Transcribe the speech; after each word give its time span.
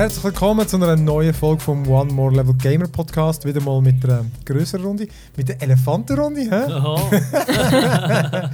Herzlich 0.00 0.24
willkommen 0.24 0.66
zu 0.66 0.78
einer 0.78 0.96
neuen 0.96 1.34
Folge 1.34 1.60
vom 1.60 1.86
One 1.86 2.10
More 2.10 2.34
Level 2.34 2.54
Gamer 2.54 2.88
Podcast. 2.88 3.44
Wieder 3.44 3.60
mal 3.60 3.82
mit 3.82 4.02
einer 4.02 4.24
größeren 4.46 4.82
Runde, 4.82 5.06
mit 5.36 5.50
der 5.50 5.60
Elefantenrunde. 5.60 6.40
hä? 6.40 6.72
Aha. 6.72 8.50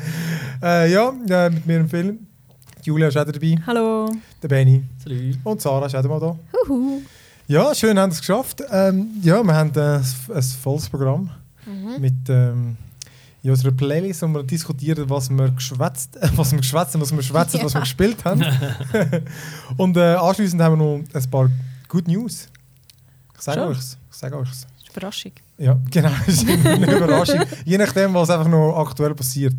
Äh, 0.61 0.91
ja, 0.91 1.13
äh, 1.29 1.51
mit 1.51 1.65
mir 1.65 1.77
im 1.77 1.89
Film. 1.89 2.27
Julia 2.83 3.07
ist 3.07 3.17
auch 3.17 3.25
dabei, 3.25 3.57
Hallo. 3.65 4.11
der 4.43 4.49
Benny 4.49 4.83
Salut. 4.99 5.39
und 5.45 5.61
Sarah 5.61 5.87
ist 5.87 5.95
auch 5.95 6.03
mal 6.03 6.19
da. 6.19 6.37
Huhu. 6.69 7.03
Ja, 7.47 7.73
schön, 7.77 7.97
haben 7.97 8.11
wir 8.11 8.15
es 8.15 8.21
geschafft. 8.21 8.65
Ähm, 8.73 9.11
ja, 9.23 9.41
wir 9.45 9.55
haben 9.55 9.71
äh, 9.77 10.01
ein 10.35 10.43
volles 10.43 10.89
Programm 10.89 11.31
mit 12.01 12.29
ähm, 12.29 12.77
in 13.47 13.53
unserer 13.53 13.71
Playlist, 13.71 14.23
wo 14.23 14.27
wir 14.27 14.43
diskutieren, 14.43 15.09
was 15.09 15.31
wir 15.31 15.51
geschwätzt, 15.51 16.17
äh, 16.17 16.29
was 16.37 16.51
wir 16.51 16.59
geschwätzt 16.59 16.95
haben, 16.95 17.01
was 17.01 17.15
wir 17.15 17.23
schwätzen, 17.23 17.61
was 17.63 17.75
wir 17.75 17.81
gespielt 17.81 18.25
haben. 18.25 18.45
und 19.77 19.97
äh, 19.97 20.17
anschließend 20.17 20.61
haben 20.61 20.79
wir 20.79 20.85
noch 20.85 21.05
ein 21.15 21.31
paar 21.31 21.49
Good 21.89 22.09
News. 22.09 22.49
Ich 23.37 23.41
sage 23.43 23.61
Schon? 23.61 23.69
euch's. 23.69 23.99
Ich 24.11 24.17
sage 24.17 24.37
euch's. 24.37 24.63
Das 24.63 24.83
ist 24.83 24.91
Überraschung. 24.91 25.33
Ja, 25.59 25.79
genau. 25.93 26.11
Das 26.27 26.43
ist 26.43 26.49
eine 26.49 26.97
Überraschung. 26.97 27.41
Je 27.65 27.79
nachdem, 27.79 28.15
was 28.15 28.31
einfach 28.31 28.49
noch 28.49 28.79
aktuell 28.79 29.15
passiert. 29.15 29.55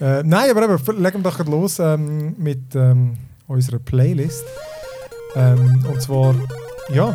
äh, 0.00 0.22
nein, 0.22 0.50
aber 0.50 0.62
eben, 0.62 1.02
legen 1.02 1.24
wir 1.24 1.30
doch 1.30 1.44
los 1.46 1.80
ähm, 1.80 2.36
mit 2.38 2.76
ähm, 2.76 3.16
unserer 3.48 3.80
Playlist. 3.80 4.44
Ähm, 5.34 5.84
und 5.90 6.00
zwar, 6.00 6.36
ja, 6.90 7.12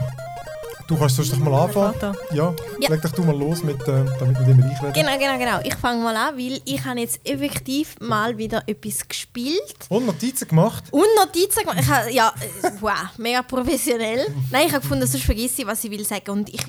du 0.90 0.98
kannst 0.98 1.16
sonst 1.16 1.32
doch 1.32 1.38
mal 1.40 1.54
anfangen. 1.64 2.16
Ja, 2.34 2.54
Ja. 2.80 2.90
leg 2.90 3.02
doch 3.02 3.12
du 3.12 3.24
mal 3.24 3.38
los, 3.38 3.64
mit, 3.64 3.80
äh, 3.82 3.86
damit 4.20 4.38
wir 4.40 4.48
immer 4.50 4.66
reinreden. 4.66 4.94
Genau, 4.94 5.18
genau, 5.18 5.38
genau. 5.38 5.60
Ich 5.64 5.76
fange 5.76 6.04
mal 6.04 6.16
an, 6.16 6.36
weil 6.38 6.60
ich 6.66 6.84
habe 6.84 7.00
jetzt 7.00 7.20
effektiv 7.24 7.96
mal 8.02 8.38
wieder 8.38 8.64
etwas 8.68 9.08
gespielt. 9.08 9.76
Und 9.88 10.06
Notizen 10.06 10.48
gemacht. 10.48 10.84
Und 10.92 11.06
Notizen 11.18 11.62
gemacht. 11.62 11.78
Ich 11.80 11.88
habe, 11.88 12.12
ja, 12.12 12.34
äh, 12.64 12.70
wow, 12.82 12.94
mega 13.18 13.42
professionell. 13.44 14.28
Nein, 14.52 14.68
ich 14.68 14.74
habe 14.74 14.82
gefunden, 14.82 15.06
sonst 15.08 15.24
vergesse 15.24 15.62
ich, 15.62 15.68
was 15.68 15.84
ich 15.84 15.92
will 15.92 16.06
sagen. 16.06 16.32
Und 16.32 16.50
ich, 16.50 16.62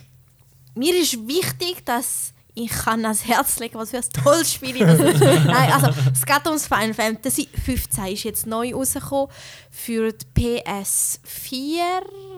mir 0.75 0.95
ist 1.01 1.27
wichtig, 1.27 1.85
dass 1.85 2.33
ich 2.55 2.69
kann 2.71 3.05
ans 3.05 3.25
Herz 3.27 3.59
legen, 3.61 3.77
was 3.79 3.91
für 3.91 3.99
ein 3.99 4.23
tolles 4.25 4.53
Spiel 4.53 4.77
ist. 4.77 4.99
Nein, 5.47 5.73
also 5.73 5.89
es 6.13 6.27
geht 6.27 6.47
ums 6.47 6.67
Final 6.67 6.93
Fantasy 6.95 7.49
15 7.65 8.07
ist 8.07 8.25
jetzt 8.25 8.47
neu 8.47 8.75
rausgekommen 8.75 9.29
für 9.71 10.13
die 10.37 10.61
PS4. 10.63 11.81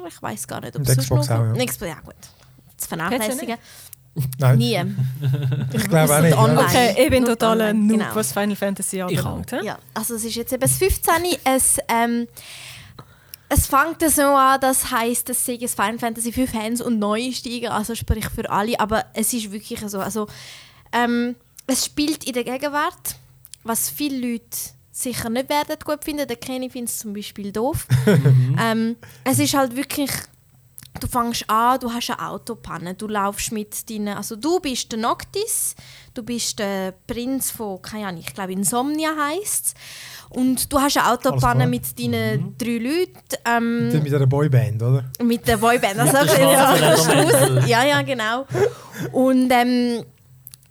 Ich 0.07 0.23
weiß 0.23 0.47
gar 0.47 0.61
nicht, 0.61 0.77
ob 0.77 0.87
es 0.87 0.97
Xbox 0.97 1.29
noch... 1.29 1.37
auch, 1.37 1.57
ja. 1.57 1.65
Xbox, 1.65 1.91
ja 1.91 2.01
gut. 2.01 2.15
Zu 2.77 2.89
vernachlässigen. 2.89 3.57
Nein, 4.39 4.59
Nie. 4.59 4.79
ich 5.73 5.89
glaube 5.89 6.15
auch 6.15 6.21
nicht. 6.21 6.37
online. 6.37 6.61
Ja. 6.61 6.67
Okay, 6.67 7.05
ich 7.05 7.11
bin 7.11 7.25
total 7.25 7.73
Noob, 7.73 7.99
genau. 7.99 8.15
was 8.15 8.33
Final 8.33 8.57
Fantasy 8.57 9.01
anbelangt. 9.01 9.53
Ja, 9.63 9.79
also 9.95 10.17
es 10.17 10.25
ist 10.25 10.35
jetzt 10.35 10.53
eben 10.53 10.61
das 10.61 10.77
15. 10.77 11.13
Es, 11.45 11.79
ähm, 11.89 12.29
es 13.49 13.67
fängt 13.67 14.03
so 14.11 14.23
an, 14.23 14.61
das 14.61 14.91
heisst, 14.91 15.31
es 15.31 15.45
sei 15.45 15.59
ein 15.61 15.69
Final 15.69 15.99
Fantasy 15.99 16.33
für 16.33 16.47
Fans 16.47 16.83
und 16.83 16.99
Neueinsteiger, 16.99 17.73
also 17.73 17.95
sprich 17.95 18.27
für 18.29 18.51
alle, 18.51 18.79
aber 18.79 19.07
es 19.15 19.33
ist 19.33 19.51
wirklich 19.51 19.81
so. 19.87 20.01
Also, 20.01 20.27
ähm, 20.93 21.37
es 21.67 21.87
spielt 21.87 22.25
in 22.25 22.35
der 22.35 22.45
Gegenwart, 22.45 23.17
was 23.65 23.89
viele 23.89 24.33
Leute 24.33 24.45
sicher 24.93 25.31
nicht 25.31 25.49
werden 25.49 25.77
gut 25.85 26.05
finden. 26.05 26.29
Der 26.29 26.37
Kenny 26.37 26.71
findet 26.71 26.91
es 26.91 26.99
zum 27.01 27.13
Beispiel 27.13 27.51
doof. 27.51 27.87
ähm, 28.61 28.97
es 29.25 29.39
ist 29.39 29.55
halt 29.55 29.75
wirklich 29.75 30.11
du 31.01 31.07
fängst 31.07 31.49
an, 31.49 31.81
du 31.81 31.93
hast 31.93 32.11
eine 32.11 32.29
Autopanne, 32.29 32.95
du 32.95 33.09
laufst 33.09 33.53
mit 33.53 33.89
deinen, 33.91 34.17
also 34.17 34.37
du 34.37 34.61
bist 34.61 34.93
der 34.93 34.99
Noctis, 34.99 35.75
du 36.15 36.23
bist 36.23 36.59
der 36.59 36.95
Prinz 37.07 37.51
von, 37.51 37.81
keine 37.81 38.09
Ahnung, 38.09 38.21
ich 38.21 38.33
glaube 38.33 38.53
Insomnia 38.53 39.11
heisst 39.19 39.75
und 40.31 40.73
du 40.73 40.81
hast 40.81 40.97
eine 40.97 41.11
Autopanne 41.11 41.67
mit 41.67 41.99
deinen 41.99 42.57
drei 42.57 42.79
Leuten, 42.79 43.19
ähm, 43.45 43.89
Mit 43.89 44.07
dieser 44.07 44.27
Boyband, 44.27 44.83
oder? 44.83 45.11
mit 45.23 45.47
der 45.47 45.57
Boyband, 45.57 45.99
also 45.99 46.17
ja, 46.41 46.75
Elemente. 46.75 47.69
ja, 47.69 47.85
ja, 47.85 48.03
genau. 48.03 48.47
Und 49.13 49.51
ähm, 49.51 50.05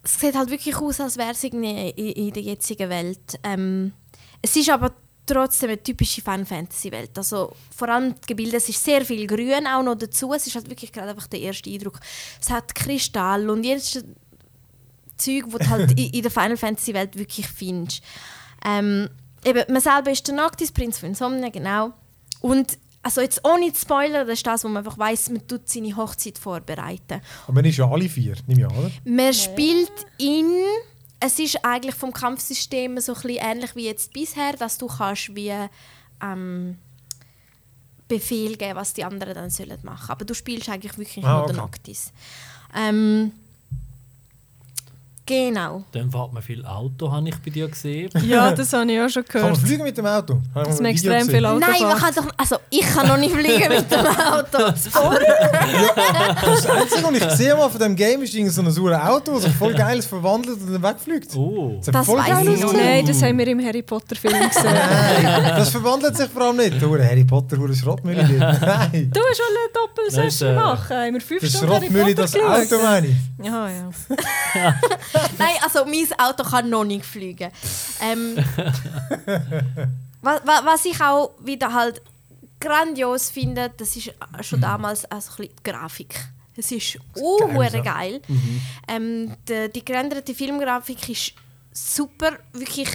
es 0.03 0.19
sieht 0.19 0.35
halt 0.35 0.50
wirklich 0.50 0.75
aus, 0.78 1.00
als 1.00 1.18
wäre 1.18 1.31
es 1.31 1.44
in, 1.44 1.63
in 1.63 2.34
der 2.34 2.44
jetzigen 2.44 2.90
Welt. 2.90 3.40
Ähm, 3.44 3.94
es 4.41 4.56
ist 4.56 4.69
aber 4.69 4.94
trotzdem 5.25 5.69
eine 5.69 5.81
typische 5.81 6.22
Final 6.22 6.46
Fantasy 6.46 6.91
Welt. 6.91 7.18
Also 7.18 7.53
vor 7.75 7.90
allem 7.90 8.16
die 8.16 8.28
Gebilde, 8.28 8.57
es 8.57 8.69
ist 8.69 8.84
sehr 8.84 9.06
viel 9.06 9.28
Grün 9.28 9.68
auch 9.68 9.84
noch 9.84 9.96
dazu. 9.96 10.34
Es 10.34 10.47
ist 10.47 10.56
halt 10.56 10.69
wirklich 10.69 10.91
gerade 10.91 11.09
einfach 11.12 11.28
der 11.28 11.40
erste 11.40 11.69
Eindruck. 11.69 12.00
Es 12.41 12.50
hat 12.50 12.74
Kristall 12.75 13.50
und 13.50 13.63
jedes 13.63 14.03
Zeug, 15.18 15.46
das 15.51 15.59
du 15.59 15.69
halt 15.69 16.00
in, 16.00 16.22
der 16.22 16.31
Final 16.31 16.57
Fantasy 16.57 16.94
Welt 16.94 17.18
wirklich 17.18 17.47
findest. 17.47 18.03
Ähm, 18.66 19.09
eben, 19.46 19.63
man 19.72 19.81
selber 19.81 20.12
ist 20.12 20.28
der 20.28 20.35
Noctis, 20.35 20.72
Prinz 20.72 21.00
von 21.00 21.09
Insomnia, 21.09 21.50
genau. 21.50 21.94
Und 22.41 22.78
also 23.03 23.22
jetzt 23.22 23.44
ohne 23.46 23.72
zu 23.74 23.81
spoilern, 23.81 24.28
das 24.28 24.40
ist 24.40 24.47
das, 24.47 24.63
wo 24.63 24.68
man 24.68 24.85
einfach 24.85 24.97
weiss, 24.97 25.30
man 25.30 25.47
tut 25.47 25.68
seine 25.68 25.96
Hochzeit 25.96 26.38
vorbereiten. 26.38 27.22
Aber 27.46 27.53
man 27.53 27.66
ist 27.66 27.78
ja 27.78 27.90
alle 27.90 28.07
vier, 28.07 28.35
nehme 28.47 28.62
ich 28.62 28.68
an, 28.68 28.78
oder? 28.78 28.91
Man 29.03 29.34
spielt 29.34 29.91
in. 30.18 30.51
Es 31.23 31.37
ist 31.39 31.63
eigentlich 31.63 31.95
vom 31.95 32.11
Kampfsystem 32.11 32.99
so 32.99 33.13
ein 33.13 33.29
ähnlich 33.29 33.75
wie 33.75 33.85
jetzt 33.85 34.11
bisher, 34.11 34.53
dass 34.53 34.77
du 34.77 34.87
kannst 34.87 35.35
wie 35.35 35.53
ähm, 36.21 36.77
Befehl 38.07 38.57
geben, 38.57 38.75
was 38.75 38.93
die 38.93 39.05
anderen 39.05 39.35
dann 39.35 39.49
sollen 39.51 39.77
machen. 39.83 40.09
Aber 40.09 40.25
du 40.25 40.33
spielst 40.33 40.67
eigentlich 40.67 40.97
wirklich 40.97 41.23
Ah, 41.23 41.33
nur 41.33 41.43
okay. 41.43 41.53
den 41.53 41.57
Noctis. 41.57 42.11
Ähm, 42.75 43.31
genau. 45.25 45.83
Dann 45.91 46.09
fährt 46.11 46.33
man 46.33 46.41
viel 46.43 46.65
Auto, 46.65 47.11
habe 47.11 47.27
ich 47.29 47.35
bei 47.37 47.49
dir 47.51 47.67
gesehen. 47.67 48.09
Ja, 48.27 48.51
das 48.51 48.71
habe 48.73 48.91
ich 48.91 48.99
auch 48.99 49.09
schon 49.09 49.25
Kann 49.25 49.41
man 49.41 49.51
gehört. 49.53 49.65
fliegen 49.67 49.83
mit 49.83 49.97
dem 49.97 50.05
Auto? 50.05 50.41
Habe 50.53 50.65
Dass 50.65 50.75
mal 50.77 50.83
man 50.83 50.91
extrem 50.91 51.13
gesehen. 51.19 51.29
viel 51.35 51.45
Auto 51.45 51.59
Nein, 51.59 51.69
man 51.81 51.97
fährt. 51.97 52.15
kann 52.15 52.25
doch. 52.25 52.33
Also, 52.37 52.55
ich 52.69 52.81
kann 52.81 53.07
noch 53.07 53.17
nicht 53.17 53.33
fliegen 53.35 53.69
mit 53.69 53.91
dem 53.91 53.99
Auto. 53.99 54.57
Das 56.41 56.65
Einzige, 56.65 57.03
was 57.03 57.11
ich 57.13 57.27
gesehen 57.29 57.57
habe 57.57 57.69
von 57.71 57.79
dem 57.79 57.95
Game, 57.95 58.21
ist 58.23 58.33
so 58.33 58.61
ein 58.61 58.71
saures 58.71 59.01
Auto, 59.01 59.33
das 59.35 59.43
sich 59.43 59.53
voll 59.53 59.73
geil 59.73 60.01
verwandelt 60.01 60.59
und 60.61 60.73
dann 60.73 60.83
wegfliegt. 60.83 61.35
Oh. 61.35 61.77
Das, 61.83 61.85
Das 61.93 62.07
geil 62.07 62.47
ich 62.53 62.59
noch. 62.61 62.73
Nein, 62.73 63.05
das 63.05 63.21
haben 63.21 63.38
wir 63.38 63.47
im 63.47 63.63
Harry 63.63 63.81
Potter 63.81 64.15
Film 64.15 64.33
gesehen. 64.49 64.63
Nein, 64.73 65.53
das 65.55 65.69
verwandelt 65.69 66.15
sich 66.17 66.29
vor 66.29 66.43
allem 66.43 66.57
nicht. 66.57 66.81
Du, 66.81 66.97
Harry 66.97 67.23
Potter, 67.23 67.57
hure 67.57 67.73
Schrottmühle. 67.75 68.23
Nein, 68.23 69.11
Du 69.13 69.19
hast 69.19 69.38
schon 69.38 69.45
eine 69.47 69.69
Das 70.15 70.25
ist, 70.33 70.41
Doppelsession 70.41 70.55
machen. 70.55 70.95
Haben 70.97 71.13
wir 71.13 71.21
fünf 71.21 71.41
das 71.41 71.51
Stunden 71.57 71.73
Harry 71.73 72.15
Potter 72.15 72.15
das? 72.15 72.35
Auto 72.35 72.83
meine 72.83 73.07
ich. 73.07 73.15
Ja, 73.45 73.69
ja. 73.69 73.89
Nein, 75.38 75.55
also 75.61 75.85
mein 75.85 76.07
Auto 76.19 76.44
kann 76.44 76.69
noch 76.69 76.83
nicht 76.83 77.05
fliegen. 77.05 77.51
Ähm, 78.01 78.38
was, 80.22 80.45
wa- 80.45 80.61
was 80.63 80.85
ich 80.85 80.99
auch 81.01 81.31
wieder 81.39 81.73
halt 81.73 82.01
grandios 82.59 83.29
finde, 83.29 83.71
das 83.75 83.95
ist 83.95 84.13
schon 84.41 84.61
damals 84.61 85.05
also 85.05 85.31
ein 85.31 85.38
bisschen 85.38 85.55
die 85.57 85.63
Grafik. 85.71 86.16
Es 86.55 86.71
ist 86.71 86.97
uh, 87.16 87.38
geil, 87.57 87.81
geil. 87.81 88.21
Ähm, 88.88 89.33
die, 89.47 89.69
die 89.73 89.83
gerenderte 89.85 90.35
Filmgrafik 90.35 91.09
ist 91.09 91.33
super, 91.71 92.33
wirklich 92.53 92.89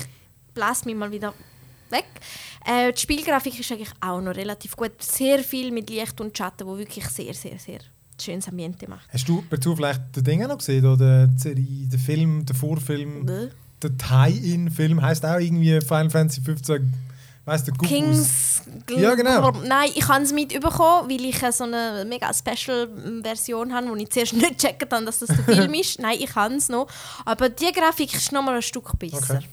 bläst 0.54 0.86
mich 0.86 0.94
mal 0.94 1.10
wieder 1.10 1.32
weg. 1.90 2.04
Äh, 2.64 2.92
die 2.92 3.00
Spielgrafik 3.00 3.58
ist 3.58 3.72
eigentlich 3.72 3.90
auch 4.00 4.20
noch 4.20 4.34
relativ 4.36 4.76
gut. 4.76 5.02
Sehr 5.02 5.42
viel 5.42 5.70
mit 5.72 5.88
Licht 5.90 6.20
und 6.20 6.36
Schatten, 6.36 6.66
wo 6.66 6.76
wirklich 6.78 7.06
sehr, 7.08 7.32
sehr, 7.34 7.58
sehr 7.58 7.80
schönes 8.20 8.48
Ambiente 8.48 8.88
macht. 8.88 9.08
Hast 9.12 9.28
du 9.28 9.42
Zufall 9.60 9.76
vielleicht 9.76 10.16
den 10.16 10.24
Ding 10.24 10.42
noch 10.46 10.58
gesehen? 10.58 10.84
Oder 10.86 11.26
die 11.26 11.38
Serie, 11.38 11.86
den 11.88 11.98
Film, 11.98 12.46
den 12.46 12.56
Vorfilm, 12.56 13.26
Bäh. 13.26 13.48
der 13.82 13.96
Tie-In-Film 13.96 15.02
heißt 15.02 15.24
auch 15.26 15.38
irgendwie 15.38 15.80
Final 15.80 16.10
Fantasy 16.10 16.40
15. 16.40 16.92
Weißt 17.44 17.68
du, 17.68 17.72
Guck 17.72 17.82
aus. 17.82 17.88
Kings. 17.88 18.62
Ja, 18.90 19.14
genau. 19.14 19.52
Nein, 19.64 19.90
ich 19.94 20.08
habe 20.08 20.24
es 20.24 20.32
mitbekommen, 20.32 21.08
weil 21.08 21.24
ich 21.24 21.38
so 21.54 21.62
eine 21.62 22.04
mega 22.08 22.32
Special-Version 22.34 23.72
habe, 23.72 23.88
wo 23.88 23.94
ich 23.94 24.10
zuerst 24.10 24.32
nicht 24.32 24.58
gecheckt 24.58 24.92
habe, 24.92 25.04
dass 25.04 25.20
das 25.20 25.28
der 25.28 25.44
Film 25.44 25.72
ist. 25.80 26.00
Nein, 26.00 26.16
ich 26.20 26.34
habe 26.34 26.54
es 26.54 26.68
noch. 26.68 26.88
Aber 27.24 27.48
die 27.48 27.70
Grafik 27.72 28.12
ist 28.14 28.32
noch 28.32 28.42
mal 28.42 28.56
ein 28.56 28.62
Stück 28.62 28.98
besser. 28.98 29.36
Okay. 29.36 29.46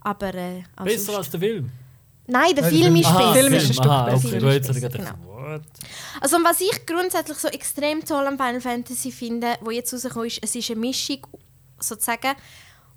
Aber, 0.00 0.34
äh, 0.34 0.62
also- 0.76 0.94
Besser 0.94 1.16
als 1.18 1.30
der 1.30 1.40
Film. 1.40 1.70
Nein, 2.32 2.54
der 2.54 2.64
Nein, 2.64 2.72
der 2.72 2.82
Film 2.82 2.96
ist 2.96 3.16
besser. 3.16 3.32
Film 3.34 3.52
ist 3.54 3.66
ein 3.66 3.74
Stück 3.74 3.86
Aha, 3.86 4.04
besser. 4.10 4.28
okay. 4.28 4.80
Gedacht, 4.80 4.92
genau. 4.92 5.10
what? 5.24 5.62
Also 6.20 6.36
was 6.42 6.60
ich 6.60 6.86
grundsätzlich 6.86 7.38
so 7.38 7.48
extrem 7.48 8.04
toll 8.04 8.26
am 8.26 8.38
Final 8.38 8.60
Fantasy 8.60 9.12
finde, 9.12 9.56
wo 9.60 9.70
jetzt 9.70 9.92
rausgekommen 9.92 10.26
ist, 10.26 10.38
es 10.42 10.54
ist 10.54 10.70
eine 10.70 10.80
Mischung 10.80 11.18
sozusagen 11.78 12.34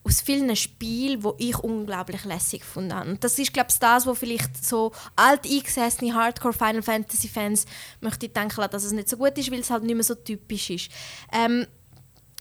aus 0.03 0.21
vielen 0.21 0.55
Spielen, 0.55 1.23
wo 1.23 1.35
ich 1.39 1.57
unglaublich 1.57 2.23
lässig 2.25 2.61
gefunden 2.61 2.93
habe. 2.93 3.09
Und 3.09 3.23
das 3.23 3.37
ist 3.39 3.53
glaube 3.53 3.69
ich 3.71 3.79
das, 3.79 4.05
wo 4.05 4.13
vielleicht 4.13 4.63
so 4.63 4.91
alt 5.15 5.45
eingesessene 5.45 6.13
Hardcore 6.13 6.53
Final 6.53 6.83
Fantasy 6.83 7.27
Fans 7.27 7.65
möchte 8.01 8.27
ich 8.27 8.33
denken, 8.33 8.55
lassen, 8.57 8.71
dass 8.71 8.83
es 8.83 8.91
nicht 8.91 9.09
so 9.09 9.17
gut 9.17 9.37
ist, 9.37 9.51
weil 9.51 9.59
es 9.59 9.69
halt 9.69 9.83
nicht 9.83 9.95
mehr 9.95 10.03
so 10.03 10.15
typisch 10.15 10.69
ist. 10.69 10.89
Ähm, 11.33 11.65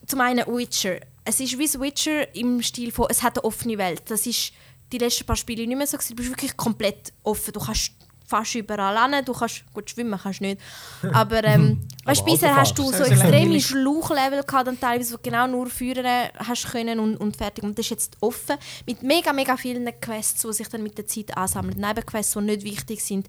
zum 0.07 0.21
einen 0.21 0.47
Witcher. 0.47 1.01
Es 1.25 1.41
ist 1.41 1.59
wie 1.59 1.65
das 1.65 1.81
Witcher 1.81 2.35
im 2.37 2.63
Stil 2.63 2.93
von, 2.93 3.07
es 3.09 3.23
hat 3.23 3.39
eine 3.39 3.45
offene 3.45 3.79
Welt. 3.79 4.03
Das 4.11 4.27
ist 4.27 4.53
die 4.99 5.05
letzten 5.05 5.27
paar 5.27 5.37
Spiele 5.37 5.67
nicht 5.67 5.77
mehr 5.77 5.87
so. 5.87 5.97
gewesen. 5.97 6.17
Du 6.17 6.17
bist 6.17 6.31
wirklich 6.31 6.57
komplett 6.57 7.13
offen. 7.23 7.53
Du 7.53 7.61
kannst 7.61 7.93
fast 8.27 8.55
überall 8.55 9.13
hin. 9.13 9.25
Du 9.25 9.33
kannst, 9.33 9.65
gut, 9.73 9.91
schwimmen 9.91 10.19
kannst 10.21 10.41
du 10.41 10.45
nicht. 10.45 10.61
Aber, 11.13 11.45
ähm, 11.45 11.81
weißt, 12.05 12.23
Aber 12.23 12.31
bisher 12.31 12.57
hast 12.57 12.79
du 12.79 12.91
so 12.91 13.05
extreme. 13.05 13.61
Schlauchlevel 13.61 14.43
gehabt, 14.43 14.67
dann 14.67 14.79
teilweise, 14.79 15.15
wo 15.15 15.19
genau 15.23 15.47
nur 15.47 15.67
führen 15.69 16.07
hast 16.37 16.71
können 16.71 17.01
und, 17.01 17.17
und 17.17 17.37
fertig. 17.37 17.65
Und 17.65 17.79
das 17.79 17.87
ist 17.87 17.91
jetzt 17.91 18.17
offen. 18.21 18.57
Mit 18.87 19.03
mega, 19.03 19.33
mega 19.33 19.57
vielen 19.57 19.89
Quests, 20.01 20.43
die 20.43 20.53
sich 20.53 20.69
dann 20.69 20.83
mit 20.83 20.97
der 20.97 21.07
Zeit 21.07 21.37
ansammeln. 21.37 21.79
Nebenquests, 21.79 22.33
die 22.35 22.41
nicht 22.41 22.65
wichtig 22.65 23.03
sind. 23.03 23.27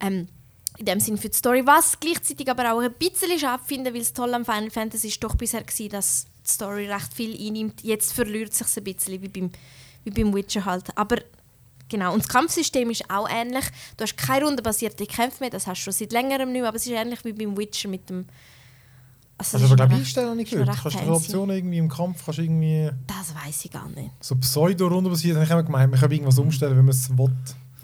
Ähm, 0.00 0.28
in 0.78 0.84
dem 0.84 1.00
Sinn 1.00 1.16
für 1.16 1.30
die 1.30 1.36
Story. 1.36 1.62
Was 1.64 1.98
gleichzeitig 1.98 2.50
aber 2.50 2.72
auch 2.74 2.80
ein 2.80 2.92
bisschen 2.92 3.38
finde, 3.64 3.94
weil 3.94 4.00
das 4.00 4.12
Tolle 4.12 4.36
am 4.36 4.44
Final 4.44 4.70
Fantasy 4.70 5.08
ist 5.08 5.24
doch 5.24 5.34
bisher 5.34 5.62
war, 5.62 5.88
dass 5.88 6.26
die 6.46 6.52
Story 6.52 6.92
recht 6.92 7.14
viel 7.14 7.34
einnimmt. 7.34 7.82
Jetzt 7.82 8.12
verliert 8.12 8.52
es 8.52 8.58
sich 8.58 8.76
ein 8.76 8.84
bisschen, 8.84 9.22
wie 9.22 9.28
beim, 9.28 9.50
wie 10.06 10.10
beim 10.10 10.34
Witcher 10.34 10.64
halt. 10.64 10.84
Aber 10.96 11.16
genau, 11.88 12.14
und 12.14 12.22
das 12.22 12.28
Kampfsystem 12.28 12.88
ist 12.90 13.10
auch 13.10 13.28
ähnlich. 13.28 13.64
Du 13.96 14.02
hast 14.04 14.16
keine 14.16 14.44
rundenbasierte 14.46 15.04
Kämpfe 15.06 15.38
mehr, 15.40 15.50
das 15.50 15.66
hast 15.66 15.80
du 15.80 15.84
schon 15.84 15.92
seit 15.92 16.12
längerem 16.12 16.50
nicht 16.52 16.60
mehr, 16.60 16.68
aber 16.68 16.76
es 16.76 16.86
ist 16.86 16.92
ähnlich 16.92 17.24
wie 17.24 17.32
beim 17.32 17.56
Witcher 17.56 17.88
mit 17.88 18.08
dem... 18.08 18.26
Also, 19.38 19.58
Also 19.58 19.66
aber 19.66 19.76
glaube 19.76 19.94
ich 20.00 20.00
ich 20.00 20.08
schon 20.10 20.38
gehört. 20.46 20.68
Kannst 20.68 20.84
du 20.84 20.88
die 20.90 20.96
fancy. 20.96 21.10
Optionen 21.10 21.56
irgendwie 21.56 21.76
im 21.76 21.90
Kampf 21.90 22.24
kannst 22.24 22.38
irgendwie 22.38 22.90
Das 23.06 23.34
weiß 23.34 23.66
ich 23.66 23.70
gar 23.70 23.86
nicht. 23.90 24.10
so 24.20 24.34
Pseudo-Runde 24.36 25.10
basiert. 25.10 25.36
Habe 25.36 25.44
ich 25.44 25.50
immer 25.50 25.62
gemeint, 25.62 25.90
man 25.90 26.00
kann 26.00 26.10
irgendwas 26.10 26.38
umstellen, 26.38 26.74
wenn 26.74 26.86
man 26.86 26.94
es 26.94 27.10
will. 27.18 27.30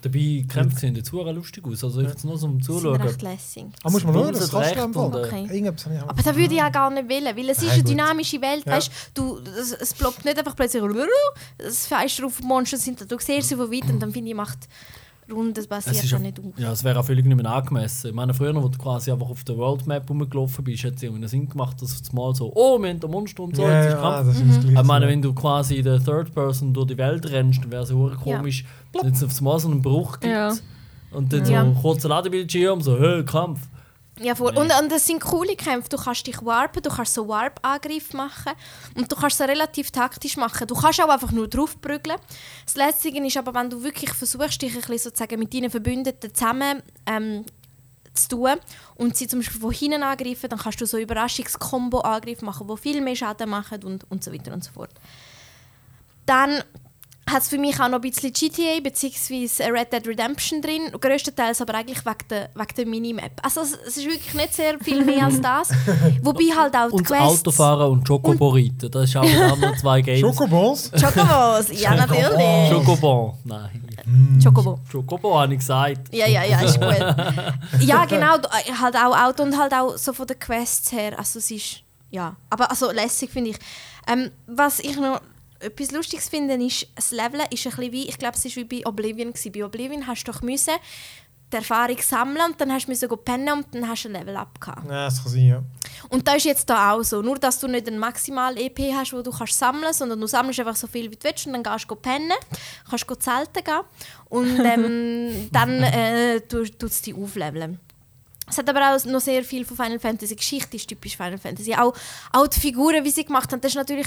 Dabei 0.03 0.19
die 0.19 0.47
Kämpfe 0.47 0.79
sehen 0.79 0.95
jetzt 0.97 1.11
sehr 1.11 1.33
lustig 1.33 1.65
aus. 1.67 1.83
Also 1.85 2.01
jetzt 2.03 2.25
nur 2.25 2.35
Das 2.35 2.43
sind 2.43 2.65
Zuschauen. 2.65 3.01
recht 3.01 3.23
lässig. 3.23 3.65
Ah, 3.83 3.91
muss 3.91 4.05
man 4.05 4.13
Das 4.15 4.23
schauen, 4.23 4.33
das 4.33 4.51
kannst 4.51 4.97
du 4.97 5.01
äh, 5.01 5.27
Okay. 5.27 5.43
Irgendetwas 5.45 5.85
habe 5.87 5.95
ich 5.95 6.03
auch- 6.03 6.09
Aber 6.09 6.23
das 6.23 6.37
würde 6.37 6.53
ich 6.55 6.61
ja 6.61 6.69
gar 6.69 6.91
nicht 6.91 7.09
wollen, 7.09 7.37
weil 7.37 7.49
es 7.51 7.59
ist 7.59 7.65
Ja, 7.69 7.73
eine 7.73 7.85
dynamische 7.85 8.41
Welt, 8.43 8.65
Ja. 8.67 8.73
weißt 8.73 8.91
du, 9.15 9.39
es, 9.39 9.73
es 9.73 9.95
ploppt 9.95 10.25
nicht 10.25 10.39
einfach 10.39 10.57
plötzlich 10.57 10.83
es 11.59 11.87
fährst 11.87 12.23
auf 12.23 12.41
Monster 12.43 12.77
sind, 12.77 13.11
du 13.11 13.17
siehst 13.19 13.49
sie 13.49 13.57
von 13.57 13.71
weit 13.73 13.89
und 13.89 14.01
dann 14.01 14.13
finde 14.13 14.31
ich, 14.31 14.37
macht 14.37 14.69
Runden 15.31 15.67
basiert 15.69 15.97
ist 15.97 16.11
ja 16.11 16.19
ja, 16.19 16.23
nicht 16.25 16.39
auf. 16.41 16.59
ja, 16.59 16.73
es 16.73 16.83
wäre 16.83 16.99
auch 16.99 17.05
völlig 17.05 17.25
nicht 17.25 17.37
mehr 17.41 17.51
angemessen. 17.51 18.09
Ich 18.09 18.15
meine, 18.15 18.35
früher, 18.35 18.55
wo 18.61 18.69
du 18.69 18.77
quasi 18.77 19.13
einfach 19.13 19.31
auf 19.31 19.45
der 19.45 19.57
World 19.57 19.87
Map 19.87 20.11
rumgelaufen 20.11 20.65
bist, 20.65 20.85
hat 20.85 20.97
es 20.97 21.03
irgendwie 21.05 21.27
Sinn 21.29 21.49
gemacht, 21.49 21.81
dass 21.81 22.01
es 22.01 22.13
mal 22.13 22.35
so, 22.35 22.53
oh, 22.55 22.79
wir 22.81 22.91
haben 22.91 23.01
den 23.01 23.11
Monster 23.11 23.45
und 23.45 23.57
so. 23.57 23.63
Ja, 23.63 23.81
ist 23.85 23.93
ja, 23.93 24.03
ah, 24.03 24.23
das 24.25 24.37
ist 24.37 24.45
Mhm. 24.45 24.49
das 24.49 24.61
Gleiche. 24.61 24.81
Ich 24.81 24.87
meine, 24.87 25.07
wenn 25.09 25.23
du 25.23 25.33
quasi 25.33 25.77
in 25.77 25.85
der 25.85 26.05
Third 26.05 26.35
Person 26.35 26.75
durch 26.75 26.89
die 26.89 26.99
Welt 26.99 27.25
rennst, 27.31 27.63
dann 27.63 27.71
wäre 27.71 27.83
es 27.85 27.91
ja 27.91 27.97
komisch, 28.23 28.65
wenn 29.01 29.13
es 29.13 29.23
auf 29.23 29.37
einmal 29.39 29.59
so 29.59 29.69
einen 29.69 29.83
Bruch 29.83 30.21
gibt. 30.21 30.33
Ja. 30.33 30.55
Und 31.11 31.33
dann 31.33 31.41
Ja. 31.41 31.63
so 31.63 31.69
ein 31.69 31.75
kurzer 31.81 32.09
Ladebildschirm, 32.09 32.81
so, 32.81 32.99
hey, 32.99 33.25
Kampf. 33.25 33.61
Ja, 34.21 34.35
voll. 34.35 34.57
Und, 34.57 34.71
und 34.81 34.93
das 34.93 35.07
sind 35.07 35.21
coole 35.21 35.57
Kämpfe. 35.57 35.89
Du 35.89 35.97
kannst 35.97 36.27
dich 36.27 36.45
warpen, 36.45 36.83
du 36.83 36.91
kannst 36.91 37.15
so 37.15 37.27
Warp-Angriffe 37.27 38.17
machen 38.17 38.53
und 38.95 39.11
du 39.11 39.17
kannst 39.17 39.41
es 39.41 39.49
relativ 39.49 39.91
taktisch 39.91 40.37
machen. 40.37 40.67
Du 40.67 40.75
kannst 40.75 41.01
auch 41.01 41.09
einfach 41.09 41.33
nur 41.33 41.49
draufprügeln. 41.49 42.19
Das 42.67 42.77
Letzte 42.77 43.09
ist 43.09 43.37
aber, 43.37 43.55
wenn 43.55 43.71
du 43.71 43.83
wirklich 43.83 44.11
versuchst, 44.13 44.61
dich 44.61 44.75
ein 44.75 44.81
bisschen 44.81 44.99
sozusagen 44.99 45.39
mit 45.39 45.53
deinen 45.55 45.71
Verbündeten 45.71 46.33
zusammen 46.35 46.83
ähm, 47.07 47.45
zu 48.15 48.29
tun 48.29 48.57
und 48.97 49.17
sie 49.17 49.27
zum 49.27 49.41
Beispiel 49.41 49.61
von 49.61 49.73
hinten 49.73 50.03
angreifen, 50.03 50.51
dann 50.51 50.59
kannst 50.59 50.81
du 50.81 50.87
so 50.87 50.99
Überraschungskombo-Angriffe 50.99 52.45
machen, 52.45 52.69
die 52.69 52.77
viel 52.77 53.01
mehr 53.01 53.17
Schaden 53.17 53.49
machen 53.49 53.83
und, 53.83 54.09
und 54.11 54.23
so 54.23 54.33
weiter 54.33 54.53
und 54.53 54.63
so 54.63 54.73
fort. 54.73 54.91
Dann 56.27 56.63
hat 57.33 57.43
es 57.43 57.49
für 57.49 57.59
mich 57.59 57.81
auch 57.81 57.89
noch 57.89 57.99
ein 57.99 58.01
bisschen 58.01 58.33
GTA 58.33 58.81
bzw. 58.83 59.71
Red 59.71 59.93
Dead 59.93 60.07
Redemption 60.07 60.61
drin, 60.61 60.93
größtenteils 61.01 61.61
aber 61.61 61.75
eigentlich 61.75 62.05
wegen 62.05 62.29
der, 62.31 62.51
wegen 62.55 62.75
der 62.77 62.87
Minimap. 62.87 63.33
Also 63.43 63.63
es, 63.63 63.73
es 63.87 63.97
ist 63.97 64.07
wirklich 64.07 64.35
nicht 64.35 64.55
sehr 64.55 64.79
viel 64.79 65.05
mehr 65.05 65.27
als 65.27 65.41
das. 65.41 65.71
Wobei 66.23 66.45
halt 66.57 66.75
auch 66.75 66.89
die 66.89 66.95
Und 66.97 67.11
das 67.11 67.19
Quests... 67.19 67.41
Autofahren 67.41 67.91
und 67.93 68.07
Chocobo-Reiten, 68.07 68.91
das 68.91 69.05
ist 69.05 69.17
auch 69.17 69.25
wieder 69.25 69.57
noch 69.57 69.77
zwei 69.77 70.01
Games. 70.03 70.21
Schokobons? 70.21 70.91
Chocobos, 70.93 71.81
ja 71.81 71.95
natürlich. 71.95 72.71
Chocobon, 72.71 73.35
nein. 73.45 73.83
Chocobo. 74.43 74.81
Chocobo 74.91 75.39
habe 75.39 75.53
ich 75.55 75.61
gesagt. 75.61 76.13
Ja, 76.15 76.27
ja, 76.27 76.45
ja, 76.45 76.61
ist 76.61 76.81
gut. 76.81 76.97
ja, 77.81 78.05
genau, 78.05 78.37
äh, 78.37 78.73
halt 78.81 78.97
auch 78.97 79.17
Auto 79.17 79.43
und 79.43 79.57
halt 79.57 79.73
auch 79.73 79.97
so 79.97 80.13
von 80.13 80.27
den 80.27 80.39
Quests 80.39 80.93
her. 80.93 81.19
Also 81.19 81.39
es 81.39 81.51
ist, 81.51 81.83
ja, 82.11 82.35
aber 82.51 82.71
also 82.71 82.91
lässig 82.91 83.31
finde 83.31 83.51
ich. 83.51 83.57
Ähm, 84.09 84.31
was 84.47 84.81
ich 84.81 84.97
noch 84.97 85.21
etwas 85.63 85.91
Lustiges 85.91 86.29
finde, 86.29 86.55
ist, 86.55 86.87
das 86.95 87.11
Leveln 87.11 87.43
ist 87.51 87.67
ein 87.67 87.73
bisschen 87.73 87.93
wie, 87.93 88.09
ich 88.09 88.19
glaube, 88.19 88.37
es 88.37 88.45
ist 88.45 88.57
wie 88.57 88.65
bei 88.65 88.87
Oblivion 88.87 89.33
gewesen. 89.33 89.53
Bei 89.53 89.65
Oblivion 89.65 90.07
hast 90.07 90.25
du 90.25 90.33
doch 90.33 90.43
müssen 90.43 90.75
die 91.53 91.57
Erfahrung 91.57 91.99
sammeln 92.01 92.51
und 92.51 92.61
dann 92.61 92.73
hast 92.73 92.89
du 92.89 93.09
go 93.09 93.17
pennen 93.17 93.53
und 93.53 93.67
dann 93.73 93.89
hast 93.89 94.05
du 94.05 94.09
ein 94.09 94.15
Level 94.15 94.37
up 94.37 94.61
gehabt. 94.61 94.87
Ja, 94.87 95.05
das 95.05 95.23
kann 95.23 95.33
sein, 95.33 95.47
ja. 95.47 95.63
Und 96.09 96.27
das 96.27 96.37
ist 96.37 96.45
jetzt 96.45 96.71
da 96.71 96.93
auch 96.93 97.03
so. 97.03 97.23
Nur, 97.23 97.39
dass 97.39 97.61
du 97.61 97.69
nicht 97.69 97.87
ein 97.87 97.99
maximal 97.99 98.57
EP 98.57 98.79
hast, 98.95 99.13
wo 99.13 99.23
du 99.23 99.31
kannst 99.31 99.59
sammeln 99.59 99.93
sondern 99.93 100.21
du 100.21 100.27
sammelst 100.27 100.61
einfach 100.61 100.77
so 100.77 100.87
viel, 100.87 101.11
wie 101.11 101.17
du 101.17 101.25
willst 101.25 101.47
und 101.47 101.53
dann 101.53 101.63
gehst 101.63 101.91
du 101.91 101.95
pennen, 101.95 102.33
kannst 102.89 103.09
du 103.09 103.15
zelten 103.15 103.65
gehen 103.65 103.81
und 104.31 104.61
ähm, 104.65 105.49
dann 105.53 105.83
äh, 105.83 106.41
tut 106.41 106.83
es 106.83 107.03
dich 107.03 107.15
aufleveln. 107.15 107.79
Es 108.49 108.59
hat 108.59 108.69
aber 108.69 108.95
auch 108.95 109.05
noch 109.05 109.21
sehr 109.21 109.45
viel 109.45 109.65
von 109.65 109.77
Final 109.77 109.99
Fantasy. 109.99 110.35
Geschichte 110.35 110.77
ist 110.77 110.89
typisch 110.89 111.17
Final 111.17 111.39
Fantasy. 111.39 111.75
Auch, 111.75 111.95
auch 112.33 112.47
die 112.49 112.61
Figuren, 112.61 113.05
wie 113.05 113.11
sie 113.11 113.25
gemacht 113.25 113.51
haben, 113.53 113.61
das 113.61 113.73
ist 113.73 113.77
natürlich... 113.77 114.07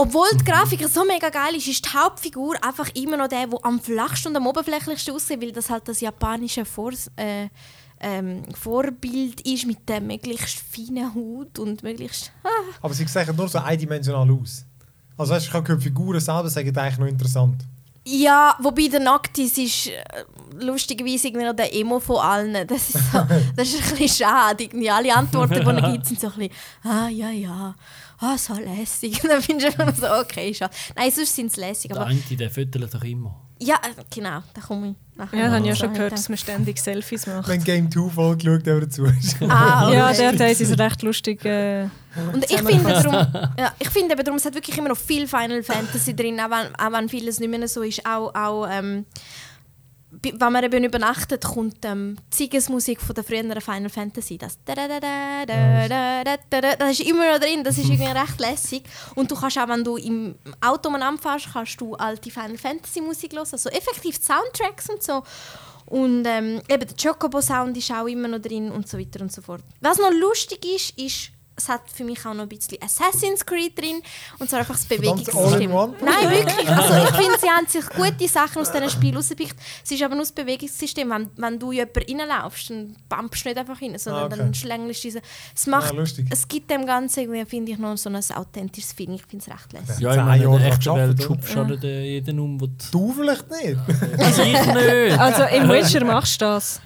Obwohl 0.00 0.28
die 0.34 0.44
Grafik 0.44 0.88
so 0.88 1.04
mega 1.04 1.28
geil 1.28 1.56
ist, 1.56 1.66
ist 1.66 1.84
die 1.84 1.98
Hauptfigur 1.98 2.54
einfach 2.62 2.88
immer 2.94 3.16
noch 3.16 3.26
der, 3.26 3.48
der 3.48 3.58
am 3.64 3.80
flachsten 3.80 4.28
und 4.28 4.36
am 4.36 4.46
oberflächlichsten 4.46 5.12
aussieht, 5.12 5.42
weil 5.42 5.50
das 5.50 5.68
halt 5.70 5.88
das 5.88 6.00
japanische 6.00 6.64
Vor 6.64 6.92
äh, 7.16 7.48
ähm, 8.00 8.44
Vorbild 8.54 9.40
ist 9.40 9.66
mit 9.66 9.88
der 9.88 10.00
möglichst 10.00 10.60
feinen 10.60 11.12
Haut 11.12 11.58
und 11.58 11.82
möglichst... 11.82 12.30
Aber 12.80 12.94
sie 12.94 13.08
sehen 13.08 13.34
nur 13.34 13.48
so 13.48 13.58
eindimensional 13.58 14.30
aus. 14.30 14.64
Also 15.16 15.34
weißt, 15.34 15.52
du, 15.52 15.58
ich 15.58 15.64
gehört, 15.64 15.80
die 15.80 15.88
Figuren 15.88 16.20
selber 16.20 16.48
sagen 16.48 16.78
eigentlich 16.78 16.98
noch 16.98 17.06
interessant. 17.08 17.64
Ja, 18.04 18.56
wobei 18.60 18.86
der 18.86 19.00
Noctis 19.00 19.58
ist 19.58 19.88
äh, 19.88 19.94
lustigerweise 20.60 21.26
irgendwie 21.26 21.44
noch 21.44 21.56
der 21.56 21.74
Emo 21.74 21.98
von 21.98 22.18
allen. 22.18 22.66
Das 22.68 22.88
ist, 22.88 23.12
so, 23.12 23.18
das 23.56 23.68
ist 23.68 23.82
ein 23.82 23.98
bisschen 23.98 24.26
schade. 24.26 24.62
Irgendwie 24.62 24.88
alle 24.88 25.14
Antworten, 25.14 25.54
die 25.54 25.60
er 25.60 25.92
gibt, 25.92 26.06
sind 26.06 26.20
so 26.20 26.28
ein 26.28 26.34
bisschen 26.34 26.54
«Ah, 26.84 27.08
ja, 27.08 27.30
ja, 27.30 27.74
ah, 28.20 28.36
so 28.38 28.54
lässig». 28.54 29.22
Und 29.24 29.30
dann 29.30 29.42
findest 29.42 29.76
du 29.78 29.82
einfach 29.82 29.96
so 29.96 30.20
«Okay, 30.22 30.52
schade». 30.54 30.74
Nein, 30.96 31.10
sonst 31.10 31.34
sind 31.34 31.52
sie 31.52 31.60
lässig. 31.60 31.90
Der 31.92 32.00
Aber 32.00 32.10
eine, 32.10 32.20
der 32.20 32.50
füttert 32.50 32.92
doch 32.94 33.02
immer. 33.04 33.40
ja, 33.60 33.76
äh, 33.76 34.02
genau, 34.14 34.40
da 34.54 34.60
komme 34.60 34.90
ich 34.90 35.16
nachher 35.16 35.38
Ja, 35.38 35.50
habe 35.50 35.60
ich 35.62 35.66
ja 35.66 35.74
schon 35.76 35.92
gehört, 35.92 36.12
dass 36.12 36.28
man 36.28 36.38
ständig 36.38 36.78
Selfies 36.78 37.26
macht. 37.26 37.48
Wenn 37.48 37.62
Game 37.64 37.90
2 37.90 38.08
voll 38.10 38.36
geschaut 38.36 38.66
haben, 38.66 38.80
dazu 38.80 39.04
ist. 39.06 39.36
Ah, 39.48 39.90
Ja, 39.92 40.06
okay. 40.10 40.16
der 40.18 40.36
Teil 40.36 40.52
ist 40.52 40.78
recht 40.78 41.02
lustig. 41.02 41.44
Äh, 41.44 41.88
Und 42.32 42.44
ich 42.48 42.56
finde, 42.60 42.84
darum, 42.84 43.14
ja, 43.58 43.72
ich 43.78 43.90
finde 43.90 44.14
eben 44.14 44.24
darum, 44.24 44.36
es 44.38 44.44
hat 44.44 44.54
wirklich 44.54 44.76
immer 44.78 44.88
noch 44.90 44.96
viel 44.96 45.26
Final 45.26 45.62
Fantasy 45.62 46.14
drin, 46.14 46.38
auch 46.40 46.50
wenn, 46.50 46.74
auch 46.76 46.92
wenn 46.92 47.08
vieles 47.08 47.40
nicht 47.40 47.50
mehr 47.50 47.66
so 47.68 47.82
ist. 47.82 48.04
Auch, 48.06 48.32
auch 48.34 48.66
ähm, 48.70 49.06
wenn 50.10 50.52
man 50.52 50.64
eben 50.64 50.84
übernachtet, 50.84 51.44
kommt 51.44 51.84
ähm, 51.84 52.16
die 52.32 52.36
Siegesmusik 52.36 53.00
von 53.00 53.14
der 53.14 53.24
früheren 53.24 53.60
Final 53.60 53.90
Fantasy. 53.90 54.38
Das, 54.38 54.58
das 54.64 54.78
ist 56.90 57.00
immer 57.00 57.32
noch 57.32 57.38
drin, 57.38 57.62
das 57.62 57.76
ist 57.76 57.90
irgendwie 57.90 58.10
recht 58.10 58.40
lässig. 58.40 58.84
Und 59.14 59.30
du 59.30 59.34
kannst 59.34 59.58
auch, 59.58 59.68
wenn 59.68 59.84
du 59.84 59.96
im 59.96 60.34
Auto 60.60 60.88
anfährst, 60.88 61.48
kannst 61.52 61.78
du 61.80 61.94
alte 61.94 62.30
Final 62.30 62.56
Fantasy 62.56 63.02
Musik 63.02 63.34
hören, 63.34 63.46
also 63.50 63.68
effektiv 63.68 64.16
Soundtracks 64.16 64.88
und 64.88 65.02
so. 65.02 65.22
Und 65.86 66.26
ähm, 66.26 66.60
eben 66.68 66.86
der 66.86 66.96
Chocobo-Sound 67.02 67.76
ist 67.76 67.90
auch 67.90 68.06
immer 68.06 68.28
noch 68.28 68.40
drin 68.40 68.70
und 68.70 68.88
so 68.88 68.98
weiter 68.98 69.20
und 69.20 69.32
so 69.32 69.40
fort. 69.40 69.62
Was 69.80 69.98
noch 69.98 70.12
lustig 70.12 70.64
ist, 70.64 70.98
ist, 70.98 71.30
es 71.58 71.68
hat 71.68 71.82
für 71.92 72.04
mich 72.04 72.20
auch 72.24 72.32
noch 72.34 72.44
ein 72.44 72.48
bisschen 72.48 72.78
Assassin's 72.82 73.44
Creed 73.44 73.76
drin. 73.78 74.00
Und 74.38 74.48
zwar 74.48 74.60
einfach 74.60 74.74
das 74.76 74.86
Bewegungssystem. 74.86 75.70
Nein, 75.70 76.30
wirklich. 76.30 76.68
Also 76.78 76.94
ich 76.94 77.10
finde, 77.16 77.38
sie 77.40 77.48
haben 77.48 77.66
sich 77.66 77.86
gute 77.90 78.28
Sachen 78.28 78.62
aus 78.62 78.70
diesen 78.72 78.88
Spielen 78.90 79.16
rausgepickt. 79.16 79.56
Es 79.84 79.90
ist 79.90 80.02
aber 80.02 80.14
nur 80.14 80.22
das 80.24 80.32
Bewegungssystem. 80.32 81.10
Wenn, 81.10 81.28
wenn 81.36 81.58
du 81.58 81.72
jemanden 81.72 82.20
reinlaufst, 82.20 82.70
dann 82.70 82.96
bumpst 83.08 83.44
du 83.44 83.48
nicht 83.48 83.58
einfach 83.58 83.82
rein, 83.82 83.98
sondern 83.98 84.22
Ah, 84.22 84.26
okay. 84.26 84.36
dann 84.38 84.54
schlängelst 84.54 85.02
du 85.04 85.08
diese... 85.08 85.20
Es, 85.54 85.66
macht, 85.66 85.92
Ja, 85.92 85.98
lustig. 85.98 86.26
es 86.30 86.46
gibt 86.46 86.70
dem 86.70 86.86
Ganzen 86.86 87.20
irgendwie, 87.20 87.44
finde 87.44 87.72
ich, 87.72 87.78
noch 87.78 87.96
so 87.98 88.08
ein 88.08 88.16
authentisches 88.16 88.92
Feeling. 88.92 89.16
Ich 89.16 89.24
finde 89.26 89.44
es 89.46 89.52
recht 89.52 89.72
lässig. 89.72 90.00
Ja, 90.02 90.10
ich 90.12 90.16
meine, 90.22 90.44
in 90.44 90.50
der 90.52 90.60
echten 90.66 90.78
geschafft, 90.78 90.98
Welt 90.98 91.14
oder? 91.14 91.22
schubst 91.22 91.84
äh, 91.84 92.02
jeden 92.04 92.38
um, 92.38 92.58
Du 92.92 93.12
vielleicht 93.12 93.44
nicht. 93.50 93.78
Also 94.18 94.42
ich 94.42 94.52
nicht. 94.66 95.18
also 95.18 95.42
im 95.56 95.68
Witcher 95.68 96.04
machst 96.04 96.40
du 96.40 96.44
das. 96.44 96.80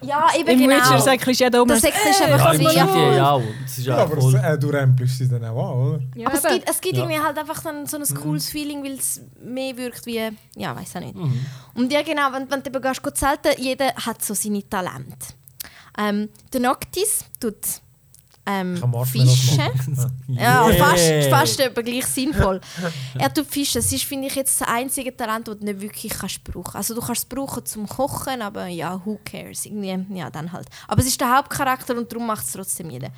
Ja, 0.00 0.28
eben 0.38 0.48
Im 0.48 0.58
genau. 0.60 0.76
Witcher 0.76 0.98
sagt 1.00 1.26
jeder 1.26 1.62
um. 1.62 1.68
Das 1.68 1.78
ist 1.78 1.86
einfach 1.86 2.52
Ja, 2.54 2.84
im 2.84 3.14
ja 3.16 3.30
auch. 3.32 3.42
Das 3.62 3.78
ist 3.78 3.86
Ja, 3.86 3.96
ja 3.96 4.02
aber 4.04 4.20
voll. 4.20 4.34
äh, 4.36 4.58
du 4.58 4.68
rempelst 4.68 5.18
sie 5.18 5.28
dann 5.28 5.44
auch 5.44 5.70
an, 5.72 5.88
oder? 5.88 6.00
Ja, 6.14 6.28
Aber 6.28 6.36
es 6.36 6.42
gibt, 6.44 6.70
es 6.70 6.80
gibt 6.80 6.96
Ja. 6.96 7.02
irgendwie 7.04 7.20
halt 7.20 7.38
einfach 7.38 7.62
dann 7.62 7.86
so 7.86 7.96
ein 7.96 8.14
cooles 8.14 8.48
Feeling, 8.48 8.84
weil 8.84 8.92
es 8.98 9.20
mehr 9.42 9.76
wirkt 9.76 10.06
wie, 10.06 10.30
ja, 10.56 10.76
weiß 10.76 10.96
auch 10.96 11.00
nicht. 11.00 11.16
Mhm. 11.16 11.44
Und 11.74 11.92
ja 11.92 12.02
genau, 12.02 12.32
wenn, 12.32 12.50
wenn 12.50 12.62
du 12.62 12.70
eben 12.70 12.80
gehst 12.82 13.00
zelten, 13.16 13.60
jeder 13.60 13.92
hat 13.94 14.24
so 14.24 14.34
seine 14.34 14.68
Talente. 14.68 15.16
Ähm, 15.98 16.28
der 16.52 16.60
Noctis 16.60 17.24
tut 17.40 17.56
ähm, 18.48 18.74
machen. 18.80 20.12
Ja, 20.28 20.66
Yeah. 20.68 20.84
fast, 20.86 21.28
fast 21.30 21.60
etwa 21.60 21.80
gleich 21.82 22.06
sinnvoll. 22.06 22.60
er 23.18 23.32
tut 23.32 23.46
Fischen. 23.46 23.80
Das 23.82 23.92
ist, 23.92 24.04
finde 24.04 24.28
ich, 24.28 24.34
jetzt 24.34 24.60
das 24.60 24.68
einzige 24.68 25.14
Talent, 25.16 25.48
das 25.48 25.58
du 25.58 25.64
nicht 25.64 25.80
wirklich 25.80 26.12
kannst 26.12 26.44
brauchen 26.44 26.74
Also 26.76 26.94
du 26.94 27.00
kannst 27.00 27.22
es 27.22 27.24
brauchen 27.28 27.64
zum 27.64 27.88
Kochen, 27.88 28.42
aber 28.42 28.66
ja, 28.66 29.00
who 29.04 29.18
cares? 29.24 29.66
Irgendwie, 29.66 30.16
ja, 30.16 30.30
dann 30.30 30.52
halt. 30.52 30.68
Aber 30.86 31.00
es 31.00 31.08
ist 31.08 31.20
der 31.20 31.36
Hauptcharakter 31.36 31.96
und 31.96 32.10
darum 32.12 32.26
macht 32.26 32.44
es 32.46 32.52
trotzdem 32.52 32.90
jeder. 32.90 33.10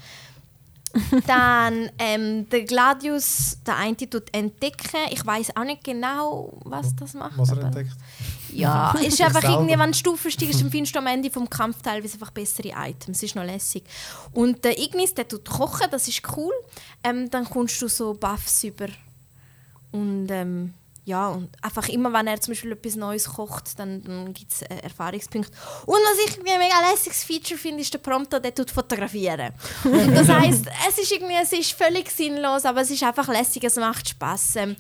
Dann 1.27 1.91
ähm, 1.99 2.49
der 2.49 2.65
Gladius, 2.65 3.59
der 3.67 3.77
eine 3.77 3.97
tut 3.97 4.33
entdecken. 4.33 4.99
Ich 5.11 5.25
weiß 5.25 5.57
auch 5.57 5.65
nicht 5.65 5.85
genau, 5.85 6.53
was 6.65 6.95
das 6.97 7.15
macht. 7.15 7.39
Was 7.39 7.51
er 7.51 7.63
entdeckt. 7.63 7.93
ja, 8.53 8.95
es 8.99 9.15
ist 9.15 9.21
einfach 9.23 9.41
selber. 9.41 9.57
irgendwie, 9.59 9.79
wenn 9.79 9.93
du 9.93 9.97
Stufen 9.97 10.31
steigst, 10.31 10.61
dann 10.61 10.71
findest 10.71 10.95
du 10.95 10.99
am 10.99 11.07
Ende 11.07 11.31
vom 11.31 11.49
Kampf 11.49 11.81
teilweise 11.83 12.15
einfach 12.15 12.31
bessere 12.31 12.73
Items. 12.77 13.19
Das 13.19 13.23
ist 13.23 13.37
noch 13.37 13.45
lässig. 13.45 13.85
Und 14.33 14.65
der 14.65 14.79
Ignis, 14.79 15.15
der 15.15 15.29
tut 15.29 15.49
kochen, 15.49 15.87
das 15.91 16.09
ist 16.09 16.23
cool. 16.37 16.53
Ähm, 17.05 17.31
dann 17.31 17.45
kommst 17.45 17.81
du 17.81 17.89
so 17.89 18.15
Buffs 18.15 18.65
über. 18.65 18.89
Und 19.93 20.29
ähm, 20.31 20.75
ja, 21.05 21.29
und 21.29 21.49
einfach 21.63 21.89
immer, 21.89 22.13
wenn 22.13 22.27
er 22.27 22.41
zum 22.41 22.53
Beispiel 22.53 22.73
etwas 22.73 22.95
Neues 22.97 23.25
kocht, 23.29 23.79
dann, 23.79 24.03
dann 24.05 24.33
gibt 24.35 24.53
es 24.53 24.63
äh, 24.63 24.77
Erfahrungspunkte. 24.83 25.51
Und 25.87 25.95
was 25.95 26.19
ich 26.27 26.37
irgendwie 26.37 26.53
ein 26.53 26.59
mega 26.59 26.75
lässiges 26.91 27.25
Feature 27.25 27.59
finde, 27.59 27.81
ist 27.81 27.93
der 27.93 27.99
Prompter, 27.99 28.39
der 28.39 28.55
tut 28.55 28.71
fotografieren. 28.71 29.53
Und 29.85 30.15
das 30.15 30.29
heisst, 30.29 30.67
es 30.89 30.99
ist 30.99 31.11
irgendwie, 31.13 31.35
es 31.43 31.53
ist 31.53 31.73
völlig 31.73 32.11
sinnlos, 32.11 32.65
aber 32.65 32.83
es 32.83 32.91
ist 32.91 33.03
einfach 33.03 33.29
lässig, 33.29 33.65
es 33.65 33.77
macht 33.77 34.09
Spass. 34.09 34.57
Ähm, 34.57 34.77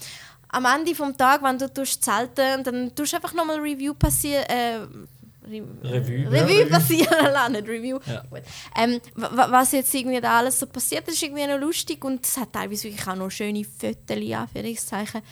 am 0.52 0.64
Ende 0.66 0.92
des 0.92 1.16
Tages, 1.16 1.42
wenn 1.48 1.58
du 1.58 1.72
tust 1.72 2.04
zelten, 2.04 2.64
dann 2.64 2.94
tust 2.94 3.12
du 3.12 3.16
einfach 3.16 3.32
nochmal 3.34 3.58
Review 3.58 3.94
passieren. 3.94 4.44
Äh, 4.44 4.80
Re 5.48 5.62
Revue. 5.82 6.30
Revue 6.30 6.66
passieren 6.66 7.32
lassen, 7.32 7.52
nicht 7.52 7.66
Review. 7.66 7.98
Ja. 8.06 8.22
Ähm, 8.76 9.00
wa- 9.14 9.30
wa- 9.34 9.48
was 9.50 9.72
jetzt 9.72 9.92
irgendwie 9.94 10.20
da 10.20 10.38
alles 10.38 10.60
so 10.60 10.66
passiert, 10.66 11.08
ist 11.08 11.20
irgendwie 11.22 11.46
noch 11.46 11.58
lustig 11.58 12.04
und 12.04 12.24
es 12.24 12.36
hat 12.36 12.52
teilweise 12.52 12.84
wirklich 12.84 13.08
auch 13.08 13.16
noch 13.16 13.30
schöne 13.30 13.64
Fotos, 13.64 14.16
Anführungszeichen. 14.32 15.22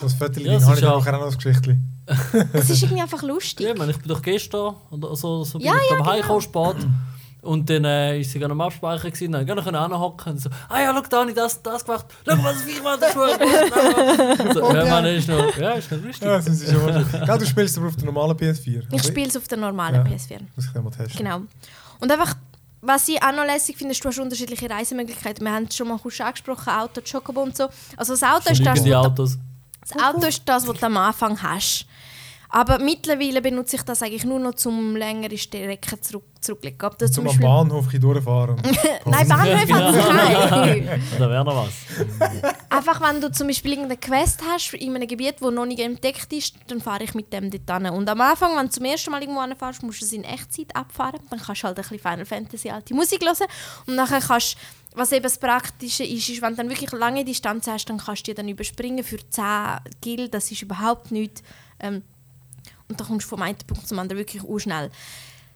So 0.00 0.06
ein 0.06 0.10
Viertel 0.10 0.46
Ja, 0.46 0.52
habe 0.54 0.72
ist 0.72 0.78
ich 0.78 0.84
ja- 0.84 0.92
auch 0.92 1.04
noch 1.04 1.20
das 1.26 1.36
Geschichtchen. 1.36 1.86
Es 2.52 2.70
ist 2.70 2.82
irgendwie 2.82 3.02
einfach 3.02 3.22
lustig. 3.22 3.66
Ja, 3.66 3.72
ich, 3.72 3.78
meine, 3.78 3.92
ich 3.92 3.98
bin 3.98 4.08
doch 4.08 4.22
gestern 4.22 4.74
oder 4.90 5.14
so, 5.14 5.44
so 5.44 5.58
bin 5.58 5.66
Ja, 5.68 5.74
ich 5.74 5.90
ja, 5.90 6.16
ja, 6.16 6.22
genau. 6.22 6.40
spät. 6.40 6.76
Und 7.42 7.70
dann 7.70 7.84
äh, 7.84 8.20
ist 8.20 8.32
sie 8.32 8.38
gerade 8.38 8.52
am 8.52 8.60
Abspeichern 8.60 9.10
gewesen, 9.10 9.32
dann 9.32 9.46
konnte 9.46 9.62
ich 9.70 9.74
anhocken 9.74 10.32
und 10.34 10.38
so, 10.42 10.50
ah 10.68 10.80
ja, 10.80 10.92
schau, 10.94 11.02
da 11.08 11.20
habe 11.20 11.30
ich 11.30 11.36
das, 11.36 11.62
das 11.62 11.84
gemacht, 11.84 12.04
schau, 12.28 12.36
was 12.44 12.66
ich 12.66 12.82
mache, 12.82 12.98
das 13.00 13.12
gemacht. 13.14 13.40
so, 14.54 14.74
ja, 14.74 14.84
man, 14.86 15.06
ist 15.06 15.28
noch, 15.28 15.56
ja, 15.56 15.70
ist 15.72 15.90
noch 15.90 16.02
lustig. 16.02 16.22
Ja, 16.28 16.36
das 16.36 16.46
ist 16.48 16.70
schon. 16.70 17.06
Gell, 17.26 17.38
du 17.38 17.46
spielst 17.46 17.78
aber 17.78 17.86
auf 17.88 17.96
der 17.96 18.04
normalen 18.06 18.36
PS4. 18.36 18.82
Ich 18.92 19.02
spiele 19.04 19.28
es 19.28 19.36
auf 19.38 19.48
der 19.48 19.56
normalen 19.58 19.94
Ja. 19.94 20.02
PS4. 20.02 20.38
Muss 20.54 20.66
ich 20.66 20.72
den 20.72 20.84
mal 20.84 20.90
testen. 20.90 21.16
Genau. 21.16 21.40
Und 22.00 22.12
einfach, 22.12 22.34
was 22.82 23.08
ich 23.08 23.22
auch 23.22 23.32
noch 23.32 23.46
lässig 23.46 23.76
finde, 23.78 23.92
ist, 23.92 24.04
du 24.04 24.08
hast 24.08 24.18
unterschiedliche 24.18 24.68
Reisemöglichkeiten. 24.68 25.44
Wir 25.46 25.52
haben 25.52 25.64
es 25.64 25.76
schon 25.76 25.88
mal 25.88 25.98
kurz 25.98 26.20
angesprochen, 26.20 26.68
Auto, 26.70 27.00
Chocobo 27.00 27.42
und 27.42 27.56
so. 27.56 27.68
Also 27.96 28.12
das 28.14 28.22
Auto, 28.22 28.50
ist 28.50 28.64
das, 28.64 28.84
Autos. 28.92 29.38
Das 29.80 29.92
Auto 30.02 30.26
ist 30.26 30.42
das, 30.46 30.66
was 30.66 30.78
du 30.78 30.86
am 30.86 30.96
Anfang 30.96 31.42
hast. 31.42 31.86
Aber 32.52 32.78
mittlerweile 32.80 33.40
benutze 33.40 33.76
ich 33.76 33.82
das 33.82 34.02
eigentlich 34.02 34.24
nur 34.24 34.40
noch 34.40 34.54
zum 34.54 34.96
längere 34.96 35.38
Strecken 35.38 36.02
zurück, 36.02 36.24
zurücklegen. 36.40 36.80
Ob 36.82 36.98
das 36.98 37.12
Zum 37.12 37.28
zum 37.28 37.40
Bahnhof 37.40 37.86
durchfahren. 37.88 38.56
Nein, 39.04 39.28
Bahnhof 39.28 39.70
hat 39.70 39.94
es 39.94 40.48
keine. 40.48 41.00
Da 41.18 41.30
wäre 41.30 41.44
noch 41.44 41.64
was. 41.64 41.72
Einfach, 42.68 43.00
wenn 43.00 43.20
du 43.20 43.30
zum 43.30 43.46
Beispiel 43.46 43.72
irgendeine 43.72 43.98
Quest 43.98 44.42
hast 44.50 44.74
in 44.74 44.96
einem 44.96 45.06
Gebiet, 45.06 45.36
das 45.40 45.50
noch 45.52 45.66
nicht 45.66 45.80
entdeckt 45.80 46.32
ist, 46.32 46.54
dann 46.66 46.80
fahre 46.80 47.04
ich 47.04 47.14
mit 47.14 47.32
dem 47.32 47.50
dort 47.50 47.82
hin. 47.82 47.90
Und 47.92 48.08
am 48.08 48.20
Anfang, 48.20 48.56
wenn 48.56 48.66
du 48.66 48.72
zum 48.72 48.84
ersten 48.84 49.10
Mal 49.12 49.22
irgendwo 49.22 49.42
hinfährst, 49.42 49.82
musst 49.84 50.00
du 50.00 50.04
es 50.06 50.12
in 50.12 50.24
Echtzeit 50.24 50.74
abfahren. 50.74 51.20
Dann 51.30 51.40
kannst 51.40 51.62
du 51.62 51.66
halt 51.68 51.78
ein 51.78 51.82
bisschen 51.82 51.98
Final 52.00 52.24
Fantasy 52.24 52.70
alte 52.70 52.94
Musik 52.94 53.22
hören. 53.22 53.48
Und 53.86 53.94
nachher 53.94 54.20
kannst 54.20 54.56
was 54.96 55.12
eben 55.12 55.22
das 55.22 55.38
Praktische 55.38 56.02
ist, 56.02 56.28
ist, 56.28 56.42
wenn 56.42 56.50
du 56.50 56.56
dann 56.56 56.68
wirklich 56.68 56.90
lange 56.90 57.24
Distanz 57.24 57.68
hast, 57.68 57.84
dann 57.86 57.98
kannst 57.98 58.26
du 58.26 58.32
die 58.32 58.34
dann 58.34 58.48
überspringen 58.48 59.04
für 59.04 59.18
10 59.18 59.44
Gil. 60.00 60.28
Das 60.28 60.50
ist 60.50 60.62
überhaupt 60.62 61.12
nichts. 61.12 61.44
Ähm, 61.78 62.02
und 62.90 63.00
dann 63.00 63.06
kommst 63.06 63.26
du 63.26 63.30
vom 63.30 63.42
einen 63.42 63.56
Punkt 63.56 63.88
zum 63.88 63.98
anderen 63.98 64.18
wirklich 64.18 64.42
schnell. 64.58 64.90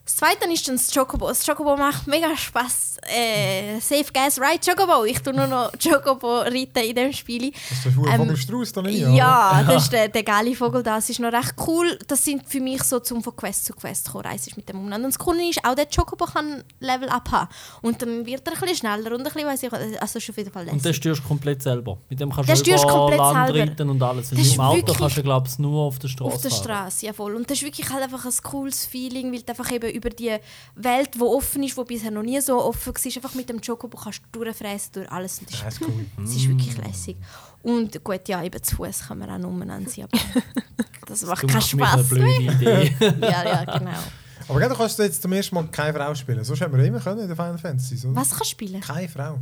Das 0.07 0.17
Zweite 0.17 0.53
ist 0.53 0.69
dann 0.69 0.77
das 0.77 0.93
Chocobo. 0.93 1.29
Das 1.29 1.47
Chocobo 1.47 1.77
macht 1.77 2.07
mega 2.07 2.37
Spaß. 2.37 2.99
Äh, 3.07 3.81
Safe 3.81 4.05
Gas 4.13 4.39
Ride 4.39 4.61
Chocobo. 4.65 5.05
Ich 5.05 5.19
tue 5.21 5.33
nur 5.35 5.47
noch 5.47 5.73
Chocobo 5.83 6.41
reiten 6.41 6.79
in 6.85 6.95
dem 6.95 7.13
Spiel. 7.13 7.53
Das 7.71 7.87
ist 7.87 7.97
der 7.97 8.15
Ähm, 8.21 8.37
Strauß 8.37 8.73
da 8.73 8.83
nicht, 8.83 9.01
Ja, 9.01 9.63
das 9.67 9.85
ist 9.85 9.93
der, 9.93 10.09
der 10.09 10.23
geile 10.23 10.55
Vogel 10.55 10.83
da. 10.83 10.97
Das 10.97 11.09
ist 11.09 11.21
noch 11.21 11.33
recht 11.33 11.55
cool. 11.67 11.99
Das 12.07 12.23
sind 12.23 12.47
für 12.47 12.61
mich 12.61 12.83
so 12.83 13.01
zum 13.01 13.23
von 13.23 13.35
Quest 13.35 13.65
zu 13.65 13.73
Quest 13.73 14.11
kommen, 14.11 14.27
reist 14.27 14.55
mit 14.59 14.69
dem 14.69 14.79
umeinander. 14.79 15.07
Und 15.07 15.15
das 15.15 15.19
Coole 15.19 15.49
ist, 15.49 15.65
auch 15.65 15.75
der 15.75 15.87
Chocobo 15.87 16.27
kann 16.27 16.63
Level 16.81 17.09
up 17.09 17.31
haben. 17.31 17.49
Und 17.81 18.03
dann 18.03 18.27
wird 18.27 18.47
er 18.47 18.53
ein 18.55 18.61
bisschen 18.61 18.77
schneller 18.77 19.11
und 19.13 19.21
ein 19.21 19.25
bisschen, 19.25 19.47
weiss 19.49 19.63
ich, 19.63 19.73
also 19.73 19.95
das 20.01 20.17
ist 20.17 20.29
auf 20.31 20.37
jeden 20.37 20.53
Fall 20.53 20.63
Und 20.65 20.73
den 20.73 20.79
lässig. 20.79 20.97
steuerst 20.97 21.23
du 21.25 21.29
komplett 21.29 21.63
selber. 21.63 21.97
Mit 22.11 22.21
dem 22.21 22.31
kannst 22.31 22.49
du 22.67 22.71
über 22.75 23.17
Land 23.17 23.47
selber. 23.55 23.71
reiten 23.71 23.89
und 23.91 24.03
alles. 24.03 24.31
Und 24.31 24.39
Das 24.39 24.47
ist 24.47 24.55
Im 24.55 24.61
Auto 24.61 24.93
kannst 24.93 25.17
du, 25.17 25.23
glaube 25.23 25.49
ich, 25.49 25.59
nur 25.59 25.83
auf 25.83 25.99
der 25.99 26.09
Straße 26.09 26.35
Auf 26.37 26.43
der. 26.43 26.51
Straße, 26.51 27.07
ja 27.07 27.13
voll. 27.15 27.35
Und 27.37 27.51
das 27.51 27.59
ist 27.59 27.65
wirklich 27.65 27.89
halt 27.91 28.03
einfach 28.03 28.25
ein 28.27 28.33
cooles 28.43 28.85
Feeling, 28.85 29.33
weil 29.33 29.41
du 29.43 29.49
einfach 29.49 29.71
eben 29.73 29.94
über 29.95 30.11
die 30.11 30.37
Welt, 30.75 31.15
die 31.15 31.21
offen 31.21 31.63
ist, 31.63 31.77
die 31.79 31.85
bisher 31.85 32.11
noch 32.11 32.23
nie 32.23 32.41
so 32.41 32.61
offen 32.63 32.93
war, 32.95 33.03
einfach 33.17 33.35
mit 33.35 33.49
dem 33.49 33.61
Chocobo 33.61 33.97
kannst 33.97 34.21
du 34.33 34.39
durchfräsen 34.45 34.93
durch 34.93 35.11
alles. 35.11 35.39
Und 35.39 35.53
das 35.53 35.61
Ja, 35.61 35.69
ist, 35.69 35.81
cool. 35.83 36.05
das 36.19 36.31
ist 36.31 36.49
wirklich 36.49 36.77
lässig. 36.79 37.17
Und 37.63 38.03
gut, 38.05 38.29
ja, 38.29 38.43
eben 38.43 38.63
zu 38.63 38.77
Fuß 38.77 39.09
kann 39.09 39.19
man 39.19 39.31
auch 39.45 39.49
umeinander 39.49 39.89
sein, 39.89 40.05
aber 40.05 40.19
das 41.07 41.25
macht 41.25 41.43
Du 41.43 41.47
keinen 41.47 42.41
Idee. 42.43 42.95
Ja, 43.21 43.45
ja, 43.45 43.79
genau. 43.79 43.99
Aber 44.47 44.59
gell, 44.61 44.69
du 44.69 44.75
kannst 44.75 44.99
jetzt 44.99 45.23
zum 45.23 45.33
ersten 45.33 45.55
Mal 45.55 45.67
keine 45.69 45.97
Frau 45.99 46.15
spielen. 46.15 46.45
Sonst 46.45 46.61
hätten 46.61 46.77
wir 46.77 46.85
immer 46.85 47.01
können 47.01 47.21
in 47.21 47.29
der 47.29 47.37
Final 47.37 47.57
Fantasy. 47.57 47.97
So. 47.97 48.15
Was 48.15 48.29
kannst 48.31 48.43
du 48.43 48.49
spielen? 48.51 48.81
Keine 48.81 49.09
Frau. 49.09 49.39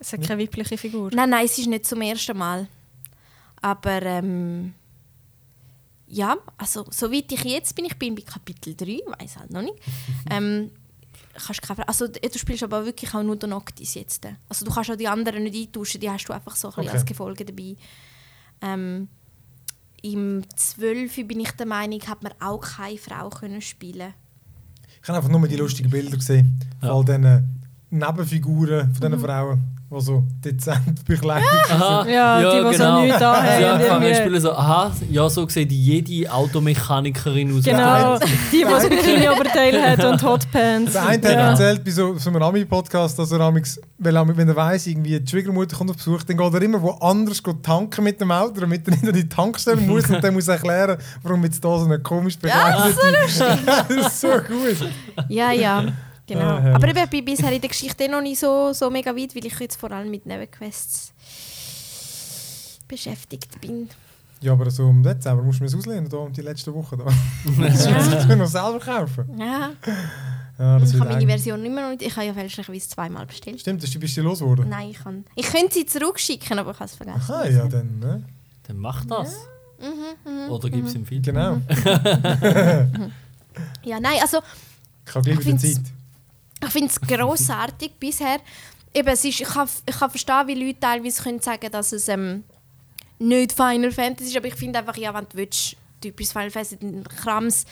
Es 0.00 0.12
hat 0.12 0.26
keine 0.26 0.42
weibliche 0.42 0.76
Figur. 0.78 1.10
Nein, 1.14 1.30
nein, 1.30 1.44
es 1.44 1.58
ist 1.58 1.66
nicht 1.68 1.86
zum 1.86 2.00
ersten 2.00 2.36
Mal. 2.36 2.66
Aber 3.60 4.02
ähm, 4.02 4.74
ja, 6.12 6.36
also 6.58 6.84
soweit 6.90 7.30
ich 7.32 7.44
jetzt 7.44 7.74
bin, 7.74 7.84
ich 7.86 7.96
bin 7.98 8.14
bei 8.14 8.22
Kapitel 8.22 8.74
3, 8.74 8.98
weiß 9.18 9.38
halt 9.38 9.50
noch 9.52 9.62
nicht. 9.62 9.76
ähm, 10.30 10.70
kannst 11.46 11.62
keine 11.62 11.86
also 11.88 12.08
du 12.08 12.38
spielst 12.38 12.62
aber 12.64 12.84
wirklich 12.84 13.14
auch 13.14 13.22
nur 13.22 13.36
den 13.36 13.50
Noctis 13.50 13.94
jetzt. 13.94 14.26
Also 14.48 14.64
du 14.66 14.72
kannst 14.72 14.90
auch 14.90 14.96
die 14.96 15.06
anderen 15.08 15.44
nicht 15.44 15.56
eintauschen, 15.56 16.00
die 16.00 16.10
hast 16.10 16.24
du 16.26 16.32
einfach 16.32 16.56
so 16.56 16.68
ein 16.68 16.72
bisschen 16.74 16.88
Okay. 16.88 16.96
als 16.98 17.06
Gefolge 17.06 17.44
dabei. 17.44 17.76
Ähm, 18.60 19.08
Im 20.02 20.42
12. 20.56 21.26
bin 21.28 21.40
ich 21.40 21.52
der 21.52 21.66
Meinung, 21.66 22.00
hat 22.08 22.22
man 22.22 22.32
auch 22.40 22.60
keine 22.60 22.98
Frau 22.98 23.28
können 23.30 23.60
spielen. 23.60 24.12
Ich 25.02 25.08
habe 25.08 25.18
einfach 25.18 25.30
nur 25.30 25.46
die 25.46 25.56
lustigen 25.56 25.90
Bilder 25.90 26.16
gesehen. 26.16 26.58
Von 26.80 26.88
Ja. 26.88 26.94
all 26.94 27.04
diesen 27.04 27.64
Nebenfiguren 27.90 28.94
von 28.94 29.06
Mhm. 29.08 29.12
diesen 29.14 29.20
Frauen, 29.20 29.60
die 29.92 30.00
so 30.00 30.22
dezent 30.44 31.04
bekleidet 31.04 31.48
Aha, 31.68 32.06
Ja, 32.08 32.38
die, 32.38 32.70
die 32.70 32.76
so 32.76 33.00
nichts 33.00 33.18
da 33.18 33.36
haben. 33.36 33.46
Sie 33.46 33.64
haben 33.64 33.72
angefangen 33.74 34.02
irgendwie. 34.02 34.14
zu 34.14 34.20
spielen 34.22 34.40
so, 34.40 34.52
aha, 34.52 34.92
ja, 35.10 35.28
so 35.28 35.48
sieht 35.48 35.72
jede 35.72 36.32
Automechanikerin 36.32 37.58
aus. 37.58 37.64
Genau, 37.64 38.18
die, 38.18 38.58
die 38.58 38.62
das 38.62 38.88
Bikini-Oberteil 38.88 39.82
hat 39.82 40.04
und 40.04 40.22
Hotpants. 40.22 40.92
Der 40.92 41.06
eine 41.08 41.22
Ja. 41.24 41.30
hat 41.30 41.50
erzählt 41.60 41.84
bei 41.84 41.90
so, 41.90 42.16
so 42.18 42.30
einem 42.30 42.42
Ami-Podcast, 42.42 43.18
dass 43.18 43.32
er 43.32 43.40
amix, 43.40 43.80
weil 43.98 44.14
er, 44.16 44.36
wenn 44.36 44.48
er 44.48 44.56
weiss, 44.56 44.86
irgendwie 44.86 45.18
die 45.18 45.28
Schwiegermutter 45.28 45.76
kommt 45.76 45.90
auf 45.90 45.96
Besuch, 45.96 46.22
dann 46.22 46.36
geht 46.36 46.54
er 46.54 46.62
immer 46.62 46.80
woanders 46.80 47.42
geht 47.42 47.62
tanken 47.62 48.04
mit 48.04 48.20
dem 48.20 48.30
Auto, 48.30 48.60
damit 48.60 48.86
er 48.86 48.92
nicht 48.92 49.06
an 49.08 49.12
die 49.14 49.28
Tankstelle 49.28 49.80
muss 49.80 50.08
und 50.08 50.22
dann 50.22 50.34
muss 50.34 50.46
er 50.46 50.54
erklären, 50.54 50.98
warum 51.24 51.42
jetzt 51.44 51.64
da 51.64 51.78
so 51.78 51.84
eine 51.86 51.98
komisch 51.98 52.38
bekleidet 52.38 52.94
ist. 53.26 53.40
das 53.66 53.90
ist 53.90 54.20
so 54.20 54.28
gut. 54.28 54.88
Ja, 55.28 55.50
ja, 55.50 55.84
genau. 56.34 56.56
Ah. 56.56 56.74
Aber 56.74 56.88
ich 56.88 57.10
bin 57.10 57.24
bisher 57.24 57.52
in 57.52 57.60
der 57.60 57.68
Geschichte 57.68 58.04
eh 58.04 58.08
noch 58.08 58.20
nicht 58.22 58.38
so, 58.38 58.72
so 58.72 58.90
mega 58.90 59.14
weit, 59.14 59.34
weil 59.34 59.44
ich 59.46 59.58
jetzt 59.60 59.76
vor 59.76 59.90
allem 59.92 60.10
mit 60.10 60.24
Nebenquests 60.26 61.12
beschäftigt 62.88 63.60
bin. 63.60 63.88
Ja, 64.40 64.52
aber 64.52 64.70
so 64.70 64.88
im 64.88 65.02
Dezember 65.02 65.42
musst 65.42 65.58
du 65.60 65.64
mir 65.64 65.68
es 65.68 65.74
auslehnen, 65.74 66.08
da, 66.08 66.16
um 66.16 66.32
die 66.32 66.40
letzten 66.40 66.72
Wochen. 66.74 66.98
Da. 66.98 67.04
Das 67.62 67.88
musst 67.90 68.30
du 68.30 68.36
noch 68.36 68.46
selber 68.46 68.80
kaufen. 68.80 69.38
Ja, 69.38 69.70
Ja, 70.58 70.78
das 70.78 70.88
ich 70.90 70.94
wird 70.94 71.04
habe 71.04 71.14
meine. 71.14 71.26
Version 71.26 71.64
immer 71.64 71.82
noch 71.82 71.90
nicht. 71.90 72.02
Ich 72.02 72.16
habe 72.16 72.26
ja 72.26 72.32
fälschlicherweise 72.34 72.88
zweimal 72.88 73.26
bestellt. 73.26 73.60
Stimmt, 73.60 73.82
das 73.82 73.90
bist 73.90 74.16
du 74.16 74.22
losgeworden? 74.22 74.68
Nein, 74.68 74.90
ich 74.90 74.98
kann. 74.98 75.24
Ich 75.34 75.46
könnte 75.46 75.74
sie 75.74 75.84
zurückschicken, 75.86 76.58
aber 76.58 76.70
ich 76.70 76.76
habe 76.78 76.86
es 76.86 76.94
vergessen. 76.96 77.20
Aha, 77.20 77.46
ja, 77.48 77.66
dann, 77.66 77.98
ne? 77.98 78.24
Dann 78.66 78.78
mach 78.78 79.04
das. 79.04 79.34
Mhm, 79.78 80.50
Oder 80.50 80.68
gib 80.70 80.86
es 80.86 80.94
ihm 80.94 81.04
viel. 81.06 81.20
Genau. 81.22 81.58
Ja, 83.84 83.98
nein, 84.00 84.16
also 84.22 84.38
Ich 85.06 85.14
habe 85.14 85.24
gleich 85.24 85.40
Ich 85.40 85.46
wieder 85.46 85.58
Zeit. 85.58 85.80
Ich 86.62 86.70
finde 86.70 86.88
es 86.88 87.00
grossartig 87.00 87.92
bisher. 88.00 88.38
Eben, 88.92 89.08
es 89.08 89.24
ist, 89.24 89.40
ich, 89.40 89.48
kann, 89.48 89.68
ich 89.86 89.96
kann 89.96 90.10
verstehen, 90.10 90.46
wie 90.46 90.54
Leute 90.54 90.80
teilweise 90.80 91.22
können 91.22 91.40
sagen, 91.40 91.70
dass 91.70 91.92
es 91.92 92.08
ähm, 92.08 92.44
nicht 93.18 93.52
Final 93.52 93.92
Fantasy 93.92 94.30
ist, 94.30 94.36
aber 94.36 94.48
ich 94.48 94.54
finde 94.54 94.80
einfach, 94.80 94.96
ja, 94.96 95.14
wenn 95.14 95.28
du 95.28 95.36
willst, 95.36 95.76
typisch 96.00 96.28
Final 96.28 96.50
Fantasy, 96.50 96.78
dann 96.78 97.04
Krams 97.04 97.66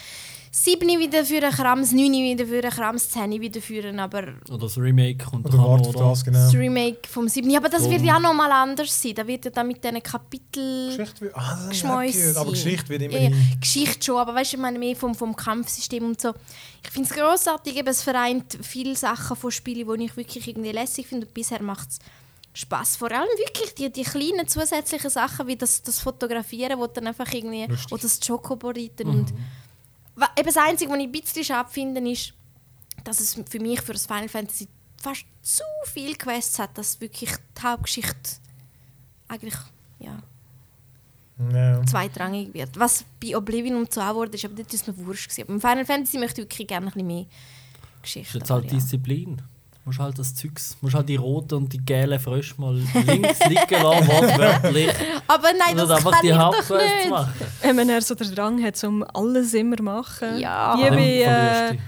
7 0.65 0.89
wieder 0.99 1.25
führen, 1.25 1.51
Krams 1.51 1.93
9 1.93 2.13
wieder 2.13 2.47
führen, 2.47 2.71
Krams 2.71 3.11
10 3.11 3.41
wieder 3.41 3.61
führen, 3.61 4.01
aber 4.01 4.35
Oder 4.49 4.59
das 4.59 4.77
Remake 4.79 5.25
kommt 5.25 5.47
Oder 5.47 5.59
auch 5.59 5.79
noch, 5.79 5.89
auf 5.89 5.97
oder? 5.97 6.09
das, 6.11 6.25
genau. 6.25 6.39
das 6.39 6.55
Remake 6.55 7.09
vom 7.09 7.29
7. 7.29 7.49
Ja, 7.51 7.59
aber 7.61 7.69
das 7.69 7.85
wird 7.85 7.99
Drum. 8.01 8.05
ja 8.07 8.19
nochmal 8.19 8.51
anders 8.51 9.03
sein. 9.03 9.15
Da 9.15 9.27
wird 9.27 9.45
ja 9.45 9.51
dann 9.51 9.69
mit 9.69 9.83
diesen 9.85 10.03
Kapitel. 10.03 10.89
Geschichte 10.97 11.21
wird. 11.21 11.37
Ah, 11.37 11.59
das 11.69 11.85
auch 11.85 12.01
gehört. 12.03 12.37
Aber. 12.37 12.51
Geschichte 12.51 12.89
wird 12.89 13.03
Ja, 13.03 13.09
immerhin. 13.09 13.33
ja, 13.33 13.39
Geschichte 13.61 14.05
schon, 14.05 14.17
aber 14.17 14.35
weißt 14.35 14.53
du, 14.53 14.57
ich 14.57 14.63
meine 14.63 14.79
mehr 14.79 14.97
vom, 14.97 15.15
vom 15.15 15.35
Kampfsystem 15.37 16.05
und 16.05 16.21
so. 16.21 16.33
Ich 16.83 16.91
finde 16.91 17.09
es 17.09 17.15
grossartig, 17.15 17.77
eben, 17.77 17.89
es 17.89 18.03
vereint 18.03 18.59
viele 18.63 18.97
Sachen 18.97 19.37
von 19.37 19.51
Spielen, 19.51 19.87
die 19.99 20.05
ich 20.07 20.17
wirklich 20.17 20.49
irgendwie 20.49 20.73
lässig 20.73 21.07
finde. 21.07 21.27
Und 21.27 21.35
bisher 21.35 21.63
macht 21.63 21.89
es 21.91 21.99
Spass. 22.55 22.97
Vor 22.97 23.13
allem 23.13 23.29
wirklich 23.37 23.75
die, 23.75 23.93
die 23.93 24.03
kleinen 24.03 24.49
zusätzlichen 24.49 25.11
Sachen, 25.11 25.47
wie 25.47 25.57
das, 25.57 25.83
das 25.83 26.01
Fotografieren, 26.01 26.79
wo 26.79 26.87
dann 26.89 27.07
einfach 27.07 27.33
irgendwie, 27.33 27.67
Lustig. 27.67 27.93
oder 27.93 28.03
das 28.03 28.19
Chocobo 28.19 28.69
reiten. 28.69 29.09
Und 29.09 29.31
wa- 29.31 29.37
eben 30.37 30.47
das 30.47 30.57
Einzige, 30.57 30.91
was 30.91 30.99
ich 30.99 31.05
ein 31.05 31.13
bisschen 31.13 31.45
schade 31.45 31.69
finde, 31.71 32.11
ist, 32.11 32.33
dass 33.05 33.21
es 33.21 33.35
für 33.49 33.61
mich, 33.61 33.81
für 33.81 33.93
das 33.93 34.07
Final 34.07 34.29
Fantasy, 34.29 34.69
fast 35.01 35.25
zu 35.43 35.63
viele 35.87 36.15
Quests 36.15 36.59
hat, 36.59 36.77
dass 36.77 37.01
wirklich 37.01 37.31
die 37.57 37.63
Hauptgeschichte 37.63 38.31
eigentlich, 39.29 39.55
ja, 40.01 40.19
Ja. 41.53 41.85
zweitrangig 41.87 42.53
wird. 42.53 42.79
Was 42.79 43.05
bei 43.23 43.37
Oblivion 43.37 43.77
und 43.77 43.93
so 43.93 44.01
auch 44.01 44.15
wurde, 44.17 44.35
ist 44.37 44.45
aber 44.45 44.55
dort 44.57 44.73
ist 44.75 44.87
mir 44.89 44.97
wurscht 45.07 45.29
gewesen. 45.31 45.43
Aber 45.43 45.53
im 45.55 45.61
Final 45.61 45.87
Fantasy 45.87 46.19
möchte 46.19 46.41
ich 46.43 46.47
wirklich 46.49 46.67
gerne 46.69 46.87
ein 46.87 46.93
bisschen 46.93 47.07
mehr 47.07 47.25
Das 47.25 47.31
ist 47.95 48.03
Geschichte. 48.03 48.39
jetzt 48.39 48.51
halt 48.51 48.65
aber 48.65 48.73
ja. 48.73 48.79
Disziplin. 48.81 49.43
Musst 49.89 49.99
halt 49.99 50.19
das 50.19 50.35
Zeugs, 50.35 50.77
musst 50.81 50.95
halt 50.95 51.09
die 51.09 51.17
roten 51.17 51.55
und 51.55 51.73
die 51.73 51.79
gelben 51.85 52.21
Frösche 52.21 52.55
mal 52.59 52.75
links 52.75 53.39
liegen 53.49 53.83
lassen, 53.83 54.07
wortwörtlich. 54.09 54.91
Aber 55.27 55.49
nein, 55.59 55.77
das 55.77 56.05
kann 56.05 56.15
die 56.23 56.29
ich 56.29 56.37
doch 56.37 56.53
nicht. 56.71 57.11
machen. 57.11 57.33
Wenn 57.63 57.89
er 57.89 58.03
so 58.03 58.15
den 58.15 58.35
Drang 58.35 58.63
hat, 58.63 58.83
um 58.85 59.05
alles 59.15 59.55
immer 59.55 59.81
machen. 59.83 60.39
Ja. 60.39 60.77
Wie 60.79 60.83
Dann 60.85 60.95
bei, 60.95 61.23
äh, 61.23 61.73
du. 61.73 61.79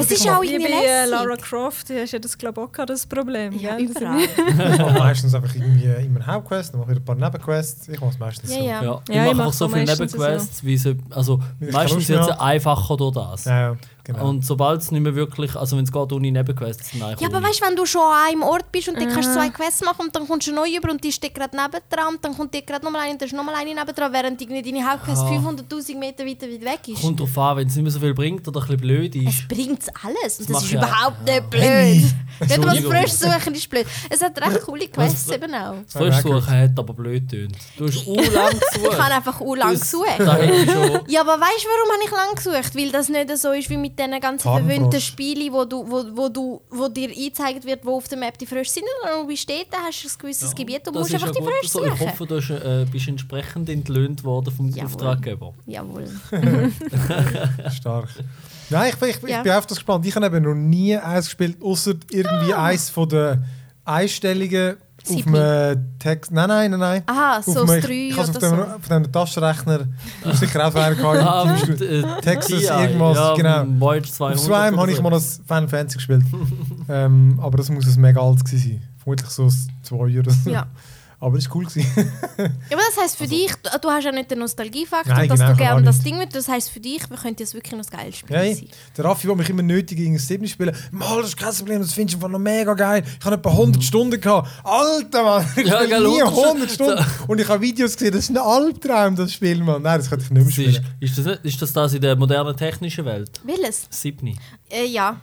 Es 0.00 0.10
ist 0.10 0.28
auch 0.28 0.42
wie 0.42 0.52
irgendwie 0.54 0.72
bei 0.72 0.84
äh, 0.84 1.04
lässig. 1.06 1.10
Lara 1.10 1.36
Croft, 1.36 1.88
die 1.88 2.00
hast 2.00 2.10
ja 2.12 2.18
das 2.18 2.36
glaube 2.36 2.60
ich 2.72 2.80
auch 2.80 2.84
das 2.86 3.06
Problem. 3.06 3.52
Ja, 3.58 3.76
gell? 3.76 3.86
überall. 3.86 4.18
Ich 4.72 4.78
mache 4.78 4.98
meistens 4.98 5.34
einfach 5.34 5.54
irgendwie 5.54 5.84
immer 5.84 6.16
eine 6.20 6.26
Hauptquest, 6.26 6.72
dann 6.74 6.80
mache 6.80 6.92
ich 6.92 6.98
ein 6.98 7.04
paar 7.04 7.14
Nebenquests. 7.14 7.88
Ich 7.88 8.00
mache 8.00 8.10
es 8.10 8.18
meistens 8.18 8.50
Ja, 8.50 8.56
so. 8.58 8.64
ja. 8.64 8.82
Ja, 8.82 9.00
ich 9.08 9.14
Ja, 9.14 9.22
mache 9.24 9.34
mach 9.34 9.44
einfach 9.46 9.52
so 9.52 9.68
viele 9.68 9.84
Nebenquests, 9.84 10.64
wie 10.64 10.76
sie, 10.76 10.96
also 11.10 11.40
meistens 11.60 12.08
wird 12.08 12.22
es 12.22 12.28
einfacher 12.40 12.96
durch 12.96 13.14
das. 13.14 13.44
Ja, 13.44 13.60
ja, 13.60 13.76
genau. 14.12 14.28
Und 14.28 14.44
sobald 14.44 14.80
es 14.82 14.90
nicht 14.90 15.00
mehr 15.02 15.14
wirklich, 15.14 15.54
also 15.54 15.76
wenn 15.76 15.84
es 15.84 15.92
geht 15.92 16.12
ohne 16.12 16.30
Nebenquests, 16.32 16.90
dann 16.92 17.02
eigentlich 17.02 17.20
Ja, 17.20 17.28
aber 17.28 17.46
weißt 17.46 17.60
du, 17.60 17.66
wenn 17.66 17.76
du 17.76 17.86
schon 17.86 18.02
an 18.02 18.28
einem 18.28 18.42
Ort 18.42 18.72
bist 18.72 18.88
und 18.88 19.00
dann 19.00 19.08
kannst 19.08 19.28
du 19.28 19.34
zwei 19.34 19.48
Quests 19.50 19.82
machen 19.84 20.06
und 20.06 20.16
dann 20.16 20.26
kommst 20.26 20.46
du 20.48 20.52
neu 20.52 20.66
über 20.76 20.90
und 20.90 21.02
die 21.04 21.12
steht 21.12 21.34
gerade 21.34 21.56
nebendran 21.56 22.14
und 22.14 22.24
dann 22.24 22.36
kommt 22.36 22.52
dir 22.54 22.62
gerade 22.62 22.84
nochmal 22.84 23.02
eine 23.02 23.12
und 23.12 23.20
dann 23.22 23.28
ist 23.28 23.34
nochmal 23.34 23.54
eine 23.54 23.74
nebendran, 23.74 24.12
während 24.12 24.40
irgendwie 24.40 24.62
deine 24.72 24.90
Hauptquest 24.90 25.22
Ah. 25.22 25.30
500'000 25.30 25.96
Meter 25.98 26.24
weiter 26.26 26.46
weit 26.46 26.64
weg 26.64 26.88
ist. 26.88 27.02
Kommt 27.02 27.20
drauf 27.20 27.38
an, 27.38 27.56
wenn 27.58 27.68
es 27.68 27.74
nicht 27.76 27.82
mehr 27.84 27.92
so 27.92 28.00
viel 28.00 28.14
bringt 28.14 28.46
oder 28.48 28.60
ein 28.60 28.66
bisschen 28.66 28.80
blöd 28.80 29.14
ist. 29.14 29.28
Es 29.40 29.48
bringt 29.48 29.82
alles 30.02 30.40
und 30.40 30.48
das 30.50 30.54
macht 30.54 30.64
ist 30.64 30.72
ja- 30.72 30.78
überhaupt 30.78 31.24
nicht 31.24 31.42
Henny. 31.54 32.00
blöd. 32.00 32.02
Nicht 32.02 32.10
mal 32.40 32.76
Entschuldigung. 32.76 32.92
frisch 32.92 33.12
suchen 33.12 33.54
ist 33.54 33.68
blöd. 33.70 33.86
Es 34.10 34.20
hat 34.22 34.40
recht 34.40 34.60
coole 34.62 34.88
Quests 34.88 35.30
eben 35.30 35.54
auch. 35.54 35.74
Das 35.84 35.92
Frischsuchen 35.92 36.46
hat 36.46 36.78
aber 36.78 36.94
blöd 36.94 37.28
tönt. 37.30 37.56
Du 37.76 37.86
hast 37.86 38.06
u 38.06 38.14
lang 38.14 38.24
Ich 38.28 38.36
habe 38.36 38.56
gesucht. 38.88 39.00
einfach 39.10 39.40
u 39.40 39.54
lang 39.54 39.72
Das- 39.72 39.80
gesucht. 39.80 40.08
Ja, 41.08 41.20
aber 41.22 41.32
weißt 41.40 41.64
du, 41.64 41.68
warum 41.68 41.92
habe 41.92 42.04
ich 42.04 42.10
lang 42.10 42.34
gesucht? 42.34 42.76
Weil 42.76 42.90
das 42.92 43.08
nicht 43.08 43.36
so 43.38 43.52
ist 43.52 43.68
wie 43.70 43.76
mit 43.76 43.97
diesen 43.98 44.20
ganzen 44.20 44.42
verwöhnten 44.50 45.00
Spielen, 45.00 45.52
wo, 45.52 45.64
du, 45.64 45.84
wo, 45.90 46.04
wo, 46.14 46.28
du, 46.28 46.62
wo 46.70 46.88
dir 46.88 47.08
angezeigt 47.10 47.64
wird, 47.66 47.84
wo 47.84 47.96
auf 47.96 48.08
der 48.08 48.18
Map 48.18 48.38
die 48.38 48.46
Frösche 48.46 48.70
sind. 48.70 48.84
Und 49.02 49.22
du 49.22 49.26
bist 49.26 49.48
dort, 49.50 49.66
dann 49.70 49.82
hast 49.86 50.02
du 50.04 50.08
ein 50.08 50.12
gewisses 50.20 50.54
Gebiet 50.54 50.86
und 50.88 50.94
musst 50.94 51.12
einfach 51.14 51.26
ja 51.28 51.32
die 51.32 51.42
Frösche 51.42 51.68
so. 51.68 51.84
Ich 51.84 51.90
suchen. 51.92 52.08
hoffe, 52.08 52.26
du 52.26 52.36
hast, 52.36 52.50
äh, 52.50 52.86
bist 52.90 53.08
entsprechend 53.08 53.68
entlöhnt 53.68 54.24
worden 54.24 54.54
vom 54.54 54.68
Jawohl. 54.68 54.84
Auftraggeber. 54.86 55.54
Jawohl. 55.66 56.08
Stark. 57.74 58.08
Nein, 58.70 58.92
ich, 59.00 59.08
ich, 59.08 59.22
ich 59.22 59.28
Ja. 59.30 59.42
bin 59.42 59.52
auf 59.52 59.66
das 59.66 59.78
gespannt. 59.78 60.06
Ich 60.06 60.14
habe 60.14 60.26
eben 60.26 60.42
noch 60.42 60.54
nie 60.54 60.96
eins 60.96 61.26
gespielt, 61.26 61.56
außer 61.62 61.94
irgendwie 62.10 62.52
Ah. 62.54 62.64
eins 62.64 62.90
von 62.90 63.08
den 63.08 63.44
Einstellungen 63.84 64.76
auf 65.02 65.22
dem 65.22 65.98
Text. 65.98 66.32
Nein, 66.32 66.48
nein, 66.48 66.70
nein, 66.72 66.80
nein. 66.80 67.02
Aha, 67.06 67.40
so 67.42 67.64
das 67.64 67.76
ich- 67.76 67.84
3 67.84 67.92
ich 67.92 68.18
oder 68.18 68.22
habe 68.22 68.32
so. 68.32 68.38
es 68.38 68.44
auf 68.44 68.50
dem, 68.50 68.60
auf 68.74 68.88
dem 68.88 69.12
Taschenrechner 69.12 69.80
sicher 70.34 70.66
auch 70.66 70.72
so 70.72 71.48
Beispiel 71.48 72.04
äh, 72.04 72.20
Texas 72.20 72.62
irgendwas, 72.62 73.16
ja, 73.16 73.34
genau. 73.34 73.64
Voyage 73.80 74.12
200 74.12 74.38
Auf 74.38 74.44
Swime 74.44 74.76
habe 74.76 74.90
ich 74.90 74.96
so. 74.96 75.02
mal 75.02 75.10
das 75.10 75.40
Final 75.46 75.68
Fantasy 75.68 75.96
gespielt. 75.96 76.22
ähm, 76.88 77.38
aber 77.42 77.56
das 77.58 77.70
muss 77.70 77.86
ein 77.86 78.00
mega 78.00 78.20
alt 78.20 78.44
gewesen 78.44 78.68
sein. 78.70 78.82
Vermutlich 79.02 79.30
so 79.30 79.44
ein 79.44 79.52
zwei 79.82 80.18
oder 80.18 80.30
so. 80.30 80.50
Ja. 80.50 80.66
Aber 81.20 81.36
das 81.36 81.48
war 81.48 81.56
cool. 81.56 81.64
Gewesen. 81.66 81.90
Ja, 82.38 82.76
aber 82.76 82.82
das 82.94 83.02
heisst 83.02 83.16
für 83.16 83.26
dich, 83.26 83.50
du, 83.82 83.88
hast 83.90 84.04
ja 84.04 84.12
nicht 84.12 84.30
den 84.30 84.38
Nostalgiefaktor, 84.38 85.12
Nein, 85.14 85.28
dass 85.28 85.40
genau, 85.40 85.50
du 85.52 85.56
gerne 85.56 85.82
das. 85.82 86.00
Ding 86.00 86.16
mit. 86.16 86.32
Das 86.34 86.46
heisst 86.48 86.70
für 86.70 86.78
dich, 86.78 87.10
wir 87.10 87.16
könnten 87.16 87.42
jetzt 87.42 87.54
wirklich 87.54 87.72
noch 87.72 87.84
ein 87.84 87.98
geiles 87.98 88.16
Spiel 88.18 88.36
sein. 88.36 88.68
Der 88.96 89.04
Raffi, 89.04 89.26
der 89.26 89.34
mich 89.34 89.50
immer 89.50 89.62
nötig 89.62 89.98
gegen 89.98 90.14
ein 90.14 90.18
7 90.18 90.46
spielen. 90.46 90.76
Mal, 90.92 91.16
das 91.22 91.30
ist 91.30 91.36
kein 91.36 91.52
Problem, 91.52 91.80
das 91.80 91.92
findest 91.92 92.14
du 92.14 92.18
einfach 92.18 92.28
noch 92.30 92.38
mega 92.38 92.72
geil. 92.74 93.02
Ich 93.18 93.24
habe 93.26 93.34
etwa 93.34 93.50
100 93.50 93.82
Stunden 93.82 94.20
gehabt. 94.20 94.48
Alter, 94.62 95.24
Mann! 95.24 95.46
Ich 95.56 95.66
Ja, 95.66 95.76
spiele 95.82 95.88
gell, 95.88 96.08
nie 96.08 96.22
100 96.22 96.44
100 96.46 96.70
Stunden. 96.70 97.04
Und 97.26 97.40
ich 97.40 97.48
habe 97.48 97.60
Videos 97.62 97.94
gesehen, 97.94 98.12
das 98.12 98.24
ist 98.24 98.30
ein 98.30 98.36
Albtraum, 98.38 99.16
das 99.16 99.32
Spiel, 99.32 99.62
Mann. 99.64 99.82
Nein, 99.82 99.98
das 99.98 100.08
könnte 100.08 100.24
ich 100.24 100.30
nicht 100.30 100.56
mehr 100.58 100.66
Das 100.66 100.76
ist, 100.76 100.76
spielen. 100.76 100.96
ist, 101.00 101.18
das 101.18 101.38
ist 101.42 101.62
das 101.62 101.72
das 101.72 101.94
in 101.94 102.00
der 102.00 102.14
modernen 102.14 102.56
technischen 102.56 103.04
Welt? 103.04 103.40
Welches? 103.42 103.88
Siebni. 103.90 104.36
Äh, 104.70 104.86
ja, 104.86 105.16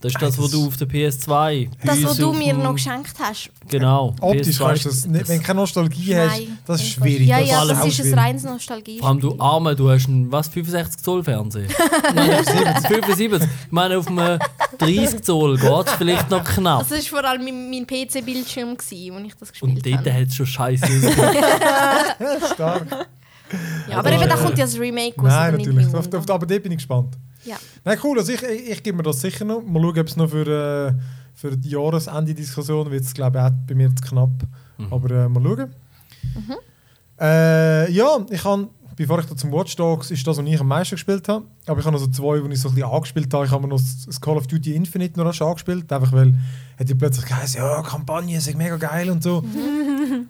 Das 0.00 0.12
ist 0.12 0.20
das, 0.20 0.38
was 0.38 0.50
du 0.50 0.66
auf 0.66 0.76
der 0.76 0.86
PS2. 0.88 1.26
bei 1.26 1.68
das, 1.82 2.04
was 2.04 2.16
du 2.18 2.32
mir 2.34 2.52
noch 2.52 2.74
geschenkt 2.74 3.14
hast. 3.18 3.50
Genau. 3.68 4.14
Optisch 4.20 4.56
PS2 4.58 4.66
kannst 4.66 4.84
du 4.84 4.88
das 4.90 5.06
nicht. 5.06 5.28
Wenn 5.28 5.38
du 5.38 5.44
keine 5.44 5.60
Nostalgie 5.60 6.16
hast, 6.16 6.38
Nein. 6.38 6.58
das 6.66 6.82
ist 6.82 6.88
schwierig. 6.90 7.26
Ja, 7.26 7.40
das 7.40 7.48
ja, 7.48 7.62
ist 7.62 7.70
das 7.70 7.78
auch 7.80 7.86
ist 7.86 7.98
ein 8.00 8.04
schwierig. 8.04 8.18
reines 8.18 8.42
Nostalgie. 8.44 8.98
Vor 8.98 9.08
allem 9.08 9.20
du 9.20 9.40
Arme, 9.40 9.74
du 9.74 9.90
hast 9.90 10.06
einen 10.06 10.30
was, 10.30 10.48
65 10.48 11.02
Zoll 11.02 11.24
Fernseher? 11.24 11.68
Nein, 12.14 12.44
75. 12.44 13.48
Ich 13.66 13.72
meine, 13.72 13.96
auf 13.96 14.06
einem 14.08 14.38
30 14.78 15.22
Zoll 15.22 15.56
geht 15.58 15.86
es 15.86 15.92
vielleicht 15.94 16.30
noch 16.30 16.44
knapp. 16.44 16.86
Das 16.88 16.90
war 16.90 17.20
vor 17.20 17.24
allem 17.28 17.44
mein, 17.44 17.70
mein 17.70 17.86
PC-Bildschirm, 17.86 18.76
gewesen, 18.76 19.14
als 19.16 19.26
ich 19.26 19.34
das 19.34 19.50
Und 19.62 19.74
gespielt 19.76 19.96
dort 19.96 20.06
habe. 20.06 20.20
hat 20.20 20.28
es 20.28 20.34
schon 20.34 20.46
scheiße. 20.46 20.86
Stark. 22.54 23.06
Ja, 23.88 23.98
aber 23.98 24.12
eben, 24.12 24.28
da 24.28 24.36
kommt 24.36 24.58
ja 24.58 24.64
das 24.64 24.78
Remake 24.78 25.16
raus. 25.16 25.28
Nein, 25.28 25.56
natürlich. 25.56 25.86
auf, 25.94 26.30
aber 26.30 26.46
dort 26.46 26.62
bin 26.62 26.72
ich 26.72 26.78
gespannt. 26.78 27.16
Ja. 27.46 27.56
Nein, 27.84 27.98
cool. 28.04 28.18
Also 28.18 28.32
ich, 28.32 28.42
ich, 28.42 28.70
ich 28.70 28.82
gebe 28.82 28.96
mir 28.96 29.02
das 29.04 29.20
sicher 29.20 29.44
noch. 29.44 29.62
Mal 29.62 29.80
schauen, 29.80 29.98
ob 30.00 30.06
es 30.08 30.16
noch 30.16 30.28
für, 30.30 30.46
äh, 30.46 30.92
für 31.34 31.56
die 31.56 31.70
Jahresende-Diskussion 31.70 32.90
wird 32.90 33.04
es, 33.04 33.14
glaube 33.14 33.38
ich, 33.38 33.44
auch 33.44 33.50
bei 33.66 33.74
mir 33.74 33.94
zu 33.94 34.04
knapp. 34.04 34.30
Aber 34.90 35.10
äh, 35.10 35.28
mal 35.28 35.42
schauen. 35.42 35.70
Äh, 37.20 37.90
ja, 37.92 38.18
ich 38.30 38.44
habe, 38.44 38.68
bevor 38.94 39.20
ich 39.20 39.26
da 39.26 39.36
zum 39.36 39.52
Watch 39.52 39.74
Dogs, 39.76 40.10
ist 40.10 40.26
das, 40.26 40.36
was 40.38 40.44
ich 40.44 40.60
am 40.60 40.68
meisten 40.68 40.96
gespielt 40.96 41.28
habe. 41.28 41.44
Aber 41.66 41.78
ich 41.80 41.86
habe 41.86 41.94
noch 41.96 42.00
so 42.04 42.08
zwei, 42.10 42.38
die 42.40 42.52
ich 42.52 42.60
so 42.60 42.68
ein 42.68 42.74
bisschen 42.74 42.90
angespielt 42.90 43.32
habe. 43.32 43.46
Ich 43.46 43.50
habe 43.50 43.62
mir 43.62 43.68
noch 43.68 43.80
das 44.06 44.20
Call 44.20 44.36
of 44.36 44.46
Duty 44.46 44.74
Infinite 44.74 45.18
noch 45.18 45.40
angespielt. 45.40 45.90
Einfach 45.92 46.12
weil 46.12 46.34
hat 46.78 46.88
die 46.88 46.94
plötzlich 46.94 47.24
geheißen, 47.26 47.60
ja, 47.60 47.80
Kampagne 47.82 48.36
ist 48.36 48.54
mega 48.54 48.76
geil 48.76 49.08
und 49.10 49.22
so. 49.22 49.42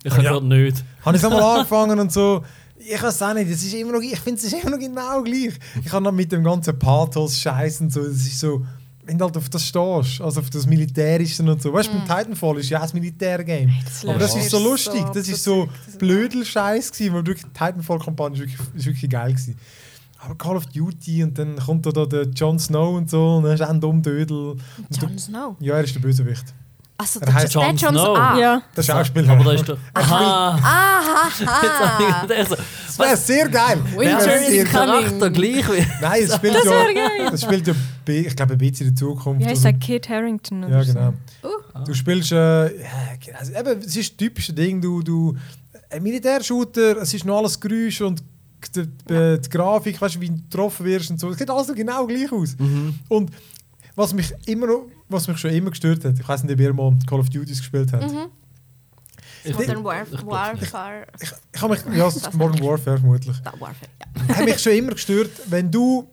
Ich 0.04 0.12
habe 0.12 0.22
Ja. 0.22 0.40
nicht. 0.40 0.84
habe 1.04 1.16
ich 1.16 1.22
es 1.22 1.28
einmal 1.28 1.42
angefangen 1.58 1.98
und 1.98 2.12
so. 2.12 2.44
Ich 2.88 3.02
weiß 3.02 3.22
auch 3.22 3.34
nicht, 3.34 3.50
es 3.50 3.62
ist 3.64 3.74
immer 3.74 3.92
noch, 3.92 4.00
ich 4.00 4.18
finde 4.20 4.38
es 4.38 4.44
ist 4.44 4.52
immer 4.62 4.70
noch 4.70 4.78
genau 4.78 5.22
gleich. 5.22 5.54
Ich 5.84 5.92
habe 5.92 6.04
dann 6.04 6.14
mit 6.14 6.30
dem 6.30 6.44
ganzen 6.44 6.78
Pathos-Scheiß 6.78 7.80
und 7.80 7.92
so, 7.92 8.02
das 8.04 8.16
ist 8.18 8.38
so, 8.38 8.64
wenn 9.04 9.18
du 9.18 9.24
halt 9.24 9.36
auf 9.36 9.48
das 9.48 9.64
stehst, 9.66 10.20
also 10.20 10.40
auf 10.40 10.50
das 10.50 10.66
Militärische 10.66 11.42
und 11.42 11.60
so. 11.62 11.72
Weißt 11.72 11.88
du, 11.88 11.92
beim 11.92 12.06
Titanfall 12.06 12.58
ist 12.58 12.70
ja 12.70 12.80
auch 12.80 12.84
ein 12.84 12.90
Militärgame. 12.94 13.72
Aber 14.06 14.18
das 14.18 14.36
ist 14.36 14.50
so 14.50 14.58
lustig, 14.58 15.04
das 15.14 15.28
ist 15.28 15.42
so 15.44 15.68
Blödel-Scheiß 15.98 16.92
gewesen, 16.92 17.14
weil 17.14 17.26
wirklich 17.26 17.44
die 17.46 17.52
Titanfall-Kampagne 17.58 18.34
ist 18.36 18.40
wirklich, 18.40 18.74
ist 18.74 18.86
wirklich 18.86 19.10
geil 19.10 19.32
gewesen. 19.32 19.56
Aber 20.18 20.34
Call 20.36 20.56
of 20.56 20.66
Duty 20.66 21.22
und 21.24 21.38
dann 21.38 21.56
kommt 21.56 21.86
da, 21.86 21.90
da 21.92 22.06
der 22.06 22.24
Jon 22.28 22.58
Snow 22.58 22.96
und 22.96 23.10
so 23.10 23.36
und 23.36 23.44
dann 23.44 23.52
ist 23.54 23.60
er 23.60 23.70
ein 23.70 23.80
Dummdödel. 23.80 24.36
Und 24.52 24.60
du- 24.90 25.00
Jon 25.06 25.18
Snow. 25.18 25.56
Ja, 25.60 25.74
er 25.74 25.84
ist 25.84 25.94
der 25.94 26.00
Bösewicht. 26.00 26.54
Also, 26.98 27.20
Er 27.20 27.26
der, 27.26 27.34
heißt 27.34 27.52
Jon 27.54 27.78
Snow. 27.78 28.16
Ah. 28.18 28.38
Ja. 28.38 28.62
Der 28.74 28.82
Schauspieler. 28.82 29.32
Aber 29.32 29.44
da 29.44 29.52
ist 29.52 29.68
der. 29.68 29.76
Aha! 29.92 30.58
Aha, 30.62 32.26
Das 32.26 32.98
wäre 32.98 33.16
sehr 33.16 33.48
geil. 33.48 33.78
Das 33.84 34.26
wär 34.26 34.48
ist 34.48 34.72
geil. 34.72 34.86
Charakter 34.86 35.30
gleich 35.30 35.68
wie. 35.68 35.86
Nein, 36.00 36.22
es 36.22 36.34
spielt 36.34 36.54
ja, 36.64 37.30
es 37.32 37.42
spielt 37.42 37.66
ja 37.66 37.74
ich 38.08 38.36
glaube, 38.36 38.52
ein 38.52 38.58
bisschen 38.58 38.88
in 38.88 38.94
der 38.94 38.98
Zukunft. 39.00 39.40
Ja, 39.40 39.46
ich 39.48 39.50
Also- 39.50 39.62
sage 39.64 39.78
Kit 39.78 40.08
Harrington. 40.08 40.64
Oder 40.64 40.82
ja, 40.82 40.84
genau. 40.84 41.12
Uh. 41.42 41.84
Du 41.84 41.92
spielst, 41.92 42.32
äh, 42.32 42.36
ja, 42.82 42.88
also, 43.38 43.52
eben, 43.52 43.80
es 43.80 43.96
ist 43.96 44.10
das 44.12 44.16
typische 44.16 44.52
Ding, 44.52 44.80
du, 44.80 45.02
du, 45.02 45.36
ein 45.90 46.02
Militärshooter, 46.02 46.96
es 47.02 47.12
ist 47.12 47.24
noch 47.24 47.38
alles 47.38 47.60
Geräusch 47.60 48.00
und 48.00 48.22
die, 48.74 48.86
die, 48.86 49.40
die 49.40 49.48
Grafik, 49.50 50.00
weißt 50.00 50.14
du, 50.16 50.20
wie 50.20 50.28
du 50.30 50.36
getroffen 50.36 50.86
wirst 50.86 51.10
und 51.10 51.20
so, 51.20 51.30
es 51.30 51.38
sieht 51.38 51.50
alles 51.50 51.72
genau 51.74 52.06
gleich 52.06 52.32
aus. 52.32 52.56
Und 53.08 53.30
was 53.96 54.14
mich 54.14 54.32
immer 54.46 54.66
noch, 54.66 54.86
was 55.08 55.26
mich 55.26 55.38
schon 55.38 55.50
immer 55.50 55.70
gestört 55.70 56.04
hat, 56.04 56.18
ich 56.18 56.28
weiß 56.28 56.44
nicht, 56.44 56.52
ob 56.52 56.60
ihr 56.60 56.72
mal 56.72 56.96
Call 57.06 57.20
of 57.20 57.28
Duty 57.28 57.52
gespielt 57.52 57.92
habt. 57.92 58.12
Mhm. 58.12 58.28
Modern 59.52 59.84
Warf 59.84 60.08
ich 60.12 60.26
Warfare. 60.26 61.06
Ich, 61.20 61.32
ich 61.52 61.62
habe 61.62 61.74
mich, 61.74 61.96
ja, 61.96 62.10
Modern 62.32 62.60
Warfare 62.60 62.98
vermutlich. 62.98 63.36
Warfare, 63.44 63.74
ja. 64.28 64.36
hat 64.36 64.44
mich 64.44 64.58
schon 64.58 64.72
immer 64.72 64.92
gestört, 64.92 65.30
wenn 65.46 65.70
du 65.70 66.08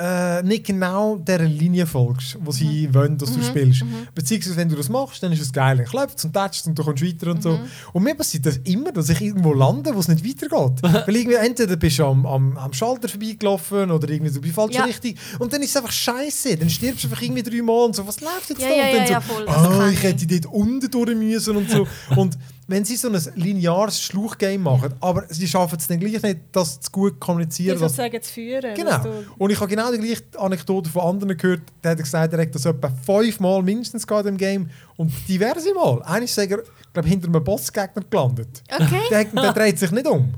äh, 0.00 0.42
nicht 0.42 0.64
genau 0.66 1.16
dieser 1.16 1.40
Linie 1.44 1.86
folgst, 1.86 2.38
wo 2.40 2.50
sie 2.52 2.92
wollen, 2.94 3.18
dass 3.18 3.32
du 3.34 3.42
spielst. 3.42 3.82
Beziehungsweise, 4.14 4.56
wenn 4.56 4.68
du 4.68 4.76
das 4.76 4.88
machst, 4.88 5.22
dann 5.22 5.32
ist 5.32 5.40
es 5.42 5.52
geil. 5.52 5.76
Dann 5.76 5.86
klopft 5.86 6.24
und 6.24 6.32
tätscht 6.32 6.66
und 6.66 6.78
du 6.78 6.82
kommst 6.84 7.04
weiter 7.04 7.30
und 7.30 7.42
so. 7.42 7.58
Und 7.92 8.02
mir 8.02 8.14
passiert 8.14 8.46
das 8.46 8.56
immer, 8.58 8.92
dass 8.92 9.08
ich 9.10 9.20
irgendwo 9.20 9.52
lande, 9.52 9.94
wo 9.94 10.00
es 10.00 10.08
nicht 10.08 10.24
weitergeht. 10.24 10.82
Weil 11.06 11.16
irgendwie 11.16 11.36
entweder 11.36 11.76
bist 11.76 11.98
du 11.98 12.04
am, 12.06 12.24
am, 12.26 12.56
am 12.56 12.72
Schalter 12.72 13.08
vorbeigelaufen 13.08 13.90
oder 13.90 14.08
irgendwie 14.08 14.32
so 14.32 14.40
bei 14.40 14.48
falscher 14.48 14.78
Ja. 14.80 14.84
Richtung. 14.84 15.14
Und 15.38 15.52
dann 15.52 15.60
ist 15.62 15.70
es 15.70 15.76
einfach 15.76 15.92
scheiße. 15.92 16.56
Dann 16.56 16.70
stirbst 16.70 17.04
du 17.04 17.08
einfach 17.08 17.22
irgendwie 17.22 17.42
drei 17.42 17.62
Mal 17.62 17.84
und 17.84 17.96
so, 17.96 18.06
was 18.06 18.20
läuft 18.20 18.50
jetzt 18.50 18.62
Ja, 18.62 18.68
da? 18.68 18.74
ja, 18.76 19.18
und 19.18 19.46
dann 19.48 19.64
so, 19.64 19.70
voll, 19.70 19.88
ich 19.90 19.94
ich. 19.98 20.02
hätte 20.02 20.26
dort 20.26 20.46
unten 20.54 20.90
durch 20.90 21.14
müssen 21.16 21.56
und 21.56 21.70
so. 21.70 21.86
und 22.16 22.38
wenn 22.70 22.84
sie 22.84 22.96
so 22.96 23.08
ein 23.08 23.20
lineares 23.34 24.00
Schluchgame 24.00 24.58
machen, 24.58 24.94
aber 25.00 25.24
sie 25.28 25.46
schaffen 25.48 25.76
es 25.78 25.86
dann 25.88 25.98
gleich 26.00 26.22
nicht, 26.22 26.38
das 26.52 26.80
zu 26.80 26.90
gut 26.90 27.14
Die 27.14 27.18
kommunizieren, 27.18 27.78
dass 27.80 27.92
sozusagen 27.96 28.22
zu 28.22 28.32
führen. 28.32 28.74
Genau. 28.74 28.90
dass 28.90 29.02
du- 29.02 29.10
Und 29.38 29.50
ich 29.50 29.58
habe 29.60 29.68
genau 29.68 29.90
die 29.92 29.98
gleiche 29.98 30.22
Anekdote 30.38 30.88
von 30.88 31.02
anderen 31.02 31.36
gehört. 31.36 31.62
Der 31.82 31.90
hat 31.92 31.98
gesagt, 31.98 32.32
er 32.32 32.40
hat 32.42 32.54
das 32.54 32.64
etwa 32.64 32.88
fünfmal 33.04 33.62
mindestens 33.62 34.06
gehabt 34.06 34.26
im 34.26 34.36
Game. 34.36 34.70
Und 34.96 35.12
diverse 35.28 35.74
Mal. 35.74 36.02
Eines 36.04 36.30
ist 36.30 36.38
er, 36.38 36.46
glaube 36.46 37.08
hinter 37.08 37.26
einem 37.28 37.42
Bossgegner 37.42 38.02
gelandet. 38.08 38.62
Okay. 38.72 39.00
Der, 39.10 39.24
der 39.24 39.52
dreht 39.54 39.78
sich 39.78 39.90
nicht 39.90 40.06
um. 40.06 40.32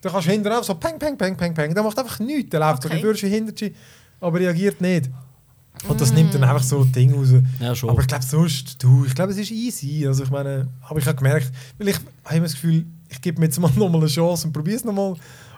Da 0.00 0.10
kannst 0.10 0.26
du 0.28 0.32
hinterher 0.32 0.60
auch 0.60 0.64
so 0.64 0.74
peng, 0.74 0.98
peng, 0.98 1.16
peng, 1.16 1.36
peng, 1.36 1.54
peng. 1.54 1.74
Der 1.74 1.82
macht 1.82 1.98
einfach 1.98 2.18
nichts. 2.18 2.50
Der 2.50 2.60
läuft 2.60 2.84
Okay. 2.86 3.00
so 3.00 3.06
ein 3.08 3.12
bisschen 3.12 3.30
hinter 3.30 3.52
dich, 3.52 3.72
aber 4.20 4.38
reagiert 4.40 4.80
nicht. 4.80 5.10
Und 5.88 6.00
das 6.00 6.12
nimmt 6.12 6.32
dann 6.34 6.44
einfach 6.44 6.62
so 6.62 6.80
ein 6.82 6.92
Ding 6.92 7.12
raus. 7.12 7.28
Ja, 7.60 7.74
schon. 7.74 7.90
Aber 7.90 8.00
ich 8.00 8.06
glaube 8.06 8.24
sonst, 8.24 8.82
du, 8.82 9.04
ich 9.04 9.14
glaube 9.14 9.32
es 9.32 9.38
ist 9.38 9.50
easy. 9.50 10.06
Also 10.06 10.22
ich 10.24 10.30
meine, 10.30 10.68
aber 10.88 10.98
ich 10.98 11.06
habe 11.06 11.16
gemerkt, 11.16 11.50
weil 11.78 11.88
ich 11.88 11.96
habe 12.24 12.36
immer 12.36 12.44
das 12.46 12.52
Gefühl, 12.54 12.86
ich 13.08 13.20
gebe 13.20 13.40
mir 13.40 13.46
jetzt 13.46 13.58
mal 13.58 13.70
nochmal 13.76 14.00
eine 14.00 14.08
Chance 14.10 14.46
und 14.46 14.52
probiere 14.52 14.76
es 14.76 14.84
nochmal. 14.84 15.14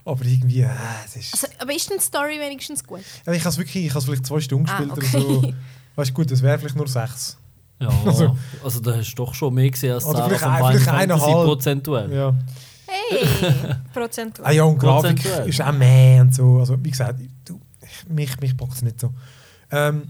Aber 0.07 0.25
irgendwie, 0.25 0.61
äh, 0.61 0.69
es 1.07 1.17
ist... 1.17 1.33
Also, 1.35 1.47
aber 1.59 1.75
ist 1.75 1.89
denn 1.89 1.97
die 1.99 2.05
Story 2.05 2.39
wenigstens 2.39 2.85
gut? 2.85 3.01
Ja, 3.27 3.33
ich 3.33 3.41
habe 3.41 3.49
es 3.51 3.59
wirklich, 3.59 3.85
ich 3.87 3.91
habe 3.91 3.99
es 4.01 4.05
vielleicht 4.05 4.27
zwei 4.27 4.41
Stunden 4.41 4.69
Ah, 4.69 4.79
gespielt 4.79 4.93
okay. 4.93 5.17
oder 5.25 5.43
so. 5.49 5.53
Weißt 5.97 6.11
du, 6.11 6.15
gut, 6.15 6.31
das 6.31 6.43
wäre 6.43 6.59
vielleicht 6.59 6.77
nur 6.77 6.89
sechs. 6.89 7.37
Ja, 7.81 7.89
Also- 8.07 8.37
also, 8.63 8.81
da 8.81 8.97
hast 8.97 9.11
du 9.13 9.17
doch 9.25 9.35
schon 9.35 9.55
mehr 9.55 9.71
gesehen 9.71 9.93
als 9.95 10.05
Oder 10.05 10.19
Sarah 10.19 10.29
vielleicht 10.29 10.43
von 10.43 10.67
vielleicht 10.83 10.85
Fantasy 11.11 11.33
prozentuell. 11.33 12.13
Ja. 12.13 12.35
Hey! 12.87 13.27
Prozentual. 13.95 14.49
Ah 14.49 14.53
ja, 14.53 14.65
und 14.65 14.79
Grafik 14.79 15.17
Prozentuell. 15.17 15.49
ist 15.49 15.61
auch 15.63 15.73
mehr 15.73 16.21
und 16.23 16.35
so. 16.35 16.59
Also, 16.59 16.77
wie 16.85 16.91
gesagt, 16.91 17.21
du, 17.47 17.61
ich, 17.83 18.09
mich, 18.09 18.41
mich 18.41 18.57
packt 18.57 18.73
es 18.75 18.83
nicht 18.83 19.01
so. 19.01 19.11
Ähm, 19.75 20.03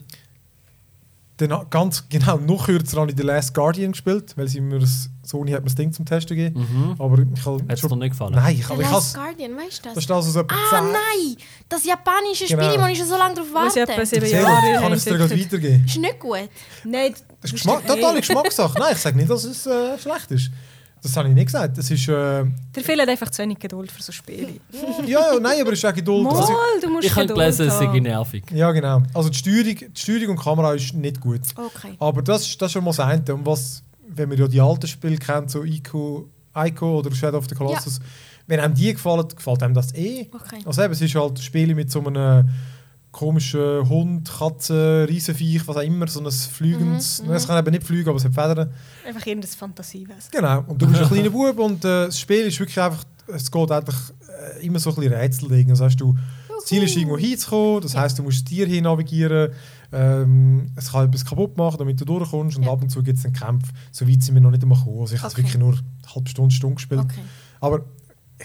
dann 1.36 1.66
ganz 1.68 2.04
genau, 2.08 2.36
noch 2.36 2.66
kürzer 2.66 3.00
habe 3.00 3.10
ich 3.10 3.16
The 3.16 3.24
Last 3.24 3.54
Guardian 3.54 3.90
gespielt, 3.90 4.32
weil 4.36 4.46
sie 4.46 4.60
mir 4.60 4.78
das, 4.78 5.10
Sony 5.24 5.50
hat 5.50 5.62
mir 5.62 5.66
das 5.66 5.74
Ding 5.74 5.92
zum 5.92 6.06
Testen 6.06 6.36
gegeben. 6.36 6.60
Mhm. 6.60 6.94
Aber 6.96 7.18
ich 7.18 7.44
habe 7.44 7.60
Hat 7.68 7.72
es 7.72 7.80
dir 7.80 7.96
nicht 7.96 8.10
gefallen? 8.10 8.34
Nein, 8.36 8.54
ich, 8.54 8.64
The 8.66 8.72
aber 8.72 8.82
ich 8.82 8.90
Last 8.90 9.14
Guardian, 9.16 9.56
weißt 9.56 9.78
du 9.80 9.82
Das 9.88 9.94
das? 9.94 10.04
ist 10.04 10.10
also 10.12 10.30
so 10.30 10.40
etwa 10.40 10.54
Ah 10.54 10.80
10 10.80 10.92
nein! 10.92 11.36
Das 11.68 11.84
japanische 11.84 12.44
Spiel, 12.44 12.56
Genau. 12.56 12.84
wo 12.84 12.86
ich 12.88 12.98
schon 12.98 13.08
so 13.08 13.16
lange 13.16 13.34
drauf 13.34 13.46
Was 13.52 13.74
ich 13.74 13.82
etwa 13.82 13.92
warte. 13.96 14.06
sieben 14.06 14.26
Jahre 14.30 14.72
gut, 14.72 14.80
kann 14.80 14.92
ich 14.92 14.98
es 14.98 15.04
dir 15.04 15.18
gerade 15.18 15.40
weitergeben. 15.40 15.84
Ist 15.84 15.96
nicht 15.98 16.20
gut. 16.20 16.38
Nein, 16.84 17.14
Das 17.40 17.50
ist 17.50 17.52
Geschmack, 17.52 17.84
totale 17.88 18.20
Geschmackssache. 18.20 18.78
Nein, 18.78 18.92
ich 18.92 18.98
sage 18.98 19.16
nicht, 19.16 19.28
dass 19.28 19.42
es 19.42 19.66
äh, 19.66 19.98
schlecht 19.98 20.30
ist. 20.30 20.50
Das 21.04 21.14
habe 21.18 21.28
ich 21.28 21.34
nicht 21.34 21.44
gesagt. 21.44 21.76
Es 21.76 21.90
ist... 21.90 22.08
Äh, 22.08 22.44
dir 22.74 22.82
fehlt 22.82 23.06
einfach 23.06 23.28
zu 23.28 23.42
wenig 23.42 23.58
Geduld 23.58 23.92
für 23.92 24.02
so 24.02 24.10
Spiele. 24.10 24.54
ja, 25.06 25.34
ja, 25.34 25.38
nein, 25.38 25.60
aber 25.60 25.72
es 25.72 25.78
ist 25.78 25.84
auch 25.84 25.92
Geduld. 25.92 26.26
Also, 26.26 26.50
Mal, 26.50 26.80
du 26.80 26.88
musst 26.88 27.04
Ich 27.04 27.10
habe 27.10 27.26
Geduld 27.26 27.40
gelesen, 27.40 27.68
es 27.68 27.78
sei 27.78 28.00
nervig. 28.00 28.44
ja, 28.50 28.72
genau. 28.72 29.02
Also 29.12 29.28
die 29.28 29.36
Steuerung, 29.36 29.76
die 29.76 30.00
Steuerung 30.00 30.28
und 30.30 30.38
die 30.40 30.42
Kamera 30.42 30.72
ist 30.72 30.94
nicht 30.94 31.20
gut. 31.20 31.42
Okay. 31.54 31.94
Aber 31.98 32.22
das 32.22 32.46
ist, 32.46 32.62
das 32.62 32.68
ist 32.68 32.72
schon 32.72 32.84
mal 32.84 32.92
das 32.92 33.00
eine. 33.00 33.34
Und 33.34 33.44
was, 33.44 33.82
wenn 34.08 34.30
man 34.30 34.38
ja 34.38 34.48
die 34.48 34.62
alten 34.62 34.86
Spiele 34.86 35.18
kennt, 35.18 35.50
so 35.50 35.62
Ico, 35.62 36.26
Ico 36.56 37.00
oder 37.00 37.14
Shadow 37.14 37.36
of 37.36 37.48
the 37.50 37.54
Colossus, 37.54 38.00
wenn 38.46 38.60
einem 38.60 38.74
die 38.74 38.94
gefallen, 38.94 39.28
gefällt 39.28 39.62
einem 39.62 39.74
das 39.74 39.94
eh. 39.94 40.30
Okay. 40.32 40.60
Also 40.64 40.82
eben, 40.82 40.94
es 40.94 41.02
ist 41.02 41.14
halt 41.14 41.38
Spiele 41.38 41.74
mit 41.74 41.90
so 41.90 42.02
einem 42.02 42.48
komischen 43.14 43.88
Hund, 43.88 44.30
Katze, 44.30 45.06
Riesenviech, 45.08 45.66
was 45.66 45.76
auch 45.76 45.82
immer, 45.82 46.06
so 46.08 46.20
ein 46.20 46.30
flügendes... 46.30 47.22
Mhm, 47.22 47.28
mhm. 47.28 47.34
Es 47.34 47.46
kann 47.46 47.58
eben 47.58 47.70
nicht 47.70 47.84
fliegen, 47.86 48.08
aber 48.08 48.18
es 48.18 48.24
hat 48.24 48.34
Federn. 48.34 48.70
Einfach 49.06 49.24
irgendein 49.26 49.50
Fantasiewesen. 49.50 50.30
Genau. 50.30 50.64
Und 50.66 50.82
du 50.82 50.86
bist 50.86 51.00
ein 51.00 51.08
kleiner 51.08 51.30
Bub 51.30 51.58
und 51.58 51.84
äh, 51.84 52.06
das 52.06 52.20
Spiel 52.20 52.42
ist 52.46 52.58
wirklich 52.60 52.78
einfach... 52.78 53.04
Es 53.26 53.50
geht 53.50 53.70
einfach 53.70 54.10
äh, 54.60 54.66
immer 54.66 54.78
so 54.78 54.90
ein 54.90 54.96
bisschen 54.96 55.14
Rätselding. 55.14 55.68
Das 55.68 55.80
heißt, 55.80 55.98
du, 55.98 56.14
das 56.56 56.66
Ziel 56.66 56.82
ist 56.82 56.94
irgendwo 56.96 57.16
hinzukommen, 57.16 57.80
das 57.80 57.96
heisst, 57.96 58.18
du 58.18 58.22
musst 58.22 58.38
das 58.38 58.44
Tier 58.44 58.66
hin 58.66 58.84
navigieren, 58.84 59.50
ähm, 59.92 60.66
es 60.76 60.90
kann 60.92 61.08
etwas 61.08 61.24
kaputt 61.24 61.56
machen, 61.56 61.78
damit 61.78 62.00
du 62.00 62.04
durchkommst 62.04 62.56
und 62.58 62.64
Ja. 62.64 62.72
ab 62.72 62.82
und 62.82 62.90
zu 62.90 63.02
gibt 63.02 63.18
es 63.18 63.24
einen 63.24 63.32
Kampf. 63.34 63.70
So 63.92 64.06
weit 64.08 64.22
sind 64.22 64.34
wir 64.34 64.42
noch 64.42 64.50
nicht 64.50 64.62
einmal 64.62 64.78
gekommen. 64.78 65.00
Also 65.00 65.14
ich 65.14 65.22
habe 65.22 65.32
Okay. 65.32 65.42
wirklich 65.42 65.58
nur 65.58 65.72
eine 65.72 66.14
halbe 66.14 66.28
Stunde, 66.28 66.54
Stunde 66.54 66.74
gespielt. 66.74 67.00
Okay. 67.00 67.20
Aber 67.60 67.84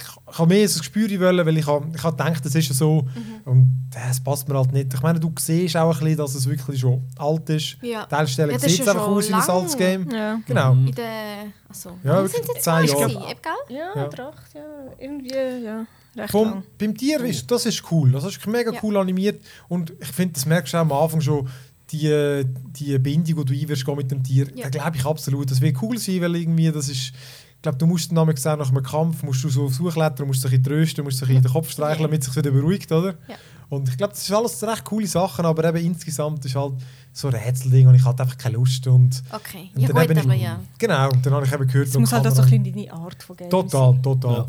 ich, 0.02 0.32
ich 0.34 0.38
habe 0.40 0.48
mehr 0.54 0.68
so 0.68 0.78
ein 0.78 0.80
Gespür 0.80 1.10
wollen, 1.20 1.46
weil 1.46 1.58
ich 1.58 1.68
habe, 1.68 1.88
ich 1.96 2.04
habe 2.04 2.16
gedacht, 2.18 2.46
das 2.46 2.56
ist 2.56 2.68
ja 2.70 2.74
so 2.76 3.02
Mhm. 3.04 3.42
und 3.46 3.90
das 3.92 4.20
passt 4.20 4.48
mir 4.48 4.56
halt 4.56 4.72
nicht. 4.72 4.94
Ich 4.94 5.02
meine, 5.02 5.20
du 5.20 5.32
siehst 5.38 5.76
auch 5.78 5.92
ein 5.94 6.00
bisschen, 6.00 6.18
dass 6.18 6.36
es 6.36 6.48
wirklich 6.48 6.80
schon 6.80 7.02
alt 7.18 7.50
ist. 7.50 7.78
Ja. 7.82 8.06
Teilstellen 8.06 8.52
Ja, 8.52 8.60
sieht 8.60 8.80
es 8.82 8.88
einfach 8.88 9.06
schon 9.06 9.14
aus 9.18 9.30
wie 9.30 9.34
ein 9.34 9.40
lang. 9.40 9.50
altes 9.50 9.78
Game. 9.78 10.10
Ja. 10.12 10.40
Genau. 10.46 10.74
In 10.74 10.92
der... 10.94 11.46
Achso. 11.70 11.92
Ja, 12.04 12.28
sind 12.28 12.46
jetzt 12.48 12.64
zehn 12.64 12.86
Jahre. 12.86 13.08
gell? 13.08 13.78
Ja, 13.78 13.96
Ja. 13.96 14.10
Ja. 14.54 14.62
Irgendwie, 15.00 15.64
ja. 15.66 15.86
Recht 16.18 16.32
Vom, 16.32 16.50
lang. 16.50 16.64
beim 16.78 16.98
Tier 16.98 17.22
ist 17.24 17.50
das 17.52 17.66
ist 17.68 17.84
cool. 17.92 18.12
Das 18.12 18.24
ist 18.26 18.46
mega 18.48 18.72
Ja. 18.72 18.80
cool 18.82 18.98
animiert. 18.98 19.42
Und 19.68 19.94
ich 20.00 20.08
finde, 20.08 20.34
das 20.34 20.46
merkst 20.46 20.74
du 20.74 20.78
auch 20.78 20.82
am 20.82 20.92
Anfang 20.92 21.22
schon, 21.22 21.48
die, 21.92 22.44
die 22.80 23.00
Bindung, 23.00 23.46
die 23.46 23.56
du 23.56 23.62
einwirfst 23.64 23.86
gehen 23.86 23.96
mit 23.96 24.12
dem 24.12 24.24
Tier, 24.24 24.48
Ja. 24.56 24.64
da 24.64 24.70
glaube 24.70 24.98
ich 24.98 25.06
absolut. 25.06 25.50
Das 25.50 25.60
wird 25.62 25.76
cool 25.82 25.98
sein, 25.98 26.22
weil 26.22 26.36
irgendwie 26.36 26.72
das 26.72 26.88
ist. 26.90 27.14
Ich 27.60 27.63
glaube, 27.63 27.78
du 27.78 27.88
musst 27.88 28.10
dann 28.15 28.38
sagen, 28.38 28.62
nach 28.62 28.69
einem 28.72 28.84
Kampf 28.84 29.22
musst 29.22 29.43
du 29.43 29.50
so 29.50 29.65
auf 29.65 29.74
Suche 29.74 29.91
klettern, 29.91 30.28
musst 30.28 30.41
dich 30.45 30.54
ein 30.54 30.62
bisschen 30.62 30.78
trösten, 30.80 31.04
musst 31.04 31.19
dich 31.19 31.30
in 31.30 31.41
den 31.41 31.52
Kopf 31.52 31.69
streicheln, 31.69 32.04
damit 32.04 32.22
es 32.22 32.28
sich 32.28 32.36
wieder 32.38 32.52
beruhigt, 32.52 32.89
oder? 32.89 33.15
Ja. 33.28 33.36
Und 33.67 33.89
ich 33.89 33.98
glaube, 33.98 34.13
das 34.13 34.24
ist 34.24 34.32
alles 34.32 34.63
recht 34.63 34.86
coole 34.86 35.06
Sachen, 35.08 35.45
aber 35.45 35.65
eben 35.65 35.78
insgesamt 35.88 36.45
ist 36.45 36.56
halt 36.56 36.74
so 37.12 37.28
ein 37.28 37.34
Rätselding 37.36 37.88
und 37.88 37.95
ich 37.95 38.06
hatte 38.06 38.24
einfach 38.24 38.38
keine 38.38 38.56
Lust. 38.56 38.88
Und, 38.88 39.22
Okay. 39.30 39.72
und 39.76 39.82
Ja 39.82 39.89
dann 39.89 40.08
gut, 40.08 40.17
aber 40.24 40.36
ich- 40.36 40.41
ja. 40.41 40.60
Genau, 40.78 41.10
und 41.10 41.26
dann 41.26 41.34
habe 41.34 41.45
ich 41.45 41.52
eben 41.52 41.67
gehört, 41.67 41.88
Es 41.89 41.98
muss 41.98 42.13
halt 42.13 42.26
auch 42.28 42.32
so 42.32 42.41
ein 42.43 42.63
bisschen 42.63 42.74
deine 42.74 42.93
Art 42.93 43.22
von 43.22 43.36
Games 43.36 43.52
Total, 43.52 44.02
total. 44.02 44.34
Ja. 44.38 44.45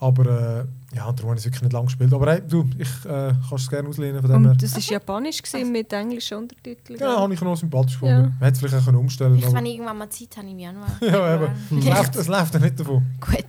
Aber 0.00 0.60
äh, 0.60 0.64
ja, 0.94 1.10
darum 1.12 1.30
habe 1.30 1.34
ich 1.34 1.38
es 1.40 1.44
wirklich 1.46 1.62
nicht 1.62 1.72
lange 1.72 1.86
gespielt. 1.86 2.12
Aber 2.12 2.30
hey, 2.32 2.42
du, 2.46 2.68
ich 2.78 2.88
äh, 3.04 3.08
kann 3.08 3.36
es 3.52 3.68
gerne 3.68 3.88
auslehnen 3.88 4.20
von 4.20 4.30
dem 4.30 4.42
her. 4.42 4.50
Und 4.52 4.62
das 4.62 4.74
war 4.74 4.80
japanisch 4.82 5.42
gewesen, 5.42 5.72
mit 5.72 5.92
englischen 5.92 6.38
Untertiteln. 6.38 6.98
Genau, 6.98 7.18
habe 7.20 7.34
ich 7.34 7.40
noch 7.40 7.56
sympathisch 7.56 7.94
Ja. 7.94 8.00
gefunden. 8.00 8.22
Man 8.38 8.46
hätte 8.46 8.52
es 8.52 8.58
vielleicht 8.60 8.74
auch 8.76 8.84
können 8.84 8.98
umstellen 8.98 9.42
aber 9.44 9.54
wenn 9.54 9.66
ich 9.66 9.72
irgendwann 9.74 9.98
mal 9.98 10.10
Zeit 10.10 10.36
habe 10.36 10.48
im 10.48 10.58
Januar. 10.58 10.88
Ja, 11.00 11.34
eben. 11.34 11.52
es, 11.78 11.84
Ja. 11.84 11.96
läuft, 11.98 12.16
es 12.16 12.26
läuft 12.28 12.54
ja 12.54 12.60
nicht 12.60 12.78
davon. 12.80 13.04
Gut. 13.20 13.44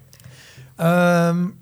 Ähm, 0.77 1.53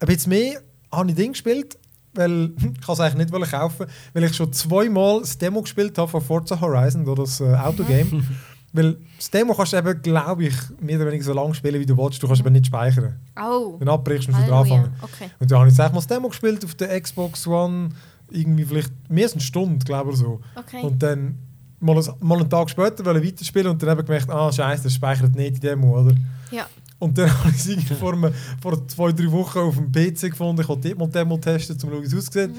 ein 0.00 0.06
bisschen 0.06 0.30
mehr 0.30 0.60
habe 0.92 1.08
ich 1.10 1.14
Ding 1.16 1.32
gespielt, 1.32 1.78
weil 2.14 2.52
ich 2.80 2.88
es 2.88 3.00
eigentlich 3.00 3.30
nicht 3.30 3.50
kaufen, 3.50 3.86
weil 4.12 4.24
ich 4.24 4.34
schon 4.34 4.52
zweimal 4.52 5.20
das 5.20 5.36
Demo 5.36 5.62
gespielt 5.62 5.96
habe 5.98 6.10
von 6.10 6.20
Forza 6.22 6.60
Horizon, 6.60 7.04
das 7.16 7.40
äh, 7.40 7.54
Autogame. 7.54 8.22
weil 8.74 8.96
das 9.16 9.30
Demo 9.30 9.54
kannst 9.54 9.72
du 9.72 9.78
eben, 9.78 10.02
glaube 10.02 10.44
ich, 10.44 10.54
mehr 10.80 10.96
oder 10.96 11.06
weniger 11.06 11.24
so 11.24 11.32
lange 11.32 11.54
spielen, 11.54 11.80
wie 11.80 11.86
du 11.86 11.96
willst. 11.96 12.22
Du 12.22 12.26
kannst 12.26 12.42
eben 12.42 12.52
nicht 12.52 12.66
speichern. 12.66 13.14
Oh. 13.40 13.76
Wenn 13.78 13.86
du 13.86 13.92
abbrichst, 13.92 14.28
musst 14.28 14.40
du 14.40 14.44
wieder 14.44 14.56
Halleluja. 14.56 14.80
anfangen. 14.82 14.96
Okay. 15.00 15.30
Und 15.38 15.50
da 15.50 15.58
habe 15.60 15.68
ich 15.68 15.76
jetzt 15.76 15.88
mal 15.92 15.98
das 15.98 16.06
Demo 16.06 16.28
gespielt 16.28 16.62
auf 16.64 16.74
der 16.74 17.00
Xbox 17.00 17.46
One, 17.46 17.88
irgendwie 18.30 18.64
vielleicht 18.64 18.92
mehr 19.08 19.24
als 19.24 19.32
eine 19.32 19.40
Stunde, 19.42 19.84
glaube 19.84 20.10
ich, 20.10 20.16
so. 20.18 20.40
Okay. 20.56 20.82
Und 20.82 21.02
dann 21.02 21.38
mal, 21.80 21.96
ein- 21.96 22.14
mal 22.20 22.38
einen 22.40 22.50
Tag 22.50 22.68
später 22.68 23.04
wollen 23.04 23.24
weiterspielen 23.24 23.68
und 23.68 23.82
dann 23.82 23.90
habe 23.90 24.00
ich 24.02 24.06
gemerkt, 24.06 24.28
ah 24.30 24.52
scheiße, 24.52 24.82
das 24.84 24.94
speichert 24.94 25.34
nicht 25.34 25.56
die 25.56 25.60
Demo, 25.60 26.00
oder? 26.00 26.14
Ja. 26.50 26.66
Und 26.98 27.16
dann 27.18 27.28
habe 27.44 27.50
ich 27.50 27.66
es 27.66 27.98
vor, 27.98 28.16
vor 28.62 28.88
zwei, 28.88 29.12
drei 29.12 29.30
Wochen 29.30 29.58
auf 29.58 29.74
dem 29.76 29.92
PC 29.92 30.30
gefunden. 30.30 30.62
Ich 30.62 30.68
wollte 30.68 30.88
dort 30.88 30.98
mal 30.98 31.06
die 31.06 31.12
Demo 31.12 31.36
testen, 31.38 31.74
um 31.74 31.78
zu 31.80 31.86
schauen, 31.88 32.02
wie 32.02 32.06
es 32.06 32.14
aussieht. 32.14 32.50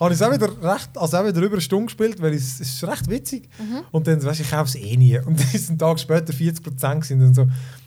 Habe 0.00 0.14
ich 0.14 0.20
es 0.20 0.26
auch 0.26 0.32
wieder, 0.32 0.48
recht, 0.62 0.88
also 0.96 1.16
auch 1.18 1.26
wieder 1.26 1.40
über 1.42 1.52
eine 1.52 1.60
Stunde 1.60 1.84
gespielt, 1.84 2.22
weil 2.22 2.32
es, 2.32 2.58
es 2.58 2.72
ist 2.72 2.84
recht 2.84 3.08
witzig. 3.10 3.50
Und 3.92 4.06
dann, 4.06 4.22
weißt 4.24 4.38
du, 4.40 4.42
ich 4.44 4.50
kaufe 4.50 4.64
es 4.64 4.74
eh 4.74 4.96
nie. 4.96 5.18
Und 5.18 5.38
dann 5.40 5.48
ist 5.52 5.68
ein 5.70 5.78
Tag 5.78 6.00
später 6.00 6.32
40% 6.32 6.62
gewesen. 6.62 7.12
Und 7.20 7.20
dann 7.20 7.34
so, 7.34 7.46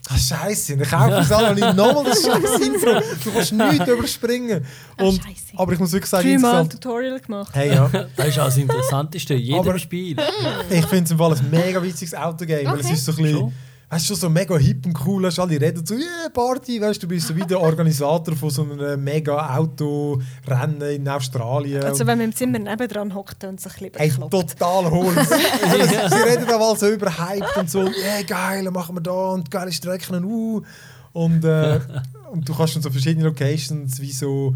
ah 0.09 0.17
scheiße, 0.17 0.77
dann 0.77 0.87
kaufe 0.87 1.15
ich 1.19 1.25
es 1.25 1.31
auch 1.31 1.55
nicht 1.55 1.75
nochmal 1.75 2.03
das 2.05 2.21
scheiß 2.21 2.59
Intro. 2.67 2.99
Du 3.23 3.31
kannst 3.31 3.51
nichts 3.53 3.87
überspringen. 3.87 4.63
Ah, 4.97 5.03
Und, 5.05 5.15
scheisse. 5.23 5.33
aber 5.55 5.73
ich 5.73 5.79
muss 5.79 5.91
wirklich 5.91 6.09
sagen, 6.11 6.29
Dreimal 6.29 6.51
ein 6.55 6.61
insgesamt, 6.65 6.83
Tutorial 6.83 7.19
gemacht. 7.19 7.49
hey, 7.55 7.69
ja, 7.73 7.89
Das 8.15 8.27
ist 8.27 8.39
auch 8.39 8.45
das 8.45 8.57
Interessanteste 8.57 9.33
in 9.33 9.39
jedem 9.41 9.59
Aber- 9.61 9.79
Spiel. 9.79 10.15
ich 10.69 10.85
finde 10.85 11.03
es 11.05 11.11
im 11.11 11.17
Fall 11.17 11.33
ein 11.33 11.49
mega 11.49 11.81
witziges 11.81 12.13
Autogame, 12.13 12.65
weil 12.65 12.79
es 12.79 12.85
Okay. 12.85 12.93
ist 12.93 13.05
so 13.05 13.11
ein 13.13 13.17
bisschen, 13.23 13.53
Weißt 13.93 14.05
du, 14.05 14.13
schon 14.15 14.21
so 14.21 14.29
mega 14.29 14.57
hip 14.57 14.87
und 14.87 14.97
cool, 15.05 15.27
hast 15.27 15.37
alle 15.37 15.61
reden 15.61 15.85
so, 15.85 15.93
yeah, 15.93 16.27
Party, 16.33 16.81
weißt 16.81 17.03
du, 17.03 17.05
du 17.05 17.13
bist 17.13 17.27
so 17.27 17.35
wie 17.35 17.45
der 17.45 17.59
Organisator 17.59 18.35
von 18.35 18.49
so 18.49 18.63
einem 18.63 19.03
mega 19.03 19.55
Autorennen 19.55 20.81
in 20.81 21.07
Australien. 21.07 21.83
Also 21.83 21.99
wenn 22.07 22.17
man 22.17 22.25
im 22.25 22.35
Zimmer 22.35 22.57
nebendran 22.57 23.13
hockt 23.13 23.43
und 23.43 23.61
sich 23.61 23.71
ein 23.73 23.91
bisschen 23.91 24.01
Ey, 24.01 24.09
bekloppt. 24.09 24.57
total 24.57 24.89
hohl. 24.89 25.13
sie, 25.13 25.19
sie 26.09 26.23
reden 26.23 26.45
da 26.47 26.57
mal 26.57 26.75
so 26.75 26.87
überhyped 26.87 27.55
und 27.55 27.69
so, 27.69 27.81
yeah, 27.83 28.23
geil, 28.25 28.63
machen 28.71 28.95
wir 28.95 29.01
da 29.01 29.29
und 29.29 29.51
geile 29.51 29.71
Strecken, 29.71 30.25
uh. 30.25 30.63
Und, 31.11 31.45
äh, 31.45 31.79
und 32.31 32.49
du 32.49 32.55
kannst 32.55 32.75
dann 32.75 32.81
so 32.81 32.89
verschiedene 32.89 33.25
Locations 33.25 34.01
wie 34.01 34.11
so 34.11 34.55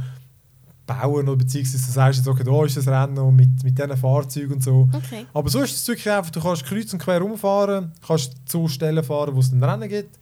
bauen 0.87 1.27
oder 1.27 1.35
beziehungsweise 1.35 1.85
du 1.85 1.91
sagst 1.91 2.19
jetzt, 2.19 2.27
okay, 2.27 2.43
da 2.43 2.65
ist 2.65 2.77
das 2.77 2.87
Rennen 2.87 3.19
und 3.19 3.35
mit, 3.35 3.63
mit 3.63 3.77
diesen 3.77 3.97
Fahrzeugen 3.97 4.53
und 4.53 4.63
so. 4.63 4.89
Okay. 4.91 5.27
Aber 5.33 5.49
so 5.49 5.61
ist 5.61 5.75
es 5.75 5.87
wirklich 5.87 6.09
einfach, 6.09 6.31
du 6.31 6.41
kannst 6.41 6.65
kreuz 6.65 6.91
und 6.93 6.99
quer 6.99 7.21
rumfahren, 7.21 7.91
kannst 8.05 8.33
zu 8.45 8.67
Stellen 8.67 9.03
fahren, 9.03 9.35
wo 9.35 9.39
es 9.39 9.51
ein 9.51 9.63
Rennen 9.63 9.89
gibt. 9.89 10.17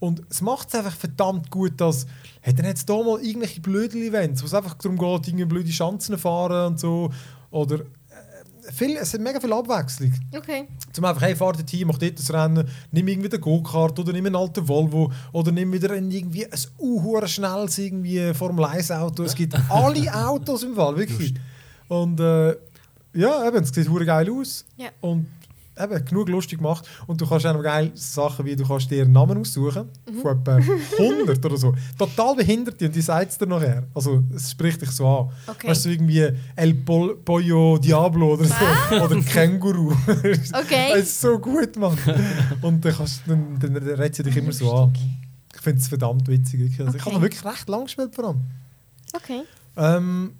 Und 0.00 0.22
es 0.30 0.40
macht 0.40 0.68
es 0.68 0.74
einfach 0.74 0.96
verdammt 0.96 1.50
gut, 1.50 1.80
dass 1.80 2.06
hat 2.42 2.58
dann 2.58 2.66
jetzt 2.66 2.88
hier 2.88 3.04
mal 3.04 3.20
irgendwelche 3.20 3.60
blöden 3.60 4.00
Events, 4.00 4.42
wo 4.42 4.46
es 4.46 4.54
einfach 4.54 4.74
darum 4.74 4.96
geht, 4.96 5.28
irgendwie 5.28 5.44
blöde 5.44 5.72
Schanzen 5.72 6.16
fahren 6.18 6.68
und 6.68 6.80
so. 6.80 7.10
Oder 7.50 7.80
viel, 8.72 8.96
es 8.96 9.12
hat 9.12 9.20
mega 9.20 9.40
viel 9.40 9.52
Abwechslung. 9.52 10.12
Okay. 10.36 10.68
Zum 10.92 11.04
einfach, 11.04 11.22
hey, 11.22 11.36
fahr 11.36 11.52
dort 11.52 11.68
hin, 11.68 11.86
mach 11.86 11.98
dort 11.98 12.18
das 12.18 12.32
Rennen, 12.32 12.68
nimm 12.90 13.08
irgendwie 13.08 13.28
den 13.28 13.40
Go-Kart 13.40 13.98
oder 13.98 14.12
nimm 14.12 14.26
einen 14.26 14.36
alten 14.36 14.66
Volvo 14.66 15.12
oder 15.32 15.52
nimm 15.52 15.72
wieder 15.72 15.92
ein, 15.92 16.10
irgendwie 16.10 16.46
ein 16.46 16.58
uh, 16.78 17.26
schnelles 17.26 17.78
irgendwie 17.78 18.34
Formel 18.34 18.64
1 18.64 18.90
Auto. 18.92 19.22
Es 19.22 19.34
gibt 19.34 19.54
alle 19.70 20.26
Autos 20.26 20.62
im 20.62 20.74
Fall, 20.74 20.96
wirklich. 20.96 21.34
Und 21.88 22.20
äh, 22.20 22.56
ja, 23.14 23.46
eben, 23.46 23.62
es 23.62 23.70
sieht 23.70 24.06
geil 24.06 24.30
aus. 24.30 24.64
Ja. 24.76 24.88
Und 25.00 25.26
eben, 25.78 26.04
genug 26.04 26.28
lustig 26.28 26.58
gemacht. 26.58 26.88
Und 27.06 27.20
du 27.20 27.26
kannst 27.26 27.46
auch 27.46 27.54
noch 27.54 27.62
geil 27.62 27.90
Sachen 27.94 28.44
wie, 28.46 28.56
du 28.56 28.66
kannst 28.66 28.90
dir 28.90 29.02
einen 29.02 29.12
Namen 29.12 29.38
aussuchen, 29.38 29.88
Mhm. 30.10 30.20
von 30.20 30.38
etwa 30.40 30.56
100 30.98 31.44
oder 31.44 31.56
so. 31.56 31.74
Total 31.98 32.34
behindert 32.34 32.80
und 32.82 32.94
die 32.94 33.00
sagt 33.00 33.32
es 33.32 33.38
dir 33.38 33.46
nachher. 33.46 33.84
Also, 33.94 34.22
es 34.34 34.50
spricht 34.50 34.80
dich 34.82 34.90
so 34.90 35.06
an. 35.06 35.30
Okay. 35.46 35.68
Weißt 35.68 35.84
du, 35.84 35.88
irgendwie 35.90 36.28
El 36.56 36.74
Pol 36.74 37.16
Pollo 37.16 37.78
Diablo 37.78 38.34
oder 38.34 38.44
so. 38.44 38.54
oder 39.04 39.20
Känguru. 39.22 39.92
Okay. 40.52 40.88
Das 40.94 40.98
ist 41.00 41.20
so 41.20 41.38
gut, 41.38 41.76
Mann. 41.76 41.96
Und 42.62 42.84
dann, 42.84 42.92
kannst, 42.94 43.22
dann, 43.26 43.58
dann 43.60 43.76
redet 43.76 44.14
sie 44.16 44.22
dich 44.22 44.36
immer 44.36 44.52
so 44.52 44.72
an. 44.72 44.92
Ich 45.54 45.60
finde 45.60 45.80
es 45.80 45.88
verdammt 45.88 46.26
witzig. 46.28 46.78
Also 46.80 46.96
Ich 46.96 47.02
Okay. 47.02 47.14
habe 47.14 47.22
wirklich 47.22 47.44
recht 47.44 47.68
lang 47.68 47.84
gespielt 47.84 48.14
vor 48.14 48.24
allem. 48.26 48.40
Okay. 49.14 49.42
Ähm, 49.76 50.32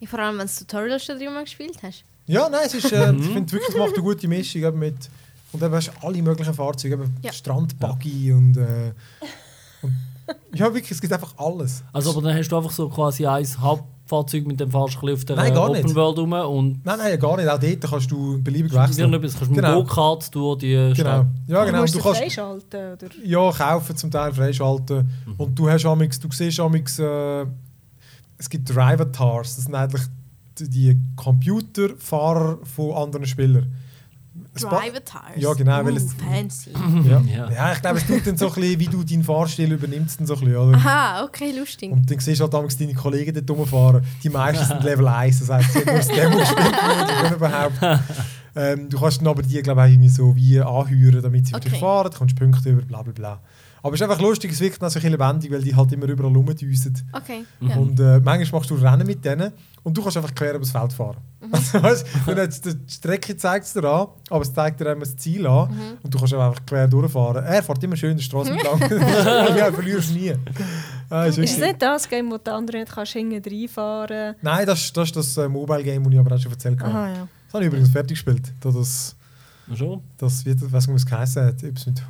Ja, 0.00 0.08
vor 0.08 0.18
allem, 0.18 0.32
wenn 0.38 0.46
du 0.46 0.52
das 0.52 0.58
Tutorial 0.58 0.98
schon 1.00 1.18
dreimal 1.18 1.44
gespielt 1.44 1.78
hast. 1.82 2.04
Ja, 2.26 2.48
nein, 2.48 2.62
es 2.66 2.74
ist, 2.74 2.92
äh, 2.92 3.12
ich 3.12 3.26
finde 3.26 3.52
wirklich, 3.52 3.68
es 3.70 3.76
macht 3.76 3.94
eine 3.94 4.02
gute 4.02 4.26
Mischung 4.28 4.62
eben 4.62 4.78
mit 4.78 5.10
und 5.52 5.62
eben 5.62 5.74
hast 5.74 5.88
du 5.88 6.06
alle 6.06 6.22
möglichen 6.22 6.54
Fahrzeuge, 6.54 6.94
eben 6.94 7.16
Ja. 7.22 7.32
Strandbuggy 7.32 8.32
und, 8.32 8.56
äh, 8.56 8.92
und 9.82 9.94
ja 10.54 10.66
wirklich, 10.72 10.90
es 10.92 11.00
gibt 11.00 11.12
einfach 11.12 11.34
alles. 11.36 11.82
Also, 11.92 12.10
aber 12.10 12.22
dann 12.22 12.36
hast 12.38 12.48
du 12.48 12.56
einfach 12.56 12.70
so 12.70 12.88
quasi 12.88 13.26
ein 13.26 13.44
Kraftfahrzeug 13.44 14.46
mit 14.46 14.58
dem 14.60 14.70
fahrst 14.70 14.98
du 15.00 15.12
auf 15.12 15.24
der 15.24 15.36
Nein, 15.36 15.52
gar 15.54 15.68
Open 15.70 15.82
nicht. 15.84 15.94
World 15.94 16.18
rum 16.18 16.32
und 16.32 16.84
Nein, 16.84 16.98
nein, 16.98 17.18
gar 17.18 17.36
nicht. 17.36 17.48
Auch 17.48 17.58
dort 17.58 17.80
kannst 17.82 18.10
du 18.10 18.42
beliebig 18.42 18.72
wechseln. 18.72 19.10
kannst 19.12 19.40
du 19.40 19.44
mit 19.46 19.54
Genau. 19.56 19.80
dem 19.80 19.86
Go-Kart 19.86 20.34
durch 20.34 20.58
die 20.58 20.72
Genau. 20.72 20.94
Stadt. 20.94 21.26
Ja, 21.46 21.60
Du 21.60 21.66
genau. 21.66 21.80
musst 21.82 21.94
Du 21.94 21.98
sie 21.98 22.02
kannst 22.04 22.20
freischalten, 22.20 22.92
oder? 22.92 23.06
ja 23.24 23.50
kaufen, 23.52 23.96
zum 23.96 24.10
Teil 24.10 24.32
freischalten. 24.32 25.08
Mhm. 25.26 25.34
Und 25.36 25.58
du 25.58 25.68
hast 25.68 25.84
amix, 25.84 26.18
du 26.18 26.28
siehst 26.30 26.58
amix, 26.60 26.98
äh, 26.98 27.44
es 28.38 28.48
gibt 28.48 28.68
Drivatars. 28.74 29.56
Das 29.56 29.64
sind 29.66 29.74
eigentlich 29.74 30.02
die- 30.58 30.98
Computerfahrer 31.16 32.58
von 32.64 32.94
anderen 32.94 33.26
Spielern. 33.26 33.72
Drivatars. 34.54 35.32
Ja, 35.36 35.52
genau, 35.52 35.80
Uh, 35.80 35.84
weil 35.86 35.96
es- 35.96 36.12
fancy. 36.14 36.70
Ja. 37.04 37.20
Ja. 37.20 37.50
Ja. 37.50 37.72
ich 37.72 37.80
glaube, 37.80 37.98
es 37.98 38.06
tut 38.06 38.26
dann 38.26 38.36
so 38.36 38.48
ein 38.48 38.54
bisschen, 38.54 38.80
wie 38.80 38.86
du 38.86 39.02
deinen 39.04 39.22
Fahrstil 39.24 39.72
übernimmst, 39.72 40.18
dann 40.20 40.26
so 40.26 40.34
ein 40.34 40.40
bisschen, 40.40 40.56
oder? 40.56 40.76
Aha, 40.76 41.24
okay, 41.24 41.52
lustig. 41.56 41.90
Und 41.92 42.08
dann 42.10 42.18
siehst 42.18 42.40
du 42.40 42.44
halt 42.44 42.54
damals 42.54 42.76
deine 42.76 42.94
Kollegen 42.94 43.32
dort 43.34 43.50
rumfahren. 43.58 44.04
Die 44.22 44.30
meisten 44.30 44.64
sind 44.64 44.82
Level 44.84 45.06
1, 45.08 45.38
das 45.40 45.50
heisst, 45.50 45.72
sie 45.72 45.78
haben 45.80 45.86
nur 45.86 45.96
das 45.98 46.08
Demo 46.08 46.36
gespielt, 46.38 47.36
überhaupt. 47.36 47.80
Ähm, 48.56 48.88
du 48.88 49.00
kannst 49.00 49.18
dann 49.20 49.26
aber 49.26 49.42
die, 49.42 49.60
glaube 49.62 49.80
ich, 49.80 49.84
auch 49.84 49.90
irgendwie 49.90 50.08
so 50.08 50.36
wie 50.36 50.60
anheuern, 50.60 51.20
damit 51.20 51.44
sie 51.48 51.54
für 51.54 51.58
dich 51.58 51.72
Okay. 51.72 51.80
fahren, 51.80 52.08
du 52.12 52.16
kommst 52.18 52.36
Punkte 52.36 52.70
über, 52.70 52.82
bla 52.82 53.02
bla 53.02 53.12
bla. 53.12 53.40
Aber 53.84 53.94
es 53.94 54.00
ist 54.00 54.08
einfach 54.08 54.20
lustig, 54.22 54.50
es 54.50 54.60
wirkt 54.60 54.82
auch 54.82 54.88
so 54.88 54.98
ein 54.98 55.02
bisschen 55.02 55.10
lebendig, 55.12 55.50
weil 55.52 55.60
die 55.62 55.76
halt 55.76 55.92
immer 55.92 56.06
überall 56.06 56.32
rumdüsen. 56.34 56.96
Okay. 57.12 57.44
Mhm. 57.60 57.68
Ja. 57.68 57.76
Und 57.76 58.00
äh, 58.00 58.18
manchmal 58.18 58.58
machst 58.60 58.70
du 58.70 58.76
Rennen 58.76 59.06
mit 59.06 59.22
denen 59.22 59.52
und 59.82 59.94
du 59.94 60.02
kannst 60.02 60.16
einfach 60.16 60.34
quer 60.34 60.50
über 60.52 60.60
das 60.60 60.70
Feld 60.70 60.92
fahren. 60.92 61.18
Mhm. 61.42 61.50
Also, 61.52 62.04
weißt, 62.24 62.64
du, 62.64 62.74
die 62.74 62.90
Strecke 62.92 63.36
zeigt 63.36 63.66
es 63.66 63.74
dir 63.74 63.84
an, 63.84 64.06
aber 64.30 64.40
es 64.40 64.54
zeigt 64.54 64.80
dir 64.80 64.86
immer 64.90 65.00
das 65.00 65.14
Ziel 65.16 65.46
an 65.46 65.68
Mhm. 65.70 65.98
und 66.02 66.14
du 66.14 66.18
kannst 66.18 66.32
einfach 66.32 66.64
quer 66.66 66.88
durchfahren. 66.88 67.44
Er 67.44 67.62
fährt 67.62 67.84
immer 67.84 67.94
schön 67.96 68.16
die 68.16 68.22
Straße 68.22 68.52
entlang. 68.52 68.80
ja, 69.56 69.68
du 69.68 69.74
verlierst 69.74 70.12
nie. 70.14 70.32
Ah, 71.10 71.26
ist 71.26 71.36
Ist 71.36 71.52
es 71.52 71.58
nicht 71.58 71.82
das 71.82 72.08
Game, 72.08 72.30
wo 72.32 72.38
der 72.38 72.54
andere 72.54 72.78
nicht 72.78 72.90
kannst 72.90 73.12
hinten 73.12 73.42
reinfahren 73.46 74.34
Nein, 74.40 74.64
das, 74.66 74.80
ist- 74.80 74.96
das 74.96 75.08
ist 75.08 75.16
das 75.16 75.36
äh, 75.36 75.46
Mobile-Game, 75.48 76.02
das 76.04 76.12
ich 76.14 76.18
aber 76.18 76.34
auch 76.34 76.38
schon 76.40 76.52
erzählt 76.52 76.80
habe. 76.80 76.90
Aha, 76.90 77.08
ja. 77.08 77.28
Das 77.46 77.52
habe 77.54 77.64
ich 77.64 77.68
übrigens 77.68 77.90
fertig 77.90 78.16
gespielt. 78.16 78.50
Da 78.60 78.70
das, 78.70 79.14
Schon? 79.74 80.00
das 80.16 80.42
wird, 80.46 80.60
weiß 80.72 80.86
nicht, 80.86 80.94
wie 80.94 80.96
es 80.96 81.06
geheißen 81.06 81.44
hat. 81.44 81.62
Mit, 81.62 82.02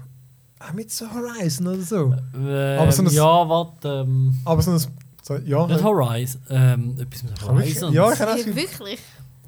ah, 0.68 0.72
mit 0.72 0.90
so 0.90 1.06
Horizon 1.12 1.66
oder 1.66 1.80
so. 1.82 2.14
Ähm, 2.34 2.78
Aber 2.80 2.92
so 2.92 3.02
ein- 3.02 3.10
ja, 3.10 3.48
warte. 3.48 3.88
Ähm, 4.06 4.38
Aber 4.44 4.62
so 4.62 4.70
ein, 4.72 4.78
so, 5.22 5.36
ja, 5.44 5.66
nicht 5.66 5.82
Horizon. 5.82 6.40
Ähm, 6.50 6.96
etwas 7.00 7.22
mit 7.22 7.32
ich- 7.38 7.46
Horizon. 7.48 7.92
ja, 7.92 8.12
ich 8.12 8.20
habe 8.20 8.32
auch 8.32 8.46
wirklich? 8.46 8.98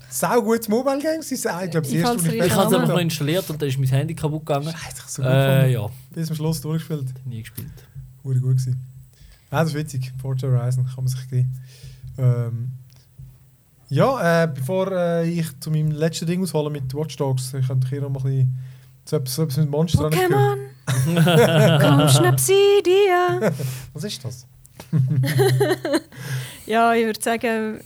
sau 0.09 0.41
gutes 0.43 0.69
Mobile-Game. 0.69 1.21
Sie 1.23 1.37
sagen, 1.37 1.65
ich 1.67 1.71
glaube, 1.73 1.87
das 1.87 1.93
Ich 1.95 2.01
erste, 2.01 2.23
richtig 2.25 2.47
Ich 2.47 2.55
habe 2.55 2.69
es 2.69 2.75
einfach 2.75 2.89
noch 2.95 2.99
installiert 3.01 3.51
und 3.51 3.61
dann 3.61 3.69
ist 3.69 3.79
mein 3.79 3.89
Handy 3.89 4.15
kaputt 4.15 4.47
gegangen. 4.47 4.67
Scheiße, 4.73 5.03
ich 5.05 5.11
so 5.13 5.23
gut 5.23 5.31
Äh, 5.31 5.73
ja, 5.73 5.87
Bis 6.15 6.27
zum 6.29 6.37
Schluss 6.37 6.61
durchgespielt. 6.61 7.13
nie 7.27 7.41
gespielt. 7.43 7.69
Wurde 8.23 8.41
gut 8.41 8.53
gewesen. 8.53 8.81
Ja, 9.53 9.61
das 9.61 9.69
ist 9.71 9.75
witzig. 9.75 10.13
Forza 10.21 10.47
Horizon 10.47 10.85
kann 10.87 10.97
man 11.05 11.09
sich 11.09 11.29
geben. 11.29 11.55
Ähm, 12.19 12.73
ja, 13.89 14.45
äh, 14.45 14.49
bevor 14.53 14.91
äh, 14.91 15.29
ich 15.29 15.47
zu 15.61 15.71
meinem 15.71 15.91
letzten 15.93 16.27
Ding 16.27 16.43
aushole 16.43 16.71
mit 16.71 16.93
Watch 16.95 17.17
Dogs, 17.17 17.55
ich 17.55 17.67
könnte 17.67 17.87
hier 17.89 18.01
noch 18.01 18.09
mal 18.11 18.19
ein 18.21 18.25
bisschen 18.25 18.59
so 19.09 19.17
etwas, 19.17 19.35
so 19.35 19.43
etwas 19.45 19.57
mit 19.59 19.71
Monster. 19.71 20.09
Pokémon! 20.09 20.59
Komm, 21.81 22.09
schnapp 22.09 22.41
sie 22.41 22.83
dir! 22.85 23.53
Was 23.95 24.05
ist 24.05 24.25
das? 24.25 24.47
Ja, 26.67 26.93
ich 26.95 27.05
würde 27.07 27.23
sagen, 27.23 27.81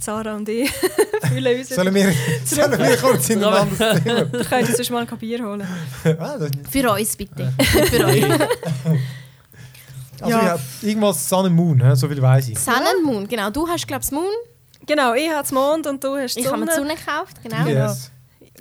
Sarah 0.00 0.36
und 0.36 0.48
ich 0.48 0.70
fühlen 1.28 1.58
uns. 1.58 1.68
Sollen 1.68 1.94
wir, 1.94 2.12
sollen 2.44 2.78
wir 2.78 2.96
kurz 2.96 3.28
in 3.28 3.44
ein 3.44 3.52
anderes 3.52 4.02
Thema? 4.02 4.32
Wir 4.32 4.44
können 4.44 4.74
uns 4.74 4.90
mal 4.90 5.06
ein 5.06 5.18
Bier 5.18 5.44
holen. 5.44 5.66
ah, 6.18 6.36
Für 6.70 6.92
uns 6.92 7.14
bitte. 7.16 7.52
Für 7.60 8.06
euch. 8.06 8.24
also 8.24 10.28
Ja. 10.30 10.44
ja. 10.46 10.58
irgendwas 10.80 11.28
Sun 11.28 11.46
and 11.46 11.54
Moon, 11.56 11.94
so 11.96 12.08
viel 12.08 12.22
weiß 12.22 12.48
ich. 12.48 12.58
Sun 12.58 12.72
and 12.74 13.04
Moon, 13.04 13.28
genau. 13.28 13.50
Du 13.50 13.68
hast, 13.68 13.86
glaube 13.86 14.02
ich, 14.02 14.10
Moon. 14.12 14.32
Genau, 14.86 15.12
ich 15.12 15.28
habe 15.30 15.46
den 15.46 15.54
Mond 15.54 15.86
und 15.86 16.02
du 16.02 16.16
hast 16.16 16.36
die 16.36 16.40
Ich 16.40 16.46
habe 16.46 16.56
Sonne. 16.58 16.64
mir 16.64 16.70
die 16.72 16.78
Sonne 16.78 16.94
gekauft, 16.94 17.36
genau. 17.42 17.66
Yes. 17.66 18.10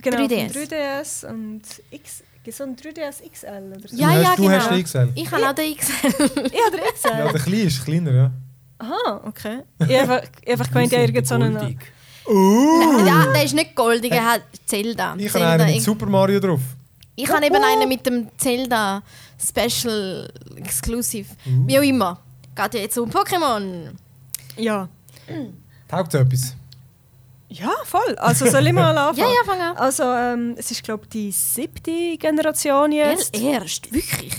Genau, 0.02 0.18
3DS. 0.18 0.54
3DS. 0.54 0.70
3DS 0.70 1.30
und 1.30 1.62
X, 1.92 2.24
so 2.52 2.64
ein 2.64 2.76
3DS 2.76 3.30
XL 3.30 3.74
oder 3.76 3.88
so. 3.88 3.96
Ja, 3.96 4.14
du 4.14 4.22
ja, 4.22 4.30
hast, 4.30 4.40
du 4.40 4.50
hast 4.50 4.64
genau. 4.64 4.76
den 4.76 4.84
XL. 4.84 5.12
Ich 5.16 5.32
habe 5.32 5.50
auch 5.50 5.54
den 5.54 5.76
XL. 5.76 6.08
Ich 6.08 6.66
habe 6.66 6.78
den 6.78 6.94
XL. 6.94 7.10
Ja, 7.10 7.32
der 7.32 7.42
kleine 7.42 7.64
ist 7.64 7.86
kleiner, 7.86 8.12
ja. 8.12 8.32
Aha, 8.80 9.22
okay. 9.26 9.60
Ich 9.88 10.00
habe 10.00 10.22
einfach, 10.48 10.68
gemeint, 10.68 10.92
ja, 10.92 11.00
irgend 11.00 11.28
so 11.28 11.36
einen... 11.36 11.54
Goldig. 11.56 11.78
Uh, 12.30 13.06
ja, 13.06 13.32
der 13.34 13.44
ist 13.44 13.56
nicht 13.56 13.74
goldig, 13.74 14.12
er 14.12 14.26
hat 14.26 14.42
Zelda. 14.66 15.16
ich 15.18 15.34
habe 15.34 15.46
einen 15.46 15.74
mit 15.74 15.82
Super 15.82 16.08
Mario 16.08 16.42
drauf. 16.42 16.60
ich 17.16 17.30
habe 17.30 17.46
eben 17.46 17.64
einen 17.64 17.88
mit 17.88 18.06
dem 18.06 18.28
Zelda 18.38 19.02
Special 19.40 20.30
Exclusive. 20.58 21.30
Uh. 21.46 21.68
Wie 21.68 21.80
auch 21.80 21.84
immer. 21.84 22.20
Geht 22.54 22.74
ja 22.74 22.80
jetzt 22.82 22.98
um 22.98 23.10
Pokémon. 23.10 23.92
Ja. 24.58 24.90
Taugt 25.88 26.14
etwas? 26.16 26.56
Ja, 27.50 27.72
voll. 27.86 28.16
Also 28.18 28.46
soll 28.46 28.68
ich 28.68 28.74
mal 28.74 28.98
anfangen? 28.98 29.18
Ja, 29.20 29.26
ja, 29.28 29.42
fang 29.46 29.62
an. 29.62 29.78
Also 29.78 30.04
ähm, 30.04 30.56
es 30.58 30.70
ist 30.72 30.84
glaube 30.84 31.04
ich 31.04 31.10
die 31.10 31.32
siebte 31.32 32.18
Generation 32.18 32.92
jetzt. 32.92 33.38
Erst, 33.40 33.92
wirklich. 33.94 34.34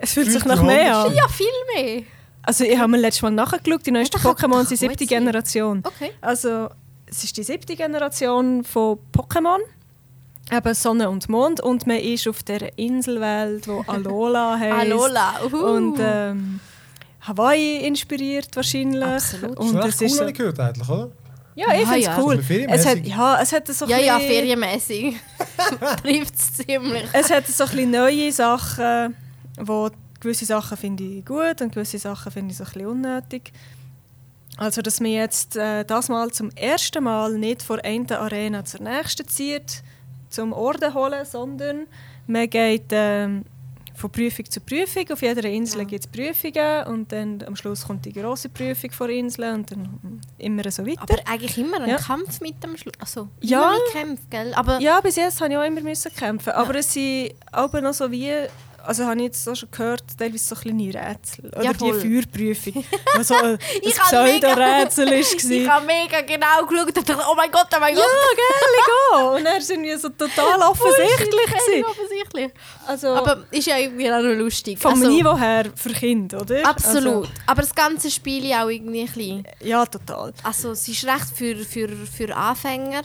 Es 0.00 0.12
fühlt 0.12 0.30
sich 0.30 0.44
nach 0.44 0.62
mehr 0.62 0.96
an. 0.98 1.14
Ja, 1.14 1.26
viel 1.28 1.46
mehr. 1.74 2.02
Also 2.42 2.64
ich 2.64 2.76
habe 2.78 2.88
mir 2.90 2.98
letztes 2.98 3.22
Mal 3.22 3.30
nachgeschaut, 3.30 3.86
die 3.86 3.90
Ja, 3.92 4.02
das 4.02 4.10
kann- 4.22 4.32
Pokémon 4.34 4.60
das 4.60 4.68
sind 4.70 4.80
kann 4.80 4.88
siebte. 4.90 5.06
Generation. 5.06 5.82
Okay. 5.86 6.10
Also 6.20 6.68
es 7.06 7.24
ist 7.24 7.36
die 7.36 7.42
siebte 7.42 7.76
Generation 7.76 8.62
von 8.64 8.98
Pokémon. 9.16 9.58
Eben 10.52 10.74
Sonne 10.74 11.08
und 11.08 11.28
Mond 11.28 11.60
und 11.60 11.86
man 11.86 11.98
ist 11.98 12.26
auf 12.26 12.42
der 12.42 12.76
Inselwelt, 12.76 13.68
wo 13.68 13.84
Alola 13.86 14.58
heißt. 14.58 14.80
Alola. 14.80 15.34
Uhu. 15.46 15.56
Und 15.56 15.98
ähm, 16.00 16.60
Hawaii 17.22 17.86
inspiriert 17.86 18.48
wahrscheinlich. 18.54 19.04
Absolut. 19.04 19.56
Und 19.58 19.74
das 19.76 19.86
es 19.86 19.94
ist 19.94 20.00
cool, 20.00 20.06
ist 20.06 20.20
habe 20.20 20.30
ich 20.30 20.36
gehört 20.36 20.60
eigentlich, 20.60 20.88
oder? 20.88 21.10
Ja, 21.60 21.74
ich 21.74 21.80
Ja, 21.80 21.86
finde 21.86 21.98
es 21.98 22.06
ja. 22.06 22.18
cool. 22.18 22.34
So 22.36 22.40
ein 22.40 22.46
bisschen 22.46 22.68
Es 22.68 22.86
hat, 22.86 23.06
ja, 23.06 23.40
es 23.42 23.52
hat 23.52 23.68
so 23.68 23.86
ja, 23.86 23.98
ja, 23.98 24.18
ferienmäßig. 24.18 25.16
Trifft 26.02 26.34
es 26.34 26.54
ziemlich. 26.54 27.04
Es 27.12 27.30
hat 27.30 27.46
so 27.46 27.64
ein 27.64 27.70
bisschen 27.70 27.90
neue 27.90 28.32
Sachen, 28.32 29.14
wo 29.58 29.90
gewisse 30.20 30.44
Sachen 30.44 30.76
finde 30.76 31.04
ich 31.04 31.24
gut 31.24 31.60
und 31.60 31.72
gewisse 31.72 31.98
Sachen 31.98 32.32
finde 32.32 32.52
ich 32.52 32.58
so 32.58 32.64
ein 32.64 32.70
bisschen 32.72 32.86
unnötig. 32.88 33.52
Also, 34.56 34.82
dass 34.82 35.00
man 35.00 35.10
jetzt 35.12 35.56
äh, 35.56 35.84
das 35.84 36.08
Mal 36.08 36.30
zum 36.32 36.50
ersten 36.54 37.04
Mal 37.04 37.38
nicht 37.38 37.62
von 37.62 37.80
einer 37.80 38.20
Arena 38.20 38.64
zur 38.64 38.82
nächsten 38.82 39.26
zieht, 39.26 39.82
zum 40.28 40.52
Orden 40.52 40.92
holen, 40.92 41.24
sondern 41.24 41.86
man 42.26 42.48
geht 42.48 42.86
ähm, 42.90 43.44
von 44.00 44.10
Prüfung 44.10 44.44
zu 44.50 44.60
Prüfung. 44.60 45.04
Auf 45.12 45.22
jeder 45.22 45.44
Insel 45.44 45.80
Ja. 45.80 45.84
gibt 45.84 46.04
es 46.06 46.10
Prüfungen 46.10 46.86
und 46.86 47.12
dann 47.12 47.42
am 47.46 47.54
Schluss 47.56 47.86
kommt 47.86 48.04
die 48.04 48.12
große 48.12 48.48
Prüfung 48.48 48.90
vor 48.90 49.08
Insel 49.08 49.52
und 49.54 49.70
dann 49.70 50.20
immer 50.38 50.68
so 50.70 50.86
weiter. 50.86 51.02
Aber 51.02 51.16
eigentlich 51.26 51.56
immer 51.58 51.80
ein 51.80 51.88
Ja. 51.90 51.96
Kampf 51.96 52.40
mit 52.40 52.62
dem 52.64 52.76
Schluss. 52.76 52.94
Also, 52.98 53.28
Ja. 53.40 53.72
Kämpfen, 53.92 54.26
gell? 54.30 54.52
Aber 54.54 54.80
Ja, 54.80 55.00
bis 55.00 55.16
jetzt 55.16 55.40
habe 55.40 55.52
ich 55.52 55.58
auch 55.58 55.64
immer 55.64 55.80
müssen 55.82 56.12
kämpfen. 56.14 56.50
Aber 56.52 56.74
es 56.76 56.92
sind 56.92 57.32
auch 57.52 57.72
noch 57.74 57.92
so 57.94 58.10
wie, 58.10 58.32
also 58.84 59.04
habe 59.06 59.16
ich 59.16 59.22
jetzt 59.24 59.48
auch 59.48 59.54
schon 59.54 59.70
gehört, 59.70 60.02
teilweise 60.18 60.44
so 60.44 60.54
kleine 60.54 60.92
Rätsel. 60.94 61.46
Oder 61.50 61.62
Ja, 61.62 61.72
die. 61.72 61.92
Feuerprüfung. 61.92 62.84
was 63.16 63.28
so 63.28 63.34
ein, 63.34 63.58
Ich 63.82 63.94
Pseudo-Rätsel 63.94 65.12
ich 65.12 65.66
war. 65.66 65.76
habe 65.76 65.86
mega 65.86 66.20
genau 66.22 66.66
geschaut 66.66 66.86
und 66.86 66.96
dachte, 67.08 67.22
oh 67.30 67.34
mein 67.36 67.50
Gott, 67.50 67.66
oh 67.74 67.80
mein 67.80 67.94
Ja, 67.96 68.02
Gott. 68.02 68.36
gell, 68.36 69.20
go. 69.20 69.36
Und 69.36 69.46
er 69.46 69.58
ist 69.58 69.70
irgendwie 69.70 69.96
so 69.96 70.08
total 70.08 70.60
offensichtlich. 70.70 71.50
Völlig 71.66 71.86
offensichtlich. 71.86 72.50
Also 72.86 73.08
Aber 73.08 73.44
ist 73.50 73.66
ja 73.66 73.78
irgendwie 73.78 74.10
auch 74.10 74.22
noch 74.22 74.34
lustig. 74.34 74.78
vom 74.78 74.92
also, 74.94 75.08
Niveau 75.08 75.36
her 75.38 75.66
für 75.74 75.90
Kinder, 75.92 76.40
oder? 76.40 76.66
Absolut. 76.66 77.28
Aber 77.46 77.62
das 77.62 77.74
ganze 77.74 78.10
Spiel 78.10 78.44
ja 78.46 78.64
auch 78.64 78.68
irgendwie 78.68 79.00
ein 79.02 79.06
bisschen. 79.06 79.46
Also, 79.46 79.66
ja, 79.68 79.86
total. 79.86 80.32
Also 80.42 80.70
es 80.72 80.86
ist 80.88 81.04
recht 81.04 81.26
für, 81.34 81.56
für, 81.56 81.88
für 81.88 82.34
Anfänger, 82.36 83.02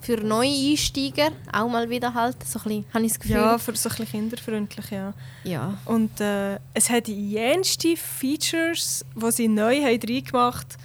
für 0.00 0.16
Neueinsteiger, 0.16 1.30
auch 1.52 1.68
mal 1.68 1.88
wieder 1.90 2.14
halt. 2.14 2.36
So 2.44 2.58
ein 2.60 2.62
bisschen, 2.62 2.84
habe 2.94 3.04
ich 3.04 3.12
das 3.12 3.20
Gefühl. 3.20 3.36
Ja, 3.36 3.58
für 3.58 3.76
so 3.76 3.88
ein 3.88 3.96
bisschen 3.96 4.10
kinderfreundlich, 4.10 4.90
ja. 4.90 5.12
ja. 5.44 5.78
Und 5.84 6.20
äh, 6.20 6.58
es 6.74 6.88
hat 6.90 7.08
jenste 7.08 7.96
Features, 7.96 9.04
die 9.14 9.30
sie 9.32 9.48
neu 9.48 9.76
haben 9.82 10.00
reingemacht 10.00 10.66
haben. 10.76 10.82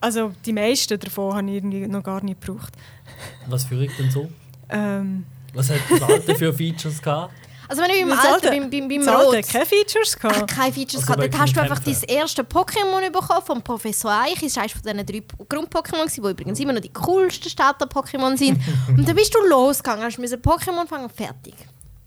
Also 0.00 0.32
die 0.44 0.52
meisten 0.52 0.98
davon 0.98 1.34
habe 1.34 1.48
ich 1.48 1.56
irgendwie 1.56 1.86
noch 1.86 2.02
gar 2.02 2.22
nicht 2.22 2.40
gebraucht. 2.40 2.74
Was 3.46 3.64
führe 3.64 3.86
ich 3.86 3.96
denn 3.96 4.10
so? 4.10 4.30
Ähm, 4.68 5.24
Was 5.54 5.70
hat 5.70 5.80
das 5.90 6.02
alte 6.02 6.34
für 6.34 6.52
Features 6.52 7.00
gehabt? 7.00 7.32
Also 7.68 7.82
wenn 7.82 7.90
ich 7.90 8.00
beim 8.00 8.10
Das 8.10 8.18
Alten, 8.18 8.34
Alte- 8.48 8.48
beim, 8.50 8.70
beim, 8.70 8.88
beim 8.88 9.08
Rot... 9.08 9.36
hat 9.36 9.48
keine 9.48 9.66
Features 9.66 10.16
gehabt. 10.18 10.50
keine 10.50 10.72
Features 10.72 10.94
Also 11.02 11.06
gehabt. 11.06 11.08
Dort 11.08 11.32
wirklich 11.32 11.40
hast 11.42 11.56
du 11.56 11.60
einfach 11.60 11.78
dein 11.80 12.02
erste 12.16 12.42
Pokémon 12.42 13.10
bekommen 13.10 13.42
vom 13.44 13.62
Professor 13.62 14.10
Eich. 14.12 14.34
Das 14.34 14.42
ist 14.44 14.58
eines 14.58 14.72
von 14.72 14.82
diesen 14.82 15.06
drei 15.06 15.22
Grund-Pokémon, 15.48 16.12
die 16.14 16.20
übrigens 16.20 16.60
immer 16.60 16.72
noch 16.72 16.80
die 16.82 16.92
coolsten 16.92 17.48
Starter-Pokémon 17.48 18.36
sind. 18.36 18.60
und 18.88 19.08
dann 19.08 19.16
bist 19.16 19.34
du 19.34 19.38
losgegangen, 19.48 20.04
hast 20.04 20.18
müssen 20.18 20.40
Pokémon 20.40 20.86
fangen, 20.86 21.08
fertig. 21.10 21.54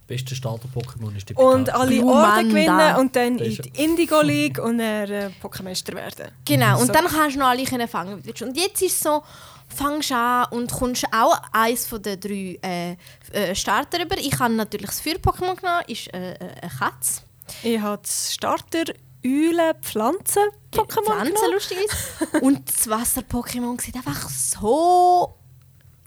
Beste 0.06 0.34
Starter-Pokémon 0.34 1.14
ist 1.16 1.28
die 1.28 1.34
Und 1.34 1.64
Pikachu. 1.64 1.80
alle 1.82 1.96
Glumanda. 1.96 2.36
Orden 2.36 2.48
gewinnen 2.48 2.96
und 2.96 3.14
dann 3.16 3.38
in 3.38 3.52
ist- 3.52 3.64
die 3.64 3.84
Indigo 3.84 4.22
League 4.22 4.58
und 4.58 4.78
dann 4.78 5.10
äh, 5.10 5.30
Pokémeister 5.42 5.94
werden. 5.94 6.30
Genau, 6.46 6.80
und 6.80 6.86
So. 6.86 6.92
dann 6.94 7.04
kannst 7.06 7.36
du 7.36 7.40
noch 7.40 7.48
alle 7.48 7.66
fangen. 7.88 8.16
wie 8.16 8.20
du 8.22 8.26
willst. 8.28 8.42
Und 8.42 8.56
jetzt 8.56 8.80
ist 8.80 8.92
es 8.92 9.00
so, 9.00 9.22
fangst 9.68 10.12
an 10.12 10.46
und 10.50 10.72
kommst 10.72 11.04
auch 11.12 11.36
eins 11.52 11.86
von 11.86 12.02
den 12.02 12.18
drei 12.20 12.58
äh, 12.62 12.96
äh, 13.32 13.54
Starter 13.54 14.02
über. 14.02 14.16
Ich 14.18 14.38
habe 14.38 14.54
natürlich 14.54 14.86
das 14.86 15.00
Feuer-Pokémon 15.00 15.56
genommen, 15.56 15.82
ist 15.86 16.12
äh, 16.12 16.32
äh, 16.32 16.38
eine 16.62 16.70
Katze. 16.70 17.22
Ich 17.62 17.80
habe 17.80 18.00
das 18.02 18.34
Starter 18.34 18.84
Eulen, 19.24 19.74
Pflanzen, 19.82 20.44
Pokémon 20.72 21.04
Pflanzen 21.04 21.34
genommen. 21.34 21.52
lustig 21.52 21.78
ist. 21.78 22.34
Und 22.42 22.68
das 22.68 22.88
Wasser-Pokémon 22.88 23.80
sieht 23.80 23.96
einfach 23.96 24.28
so 24.28 25.34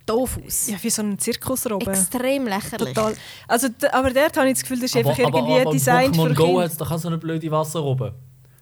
doof 0.06 0.38
aus. 0.44 0.68
Ja, 0.68 0.76
wie 0.82 0.90
so 0.90 1.02
ein 1.02 1.18
Zirkusrobben. 1.18 1.88
Extrem 1.88 2.46
lächerlich. 2.46 2.94
Total. 2.94 3.14
Also, 3.48 3.68
aber 3.92 4.10
dort 4.10 4.36
habe 4.36 4.48
ich 4.48 4.54
das 4.54 4.62
Gefühl, 4.62 4.80
das 4.80 4.90
ist 4.90 4.96
einfach 4.96 5.12
aber, 5.12 5.38
irgendwie 5.38 5.52
aber, 5.52 5.62
aber 5.62 5.72
Design 5.72 6.12
Pokémon 6.12 6.28
für 6.28 6.34
Go 6.34 6.44
Kinder. 6.46 6.64
hat 6.64 6.80
doch 6.80 6.90
auch 6.90 6.98
so 6.98 7.08
eine 7.08 7.18
blöde 7.18 7.50
Wasserrobe. 7.50 8.14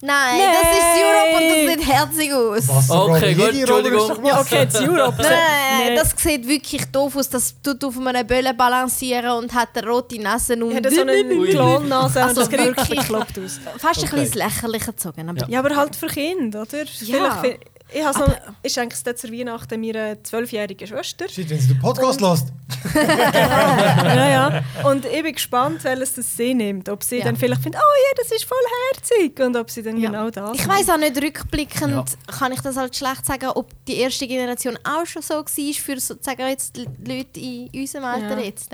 Nein, 0.03 0.39
Nein. 0.39 0.49
das 0.63 0.79
ist 0.79 1.03
Europe 1.05 1.37
und 1.37 1.49
das 1.51 1.85
sieht 1.85 1.93
herzig 1.95 2.33
aus. 2.33 2.91
Okay, 2.91 3.35
gut, 3.35 3.49
Entschuldigung. 3.55 4.25
Ja, 4.25 4.41
okay, 4.41 4.65
das 4.65 4.81
Europe. 4.81 5.15
Nein, 5.19 5.27
nein, 5.31 5.89
Nee. 5.91 5.95
das 5.97 6.15
sieht 6.17 6.49
wirklich 6.49 6.85
doof 6.87 7.17
aus. 7.17 7.29
Das 7.29 7.55
tut 7.63 7.85
auf 7.85 7.99
einer 7.99 8.25
Bölle 8.25 8.55
balancieren 8.55 9.31
und 9.33 9.53
hat 9.53 9.69
eine 9.77 9.87
rote 9.87 10.19
Nase 10.19 10.55
und 10.57 10.75
hatte 10.75 10.91
so 10.91 11.03
eine. 11.03 11.23
Klonnase 11.51 12.23
Also 12.23 12.41
das 12.41 12.49
geht 12.49 12.61
wirklich 12.65 12.99
aus. 13.11 13.11
fast 13.11 13.21
ein 13.39 13.61
Okay. 13.85 14.01
bisschen 14.01 14.19
ins 14.21 14.35
Lächerliche 14.35 14.87
gezogen. 14.87 15.29
Aber 15.29 15.39
Ja. 15.41 15.47
Ja, 15.49 15.59
aber 15.59 15.77
halt 15.77 15.95
für 15.95 16.07
Kinder, 16.07 16.63
oder? 16.63 16.79
Ja. 17.01 17.39
Vielleicht, 17.43 17.61
ich 17.93 18.05
habe 18.05 18.19
noch, 18.19 18.37
ich 18.63 18.73
schenke 18.73 18.95
es 18.95 19.03
zur 19.21 19.31
Weihnachten 19.33 19.81
meiner 19.81 20.23
zwölfjährigen 20.23 20.87
Schwester. 20.87 21.29
Shit, 21.29 21.49
wenn 21.51 21.61
sie 21.61 21.69
den 21.69 21.81
Podcast 21.81 22.21
lässt. 22.21 22.47
ja, 22.95 24.29
ja. 24.29 24.63
Und 24.89 25.05
ich 25.05 25.23
bin 25.23 25.33
gespannt, 25.35 25.83
welches 25.85 26.15
das 26.15 26.37
sie 26.37 26.55
nimmt. 26.55 26.89
Ob 26.89 27.03
sie 27.03 27.19
Ja. 27.19 27.25
dann 27.25 27.37
vielleicht 27.37 27.63
findet, 27.63 27.81
oh 27.81 27.95
ja, 28.09 28.23
das 28.23 28.33
ist 28.33 28.45
voll 28.45 28.59
herzig. 28.93 29.39
Und 29.41 29.57
ob 29.57 29.71
sie 29.71 29.83
dann 29.83 29.97
Ja. 29.99 30.11
genau 30.11 30.31
das 30.31 30.59
Ich 30.59 30.69
weiß 30.69 30.91
auch 30.91 30.99
nicht, 30.99 31.17
rückblickend 31.23 32.17
kann 32.27 32.53
ich 32.53 32.61
das 32.61 32.77
halt 32.77 32.95
schlecht 32.97 33.27
sagen, 33.27 33.49
ob 33.55 33.71
die 33.87 33.97
erste 33.97 34.27
Generation 34.27 34.79
auch 34.85 35.07
schon 35.07 35.23
so 35.23 35.35
war 35.35 35.45
für 35.47 36.01
sozusagen 36.01 36.49
jetzt 36.49 36.77
die 36.77 36.87
Leute 37.07 37.41
in 37.41 37.69
unserem 37.75 38.05
Alter 38.05 38.39
Ja. 38.39 38.45
jetzt. 38.45 38.71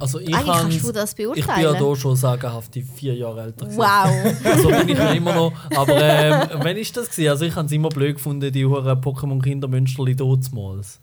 Also 0.00 0.20
ich, 0.20 0.28
Eigentlich 0.28 0.46
kannst 0.46 0.62
kann's- 0.62 0.82
du 0.82 0.92
das 0.92 1.10
ich 1.10 1.16
bin 1.16 1.26
beurteilen. 1.34 1.74
ja 1.74 1.78
hier 1.78 1.96
schon 1.96 2.16
sagenhaft 2.16 2.74
die 2.74 2.82
vier 2.82 3.14
Jahre 3.14 3.42
älter. 3.42 3.66
gewesen. 3.66 3.78
Wow. 3.78 4.56
So 4.62 4.68
bin 4.68 4.88
ich 4.90 4.98
ja 4.98 5.10
immer 5.12 5.34
noch. 5.34 5.52
Aber 5.76 5.96
ähm, 6.00 6.48
wann 6.62 6.76
ist 6.76 6.96
das? 6.96 7.10
Gewesen? 7.10 7.30
Also 7.30 7.44
ich 7.46 7.54
habe 7.56 7.66
es 7.66 7.72
immer 7.72 7.88
blöd 7.88 8.14
gefunden, 8.16 8.52
die 8.52 8.64
huren 8.64 9.00
Pokémon-Kindermünsterli 9.00 10.14
damals. 10.14 11.00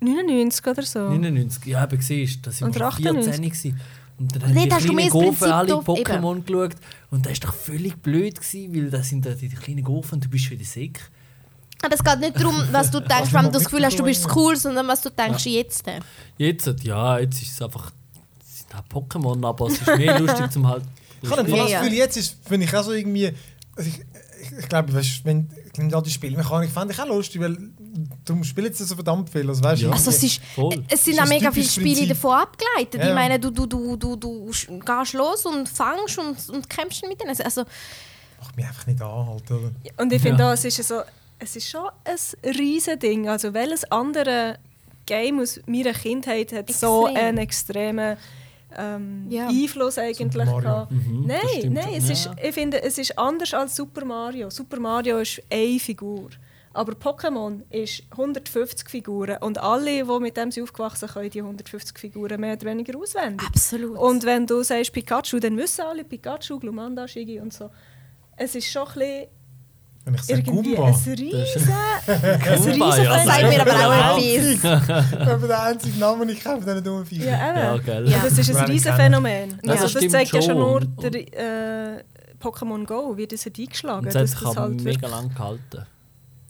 99 0.00 0.66
oder 0.66 0.82
so. 0.82 0.98
99. 1.10 1.66
Ja, 1.66 1.84
eben 1.84 2.00
siehst 2.00 2.36
du, 2.46 2.50
das 2.50 2.60
war 2.62 2.70
14 2.72 3.06
98. 3.08 3.42
gewesen. 3.42 3.80
Und 4.18 4.34
dann 4.36 4.42
haben 4.42 4.54
Dort 4.54 4.64
die 4.66 4.72
hast 4.72 4.84
du 4.88 4.92
kleinen 4.94 5.10
Gofen 5.10 5.50
alle 5.50 5.72
Pokémon 5.74 6.42
geschaut. 6.44 6.76
Und 7.10 7.26
das 7.26 7.32
war 7.42 7.48
doch 7.50 7.54
völlig 7.54 7.96
blöd, 8.00 8.40
gewesen, 8.40 8.74
weil 8.74 8.90
das 8.90 9.08
sind 9.08 9.24
die 9.26 9.48
kleinen 9.48 9.82
Gofen 9.82 10.14
und 10.16 10.24
du 10.24 10.28
bist 10.28 10.50
wieder 10.50 10.64
sick. 10.64 11.00
Aber 11.82 11.94
es 11.94 12.02
geht 12.04 12.20
nicht 12.20 12.36
darum, 12.40 12.54
was 12.70 12.90
du 12.90 13.00
denkst, 13.00 13.32
wenn 13.32 13.44
du 13.46 13.50
das 13.50 13.64
Gefühl 13.64 13.84
hast, 13.84 13.98
du 13.98 14.04
bist 14.04 14.26
cool, 14.36 14.56
sondern 14.56 14.86
was 14.88 15.02
du 15.02 15.10
denkst 15.10 15.44
jetzt. 15.46 15.84
Jetzt, 16.38 16.84
ja, 16.84 17.18
jetzt 17.18 17.42
ist 17.42 17.52
es 17.52 17.62
einfach 17.62 17.90
auch 18.74 18.84
Pokémon, 19.02 19.46
aber 19.46 19.66
es 19.68 19.74
ist 19.80 19.86
mehr 19.98 20.18
lustig 20.20 20.50
zum 20.52 20.66
halt. 20.68 20.84
Ich 21.22 21.30
habe 21.30 21.48
Ja, 21.50 21.56
das. 21.64 21.70
Gefühl, 21.72 21.92
jetzt 21.94 22.16
ist, 22.16 22.36
finde 22.46 22.66
ich 22.66 22.76
auch 22.76 22.82
so 22.82 22.92
irgendwie. 22.92 23.32
Also 23.76 23.88
ich, 23.90 24.00
ich, 24.42 24.58
ich 24.58 24.68
glaube, 24.68 24.92
weißt, 24.92 25.24
wenn 25.24 25.48
wenn 25.76 25.92
all 25.92 26.02
die 26.02 26.10
Spielmechanik 26.10 26.70
fand 26.70 26.92
ich 26.92 27.00
auch 27.00 27.06
lustig, 27.08 27.40
weil 27.40 27.56
darum 28.24 28.44
spielen 28.44 28.72
sie 28.72 28.84
so 28.84 28.94
verdammt 28.94 29.28
viel. 29.28 29.48
Also, 29.48 29.62
weißt, 29.64 29.82
Ja. 29.82 29.90
Also 29.90 30.10
es, 30.10 30.22
ist, 30.22 30.40
Voll. 30.54 30.84
es 30.88 31.04
sind 31.04 31.16
Das 31.16 31.22
auch 31.22 31.24
ist 31.32 31.40
mega 31.40 31.50
viele 31.50 31.68
Spiele 31.68 31.86
Prinzip. 31.96 32.08
davon 32.10 32.32
abgeleitet. 32.36 33.00
Ja, 33.00 33.08
Ich 33.08 33.14
meine, 33.14 33.40
du, 33.40 33.50
du, 33.50 33.66
du, 33.66 33.96
du, 33.96 34.14
du 34.14 34.46
gehst 34.50 35.12
los 35.14 35.44
und 35.46 35.68
fängst 35.68 36.18
und, 36.18 36.48
und 36.54 36.70
kämpfst 36.70 37.02
mit 37.08 37.20
denen. 37.20 37.30
Also, 37.42 37.64
macht 38.40 38.56
mich 38.56 38.66
einfach 38.66 38.86
nicht 38.86 39.02
an, 39.02 39.26
halt, 39.26 39.50
oder? 39.50 39.72
Und 39.96 40.12
ich 40.12 40.22
finde 40.22 40.44
Ja. 40.44 40.50
auch, 40.50 40.52
es 40.54 40.64
ist, 40.64 40.76
so, 40.86 41.00
es 41.40 41.56
ist 41.56 41.68
schon 41.68 41.88
ein 42.04 42.50
riesen 42.54 42.96
Ding. 43.00 43.28
Also 43.28 43.52
welches 43.52 43.82
andere 43.90 44.58
Game 45.06 45.40
aus 45.40 45.58
meiner 45.66 45.92
Kindheit 45.92 46.52
hat 46.52 46.70
so 46.70 47.08
Extrem. 47.08 47.24
einen 47.24 47.38
extremen 47.38 48.16
ähm, 48.78 49.26
Ja. 49.28 49.48
Einfluss 49.48 49.98
eigentlich 49.98 50.32
Super 50.32 50.44
Mario. 50.44 50.60
gehabt? 50.60 50.92
Mhm, 50.92 51.24
nein, 51.26 51.72
nein, 51.72 51.94
es 51.96 52.06
Ja. 52.08 52.12
ist, 52.12 52.30
ich 52.42 52.54
finde, 52.54 52.82
es 52.82 52.98
ist 52.98 53.18
anders 53.18 53.52
als 53.54 53.76
Super 53.76 54.04
Mario. 54.04 54.50
Super 54.50 54.78
Mario 54.80 55.18
ist 55.18 55.42
eine 55.50 55.78
Figur. 55.78 56.30
Aber 56.76 56.94
Pokémon 56.94 57.62
ist 57.70 58.02
150 58.10 58.90
Figuren 58.90 59.36
und 59.40 59.58
alle, 59.58 60.04
die 60.04 60.18
mit 60.20 60.36
dem 60.36 60.50
sind 60.50 60.64
aufgewachsen 60.64 61.06
sind, 61.06 61.12
können 61.14 61.30
die 61.30 61.40
150 61.40 61.96
Figuren 61.96 62.40
mehr 62.40 62.54
oder 62.54 62.66
weniger 62.66 62.98
auswendig. 62.98 63.46
absolut. 63.46 63.96
Und 63.96 64.24
wenn 64.24 64.44
du 64.44 64.60
sagst 64.64 64.92
Pikachu, 64.92 65.38
dann 65.38 65.56
wissen 65.56 65.82
alle 65.82 66.02
Pikachu, 66.02 66.58
Glumanda, 66.58 67.06
Shigi 67.06 67.38
und 67.38 67.52
so. 67.52 67.70
Es 68.36 68.56
ist 68.56 68.66
schon 68.66 68.82
ein 68.88 68.94
bisschen 68.94 69.26
Wenn 70.06 70.14
ich 70.16 70.22
sage 70.22 70.40
irgendwie 70.40 70.74
Goomba. 70.74 70.88
ein 70.88 70.94
riesen, 70.94 71.72
ein 72.06 72.62
riesen 72.62 72.78
das 72.80 73.24
sagt 73.24 73.42
mir 73.48 73.60
aber 73.60 73.72
auch 73.72 74.18
etwas. 74.18 75.08
Das 75.24 75.42
ist 75.42 75.48
der 75.48 75.62
einzige 75.62 75.98
Name, 75.98 76.26
den 76.26 76.36
ich 76.36 76.42
kenne 76.42 76.56
von 76.56 76.64
diesen 76.66 76.84
dummen 76.84 77.06
Viechern. 77.06 77.28
Ja, 77.28 77.74
eben. 77.76 77.88
Ja. 77.88 78.00
Ja. 78.02 78.18
Das 78.24 78.38
ist 78.38 78.50
ein 78.50 78.56
Wenn 78.56 78.62
ich 78.64 78.68
riesen 78.70 78.84
kenne. 78.92 78.96
Phänomen. 79.02 79.60
Ja, 79.64 79.72
Also 79.72 79.84
das 79.84 79.92
das 79.94 80.08
zeigt 80.12 80.32
ja 80.32 80.42
schon 80.42 80.50
schon. 80.50 80.58
nur 80.58 80.80
der 80.80 81.14
äh, 81.98 82.02
Pokémon 82.42 82.84
Go, 82.84 83.16
wie 83.16 83.26
das 83.26 83.46
hat 83.46 83.58
eingeschlagen 83.58 84.04
hat 84.06 84.12
sich 84.28 84.38
das 84.38 84.44
aber 84.56 84.60
halt 84.68 84.82
mega 84.82 85.08
lang 85.08 85.30
gehalten. 85.32 85.86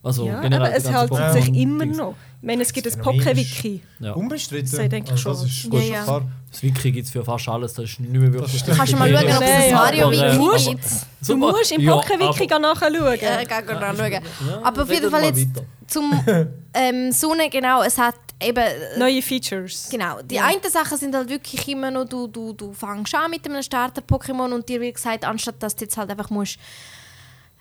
Also 0.05 0.27
ja, 0.27 0.40
generell 0.40 0.67
aber 0.69 0.77
es 0.77 0.88
hält 0.88 1.33
sich 1.45 1.55
immer 1.57 1.85
Dings. 1.85 1.97
noch. 1.97 2.14
Ich 2.43 2.47
meine, 2.47 2.62
es 2.62 2.73
gibt 2.75 2.87
ein 2.87 3.01
Poké-Wiki. 3.03 3.81
Ja. 4.01 4.12
Unbestritten. 4.12 4.71
Das 4.71 4.88
denke 4.90 5.14
ich 5.14 5.27
also, 5.27 5.31
das 5.31 5.38
schon. 5.40 5.49
ist 5.49 5.64
Ja, 5.64 5.71
gut, 5.71 5.83
ja. 5.90 6.03
klar. 6.05 6.23
Das 6.51 6.62
Wiki 6.62 6.93
gibt 6.93 7.07
es 7.07 7.11
für 7.12 7.25
fast 7.25 7.49
alles, 7.49 7.73
das 7.73 7.85
ist 7.87 8.01
nicht 8.01 8.12
mehr 8.12 8.33
wirklich. 8.33 8.61
stimmt. 8.61 8.77
Kannst 8.77 8.93
du 8.93 8.97
mal 8.99 9.11
schauen, 9.11 9.25
ob 9.25 9.31
es 9.31 9.40
ein 9.40 9.71
ja, 9.71 9.75
Mario 9.77 10.07
aber, 10.09 10.12
Wiki 10.12 10.37
musst- 10.38 10.69
gibt? 10.69 10.85
Du 11.27 11.37
musst 11.37 11.73
im 11.73 11.81
Ja, 11.81 11.95
Poké-Wiki 11.95 12.53
aber- 12.53 12.59
nachschauen. 12.59 12.95
Ja, 12.95 13.37
geh 13.43 13.67
geh 13.67 13.73
nachschauen. 13.75 14.12
Ja, 14.12 14.21
Aber 14.62 14.83
auf 14.83 14.90
jeden 14.90 15.11
Fall 15.11 15.25
jetzt 15.25 15.57
weiter. 15.57 15.67
zum 15.87 16.12
ähm, 16.75 17.11
Sonne, 17.12 17.49
genau, 17.49 17.83
es 17.83 17.97
hat 17.97 18.17
eben... 18.43 18.59
äh, 18.59 18.99
Neue 18.99 19.23
Features. 19.23 19.88
Genau, 19.90 20.21
die 20.23 20.35
Ja. 20.35 20.45
einen 20.45 20.61
Sachen 20.71 20.99
sind 20.99 21.14
halt 21.14 21.31
wirklich 21.31 21.67
immer 21.69 21.90
noch, 21.90 22.05
du, 22.05 22.27
du, 22.29 22.53
du 22.53 22.75
fängst 22.75 23.14
an 23.14 23.31
mit 23.31 23.47
einem 23.49 23.62
Starter-Pokémon 23.62 24.53
und 24.53 24.69
dir 24.69 24.83
wird 24.83 24.97
gesagt, 24.97 25.25
anstatt 25.25 25.55
dass 25.61 25.75
du 25.75 25.85
jetzt 25.87 25.97
halt 25.97 26.11
einfach 26.11 26.29
musst, 26.29 26.59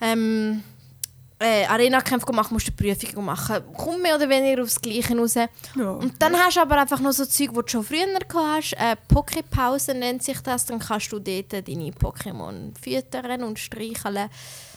ähm, 0.01 0.61
äh, 1.43 1.65
Arena-Kämpfe 1.65 2.31
machen, 2.31 2.53
musst 2.53 2.67
du 2.67 2.71
Prüfungen 2.71 3.25
machen. 3.25 3.57
Kommt 3.75 4.01
mehr 4.01 4.15
oder 4.15 4.29
weniger 4.29 4.63
aufs 4.63 4.79
Gleiche 4.81 5.17
raus. 5.17 5.35
Ja. 5.35 5.49
Und 5.91 6.21
dann 6.21 6.35
hast 6.35 6.57
du 6.57 6.61
aber 6.61 6.79
einfach 6.79 6.99
noch 6.99 7.11
so 7.11 7.25
Zeug, 7.25 7.49
die 7.49 7.55
du 7.55 7.67
schon 7.67 7.83
früher 7.83 8.07
hast. 8.33 8.73
Äh, 8.73 8.95
Poké-Pause 9.13 9.93
nennt 9.93 10.23
sich 10.23 10.39
das. 10.41 10.65
Dann 10.65 10.79
kannst 10.79 11.11
du 11.11 11.19
dort 11.19 11.53
deine 11.53 11.91
Pokémon 11.91 12.71
füttern 12.81 13.43
und 13.43 13.59
streicheln. 13.59 14.29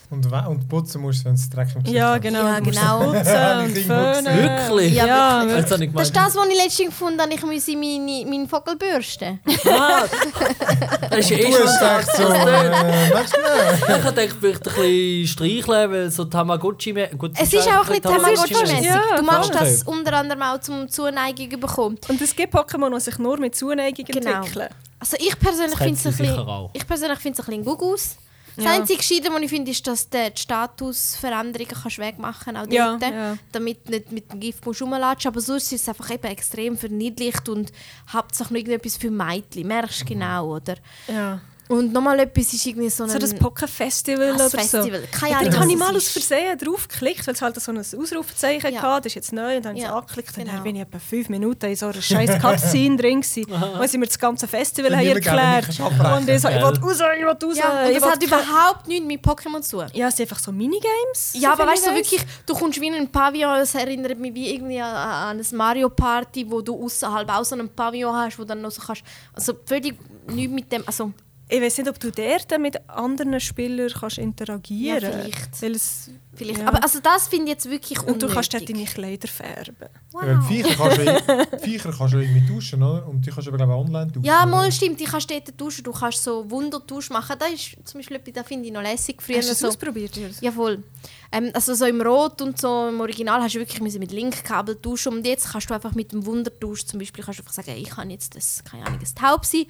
Und, 0.08 0.24
und 0.32 0.68
putzen 0.68 1.00
musst 1.02 1.20
du, 1.20 1.24
wenn 1.26 1.34
es 1.34 1.50
Dreck 1.50 1.68
im 1.74 1.82
Gesicht 1.82 1.96
Ja, 1.98 2.16
genau. 2.18 2.46
Ja, 2.46 2.60
genau. 2.60 2.98
Putzen 3.12 3.16
und 3.18 3.66
Wirklich? 3.74 3.86
föhnen. 3.86 4.24
Wirklich? 4.36 4.92
Ja, 4.94 5.06
Ja, 5.06 5.40
wirklich. 5.40 5.58
Jetzt 5.58 5.72
habe 5.72 5.84
ich 5.84 5.92
Das 5.92 6.02
ist 6.08 6.16
das, 6.16 6.36
was 6.36 6.46
ich 6.48 6.54
letztens 6.56 6.86
gefunden 6.88 7.20
habe. 7.20 7.34
Ich 7.34 7.42
muss 7.42 7.66
meine, 7.68 8.24
meinen 8.30 8.48
Vogel 8.48 8.76
bürsten. 8.76 9.40
Ah, 9.68 10.04
das 11.10 11.18
ist 11.20 11.30
ja 11.30 11.38
eh 11.38 11.52
schon 11.52 11.62
gesagt 11.62 12.16
so, 12.16 12.22
äh? 12.22 12.70
Ich 13.76 13.88
hätte 13.88 14.12
gedacht, 14.12 14.36
vielleicht 14.40 14.68
ein 14.68 14.74
bisschen 14.74 15.26
streicheln, 15.26 15.90
weil 15.90 16.10
so 16.10 16.24
Tamagotchi... 16.24 16.92
Gut, 17.18 17.32
Es 17.40 17.52
ist 17.52 17.66
auch 17.68 17.88
ein 17.88 18.00
bisschen 18.00 18.02
Tamagotchi-mäßig. 18.04 18.82
Ja, 18.84 19.16
du 19.16 19.22
machst 19.22 19.52
voll. 19.52 19.60
das 19.60 19.82
unter 19.82 20.12
anderem 20.14 20.42
auch 20.42 20.60
zum 20.60 20.88
Zuneigung 20.88 21.48
bekommen. 21.60 21.98
Und 22.08 22.20
es 22.20 22.34
gibt 22.34 22.54
Pokémon, 22.54 22.94
die 22.94 23.00
sich 23.00 23.18
nur 23.18 23.38
mit 23.38 23.54
Zuneigung 23.54 24.04
Genau. 24.06 24.30
entwickeln. 24.36 24.68
Also 24.98 25.16
ich 25.20 25.38
persönlich 25.38 25.76
finde 25.78 25.94
es 25.94 26.06
ein 26.06 26.16
bisschen, 26.16 26.68
ich 26.72 26.86
persönlich 26.86 27.18
finde 27.18 27.40
es 27.42 27.48
ein 27.48 27.62
bisschen 27.62 27.64
gut 27.64 27.80
aus. 27.82 28.16
Das 28.56 28.64
Ja. 28.64 28.70
einzige 28.72 28.98
Gescheite, 28.98 29.28
was 29.30 29.42
ich 29.42 29.50
finde, 29.50 29.70
ist, 29.70 29.86
dass 29.86 30.08
du 30.08 30.18
die 30.30 30.40
Statusveränderungen 30.40 31.74
kannst 31.82 31.98
wegmachen 31.98 32.54
kannst, 32.54 32.68
auch 32.68 32.72
Ja, 32.72 32.98
ja. 33.00 33.38
damit 33.52 33.86
du 33.86 33.90
nicht 33.92 34.12
mit 34.12 34.32
dem 34.32 34.40
Gift 34.40 34.64
musst 34.64 34.80
rumlatschen 34.82 35.30
Aber 35.30 35.40
sonst 35.40 35.72
ist 35.72 35.82
es 35.82 35.88
einfach 35.88 36.10
eben 36.10 36.24
extrem 36.26 36.76
verniedlicht 36.76 37.48
und 37.48 37.70
hauptsächlich 38.12 38.50
noch 38.64 38.70
irgendetwas 38.70 38.96
für 38.96 39.10
Mädchen. 39.10 39.66
Merkst 39.68 40.00
du 40.02 40.04
genau, 40.06 40.56
oder? 40.56 40.76
Ja. 41.08 41.40
Und 41.68 41.92
nochmal 41.92 42.20
etwas 42.20 42.52
ist 42.52 42.64
irgendwie 42.64 42.88
so 42.90 43.04
ein... 43.04 43.10
So 43.10 43.18
das 43.18 43.34
Poké-Festival 43.34 44.28
ein 44.30 44.34
oder 44.36 44.50
Festival. 44.50 45.00
so. 45.00 45.18
Keine 45.18 45.32
Ja, 45.32 45.38
Ahnung, 45.38 45.50
dann 45.50 45.60
habe 45.62 45.70
ich 45.72 45.76
mal 45.76 45.96
aus. 45.96 46.08
Versehen 46.08 46.56
draufgeklickt, 46.58 47.26
weil 47.26 47.34
es 47.34 47.42
halt 47.42 47.60
so 47.60 47.72
ein 47.72 47.78
Ausrufezeichen 47.78 48.72
Ja. 48.72 48.82
hatte. 48.82 49.02
Das 49.02 49.06
ist 49.06 49.14
jetzt 49.14 49.32
neu. 49.32 49.56
Und 49.56 49.64
dann 49.64 49.70
habe 49.70 49.78
ich 49.78 49.84
es 49.84 49.88
Ja, 49.90 49.96
angeklickt. 49.96 50.28
Und 50.36 50.44
genau. 50.44 50.52
dann 50.54 50.62
bin 50.62 50.76
ich 50.76 50.82
etwa 50.82 50.98
fünf 50.98 51.28
Minuten 51.28 51.66
in 51.66 51.76
so 51.76 51.86
einer 51.86 52.00
scheiß 52.02 52.40
Cutscene 52.40 52.96
drin 53.00 53.20
gewesen, 53.20 53.46
wo 53.78 53.86
sie 53.86 53.98
mir 53.98 54.06
das 54.06 54.18
ganze 54.18 54.46
Festival 54.46 54.92
Und 54.92 54.98
haben 54.98 55.06
erklärt. 55.06 55.66
Und 55.68 56.28
ich 56.28 56.40
so, 56.40 56.48
ich 56.48 56.54
will 56.54 56.62
raus, 56.62 57.00
ich 57.18 57.24
will 57.24 57.26
raus. 57.26 57.56
Ja, 57.58 57.86
und 57.86 57.94
das 57.94 58.10
hat 58.10 58.22
überhaupt 58.22 58.86
nichts 58.88 59.06
mit 59.06 59.20
Pokémon 59.24 59.60
zu 59.62 59.78
tun. 59.78 59.86
Ja, 59.92 60.08
es 60.08 60.16
sind 60.16 60.30
einfach 60.30 60.42
so 60.42 60.52
Minigames. 60.52 61.32
Ja, 61.34 61.52
aber 61.52 61.64
soviel 61.64 61.72
weißt 61.72 61.86
du, 61.86 61.90
weiss. 61.90 61.96
wirklich, 61.96 62.20
du 62.46 62.54
kommst 62.54 62.80
wie 62.80 62.86
in 62.86 62.94
ein 62.94 63.10
Pavillon, 63.10 63.56
es 63.60 63.74
erinnert 63.74 64.18
mich 64.18 64.34
wie 64.34 64.54
irgendwie 64.54 64.80
an, 64.80 64.94
an 64.94 65.38
ein 65.40 65.56
Mario-Party, 65.56 66.48
wo 66.50 66.60
du 66.60 66.84
außerhalb 66.84 67.28
auch 67.28 67.44
so 67.44 67.54
einen 67.56 67.68
Pavillon 67.68 68.14
hast, 68.14 68.38
wo 68.38 68.44
dann 68.44 68.60
noch 68.62 68.70
so 68.70 68.80
kannst, 68.82 69.02
also 69.32 69.52
völlig 69.66 69.96
nichts 70.28 70.52
mit 70.52 70.70
dem, 70.72 70.82
also 70.86 71.12
Ich 71.48 71.60
weiß 71.60 71.78
nicht, 71.78 71.88
ob 71.88 72.00
du 72.00 72.10
dort 72.10 72.58
mit 72.60 72.76
anderen 72.88 73.38
Spielern 73.38 73.88
kannst 73.90 74.18
interagieren 74.18 75.00
Ja, 75.02 75.10
vielleicht. 75.12 75.62
Weil 75.62 75.72
es, 75.76 76.10
vielleicht, 76.34 76.58
Ja. 76.58 76.66
aber 76.68 76.82
also 76.82 76.98
das 77.00 77.28
finde 77.28 77.44
ich 77.44 77.50
jetzt 77.50 77.70
wirklich 77.70 78.02
und 78.02 78.20
du 78.20 78.26
kannst 78.26 78.52
dort 78.52 78.68
unnötig. 78.68 78.94
deine 78.94 79.16
Kleider 79.16 79.28
färben. 79.28 79.88
Wow. 80.10 80.48
Viecher 80.48 80.74
kannst, 80.76 80.98
du, 80.98 81.58
Viecher 81.60 81.92
kannst 81.96 82.14
du 82.14 82.18
irgendwie 82.18 82.52
tauschen, 82.52 82.82
oder? 82.82 83.06
Und 83.06 83.24
die 83.24 83.30
kannst 83.30 83.46
du 83.46 83.50
aber 83.52 83.58
glaube 83.58 83.72
ich, 83.74 83.78
online 83.78 84.08
tauschen. 84.08 84.24
Ja, 84.24 84.44
mal 84.44 84.72
stimmt, 84.72 85.00
ich 85.00 85.06
kannst 85.06 85.30
dort 85.30 85.56
tauschen, 85.56 85.84
du 85.84 85.92
kannst 85.92 86.24
so 86.24 86.50
Wundertausch 86.50 87.10
machen, 87.10 87.36
das 87.38 87.50
ist 87.52 87.76
zum 87.84 88.00
Beispiel 88.00 88.16
etwas, 88.16 88.34
das 88.34 88.46
finde 88.48 88.66
ich 88.66 88.72
noch 88.72 88.82
lässig. 88.82 89.22
Früher 89.22 89.36
Hast 89.38 89.46
du 89.46 89.52
das 89.52 89.58
so, 89.60 89.68
ausprobiert? 89.68 90.18
Ja, 90.40 90.50
voll. 90.50 90.82
Ähm, 91.30 91.50
also 91.54 91.74
so 91.74 91.84
im 91.86 92.00
Rot 92.00 92.42
und 92.42 92.60
so 92.60 92.88
im 92.88 93.00
Original 93.00 93.40
hast 93.40 93.54
du 93.54 93.60
wirklich 93.60 93.80
müssen 93.80 94.00
mit 94.00 94.10
Linkkabel 94.10 94.80
tauschen 94.80 95.12
und 95.12 95.24
jetzt 95.26 95.48
kannst 95.52 95.70
du 95.70 95.74
einfach 95.74 95.94
mit 95.94 96.10
dem 96.10 96.26
Wundertausch 96.26 96.86
zum 96.86 96.98
Beispiel 96.98 97.22
kannst 97.22 97.38
du 97.38 97.44
einfach 97.44 97.54
sagen, 97.54 97.70
ich 97.76 97.90
kann 97.90 98.10
jetzt 98.10 98.34
das, 98.34 98.64
keine 98.64 98.84
Ahnung, 98.84 98.98
ein 98.98 99.14
Taub 99.14 99.44
sein. 99.44 99.66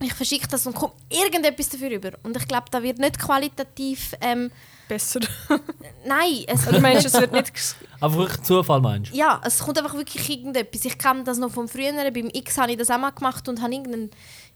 Ich 0.00 0.14
verschicke 0.14 0.48
das 0.48 0.66
und 0.66 0.74
komme 0.74 0.92
irgendetwas 1.08 1.68
dafür 1.68 1.90
über. 1.90 2.10
Und 2.22 2.36
ich 2.36 2.46
glaube, 2.48 2.66
da 2.70 2.82
wird 2.82 2.98
nicht 2.98 3.18
qualitativ. 3.18 4.14
Ähm, 4.20 4.50
Besser. 4.88 5.20
nein, 6.06 6.44
es, 6.48 6.66
Oder 6.66 6.80
meinst 6.80 7.04
du, 7.04 7.08
es 7.08 7.14
wird 7.20 7.32
nicht... 7.32 7.52
Aber 8.00 8.16
wirklich 8.16 8.42
Zufall 8.42 8.80
meinst 8.80 9.12
du? 9.12 9.16
ja, 9.16 9.40
es 9.44 9.58
kommt 9.60 9.78
einfach 9.78 9.94
wirklich 9.94 10.28
irgendetwas. 10.28 10.84
Ich 10.84 10.98
kenne 10.98 11.22
das 11.22 11.38
noch 11.38 11.50
vom 11.52 11.68
früheren. 11.68 12.12
Beim 12.12 12.28
X 12.32 12.58
habe 12.58 12.72
ich 12.72 12.78
das 12.78 12.90
auch 12.90 12.98
mal 12.98 13.10
gemacht 13.10 13.48
und 13.48 13.62
habe 13.62 13.72
irgendeinen 13.72 14.10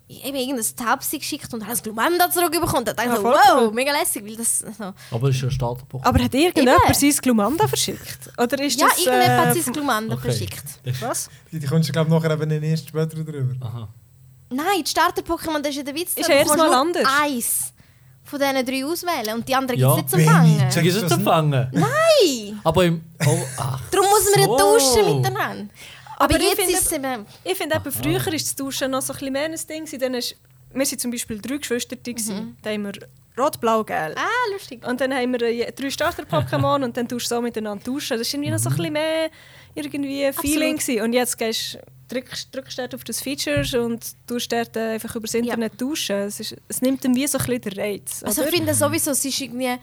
eben 0.07 0.37
irgendein 0.37 0.65
Taubsi 0.77 1.19
geschickt 1.19 1.53
und 1.55 1.63
habe 1.63 1.71
das 1.73 1.83
Glumanda 1.83 2.31
zurückbekommen. 2.31 2.79
Und 2.79 2.89
dachte 2.89 3.03
ich 3.05 3.07
Ja, 3.15 3.23
wow, 3.23 3.37
cool. 3.63 3.73
mega 3.73 3.93
lässig, 3.93 4.25
weil 4.27 4.37
das 4.37 4.59
so. 4.59 4.93
Aber 5.11 5.29
es 5.29 5.37
ist 5.37 5.43
ja 5.43 5.49
ein 5.49 5.51
Starterpunkt. 5.53 6.07
Aber 6.07 6.23
hat 6.23 6.35
irgendjemand 6.35 6.81
Eben. 6.85 6.95
sein 6.95 7.23
Glumanda 7.23 7.67
verschickt? 7.69 8.31
Oder 8.37 8.63
ist 8.63 8.79
Ja, 8.81 8.89
das... 8.89 8.99
irgendjemand 8.99 9.47
hat 9.49 9.57
äh, 9.57 9.61
sein 9.61 9.73
Glumanda 9.73 10.15
Okay. 10.15 10.23
verschickt. 10.23 10.65
Was? 11.01 11.31
Die, 11.51 11.59
die 11.59 11.67
kommst 11.67 11.89
du, 11.89 11.93
glaube 11.93 12.09
ich, 12.15 12.23
nachher 12.23 12.39
eben 12.43 12.63
erst 12.65 12.89
später 12.89 13.17
drüber. 13.25 13.55
Aha. 13.65 13.89
Nein, 14.55 14.83
die 14.85 14.91
Starter-Pokémon, 14.91 15.61
das 15.61 15.71
ist 15.71 15.77
ja 15.77 15.83
der 15.83 15.95
Witz. 15.95 16.15
Ist 16.15 16.29
du 16.29 16.33
jedes 16.33 16.49
Mal 16.57 16.67
nur 16.69 16.77
anders. 16.77 17.09
Eins 17.21 17.73
von 18.25 18.39
diesen 18.41 18.65
drei 18.67 18.85
auswählen 18.85 19.35
und 19.37 19.47
die 19.49 19.55
anderen 19.55 19.79
Ja. 19.81 19.95
gibt 19.97 20.09
es 20.09 20.15
nicht 20.17 20.27
zum 20.27 20.35
Benny, 20.35 20.57
Fangen. 20.59 20.71
Check 20.71 20.85
ist 20.87 20.95
es 20.95 21.03
das 21.03 21.13
zu 21.13 21.21
fangen? 21.21 21.69
Nein! 21.73 22.61
Aber 22.65 22.85
im. 22.85 23.03
Oh, 23.27 23.39
ach. 23.59 23.81
Darum 23.91 24.07
muss 24.09 24.25
man 24.35 24.41
ja 24.41 24.47
So. 24.47 24.57
tauschen 24.57 25.17
miteinander. 25.17 25.67
Aber, 26.17 26.25
Aber 26.35 26.37
ich 26.37 26.49
jetzt 26.49 26.57
finde- 26.61 26.73
ist 26.73 26.87
es 26.87 26.93
eben... 26.93 27.27
Ich 27.43 27.55
finde, 27.59 27.77
eben, 27.77 27.93
früher 27.93 28.25
war 28.25 28.33
das 28.33 28.55
Duschen 28.55 28.91
noch 28.93 29.03
so 29.03 29.13
ein 29.13 29.19
bisschen 29.19 29.33
mehr 29.33 29.45
ein 29.47 29.61
Ding. 29.69 30.01
Dann 30.01 30.15
ist, 30.15 30.37
wir 30.73 30.87
sind 30.87 31.01
zum 31.01 31.11
Beispiel 31.11 31.41
drei 31.41 31.57
Geschwister. 31.59 31.97
Mhm. 31.97 32.57
Da 32.63 32.71
haben 32.71 32.85
wir 32.85 32.93
rot, 33.37 33.61
blau, 33.61 33.83
gelb. 33.83 34.17
Ah, 34.17 34.53
lustig. 34.53 34.87
Und 34.87 35.01
dann 35.01 35.13
haben 35.13 35.33
wir 35.33 35.43
äh, 35.43 35.73
drei 35.73 35.91
Starter-Pokémon 35.91 36.85
und 36.85 36.97
dann 36.97 37.09
tust 37.09 37.31
du 37.31 37.35
so 37.35 37.43
miteinander 37.43 37.83
tauschen. 37.85 38.17
Das 38.17 38.29
war 38.29 38.35
irgendwie 38.35 38.51
noch 38.53 38.59
so 38.61 38.71
ein 38.71 38.77
bisschen 38.77 38.93
mehr 38.93 39.31
irgendwie 39.75 40.33
Feeling. 40.33 40.77
Gewesen. 40.79 41.03
Und 41.03 41.13
jetzt 41.15 41.37
gehst 41.37 41.79
drückst, 42.09 42.55
drückst 42.55 42.79
dort 42.79 42.95
auf 42.95 43.05
das 43.05 43.21
Feature 43.21 43.83
und 43.83 44.05
tust 44.27 44.53
dort 44.53 44.77
äh, 44.77 44.95
einfach 44.95 45.15
über 45.17 45.27
das 45.27 45.35
Internet 45.35 45.79
tauschen. 45.79 46.17
Es, 46.17 46.41
ist, 46.41 46.57
es 46.69 46.83
nimmt 46.83 47.05
dann 47.05 47.15
wie 47.15 47.27
so 47.27 47.39
ein 47.39 47.45
bisschen 47.45 47.61
den 47.63 47.73
Reiz. 47.81 48.23
Also 48.23 48.43
oder? 48.43 48.51
ich 48.51 48.57
finde 48.57 48.75
sowieso, 48.75 49.11
es 49.11 49.25
ist 49.25 49.41
irgendwie 49.41 49.75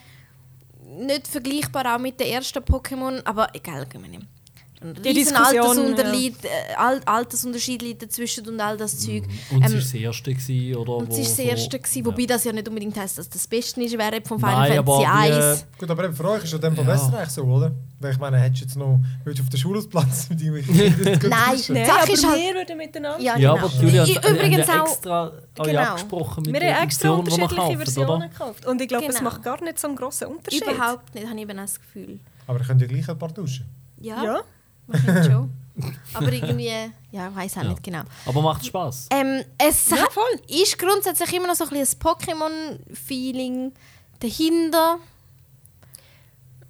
nicht 1.00 1.28
vergleichbar 1.28 1.96
auch 1.96 2.00
mit 2.00 2.20
den 2.20 2.28
ersten 2.28 2.60
Pokémon, 2.60 3.22
aber 3.26 3.50
egal, 3.54 3.88
ich 3.92 4.00
meine, 4.00 4.20
ein 4.84 4.96
Die 4.96 5.10
riesen 5.10 5.36
Diskussion, 5.36 5.62
Altersunterschied, 5.68 6.36
äh, 6.44 6.74
Al- 6.76 7.02
Altersunterschied 7.06 7.82
liegt 7.84 8.02
dazwischen 8.02 8.48
und 8.48 8.60
all 8.60 8.78
das 8.78 8.98
Zeug. 9.00 9.24
Und 9.52 9.64
es 9.64 9.72
Ähm, 9.72 9.78
war 9.78 9.80
das 9.82 9.94
erste, 9.94 10.34
gewesen, 10.34 10.76
oder? 10.76 10.96
und 10.98 11.10
es 11.10 11.10
wo- 11.10 11.18
war 11.18 11.24
das 11.24 11.38
wo- 11.38 11.42
erste, 11.44 11.80
gewesen, 11.80 12.06
wobei 12.06 12.26
das 12.26 12.44
ja 12.44 12.52
nicht 12.52 12.68
unbedingt 12.68 12.98
heisst, 12.98 13.18
dass 13.20 13.30
das 13.30 13.48
Beste 13.48 13.84
ist, 13.84 13.96
wäre 13.98 14.22
vom 14.26 14.42
Nein, 14.42 14.64
Final 14.66 14.78
aber 14.80 15.02
Fantasy 15.02 15.30
wie, 15.30 15.34
1. 15.34 15.66
Gut, 15.78 15.90
aber 15.92 16.04
eben 16.06 16.16
für 16.16 16.30
euch 16.30 16.44
ist 16.44 16.52
ja 16.54 16.58
dem 16.58 16.76
Ja. 16.76 16.84
besser 16.84 17.14
eigentlich 17.16 17.30
so, 17.30 17.44
oder? 17.44 17.72
Weil 18.00 18.12
ich 18.14 18.18
meine, 18.20 18.38
hättest 18.40 18.62
du 18.62 18.66
jetzt 18.66 18.76
noch 18.78 19.00
willst 19.24 19.38
du 19.40 19.44
auf 19.44 19.50
den 19.50 19.60
Schulhausplatz 19.60 20.30
mit 20.30 20.42
irgendwelchen 20.42 20.96
Kindern 20.96 21.30
Nein? 21.30 21.30
Nein, 21.30 21.58
Die 21.58 21.86
Sache 21.86 22.02
aber 22.02 22.14
ist 22.14 22.28
halt- 22.28 22.42
wir 22.42 22.54
würden 22.56 22.78
miteinander. 22.78 23.20
Ja, 23.24 23.38
Ja, 23.38 23.54
genau. 23.54 23.68
aber 23.68 23.82
Julia 23.84 24.04
Ich- 24.06 24.18
hat 24.18 24.30
übrigens 24.30 24.68
ja 24.68 24.82
auch- 24.82 24.88
extra 24.88 25.32
Genau. 25.64 25.80
abgesprochen 25.82 26.44
mit 26.48 26.54
Wir 26.60 26.76
haben 26.76 26.84
extra 26.86 27.10
wir 27.10 27.20
unterschiedliche 27.20 27.78
Versionen 27.78 28.10
oder? 28.10 28.28
gekauft. 28.30 28.66
Und 28.66 28.82
ich 28.82 28.88
glaube, 28.88 29.06
es 29.06 29.18
Genau. 29.18 29.30
macht 29.30 29.44
gar 29.44 29.64
nicht 29.64 29.78
so 29.78 29.88
einen 29.88 29.96
grossen 29.96 30.28
Unterschied. 30.30 30.64
Überhaupt 30.64 31.14
nicht, 31.14 31.28
habe 31.28 31.36
ich 31.36 31.42
eben 31.44 31.58
das 31.58 31.80
Gefühl. 31.80 32.20
Aber 32.48 32.60
ihr 32.60 32.66
könnt 32.66 32.82
ja 32.82 32.88
gleich 32.88 33.08
ein 33.08 33.20
paar 33.20 33.32
tauschen. 33.32 33.66
Ja, 34.00 34.24
Ja. 34.24 34.42
Schon. 35.26 35.52
Aber 36.14 36.32
irgendwie, 36.32 36.68
ja, 37.12 37.30
ich 37.30 37.36
weiß 37.36 37.58
auch 37.58 37.64
Ja. 37.64 37.70
nicht 37.70 37.84
genau. 37.84 38.02
Aber 38.26 38.42
macht 38.42 38.66
Spaß. 38.66 39.08
Ähm, 39.12 39.44
es 39.58 39.90
Ja, 39.90 39.98
hat, 39.98 40.12
voll. 40.14 40.24
ist 40.48 40.78
grundsätzlich 40.78 41.34
immer 41.34 41.48
noch 41.48 41.56
so 41.56 41.64
ein 41.64 41.70
bisschen 41.70 42.00
Pokémon-Feeling 42.00 43.72
dahinter. 44.20 44.98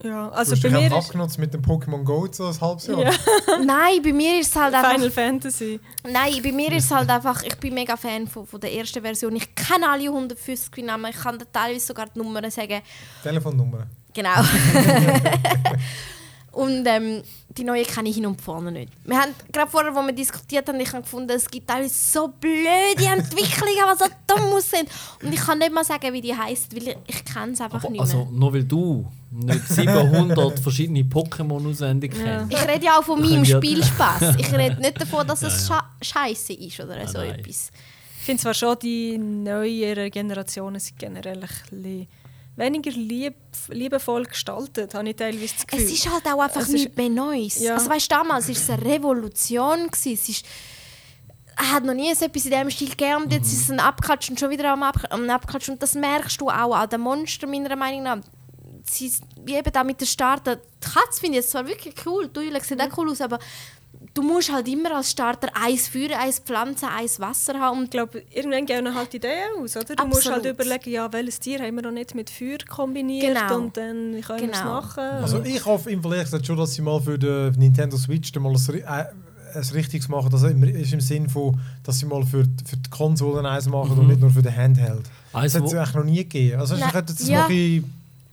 Ja, 0.04 0.30
Du 0.30 0.34
also 0.36 0.54
hast 0.54 0.64
bei 0.64 0.70
dich 0.70 0.90
mir 0.90 0.96
abgenutzt 0.96 1.38
mit 1.38 1.54
dem 1.54 1.62
Pokémon 1.62 2.04
Go 2.04 2.28
so 2.32 2.48
ein 2.48 2.60
halbes 2.62 2.88
Jahr. 2.88 3.04
Ja. 3.04 3.12
Nein, 3.64 4.02
bei 4.04 4.14
mir 4.14 4.40
ist 4.40 4.50
es 4.50 4.56
halt 4.56 4.74
einfach. 4.74 4.94
Final 4.94 5.12
Fantasy. 5.12 5.80
Nein, 6.04 6.42
bei 6.42 6.52
mir 6.52 6.72
ist 6.72 6.86
es 6.86 6.92
halt 6.92 7.08
einfach. 7.10 7.44
Ich 7.44 7.56
bin 7.58 7.74
mega 7.76 7.96
Fan 7.98 8.28
von, 8.28 8.48
von 8.48 8.60
der 8.60 8.74
ersten 8.74 9.02
Version. 9.04 9.36
Ich 9.36 9.54
kenne 9.54 9.88
alle 9.90 10.06
150 10.08 10.84
Namen. 10.86 11.12
Ich 11.12 11.18
kann 11.22 11.38
teilweise 11.54 11.86
sogar 11.86 12.08
die 12.08 12.18
Nummern 12.20 12.50
sagen. 12.50 12.82
Telefonnummer. 13.22 13.86
Genau. 14.14 14.32
und 16.52 16.86
ähm, 16.86 17.22
die 17.58 17.64
neue 17.64 17.84
kenne 17.84 18.10
ich 18.10 18.16
hin 18.16 18.26
und 18.26 18.42
vorne 18.42 18.72
nicht. 18.72 18.92
Wir 19.06 19.18
haben 19.20 19.34
gerade 19.52 19.70
vorher, 19.72 19.96
wo 19.96 20.02
wir 20.02 20.14
diskutiert 20.14 20.68
haben, 20.68 20.80
ich 20.80 20.92
habe 20.92 21.02
gefunden, 21.04 21.30
es 21.32 21.50
gibt 21.50 21.68
teilweise 21.70 21.94
so 21.94 22.28
blöde 22.28 23.06
Entwicklungen, 23.06 23.76
die 23.94 23.98
so 23.98 24.06
dumm 24.28 24.60
sind. 24.60 24.90
Und 25.24 25.34
ich 25.34 25.40
kann 25.40 25.60
nicht 25.60 25.72
mal 25.74 25.84
sagen, 25.86 26.12
wie 26.14 26.22
die 26.22 26.36
heisst, 26.36 26.76
weil 26.76 26.96
ich, 27.08 27.26
kenne 27.26 27.54
es 27.54 27.62
einfach 27.62 27.82
Aber 27.84 27.90
nicht 27.90 28.02
also, 28.02 28.18
mehr. 28.26 28.28
nur 28.32 28.54
weil 28.54 28.64
du 28.66 29.06
nicht 29.32 29.68
700 29.68 30.60
verschiedene 30.60 31.02
Pokémon 31.04 31.70
auswendig 31.70 32.14
Ja. 32.18 32.46
kennst. 32.48 32.54
Ich 32.54 32.68
rede 32.68 32.86
ja 32.86 32.98
auch 33.00 33.04
von 33.04 33.20
meinem 33.22 33.44
Ja. 33.44 33.58
Spielspaß. 33.58 34.36
Ich 34.38 34.52
rede 34.54 34.80
nicht 34.82 35.00
davon, 35.00 35.26
dass 35.28 35.42
es 35.44 35.70
Ja, 35.70 35.90
scheiße 36.02 36.54
ist 36.54 36.80
oder 36.80 37.08
so 37.08 37.20
nein. 37.20 37.40
etwas. 37.40 37.72
Ich 38.20 38.26
finde 38.26 38.42
zwar 38.44 38.54
schon, 38.54 38.78
die 38.80 39.18
neueren 39.18 40.12
Generationen 40.12 40.80
sind 40.80 41.00
generell 41.00 41.38
ein 41.42 41.50
bisschen 41.72 42.08
weniger 42.56 42.92
lieb, 42.92 43.36
liebevoll 43.70 44.26
gestaltet, 44.26 44.94
habe 44.94 45.10
ich 45.10 45.16
teilweise 45.16 45.54
das 45.56 45.68
Gefühl. 45.68 45.86
Es 45.86 45.92
ist 45.92 46.12
halt 46.12 46.26
auch 46.28 46.40
einfach 46.42 46.62
Es 46.62 46.70
nichts 46.70 46.96
mehr 46.98 47.10
Neues. 47.10 47.60
Ja. 47.60 47.76
Also 47.76 47.90
weißt, 47.90 48.12
damals 48.12 48.48
war 48.48 48.56
es 48.56 48.70
eine 48.70 48.84
Revolution. 48.86 49.88
Gewesen. 49.88 50.14
Es 50.14 50.30
ist, 50.30 50.46
er 51.58 51.72
hat 51.72 51.84
noch 51.84 51.94
nie 51.94 52.14
so 52.16 52.26
etwas 52.26 52.46
in 52.46 52.52
diesem 52.52 52.70
Stil 52.70 52.90
gegeben 52.90 53.24
und 53.24 53.32
jetzt 53.34 53.48
Mhm. 53.48 53.54
ist 53.54 53.62
es 53.64 53.72
ein 53.72 53.80
Abklatsch 53.80 54.30
und 54.30 54.40
schon 54.40 54.50
wieder 54.50 54.72
am, 54.72 54.84
Ab 54.84 54.98
am 55.10 55.30
Abklatsch. 55.30 55.70
Und 55.70 55.82
das 55.82 55.94
merkst 55.96 56.40
du 56.42 56.50
auch 56.50 56.74
an 56.76 56.90
den 56.90 57.02
Monster, 57.02 57.48
meiner 57.48 57.76
Meinung 57.76 58.04
nach. 58.04 58.18
Sie, 58.90 59.08
ist- 59.08 59.24
wie 59.46 59.56
eben 59.56 59.72
da 59.72 59.84
mit 59.84 60.02
der 60.02 60.06
Starter. 60.08 60.56
Die 60.58 60.62
Katze 60.82 61.20
finde 61.20 61.38
ich 61.38 61.44
jetzt 61.44 61.52
zwar 61.52 61.68
wirklich 61.68 61.94
cool, 62.06 62.28
die 62.28 62.40
Eule 62.40 62.62
sieht 62.64 62.82
auch 62.82 62.98
cool 62.98 63.12
aus, 63.12 63.22
aber 63.22 63.38
du 64.14 64.22
musst 64.22 64.52
halt 64.52 64.68
immer 64.68 64.96
als 64.96 65.12
Starter 65.12 65.48
eins 65.54 65.88
Feuer, 65.88 66.18
eins 66.20 66.40
Pflanzen, 66.40 66.90
eins 66.90 67.20
Wasser 67.20 67.54
haben. 67.60 67.78
Und 67.80 67.84
ich 67.86 67.90
glaube, 67.92 68.24
irgendwann 68.30 68.66
gehen 68.66 68.94
halt 68.94 69.14
Ideen 69.14 69.50
aus, 69.62 69.76
oder? 69.78 69.96
Du 69.96 70.06
musst 70.08 70.26
halt 70.30 70.46
Absolut. 70.46 70.60
überlegen, 70.60 70.90
ja, 70.92 71.12
welches 71.14 71.40
Tier 71.40 71.60
haben 71.60 71.76
wir 71.76 71.84
noch 71.84 71.92
nicht 71.92 72.14
mit 72.16 72.30
Feuer 72.30 72.58
kombiniert 72.70 73.36
Genau. 73.36 73.58
und 73.58 73.78
dann 73.78 74.22
können 74.22 74.42
wir 74.42 74.52
es 74.52 74.60
Genau. 74.60 74.74
machen. 74.82 75.00
Also 75.00 75.42
ich 75.44 75.66
hoffe 75.66 75.92
im 75.92 76.02
Vergleich 76.02 76.28
schon, 76.46 76.58
dass 76.58 76.74
sie 76.74 76.82
mal 76.82 77.00
für 77.02 77.18
den 77.18 77.52
Nintendo 77.54 77.98
Switch 77.98 78.34
mal 78.36 78.54
ein, 78.54 78.78
äh, 78.78 79.06
ein 79.54 79.64
richtiges 79.74 80.08
machen. 80.08 80.30
Das 80.32 80.44
ist 80.44 80.94
im 80.94 81.02
Sinn 81.02 81.30
von, 81.30 81.60
dass 81.84 82.00
sie 82.00 82.06
mal 82.06 82.24
für, 82.26 82.44
die- 82.48 82.64
für 82.66 82.78
die 82.78 82.90
Konsolen 82.90 83.46
eins 83.46 83.68
machen 83.68 83.98
und 84.00 84.08
nicht 84.08 84.20
nur 84.22 84.30
für 84.30 84.42
den 84.42 84.56
Handheld. 84.56 85.04
Das 85.34 85.42
Also, 85.42 85.60
hat 85.60 85.66
es 85.68 85.74
eigentlich 85.74 85.96
noch 85.96 86.04
nie 86.04 86.16
gegeben. 86.18 86.60
Also 86.60 86.76
ich 86.76 86.86
hätte 86.94 87.14
das 87.14 87.28
ja. 87.28 87.44
noch 87.44 87.50
ein 87.50 87.84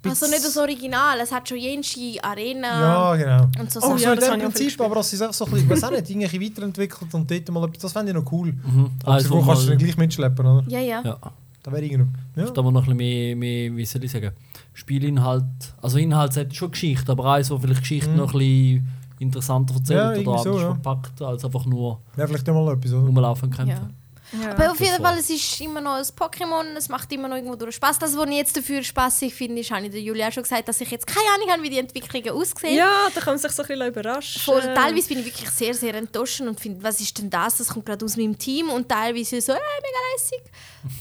also 0.06 0.26
nicht 0.26 0.44
das 0.44 0.56
Original, 0.56 1.18
es 1.20 1.32
hat 1.32 1.48
schon 1.48 1.58
jensche 1.58 1.98
Arena 2.22 2.80
Ja, 2.80 3.16
genau. 3.16 3.48
und 3.60 3.70
so 3.72 3.80
Oh, 3.80 3.82
Sachen. 3.82 3.98
so 3.98 4.04
ja, 4.04 4.12
in 4.12 4.20
das 4.20 4.30
dem 4.30 4.40
Prinzip, 4.40 4.80
aber 4.80 4.94
dass 4.96 5.10
sie 5.10 5.16
es 5.16 5.22
einfach 5.22 5.34
so 5.34 5.44
ein 5.46 5.50
bisschen, 5.52 5.70
weiß 5.70 5.90
nicht, 5.90 6.10
irgendwie 6.10 6.46
weiterentwickelt 6.50 7.14
und 7.14 7.30
dort 7.30 7.50
mal 7.50 7.64
etwas, 7.64 7.82
das 7.82 7.92
fände 7.92 8.12
ich 8.12 8.16
noch 8.16 8.30
cool. 8.32 8.52
Mhm. 8.52 8.90
Also, 9.04 9.30
wo 9.30 9.42
kannst 9.42 9.64
du 9.64 9.68
dann 9.70 9.78
gleich 9.78 9.96
mitschleppen, 9.96 10.46
oder? 10.46 10.64
Ja, 10.68 10.80
ja. 10.80 11.02
ja. 11.04 11.16
Da 11.62 11.72
wäre 11.72 11.84
irgendwie... 11.84 12.10
Ja. 12.36 12.50
Da 12.50 12.62
wir 12.62 12.70
noch 12.70 12.86
ein 12.86 12.96
bisschen 12.96 12.96
mehr, 12.96 13.36
mehr, 13.36 13.76
wie 13.76 13.84
soll 13.84 14.04
ich 14.04 14.12
sagen, 14.12 14.30
Spielinhalt, 14.72 15.44
also 15.82 15.98
Inhalt 15.98 16.36
hat 16.36 16.54
schon 16.54 16.70
Geschichte, 16.70 17.10
aber 17.10 17.32
eins, 17.32 17.50
wo 17.50 17.58
vielleicht 17.58 17.80
Geschichte 17.80 18.10
noch 18.10 18.32
ein 18.32 18.38
bisschen 18.38 18.88
interessanter 19.18 19.74
Mhm. 19.74 19.80
Ja, 19.88 20.10
erzählt 20.12 20.26
irgendwie 20.26 20.28
oder 20.30 20.42
so, 20.42 20.48
anders 20.50 20.62
ja. 20.62 20.74
verpackt, 20.74 21.22
als 21.22 21.44
einfach 21.44 21.66
nur 21.66 22.00
Wäre 22.14 22.28
vielleicht 22.28 22.46
mal 22.46 22.72
etwas, 22.72 22.92
oder? 22.92 23.06
rumlaufen 23.06 23.48
und 23.48 23.56
kämpfen. 23.56 23.94
Ja. 24.32 24.50
Aber 24.52 24.70
auf 24.72 24.78
jeden 24.80 24.92
Fall, 24.96 25.02
war- 25.02 25.18
es 25.18 25.30
ist 25.30 25.60
immer 25.60 25.80
noch 25.80 25.94
ein 25.94 26.02
Pokémon, 26.04 26.76
es 26.76 26.88
macht 26.88 27.10
immer 27.12 27.28
noch 27.28 27.36
irgendwo 27.36 27.56
durch 27.56 27.76
Spaß. 27.76 27.98
Das, 27.98 28.16
was 28.16 28.28
ich 28.28 28.36
jetzt 28.36 28.56
dafür 28.56 28.82
spaßig 28.82 29.34
finde, 29.34 29.60
ist, 29.60 29.70
habe 29.70 29.86
ich 29.86 29.90
der 29.92 30.02
Julia 30.02 30.28
auch 30.28 30.32
schon 30.32 30.42
gesagt, 30.42 30.68
dass 30.68 30.80
ich 30.80 30.90
jetzt 30.90 31.06
keine 31.06 31.26
Ahnung 31.34 31.50
habe, 31.50 31.62
wie 31.62 31.70
die 31.70 31.78
Entwicklungen 31.78 32.30
aussehen. 32.30 32.76
ja, 32.76 33.08
da 33.14 33.20
kann 33.20 33.32
man 33.34 33.38
sich 33.38 33.52
so 33.52 33.62
ein 33.62 33.68
bisschen 33.68 33.86
überraschen. 33.88 34.42
Voll, 34.42 34.60
teilweise 34.74 35.08
bin 35.08 35.20
ich 35.20 35.24
wirklich 35.26 35.48
sehr, 35.50 35.72
sehr 35.74 35.94
enttäuscht 35.94 36.40
und 36.42 36.60
finde, 36.60 36.82
was 36.82 37.00
ist 37.00 37.16
denn 37.18 37.30
das? 37.30 37.56
Das 37.56 37.68
kommt 37.68 37.86
gerade 37.86 38.04
aus 38.04 38.16
meinem 38.16 38.36
Team 38.38 38.68
und 38.68 38.88
teilweise 38.88 39.40
so, 39.40 39.52
äh, 39.52 39.56
mega 39.56 39.98
lässig. 40.14 40.42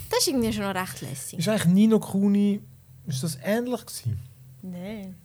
Das 0.10 0.20
ist 0.20 0.28
irgendwie 0.28 0.54
schon 0.54 0.64
noch 0.64 0.76
recht 0.76 1.02
lässig. 1.02 1.40
Ist 1.40 1.50
eigentlich 1.50 1.66
Nino 1.66 2.00
Kuni, 2.00 2.62
ist 3.08 3.24
das 3.24 3.38
ähnlich 3.44 3.82
gewesen? 3.86 4.20
Nein. 4.62 5.16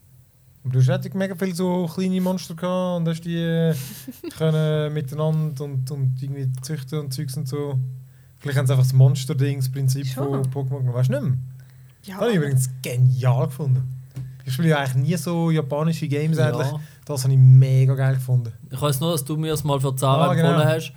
Du 0.64 0.78
hast 0.78 1.14
mega 1.14 1.34
viele 1.34 1.54
so 1.54 1.86
kleine 1.92 2.20
Monster 2.20 2.54
gehabt 2.54 3.00
und 3.00 3.08
hast 3.08 3.22
die 3.22 3.36
äh, 3.36 3.74
können 4.38 4.92
miteinander 4.94 5.64
und, 5.64 5.90
und 5.90 6.22
irgendwie 6.22 6.48
züchten 6.62 7.00
und 7.00 7.12
Zeugs 7.12 7.36
und 7.36 7.48
so. 7.48 7.78
Vielleicht 8.38 8.58
haben 8.58 8.66
sie 8.66 8.72
einfach 8.72 8.84
das 8.84 8.92
Monster-Ding, 8.92 9.58
das 9.58 9.70
Prinzip 9.70 10.06
Schon. 10.06 10.44
von 10.44 10.66
Pokémon 10.66 10.78
gemacht. 10.80 10.94
Weißt 10.96 11.08
du 11.10 11.12
nicht 11.14 11.22
mehr? 11.24 11.32
Ja, 12.04 12.14
Das 12.14 12.20
habe 12.22 12.30
ich 12.30 12.36
übrigens 12.36 12.70
genial 12.82 13.46
gefunden. 13.46 13.88
Ich 14.44 14.52
spiele 14.54 14.68
ja 14.70 14.78
eigentlich 14.78 14.94
nie 15.10 15.16
so 15.16 15.50
japanische 15.50 16.08
Games 16.08 16.38
Ja. 16.38 16.48
eigentlich. 16.48 16.68
Das 17.04 17.22
habe 17.24 17.32
ich 17.32 17.38
mega 17.38 17.94
geil 17.94 18.14
gefunden. 18.14 18.52
Ich 18.70 18.80
weiß 18.80 19.00
nur, 19.00 19.12
dass 19.12 19.24
du 19.24 19.36
mir 19.36 19.52
es 19.52 19.62
mal 19.64 19.80
für 19.80 19.94
Zara 19.96 20.28
Ah, 20.28 20.32
empfohlen 20.32 20.58
genau. 20.58 20.64
hast. 20.64 20.92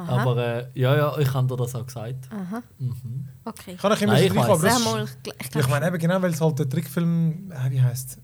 Aha. 0.00 0.22
Aber 0.22 0.36
äh, 0.36 0.66
ja, 0.74 0.96
ja, 0.96 1.18
ich 1.18 1.32
habe 1.32 1.46
dir 1.46 1.56
das 1.56 1.74
auch 1.74 1.86
gesagt. 1.86 2.28
Aha. 2.30 2.62
Mhm. 2.78 3.28
Okay. 3.44 3.76
Kann 3.76 3.92
ich 3.92 4.02
immer 4.02 4.12
Nein, 4.14 4.28
so 4.28 4.34
ich 4.34 4.40
aber 4.40 4.58
das 4.68 4.84
mal, 4.84 5.04
ich, 5.04 5.56
ich 5.56 5.68
meine 5.68 5.86
eben 5.86 5.98
genau, 5.98 6.22
weil 6.22 6.32
es 6.32 6.40
halt 6.40 6.58
der 6.58 6.68
Trickfilm, 6.68 7.52
äh, 7.52 7.70
wie 7.70 7.80
heißt 7.80 8.18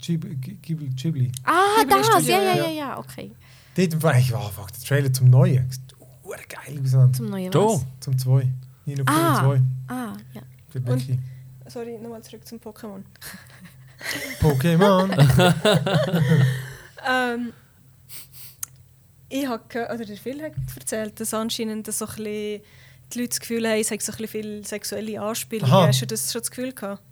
Ghibli, 0.00 0.36
Ghibli. 0.36 1.32
Ah, 1.44 1.80
Ghibli 1.80 1.94
das, 1.94 2.06
Studio, 2.06 2.32
ja, 2.32 2.40
ja, 2.42 2.54
ja. 2.54 2.62
ja, 2.64 2.70
ja, 2.70 2.98
okay. 2.98 3.32
Dort 3.76 4.02
war 4.02 4.18
ich, 4.18 4.32
wow, 4.32 4.50
fuck, 4.52 4.72
der 4.72 4.80
Trailer 4.80 5.12
zum 5.12 5.30
Neuen. 5.30 5.68
Ur 6.24 6.36
geil 6.48 6.76
gewesen. 6.76 7.14
Zum 7.14 7.30
neuen 7.30 7.52
was? 7.54 7.86
Zum 8.00 8.18
2. 8.18 8.52
Nino 8.84 9.04
Ah. 9.06 9.40
2. 9.40 9.62
Ah, 9.88 10.12
ja. 10.34 10.42
Für 10.68 10.80
Becky. 10.80 11.18
Sorry, 11.66 11.98
nochmal 11.98 12.22
zurück 12.22 12.46
zum 12.46 12.58
Pokémon. 12.58 13.02
Pokémon. 14.40 15.08
Ähm, 17.08 17.52
ich 19.28 19.46
habe 19.46 19.62
gehört, 19.68 19.92
oder 19.92 20.04
der 20.04 20.16
Phil 20.16 20.42
hat 20.42 20.52
erzählt, 20.76 21.18
dass 21.20 21.34
anscheinend 21.34 21.92
so 21.92 22.04
ein 22.06 22.08
bisschen 22.08 22.24
die 23.12 23.18
Leute 23.18 23.28
das 23.30 23.40
Gefühl 23.40 23.66
haben, 23.68 23.80
es 23.80 23.90
hat 23.90 24.02
so 24.02 24.12
ein 24.12 24.16
bisschen 24.18 24.28
viel 24.42 24.66
sexuelle 24.66 25.20
Anspielungen. 25.20 25.72
Aha. 25.72 25.86
Hast 25.88 26.02
du 26.02 26.06
das 26.06 26.30
schon 26.32 26.40
das 26.40 26.50
Gefühl 26.50 26.72
gehabt? 26.72 27.02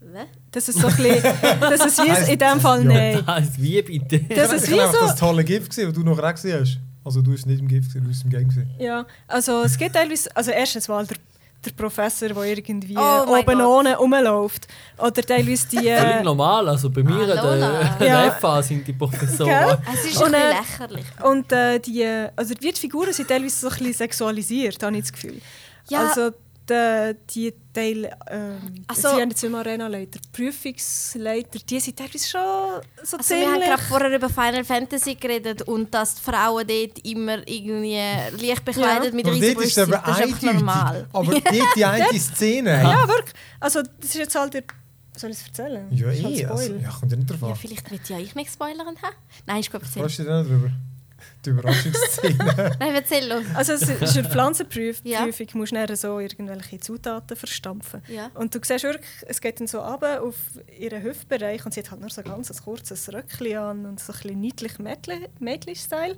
Was? 0.00 0.26
Dass 0.50 0.68
es 0.68 0.76
so 0.76 0.86
ein 0.86 0.96
bisschen, 0.96 1.22
dass 1.60 1.80
es 1.86 1.98
wie 1.98 2.32
in 2.32 2.38
dem 2.38 2.60
Fall 2.60 2.84
Ja. 2.84 2.92
nein. 2.92 3.14
Das 3.16 3.26
heisst, 3.36 3.62
wie 3.62 3.82
bitte? 3.82 4.20
Das 4.34 4.52
ist 4.52 4.64
ich 4.64 4.70
wie 4.70 4.76
so- 4.76 4.92
das 5.00 5.16
tolle 5.16 5.42
Gift 5.44 5.70
gesehen, 5.70 5.86
das 5.86 5.94
du 5.94 6.02
noch 6.04 6.20
gesehen 6.34 6.60
hast. 6.60 6.78
Also 7.04 7.20
du 7.22 7.30
bist 7.32 7.46
nicht 7.46 7.60
im 7.60 7.68
Gift, 7.68 7.94
du 7.94 8.00
bist 8.02 8.22
im 8.24 8.30
Game 8.30 8.48
gesehen. 8.48 8.70
Ja, 8.78 9.06
also 9.26 9.62
es 9.62 9.76
gibt 9.76 9.94
teilweise, 9.94 10.34
also 10.36 10.50
erstens 10.50 10.88
mal 10.88 11.06
der, 11.06 11.16
der 11.64 11.72
Professor, 11.72 12.28
der 12.28 12.42
irgendwie 12.44 12.96
Oh 12.96 13.24
oben 13.28 13.44
Gott. 13.58 13.66
ohne 13.66 13.96
rumläuft. 13.96 14.66
Oder 14.98 15.22
teilweise 15.22 15.66
die... 15.68 15.76
Völlig 15.76 15.88
Äh, 15.98 16.22
normal. 16.22 16.68
Also 16.68 16.90
bei 16.90 17.02
mir 17.02 17.14
Hallo, 17.14 17.34
Lola. 17.34 17.96
der, 17.98 18.06
Ja. 18.06 18.22
der 18.24 18.32
FA 18.32 18.62
sind 18.62 18.86
die 18.86 18.92
Professoren. 18.92 19.48
Gell? 19.50 19.78
Es 19.94 20.04
ist 20.04 20.16
Und, 20.22 20.34
ein 20.34 20.34
äh, 20.34 20.54
bisschen 20.60 20.88
lächerlich. 20.90 21.06
und 21.24 21.52
äh, 21.52 21.78
die, 21.80 22.04
also 22.36 22.54
die 22.54 22.72
Figuren 22.72 23.12
sind 23.12 23.28
teilweise 23.28 23.56
so 23.56 23.68
ein 23.68 23.76
bisschen 23.76 23.92
sexualisiert, 23.94 24.82
habe 24.82 24.96
ich 24.96 25.02
das 25.02 25.12
Gefühl. 25.12 25.40
Ja. 25.88 26.06
Also 26.08 26.30
die, 26.68 27.14
die 27.34 27.54
Teil, 27.72 28.16
ähm, 28.30 28.84
Also- 28.86 29.08
sie 29.10 29.20
haben 29.20 29.30
jetzt 29.30 29.44
immer 29.44 29.58
Arena-Leiter, 29.58 30.18
Prüfungsleiter, 30.32 31.58
die 31.68 31.80
sind 31.80 31.96
teilweise 31.96 32.28
schon 32.28 32.40
so 33.02 33.16
Also 33.16 33.34
wir 33.34 33.42
haben 33.46 33.52
ziemlich... 33.52 33.68
gerade 33.68 33.82
vorher 33.82 34.16
über 34.16 34.28
Final 34.28 34.64
Fantasy 34.64 35.14
geredet 35.14 35.62
und 35.62 35.92
dass 35.92 36.14
die 36.16 36.22
Frauen 36.22 36.66
dort 36.66 36.98
immer 37.04 37.46
irgendwie 37.46 38.46
leicht 38.46 38.64
bekleidet 38.64 39.12
mit 39.14 39.26
ist 39.26 39.32
es 39.34 39.40
Riesenbrüsten 39.42 39.82
aber 39.82 39.92
sind. 39.92 40.06
Das 40.06 40.18
ist 40.18 40.24
einfach 40.24 40.52
normal. 40.54 41.08
Aber 41.12 41.32
dort 41.40 41.76
die 41.76 41.84
eine 41.84 42.18
Szene. 42.20 42.70
ja, 42.82 43.08
wirklich. 43.08 43.34
Also 43.60 43.82
das 43.82 44.10
ist 44.10 44.14
jetzt 44.14 44.34
halt 44.34 44.54
der... 44.54 44.64
Soll 45.16 45.30
ich 45.30 45.36
es 45.38 45.46
erzählen? 45.46 45.86
Ja, 45.92 46.06
halt 46.08 46.20
eh. 46.24 46.46
Also, 46.46 46.74
ja, 46.74 46.88
kommt 46.90 47.12
ja 47.12 47.18
nicht 47.18 47.30
drauf 47.30 47.38
Ja, 47.48 47.54
vielleicht 47.54 47.88
wird 47.90 48.08
ja 48.08 48.18
ich 48.18 48.34
mich 48.34 48.48
spoilern. 48.50 48.96
Nein, 49.46 49.60
ist 49.60 49.70
gut 49.70 49.82
erzählt. 49.82 50.02
Freust 50.04 50.18
du 50.18 50.22
dich 50.22 50.28
dann 50.28 50.46
drüber? 50.46 50.70
Die 51.44 51.50
Überraschungsszene. 51.50 52.76
Nein, 52.80 52.94
erzähl 52.94 53.28
los. 53.28 53.44
Also 53.54 53.72
es 53.74 53.82
ist 53.82 54.16
eine 54.16 54.28
Pflanzenprüfung, 54.28 55.06
Ja. 55.06 55.22
Prüfung, 55.22 55.46
du 55.46 55.58
musst 55.58 55.72
dann 55.72 55.96
so 55.96 56.18
irgendwelche 56.18 56.80
Zutaten 56.80 57.36
verstampfen. 57.36 58.02
Ja. 58.08 58.30
Und 58.34 58.54
du 58.54 58.60
siehst 58.62 58.84
wirklich, 58.84 59.06
es 59.26 59.40
geht 59.40 59.60
dann 59.60 59.66
so 59.66 59.80
runter 59.80 60.22
auf 60.22 60.36
ihren 60.78 61.02
Hüftbereich 61.02 61.64
und 61.66 61.74
sie 61.74 61.80
hat 61.80 61.90
halt 61.90 62.00
nur 62.00 62.10
so 62.10 62.22
ganz 62.22 62.50
ein 62.50 62.56
kurzes 62.64 63.12
Röckchen 63.12 63.56
an 63.58 63.86
und 63.86 64.00
so 64.00 64.12
ein 64.12 64.18
bisschen 64.18 64.40
niedlich 64.40 64.72
Mädchen-Style. 64.78 66.16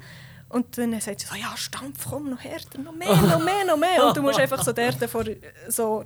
Und 0.48 0.78
dann 0.78 0.98
sagt 1.00 1.20
sie 1.20 1.26
so, 1.26 1.34
ja, 1.34 1.56
stampf, 1.56 2.06
komm, 2.08 2.30
noch 2.30 2.38
härter, 2.38 2.78
noch 2.78 2.92
mehr, 2.92 3.08
noch 3.16 3.42
mehr, 3.42 3.64
noch 3.66 3.76
mehr. 3.76 4.06
Und 4.06 4.16
du 4.16 4.22
musst 4.22 4.38
einfach 4.38 4.62
so 4.62 4.72
dort 4.72 4.96
vor 5.10 5.24
so... 5.68 6.04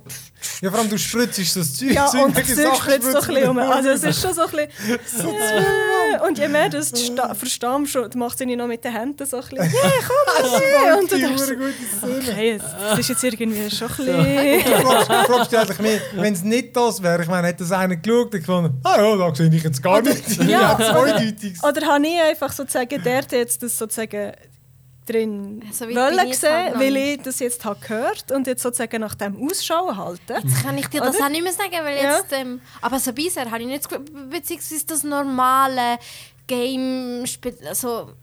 ja, 0.61 0.71
vor 0.71 0.79
allem 0.79 0.89
du 0.89 0.97
spritzt 0.97 1.35
so 1.53 1.59
das 1.59 1.75
Zeug. 1.75 1.91
Ja, 1.91 2.07
so 2.07 2.23
und 2.23 2.35
das 2.35 2.47
Zeug 2.47 2.75
spritzt 2.75 3.11
so 3.11 3.19
ein 3.19 3.27
bisschen 3.27 3.49
um. 3.49 3.59
Also 3.59 3.89
es 3.89 4.03
ist 4.03 4.19
schon 4.21 4.33
so 4.33 4.41
ein 4.41 4.49
bisschen... 4.49 4.99
Äh, 6.11 6.27
und 6.27 6.37
je 6.37 6.47
mehr 6.47 6.67
du 6.69 6.77
es 6.77 6.89
sta- 6.89 7.33
verstammst, 7.33 7.95
du 7.95 8.09
machst 8.17 8.39
sie 8.39 8.55
noch 8.55 8.67
mit 8.67 8.83
den 8.83 8.91
Händen 8.91 9.25
so 9.25 9.37
ein 9.37 9.43
bisschen... 9.43 9.59
Yeah, 9.59 9.91
komm, 10.07 10.51
yeah. 10.61 10.95
Und 10.97 11.11
du 11.11 11.17
denkst 11.17 11.43
so, 11.43 12.07
okay, 12.07 12.59
das 12.89 12.99
ist 12.99 13.09
jetzt 13.09 13.23
irgendwie 13.23 13.69
schon 13.69 13.87
ein 13.89 13.95
bisschen... 13.95 14.63
Du 14.63 15.33
fragst, 15.33 15.51
dich 15.51 15.59
eigentlich 15.59 15.79
mehr, 15.79 16.01
wenn 16.13 16.33
es 16.33 16.43
nicht 16.43 16.75
das 16.75 17.01
wäre, 17.01 17.21
ich 17.21 17.29
meine, 17.29 17.47
hätte 17.47 17.59
das 17.63 17.71
einer 17.71 17.95
geschaut 17.95 18.33
und 18.33 18.39
gefunden, 18.39 18.81
ah 18.83 19.01
ja, 19.01 19.15
da 19.15 19.35
sehe 19.35 19.53
ich 19.53 19.63
jetzt 19.63 19.81
gar 19.81 20.01
nicht. 20.01 20.43
Ja, 20.43 20.75
oder-. 21.01 21.21
Oder 21.69 21.87
habe 21.87 22.07
ich 22.07 22.21
einfach 22.21 22.51
sozusagen 22.51 23.01
der 23.03 23.23
jetzt 23.31 23.61
das 23.63 23.77
sozusagen 23.77 24.31
drin 25.11 25.61
So 25.71 25.85
weit 25.87 25.95
wollen 25.95 26.15
noch 26.15 26.79
weil 26.79 26.97
ich 26.97 27.21
das 27.21 27.39
jetzt 27.39 27.63
habe 27.65 27.79
gehört 27.79 28.31
und 28.31 28.47
jetzt 28.47 28.63
sozusagen 28.63 29.01
nach 29.01 29.15
dem 29.15 29.35
Ausschau 29.45 29.95
halten. 29.95 30.33
Jetzt 30.43 30.63
kann 30.63 30.77
ich 30.77 30.87
dir 30.87 31.01
das 31.01 31.15
Oder? 31.15 31.25
auch 31.25 31.29
nicht 31.29 31.43
mehr 31.43 31.53
sagen, 31.53 31.77
weil 31.83 31.97
Ja. 31.97 32.17
jetzt... 32.17 32.31
Ähm, 32.31 32.61
aber 32.81 32.99
so 32.99 33.13
bisher 33.13 33.49
habe 33.49 33.61
ich 33.61 33.67
nicht... 33.67 33.87
Beziehungsweise 34.29 34.85
das 34.85 35.03
normale 35.03 35.97
Game... 36.47 37.23
Also, 37.67 38.13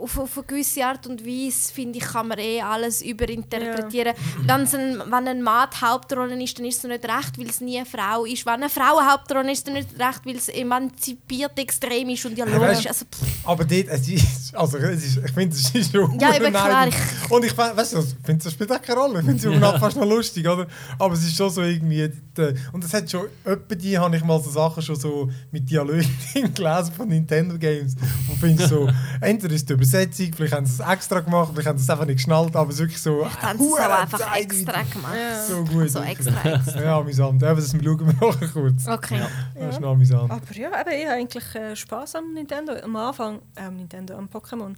auf, 0.00 0.18
auf 0.18 0.36
eine 0.38 0.46
gewisse 0.46 0.84
Art 0.84 1.06
und 1.06 1.24
Weise, 1.24 1.72
finde 1.72 1.98
ich, 1.98 2.04
kann 2.04 2.28
man 2.28 2.38
eh 2.38 2.60
alles 2.60 3.02
überinterpretieren. 3.02 4.14
Wenn's 4.46 4.74
ein, 4.74 4.98
wenn 4.98 5.28
ein 5.28 5.42
Mann 5.42 5.68
die 5.72 5.84
Hauptrolle 5.84 6.42
ist, 6.42 6.58
dann 6.58 6.66
ist 6.66 6.78
es 6.78 6.84
nicht 6.84 7.04
recht, 7.04 7.38
weil 7.38 7.48
es 7.48 7.60
nie 7.60 7.76
eine 7.76 7.86
Frau 7.86 8.24
ist. 8.24 8.44
Wenn 8.46 8.54
eine 8.54 8.68
Frau 8.68 8.98
eine 8.98 9.12
Hauptrolle 9.12 9.52
ist, 9.52 9.66
dann 9.66 9.74
nicht 9.74 9.90
recht, 9.98 10.20
weil 10.24 10.36
es 10.36 10.48
emanzipiert 10.48 11.58
extrem 11.58 12.08
ist 12.10 12.24
und 12.26 12.36
ja 12.36 12.46
Ja, 12.46 12.56
logisch. 12.56 12.86
Also, 12.86 13.04
pff, 13.04 13.22
Aber 13.48 13.64
dort, 13.64 13.88
es 13.88 14.08
ist, 14.08 14.54
also 14.54 14.78
es 14.78 15.04
ist, 15.04 15.16
ich 15.24 15.32
finde, 15.32 15.56
es 15.56 15.74
ist 15.74 15.92
schon 15.92 16.18
Ja, 16.18 16.34
eben 16.34 16.50
klar, 16.50 16.68
neidisch. 16.68 16.96
Und 17.28 17.44
ich 17.44 17.56
weißt 17.56 17.94
du, 17.94 17.98
ich 18.00 18.06
finde, 18.24 18.44
das 18.44 18.52
spielt 18.52 18.72
auch 18.72 18.82
keine 18.82 19.00
Rolle. 19.00 19.20
Ich 19.20 19.26
finde 19.26 19.48
es 19.48 19.56
überhaupt 19.56 19.78
fast 19.78 19.96
noch 19.96 20.06
lustig, 20.06 20.46
oder? 20.48 20.66
Aber 20.98 21.14
es 21.14 21.22
ist 21.24 21.36
schon 21.36 21.50
so 21.50 21.62
irgendwie, 21.62 22.10
die, 22.36 22.54
und 22.72 22.84
es 22.84 22.92
hat 22.92 23.10
schon, 23.10 23.26
etwa 23.44 23.74
die 23.74 23.98
habe 23.98 24.16
ich 24.16 24.24
mal 24.24 24.40
so 24.42 24.50
Sachen 24.50 24.82
schon 24.82 24.96
so 24.96 25.30
mit 25.50 25.68
Dialogen 25.68 26.06
gelesen 26.54 26.92
von 26.96 27.08
Nintendo 27.08 27.56
Games. 27.58 27.94
Und 28.28 28.38
finde 28.38 28.66
so, 28.66 28.88
entweder 29.20 29.54
ist 29.54 29.68
die 29.68 29.74
Übersetzung, 29.84 30.32
vielleicht 30.34 30.54
haben 30.54 30.66
sie 30.66 30.82
es 30.82 30.88
extra 30.88 31.20
gemacht, 31.20 31.50
vielleicht 31.52 31.68
haben 31.68 31.78
sie 31.78 31.84
es 31.84 31.90
einfach 31.90 32.06
nicht 32.06 32.16
geschnallt, 32.16 32.56
aber 32.56 32.70
es 32.70 32.76
ist 32.76 32.80
wirklich 32.80 33.00
so, 33.00 33.30
haben 33.42 33.58
sie 33.58 33.66
es 33.66 33.72
auch 33.72 33.90
einfach 33.90 34.36
extra 34.36 34.82
gemacht. 34.82 35.14
Ja. 35.16 35.44
So 35.44 35.64
gut. 35.64 35.90
So 35.90 36.00
extra, 36.00 36.54
extra. 36.54 36.82
Ja, 36.82 36.98
amüsant. 36.98 37.42
Eben, 37.42 37.56
das 37.56 37.70
schauen 37.70 38.06
wir 38.06 38.28
nachher 38.28 38.48
kurz. 38.48 38.88
Okay. 38.88 39.20
Das 39.54 39.74
ist 39.74 39.80
noch 39.80 39.92
amüsant. 39.92 40.30
Aber 40.30 40.54
ja, 40.54 40.80
eben, 40.80 40.90
ich 40.90 41.06
habe 41.06 41.14
eigentlich 41.14 41.54
äh, 41.54 41.76
Spass 41.76 42.14
am 42.14 42.32
Nintendo. 42.32 42.72
Am 42.74 42.96
Anfang, 42.96 43.42
äh, 43.56 43.62
am 43.62 43.76
Nintendo, 43.76 44.16
am 44.16 44.26
Pokémon. 44.26 44.74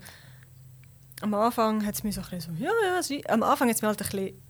Am 1.22 1.34
Anfang 1.34 1.86
hat 1.86 1.94
es 1.94 2.02
mich 2.02 2.14
so 2.14 2.20
ein 2.20 2.28
bisschen 2.30 2.56
so, 2.56 2.62
ja, 2.62 2.70
ja, 2.84 3.02
sie, 3.02 3.26
am 3.28 3.42
Anfang 3.42 3.68
hat 3.68 3.76
es 3.76 3.82
mich 3.82 3.88
halt 3.88 4.02
ein 4.02 4.08
bisschen 4.10 4.42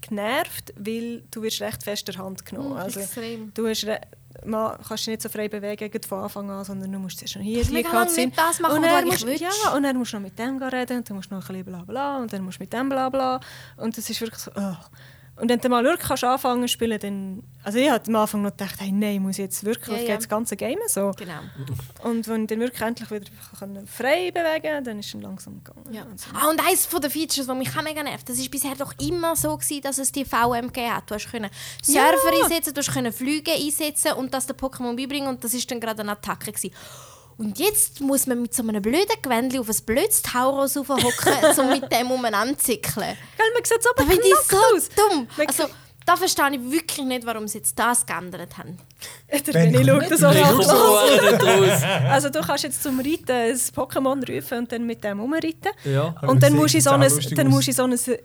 genervt, 0.00 0.72
weil 0.76 1.22
du 1.30 1.42
wirst 1.42 1.60
recht 1.60 1.82
fest 1.82 2.08
der 2.08 2.16
Hand 2.16 2.46
genommen. 2.46 2.74
Mm, 2.74 2.78
also, 2.78 3.00
extrem. 3.00 3.52
du 3.52 3.66
hast 3.66 3.86
man, 4.44 4.76
kannst 4.86 5.06
dich 5.06 5.12
nicht 5.12 5.22
so 5.22 5.28
frei 5.28 5.48
bewegen 5.48 5.90
von 6.02 6.20
Anfang 6.20 6.50
an, 6.50 6.64
sondern 6.64 6.92
du 6.92 6.98
musst 6.98 7.28
schon 7.28 7.42
hier 7.42 7.62
ziehen. 7.62 7.74
nicht 7.74 8.38
das 8.38 8.60
machen, 8.60 8.76
und 8.76 8.82
dann 8.82 9.04
musst. 9.06 9.26
Ja, 9.26 9.72
und 9.74 9.82
dann 9.82 9.96
musst 9.96 10.12
du 10.12 10.16
noch 10.16 10.24
mit 10.24 10.38
dem 10.38 10.62
reden 10.62 10.98
und 10.98 11.08
dann 11.08 11.16
musst 11.16 11.30
du 11.30 11.34
noch 11.34 11.42
ein 11.42 11.46
bisschen 11.46 11.64
bla 11.64 11.82
bla 11.84 12.18
und 12.18 12.32
dann 12.32 12.42
musst 12.42 12.58
du 12.58 12.62
mit 12.62 12.72
dem 12.72 12.88
bla 12.88 13.08
bla. 13.08 13.40
Und 13.76 13.96
das 13.96 14.08
ist 14.08 14.20
wirklich 14.20 14.40
so, 14.40 14.50
oh. 14.54 14.76
Und 15.40 15.48
wenn 15.48 15.60
du 15.60 15.68
mal 15.68 15.84
wirklich 15.84 16.06
kannst 16.08 16.24
anfangen 16.24 16.62
zu 16.62 16.68
spielen, 16.68 16.98
dann... 16.98 17.42
Also 17.62 17.78
ich 17.78 17.90
hatte 17.90 18.08
am 18.10 18.16
Anfang 18.16 18.42
noch 18.42 18.50
gedacht, 18.50 18.76
hey, 18.78 18.90
nein, 18.90 19.20
muss 19.22 19.32
ich 19.32 19.44
jetzt 19.44 19.62
wirklich, 19.64 20.00
Ja, 20.02 20.08
ja, 20.08 20.16
das 20.16 20.28
ganze 20.28 20.56
Game 20.56 20.78
so. 20.86 21.12
Genau. 21.16 21.40
Und 22.02 22.26
wenn 22.28 22.42
ich 22.42 22.46
dann 22.48 22.60
wirklich 22.60 22.80
endlich 22.80 23.10
wieder 23.10 23.26
frei 23.86 24.30
bewegen 24.30 24.62
konnte, 24.62 24.82
dann 24.84 24.98
ist 24.98 25.14
es 25.14 25.20
langsam 25.20 25.62
gegangen. 25.62 25.92
Ja. 25.92 26.02
Also, 26.10 26.26
Ah, 26.34 26.48
und 26.50 26.60
eines 26.66 26.86
von 26.86 27.00
den 27.00 27.10
Features, 27.10 27.46
die 27.46 27.54
mich 27.54 27.68
auch 27.76 27.82
mega 27.82 28.02
nervt, 28.02 28.28
das 28.28 28.38
war 28.40 28.48
bisher 28.48 28.74
doch 28.76 28.94
immer 29.00 29.36
so, 29.36 29.56
gewesen, 29.56 29.82
dass 29.82 29.98
es 29.98 30.12
die 30.12 30.24
VM 30.24 30.68
gegeben 30.72 30.94
hat. 30.96 31.10
Du 31.10 31.14
hast 31.14 31.30
können 31.30 31.50
Surfer 31.82 32.00
Ja. 32.02 32.44
einsetzen, 32.44 32.74
du 32.74 32.78
hast 32.80 32.92
können 32.92 33.12
Flüge 33.12 33.52
einsetzen 33.52 34.12
und 34.12 34.32
das 34.34 34.46
den 34.46 34.56
Pokémon 34.56 34.96
beibringen 34.96 35.28
und 35.28 35.44
das 35.44 35.54
ist 35.54 35.70
dann 35.70 35.80
gerade 35.80 36.00
eine 36.00 36.12
Attacke. 36.12 36.52
Gewesen. 36.52 36.72
Und 37.38 37.58
jetzt 37.60 38.00
muss 38.00 38.26
man 38.26 38.42
mit 38.42 38.52
so 38.52 38.64
einem 38.64 38.82
blöden 38.82 39.06
Gewändchen 39.22 39.60
auf 39.60 39.68
ein 39.68 39.76
blödes 39.86 40.22
Tauros 40.22 40.76
raufhocken, 40.76 41.58
um 41.58 41.68
mit 41.70 41.90
dem 41.92 42.10
umeinander 42.10 42.58
zu 42.58 42.64
zickeln. 42.66 43.16
Gell, 43.36 43.46
man 43.54 43.64
sieht 43.64 43.80
so 43.82 43.90
Da 43.96 44.04
finde 44.04 44.26
ich 44.26 44.34
so 44.50 44.56
aus. 44.56 44.88
dumm. 44.88 45.28
Man 45.36 45.46
Also, 45.46 45.64
da 46.08 46.16
verstehe 46.16 46.50
ich 46.52 46.70
wirklich 46.72 47.06
nicht, 47.06 47.26
warum 47.26 47.46
sie 47.46 47.58
jetzt 47.58 47.78
das 47.78 48.06
geändert 48.06 48.56
haben. 48.56 48.78
Der 49.30 49.54
Wenn- 49.54 49.76
René 49.76 49.86
schaut 49.86 50.10
das 50.10 50.24
auch 50.24 50.34
raus. 50.34 51.82
Also 52.08 52.30
du 52.30 52.40
kannst 52.40 52.64
jetzt 52.64 52.82
zum 52.82 52.98
Reiten 52.98 53.30
ein 53.30 53.54
Pokémon 53.54 54.26
rufen 54.28 54.58
und 54.58 54.72
dann 54.72 54.86
mit 54.86 55.04
dem 55.04 55.20
umreiten. 55.20 55.70
Ja. 55.84 56.14
Und 56.22 56.42
dann 56.42 56.52
das 56.52 56.52
musst, 56.52 56.74
du 56.74 56.78
in 56.78 56.82
sieht 56.82 56.82
so 56.84 56.90
ein, 56.90 57.00
dann 57.36 57.46
aus. 57.48 57.52
musst 57.52 57.66
du 57.68 57.82
in 57.84 57.96
so 57.96 58.14
ein 58.14 58.18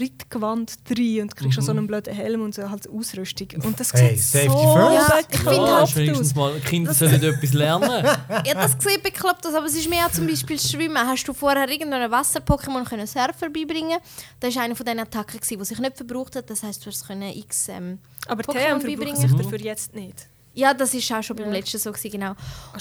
Reitgewand 0.00 0.72
rein 0.90 1.20
und 1.22 1.36
kriegst 1.36 1.58
Mhm. 1.58 1.62
so 1.62 1.70
einen 1.72 1.86
blöden 1.86 2.12
Helm 2.14 2.42
und 2.42 2.54
so 2.54 2.68
halt 2.68 2.88
Ausrüstung. 2.90 3.48
Und 3.64 3.78
das 3.78 3.92
Hey, 3.92 4.16
sieht 4.16 4.24
Safety 4.24 4.48
so 4.50 4.74
first. 4.74 5.08
Ja, 5.08 5.18
ich 5.20 5.38
finde 5.38 5.54
Ja, 5.56 5.80
halt 5.80 6.16
aus. 6.20 6.34
mal, 6.34 6.52
Kinder 6.60 6.92
sollen 6.94 7.22
etwas 7.22 7.52
lernen. 7.52 7.88
Ja, 8.46 8.54
das 8.54 8.72
sieht 8.80 9.02
bekloppt 9.02 9.46
aus, 9.46 9.54
aber 9.54 9.66
es 9.66 9.74
ist 9.76 9.88
mehr 9.88 10.10
zum 10.12 10.26
Beispiel 10.26 10.58
Schwimmen. 10.58 10.96
Hast 10.98 11.24
du 11.26 11.32
vorher 11.32 11.68
irgendeinem 11.68 12.10
Wasser-Pokémon 12.10 12.84
können 12.84 13.06
Surfer 13.06 13.48
beibringen 13.50 13.98
Das 14.40 14.54
war 14.56 14.62
eine 14.64 14.74
von 14.74 14.84
diesen 14.84 15.00
Attacken, 15.00 15.40
die 15.40 15.64
sich 15.64 15.78
nicht 15.78 15.96
verbraucht 15.96 16.36
hat. 16.36 16.50
Das 16.50 16.62
heisst, 16.62 16.84
du 16.84 16.90
hast 16.90 16.96
es 17.02 17.06
können 17.06 17.27
x... 17.36 17.68
Ähm, 17.68 17.98
Aber 18.26 18.42
Pokémon 18.42 18.82
beibringen. 18.82 19.16
sich 19.16 19.32
dafür 19.34 19.60
jetzt 19.60 19.94
nicht. 19.94 20.26
ja, 20.54 20.74
das 20.74 20.92
ist 20.94 21.10
auch 21.12 21.22
schon 21.22 21.36
beim 21.36 21.46
Ja. 21.46 21.52
letzten 21.52 21.78
so, 21.78 21.92
gewesen, 21.92 22.10
genau. 22.10 22.34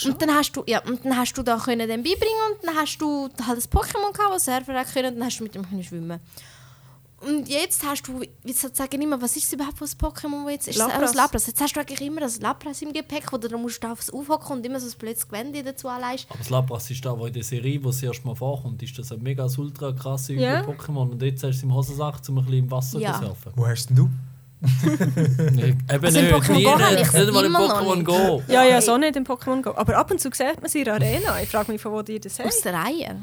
Und 0.05 0.21
dann 0.21 0.33
hast 0.33 0.51
du, 0.53 0.63
ja, 0.67 0.81
und 0.83 1.05
dann 1.05 1.15
hast 1.17 1.33
du 1.37 1.43
da 1.43 1.57
können 1.57 1.87
den 1.87 2.01
beibringen 2.03 2.41
und 2.51 2.65
dann 2.67 2.75
hast 2.75 2.97
du 2.97 3.29
halt 3.45 3.59
ein 3.59 3.69
Pokémon 3.69 4.11
gehabt, 4.13 4.33
das 4.35 4.45
Surfer 4.45 4.73
hat 4.79 4.91
können 4.93 5.13
und 5.13 5.19
dann 5.19 5.25
hast 5.27 5.39
du 5.39 5.43
mit 5.43 5.53
dem 5.55 5.67
können 5.69 5.83
schwimmen 5.83 6.19
und 7.19 7.49
jetzt 7.49 7.83
hast 7.83 8.03
du, 8.07 8.21
wie 8.43 8.53
sozusagen 8.53 9.01
immer, 9.01 9.19
was 9.19 9.35
ist 9.35 9.51
überhaupt 9.51 9.79
für 9.79 9.85
ein 9.85 9.89
Pokémon, 9.89 10.43
wo 10.45 10.49
jetzt 10.49 10.67
ist? 10.67 10.75
Es 10.75 10.79
Lapras. 10.79 11.09
ein 11.11 11.17
Lapras. 11.17 11.47
Jetzt 11.47 11.59
hast 11.61 11.75
du 11.75 11.79
eigentlich 11.79 12.01
immer 12.01 12.21
das 12.21 12.39
Lapras 12.39 12.79
im 12.83 12.93
Gepäck, 12.93 13.33
oder 13.33 13.49
dann 13.49 13.59
musst 13.59 13.83
du 13.83 13.87
aufs 13.91 14.11
aufhocken 14.11 14.57
und 14.57 14.65
immer 14.67 14.79
so 14.79 14.85
ein 14.87 14.97
blödes 14.99 15.27
Gewände 15.27 15.63
dazu 15.63 15.87
anleist. 15.87 16.27
Aber 16.29 16.37
das 16.37 16.51
Labras 16.51 16.91
ist 16.91 17.03
da, 17.03 17.17
wo 17.17 17.25
in 17.25 17.33
der 17.33 17.43
Serie, 17.43 17.83
wo 17.83 17.89
es 17.89 18.03
erst 18.03 18.23
mal 18.23 18.35
vorkommt, 18.35 18.83
ist 18.83 18.99
das 18.99 19.11
ein 19.11 19.23
mega 19.23 19.41
das 19.43 19.57
ultra 19.57 19.93
krasse 19.93 20.33
Ja. 20.33 20.61
Pokémon. 20.61 21.09
Und 21.09 21.21
jetzt 21.23 21.41
hast 21.41 21.53
du 21.53 21.57
es 21.57 21.63
im 21.63 21.73
Hosensack, 21.73 22.17
um 22.29 22.37
ein 22.37 22.45
bisschen 22.45 22.59
im 22.59 22.69
Wasser 22.71 22.99
Ja. 22.99 23.13
zu 23.19 23.25
surfen. 23.25 23.51
Wo 23.55 23.65
hast 23.65 23.87
denn 23.87 23.95
du? 23.95 24.09
Nee, 24.60 25.76
Eben 25.93 26.05
Also 26.05 26.20
nicht, 26.22 26.34
Pokémon 26.34 26.53
nie 26.55 26.64
Go 26.64 26.80
habe 26.80 26.95
nicht, 26.95 27.32
mal 27.32 27.45
im 27.45 27.55
Pokémon. 27.55 28.03
Go. 28.03 28.43
Ja, 28.47 28.64
ja, 28.64 28.82
so 28.82 28.97
nicht 28.97 29.16
im 29.16 29.24
Pokémon 29.24 29.62
Go. 29.62 29.74
Aber 29.76 29.97
ab 29.97 30.10
und 30.12 30.20
zu 30.20 30.30
sieht 30.34 30.62
man 30.62 30.70
sie 30.70 30.80
in 30.80 30.86
der 30.86 30.95
Arena. 30.95 31.39
Ich 31.41 31.49
frage 31.49 31.72
mich, 31.72 31.82
von 31.82 31.91
wo 31.91 32.01
die 32.01 32.20
das 32.20 32.39
haben. 32.39 32.47
Aus 32.47 32.62
der 32.62 32.74
Reihe. 32.74 33.16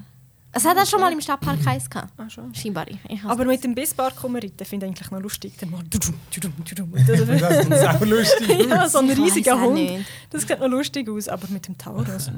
Es 0.56 0.64
hat 0.64 0.78
auch 0.78 0.86
schon 0.86 1.00
mal 1.00 1.12
im 1.12 1.20
Stadtpark 1.20 1.66
eins 1.66 1.90
gehabt. 1.90 2.12
Ah, 2.16 2.30
schon. 2.30 2.54
Scheinbar. 2.54 2.86
Aber 3.24 3.44
mit 3.44 3.64
dem 3.64 3.74
Bisspark 3.74 4.14
reiten 4.22 4.64
finde 4.64 4.86
ich 4.86 4.90
eigentlich 4.92 5.10
noch 5.10 5.20
lustig. 5.20 5.54
Dann 5.58 5.70
mal. 5.70 5.82
Das- 5.90 6.12
ist 6.12 7.88
auch 7.88 8.00
lustig. 8.02 8.66
ja, 8.68 8.88
so 8.88 8.98
ein 8.98 9.10
riesiger 9.10 9.60
Hund. 9.60 9.74
nicht. 9.74 10.06
Das 10.30 10.42
sieht 10.42 10.60
noch 10.60 10.68
lustig 10.68 11.08
aus, 11.08 11.26
aber 11.28 11.48
mit 11.48 11.66
dem 11.66 11.76
Taurus. 11.76 12.30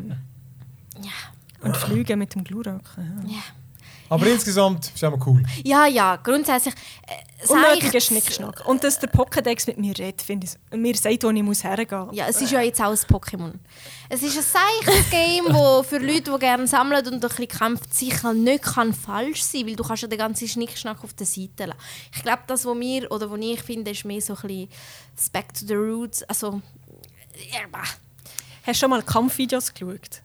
Ja. 1.02 1.10
Und 1.60 1.76
fliegen 1.76 2.18
mit 2.18 2.34
dem 2.34 2.44
Glurak. 2.44 2.80
Ja. 3.26 3.42
Ja. 4.08 4.16
Aber 4.16 4.26
insgesamt 4.26 4.86
ist 4.86 4.96
es 4.96 5.02
immer 5.02 5.18
cool. 5.26 5.42
Ja, 5.64 5.86
ja, 5.86 6.16
grundsätzlich. 6.16 6.74
Äh, 7.06 7.46
Unnötiger 7.48 8.00
Schnickschnack. 8.00 8.66
Und 8.66 8.82
dass 8.82 8.98
der 8.98 9.10
Pokédex 9.12 9.66
mit 9.66 9.78
mir 9.78 9.96
redet, 9.98 10.22
finde 10.22 10.46
ich. 10.46 10.76
Mir 10.78 10.96
sagt, 10.96 11.22
wo 11.22 11.30
ich 11.30 11.42
muss 11.42 11.64
hergehen 11.64 12.06
muss. 12.06 12.16
Ja, 12.16 12.26
es 12.28 12.40
ist 12.40 12.50
ja 12.50 12.60
jetzt 12.60 12.80
auch 12.80 12.90
ein 12.90 12.96
Pokémon. 12.96 13.52
Es 14.08 14.22
ist 14.22 14.36
ein 14.36 14.42
seichtes 14.42 15.10
Game, 15.10 15.44
wo 15.50 15.82
für 15.82 15.98
Leute, 15.98 16.32
die 16.32 16.38
gerne 16.38 16.66
sammeln 16.66 17.06
und 17.06 17.14
ein 17.14 17.20
bisschen 17.20 17.48
kämpfen, 17.48 17.86
sicher 17.90 18.32
nicht 18.32 18.62
kann 18.62 18.94
falsch 18.94 19.42
sein 19.42 19.66
weil 19.66 19.76
du 19.76 19.84
kannst 19.84 20.02
ja 20.02 20.08
den 20.08 20.18
ganzen 20.18 20.48
Schnickschnack 20.48 21.02
auf 21.02 21.14
der 21.14 21.26
Seite 21.26 21.66
lassen. 21.66 21.78
Ich 22.14 22.22
glaube, 22.22 22.42
das, 22.46 22.64
was 22.64 22.78
wir 22.78 23.10
oder 23.10 23.30
was 23.30 23.40
ich 23.40 23.62
finde, 23.62 23.90
ist 23.90 24.04
mehr 24.04 24.20
so 24.20 24.34
ein 24.34 24.42
bisschen 24.42 24.68
das 25.14 25.30
Back 25.30 25.52
to 25.54 25.66
the 25.66 25.74
Roots. 25.74 26.22
Also, 26.24 26.60
ja, 27.52 27.60
bah. 27.70 27.82
Hast 28.62 28.76
du 28.76 28.80
schon 28.80 28.90
mal 28.90 29.02
Kampfvideos 29.02 29.72
geschaut? 29.74 30.22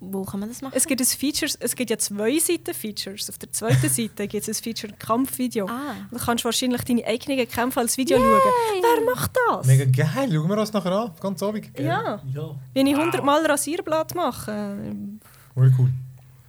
Wo 0.00 0.24
kann 0.24 0.40
man 0.40 0.48
das 0.50 0.60
machen? 0.60 0.74
Es 0.76 0.86
gibt, 0.86 1.00
ein 1.00 1.06
Feature, 1.06 1.50
es 1.58 1.74
gibt 1.74 1.90
ja 1.90 1.96
zwei 1.96 2.38
Seiten 2.38 2.74
Features. 2.74 3.30
Auf 3.30 3.38
der 3.38 3.50
zweiten 3.50 3.88
Seite 3.88 4.28
gibt 4.28 4.46
es 4.46 4.48
ein 4.48 4.62
Feature 4.62 4.92
Kampfvideo. 4.92 5.66
Ah. 5.66 5.94
Du 6.10 6.18
kannst 6.18 6.44
wahrscheinlich 6.44 6.82
deine 6.82 7.04
eigenen 7.06 7.48
Kämpfe 7.48 7.80
als 7.80 7.96
Video 7.96 8.18
schauen. 8.18 8.40
Wer 8.82 9.14
macht 9.14 9.30
das? 9.48 9.66
Mega 9.66 9.84
geil. 9.84 10.30
Schauen 10.32 10.48
wir 10.48 10.58
uns 10.58 10.72
nachher 10.72 10.92
an. 10.92 11.12
Ganz 11.20 11.42
Abend. 11.42 11.78
Ja. 11.78 12.20
Ja. 12.34 12.54
Wenn 12.74 12.86
ich 12.86 12.96
100 12.96 13.24
Mal 13.24 13.44
Rasierblatt 13.46 14.14
mache. 14.14 14.94
Voll 15.54 15.72
cool. 15.78 15.90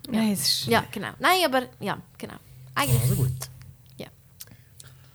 Nein, 0.09 0.33
es 0.33 0.41
ist 0.41 0.67
Ja, 0.67 0.83
genau. 0.91 1.09
Nein, 1.19 1.39
aber 1.45 1.63
ja, 1.79 1.97
genau. 2.17 2.35
Eigentlich. 2.75 3.01
Also 3.01 3.15
gut. 3.15 3.31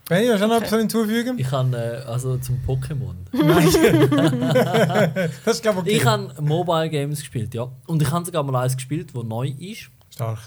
Ja. 0.09 0.15
Benni, 0.15 0.27
hast 0.27 0.41
du 0.41 0.47
noch 0.47 0.57
etwas 0.57 0.79
hinzufügen? 0.79 1.37
Ich 1.37 1.49
kann 1.49 1.73
äh, 1.73 2.01
also 2.05 2.37
zum 2.37 2.59
Pokémon. 2.67 3.15
Das 5.45 5.55
ist 5.55 5.61
glaube 5.61 5.79
ich 5.79 5.85
okay. 5.85 5.97
Ich 5.97 6.05
habe 6.05 6.41
Mobile 6.41 6.89
Games 6.89 7.19
gespielt, 7.19 7.53
ja. 7.53 7.69
Und 7.87 8.01
ich 8.01 8.11
habe 8.11 8.25
sogar 8.25 8.43
mal 8.43 8.63
eins 8.63 8.75
gespielt, 8.75 9.11
das 9.13 9.23
neu 9.23 9.47
ist. 9.47 9.89
Stark. 10.09 10.39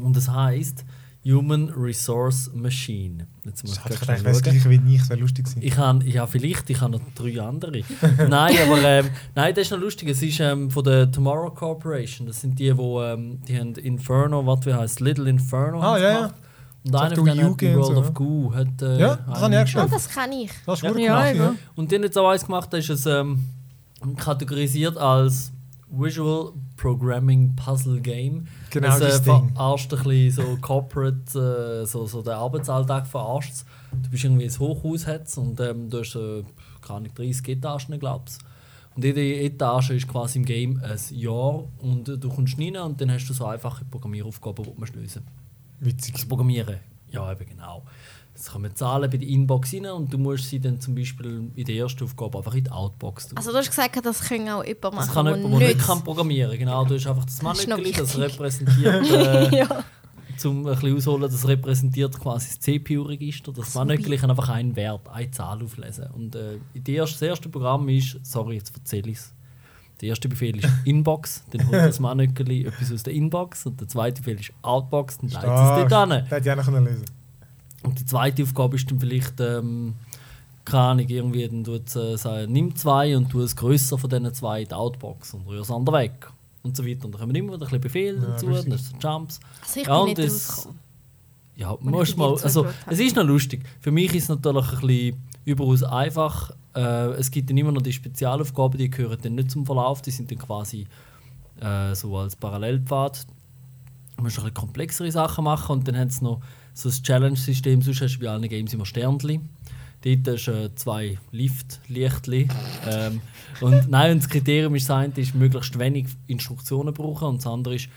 Und 0.00 0.16
das 0.16 0.28
heißt 0.28 0.84
Human 1.24 1.68
Resource 1.70 2.50
Machine. 2.54 3.26
Jetzt 3.44 3.64
muss 3.64 3.72
ich 3.72 3.78
Ich 3.78 3.82
gerade 3.82 4.06
dachte, 4.06 4.20
schnell 4.20 4.32
das 4.32 4.42
gleiche 4.42 4.70
wie 4.70 4.94
ich. 4.94 5.00
Das 5.00 5.10
wäre 5.10 5.20
lustig 5.20 5.44
gewesen. 5.44 5.62
Ich 5.62 5.76
habe, 5.76 6.04
ja 6.04 6.26
vielleicht, 6.26 6.70
ich 6.70 6.80
habe 6.80 6.92
noch 6.92 7.00
drei 7.14 7.40
andere. 7.40 7.82
nein, 8.28 8.54
aber 8.66 8.82
ähm, 8.82 9.06
nein, 9.34 9.54
das 9.54 9.66
ist 9.66 9.70
noch 9.70 9.78
lustig. 9.78 10.08
Es 10.08 10.22
ist 10.22 10.40
ähm, 10.40 10.70
von 10.70 10.84
der 10.84 11.10
Tomorrow 11.10 11.50
Corporation. 11.50 12.26
Das 12.26 12.40
sind 12.40 12.58
die, 12.58 12.76
wo, 12.76 13.02
ähm, 13.02 13.40
die 13.46 13.58
haben 13.58 13.74
Inferno, 13.74 14.46
was 14.46 14.66
wie 14.66 14.74
heißt 14.74 15.00
Little 15.00 15.28
Inferno. 15.28 15.80
Ah, 15.80 15.98
ja, 15.98 16.08
ja. 16.08 16.16
gemacht. 16.16 16.34
Und 16.34 16.47
Du 16.84 16.96
von 17.16 17.24
denen 17.26 17.44
hat 17.44 17.60
World 17.76 17.86
so, 17.86 17.98
of 18.00 18.04
ja? 18.06 18.10
Goo. 18.12 18.54
Hat, 18.54 18.82
äh, 18.82 18.98
Ja, 19.00 19.16
das 19.16 19.40
habe 19.42 19.52
ich 19.54 19.58
auch 19.58 19.62
gespielt. 19.64 19.84
Oh, 19.86 19.90
das 19.92 20.08
kann 20.08 20.32
ich. 20.32 20.50
Das 20.64 20.78
ist 20.78 20.82
Ja. 20.82 20.90
gut 20.92 21.00
Ja, 21.00 21.32
gemacht. 21.32 21.56
Ja. 21.58 21.72
Und 21.74 21.92
dann 21.92 22.02
jetzt 22.02 22.16
auch 22.18 22.28
eins 22.30 22.44
gemacht, 22.46 22.72
das 22.72 22.80
ist 22.80 22.90
es 22.90 23.06
ähm, 23.06 23.44
kategorisiert 24.16 24.96
als 24.96 25.52
Visual 25.90 26.52
Programming 26.76 27.56
Puzzle 27.56 28.00
Game. 28.00 28.46
Genau 28.70 28.88
das, 28.88 28.98
das 28.98 29.20
äh, 29.20 29.24
Ding. 29.24 29.52
verarscht 29.54 29.92
ein 29.92 30.02
bisschen 30.04 30.30
so 30.30 30.58
Corporate, 30.60 31.82
äh, 31.82 31.86
so, 31.86 32.06
so 32.06 32.22
den 32.22 32.34
Arbeitsalltag 32.34 33.06
verarscht. 33.06 33.64
Du 34.02 34.10
bist 34.10 34.24
irgendwie 34.24 34.44
ein 34.44 34.58
Hochhaus 34.58 35.06
und 35.38 35.58
ähm, 35.60 35.90
du 35.90 36.00
hast 36.00 36.14
äh, 36.14 36.42
keine 36.82 36.98
Ahnung, 36.98 37.14
30 37.14 37.48
Etagen, 37.48 37.98
glaubst 37.98 38.40
Und 38.94 39.04
jede 39.04 39.20
Etage 39.20 39.90
ist 39.90 40.08
quasi 40.08 40.38
im 40.38 40.44
Game 40.44 40.80
ein 40.82 40.98
Jahr 41.10 41.64
und 41.80 42.08
äh, 42.08 42.18
du 42.18 42.28
kommst 42.28 42.58
rein 42.58 42.76
und 42.76 43.00
dann 43.00 43.10
hast 43.10 43.26
du 43.28 43.32
so 43.34 43.46
einfache 43.46 43.84
Programmieraufgaben, 43.86 44.64
die 44.64 44.70
du 44.70 44.78
musst 44.78 44.94
lösen 44.94 45.22
Witzig. 45.24 45.47
Das 45.80 46.26
Programmieren. 46.26 46.78
Ja, 47.10 47.30
eben 47.32 47.46
genau. 47.48 47.84
Es 48.34 48.50
kommen 48.52 48.72
Zahlen 48.76 49.10
bei 49.10 49.16
der 49.16 49.28
Inbox 49.28 49.74
rein 49.74 49.86
und 49.86 50.12
du 50.12 50.18
musst 50.18 50.48
sie 50.48 50.60
dann 50.60 50.80
zum 50.80 50.94
Beispiel 50.94 51.50
in 51.56 51.64
der 51.64 51.74
ersten 51.74 52.04
Aufgabe 52.04 52.38
einfach 52.38 52.54
in 52.54 52.64
die 52.64 52.70
Outbox 52.70 53.28
tun. 53.28 53.36
Also, 53.38 53.50
du 53.50 53.58
hast 53.58 53.68
gesagt, 53.68 53.98
das 54.04 54.20
können 54.20 54.48
auch 54.50 54.62
jemand 54.64 54.82
machen. 54.94 54.96
das 54.98 55.12
kann 55.12 55.26
jemand, 55.26 55.42
der 55.44 55.58
nicht 55.58 55.76
nicht- 55.76 55.86
kann 55.86 56.04
programmieren 56.04 56.56
Genau, 56.56 56.84
du 56.84 56.94
hast 56.94 57.06
einfach 57.08 57.24
das 57.24 57.38
Das 57.40 57.66
Mannöckchen, 57.66 57.94
das 57.98 58.16
repräsentiert, 58.16 59.10
äh, 59.10 59.56
ja. 59.58 59.84
zum 60.36 60.64
ein 60.68 60.72
bisschen 60.74 60.96
ausholen, 60.96 61.22
das 61.22 61.48
repräsentiert 61.48 62.16
quasi 62.20 62.46
das 62.50 62.60
CPU-Register. 62.60 63.52
Das 63.52 63.74
Mannöckchen 63.74 64.16
kann 64.18 64.30
einfach 64.30 64.50
einen 64.50 64.76
Wert, 64.76 65.08
eine 65.08 65.30
Zahl 65.32 65.60
auflesen. 65.60 66.06
Und 66.12 66.36
äh, 66.36 66.58
das 66.74 67.20
erste 67.20 67.48
Programm 67.48 67.88
ist, 67.88 68.18
sorry, 68.24 68.54
jetzt 68.56 68.72
erzähle 68.76 69.10
ich 69.10 69.18
es. 69.18 69.32
Der 70.00 70.10
erste 70.10 70.28
Befehl 70.28 70.56
ist 70.56 70.68
Inbox, 70.84 71.42
dann 71.50 71.66
holt 71.66 71.74
das 71.74 71.98
Mannöckchen 71.98 72.48
etwas 72.50 72.92
aus 72.92 73.02
der 73.02 73.12
Inbox 73.14 73.66
und 73.66 73.80
der 73.80 73.88
zweite 73.88 74.20
Befehl 74.22 74.38
ist 74.38 74.52
Outbox, 74.62 75.18
dann 75.18 75.30
leitet 75.30 75.48
es 75.50 75.90
dort 75.90 76.08
hin. 76.10 76.20
Das 76.22 76.30
hätte 76.30 76.48
ich 76.48 76.58
auch 76.60 76.66
noch 76.70 76.80
lesen 76.80 77.04
Und 77.82 77.98
die 78.00 78.06
zweite 78.06 78.42
Aufgabe 78.44 78.76
ist 78.76 78.88
dann 78.90 79.00
vielleicht, 79.00 79.40
ähm, 79.40 79.94
keine 80.64 80.82
Ahnung, 80.84 81.08
irgendwie, 81.08 81.48
dann 81.48 81.64
tut 81.64 81.96
äh, 81.96 82.16
sagen, 82.16 82.52
nimm 82.52 82.76
zwei 82.76 83.16
und 83.16 83.28
tu 83.30 83.40
es 83.40 83.56
grösser 83.56 83.98
von 83.98 84.08
diesen 84.10 84.32
zwei 84.34 84.62
in 84.62 84.68
die 84.68 84.74
Outbox 84.74 85.34
und 85.34 85.46
rühr 85.48 85.62
es 85.62 85.70
andere 85.70 85.96
weg. 85.98 86.28
Und 86.62 86.76
so 86.76 86.84
weiter. 86.86 87.04
Und 87.06 87.12
dann 87.12 87.20
kommen 87.20 87.34
immer 87.34 87.54
wieder 87.54 87.62
ein 87.66 87.70
bisschen 87.70 87.80
Befehle 87.80 88.18
Ja, 88.20 88.26
dazu, 88.26 88.46
lustig. 88.48 88.68
dann 88.68 88.74
ist 88.78 88.90
so 88.90 88.96
Jumps. 89.08 89.40
Also, 89.62 89.80
ich 89.80 89.86
Ja, 89.86 89.96
bin 89.98 90.04
nicht 90.06 90.18
das- 90.18 90.48
rausgekommen. 90.48 90.78
Ja, 91.56 91.76
musst 91.80 92.16
mal, 92.16 92.30
also, 92.40 92.66
es 92.86 93.00
ist 93.00 93.16
noch 93.16 93.24
lustig. 93.24 93.62
Für 93.80 93.90
mich 93.90 94.14
ist 94.14 94.24
es 94.24 94.28
natürlich 94.28 94.72
ein 94.74 94.80
bisschen 94.80 95.22
überaus 95.48 95.82
einfach. 95.82 96.52
Äh, 96.74 97.12
es 97.12 97.30
gibt 97.30 97.50
dann 97.50 97.56
immer 97.56 97.72
noch 97.72 97.82
die 97.82 97.92
Spezialaufgaben, 97.92 98.78
die 98.78 98.90
gehören 98.90 99.18
dann 99.20 99.34
nicht 99.34 99.50
zum 99.50 99.64
Verlauf, 99.64 100.02
die 100.02 100.10
sind 100.10 100.30
dann 100.30 100.38
quasi 100.38 100.86
äh, 101.60 101.94
so 101.94 102.16
als 102.16 102.36
Parallelpfad. 102.36 103.26
Du 104.16 104.22
musst 104.22 104.38
ein 104.38 104.44
bisschen 104.44 104.54
komplexere 104.54 105.10
Sachen 105.10 105.44
machen 105.44 105.78
und 105.78 105.88
dann 105.88 105.96
haben 105.96 106.10
sie 106.10 106.24
noch 106.24 106.40
so 106.74 106.88
ein 106.88 106.92
Challenge-System, 106.92 107.82
sonst 107.82 108.02
hast 108.02 108.16
du 108.16 108.20
bei 108.20 108.30
allen 108.30 108.48
Games 108.48 108.72
immer 108.74 108.86
Sternchen. 108.86 109.48
Dort 110.02 110.28
hast 110.28 110.46
du 110.46 110.52
äh, 110.52 110.74
zwei 110.76 111.18
Lift-Lichtli. 111.32 112.48
ähm, 112.86 113.20
und 113.60 113.88
nein, 113.90 114.12
und 114.12 114.22
das 114.22 114.28
Kriterium 114.28 114.74
ist, 114.74 114.88
das 114.88 114.96
eine 114.96 115.12
ist, 115.16 115.34
möglichst 115.34 115.78
wenig 115.78 116.06
Instruktionen 116.26 116.94
brauchen 116.94 117.28
und 117.28 117.38
das 117.38 117.46
andere 117.46 117.74
ist, 117.74 117.88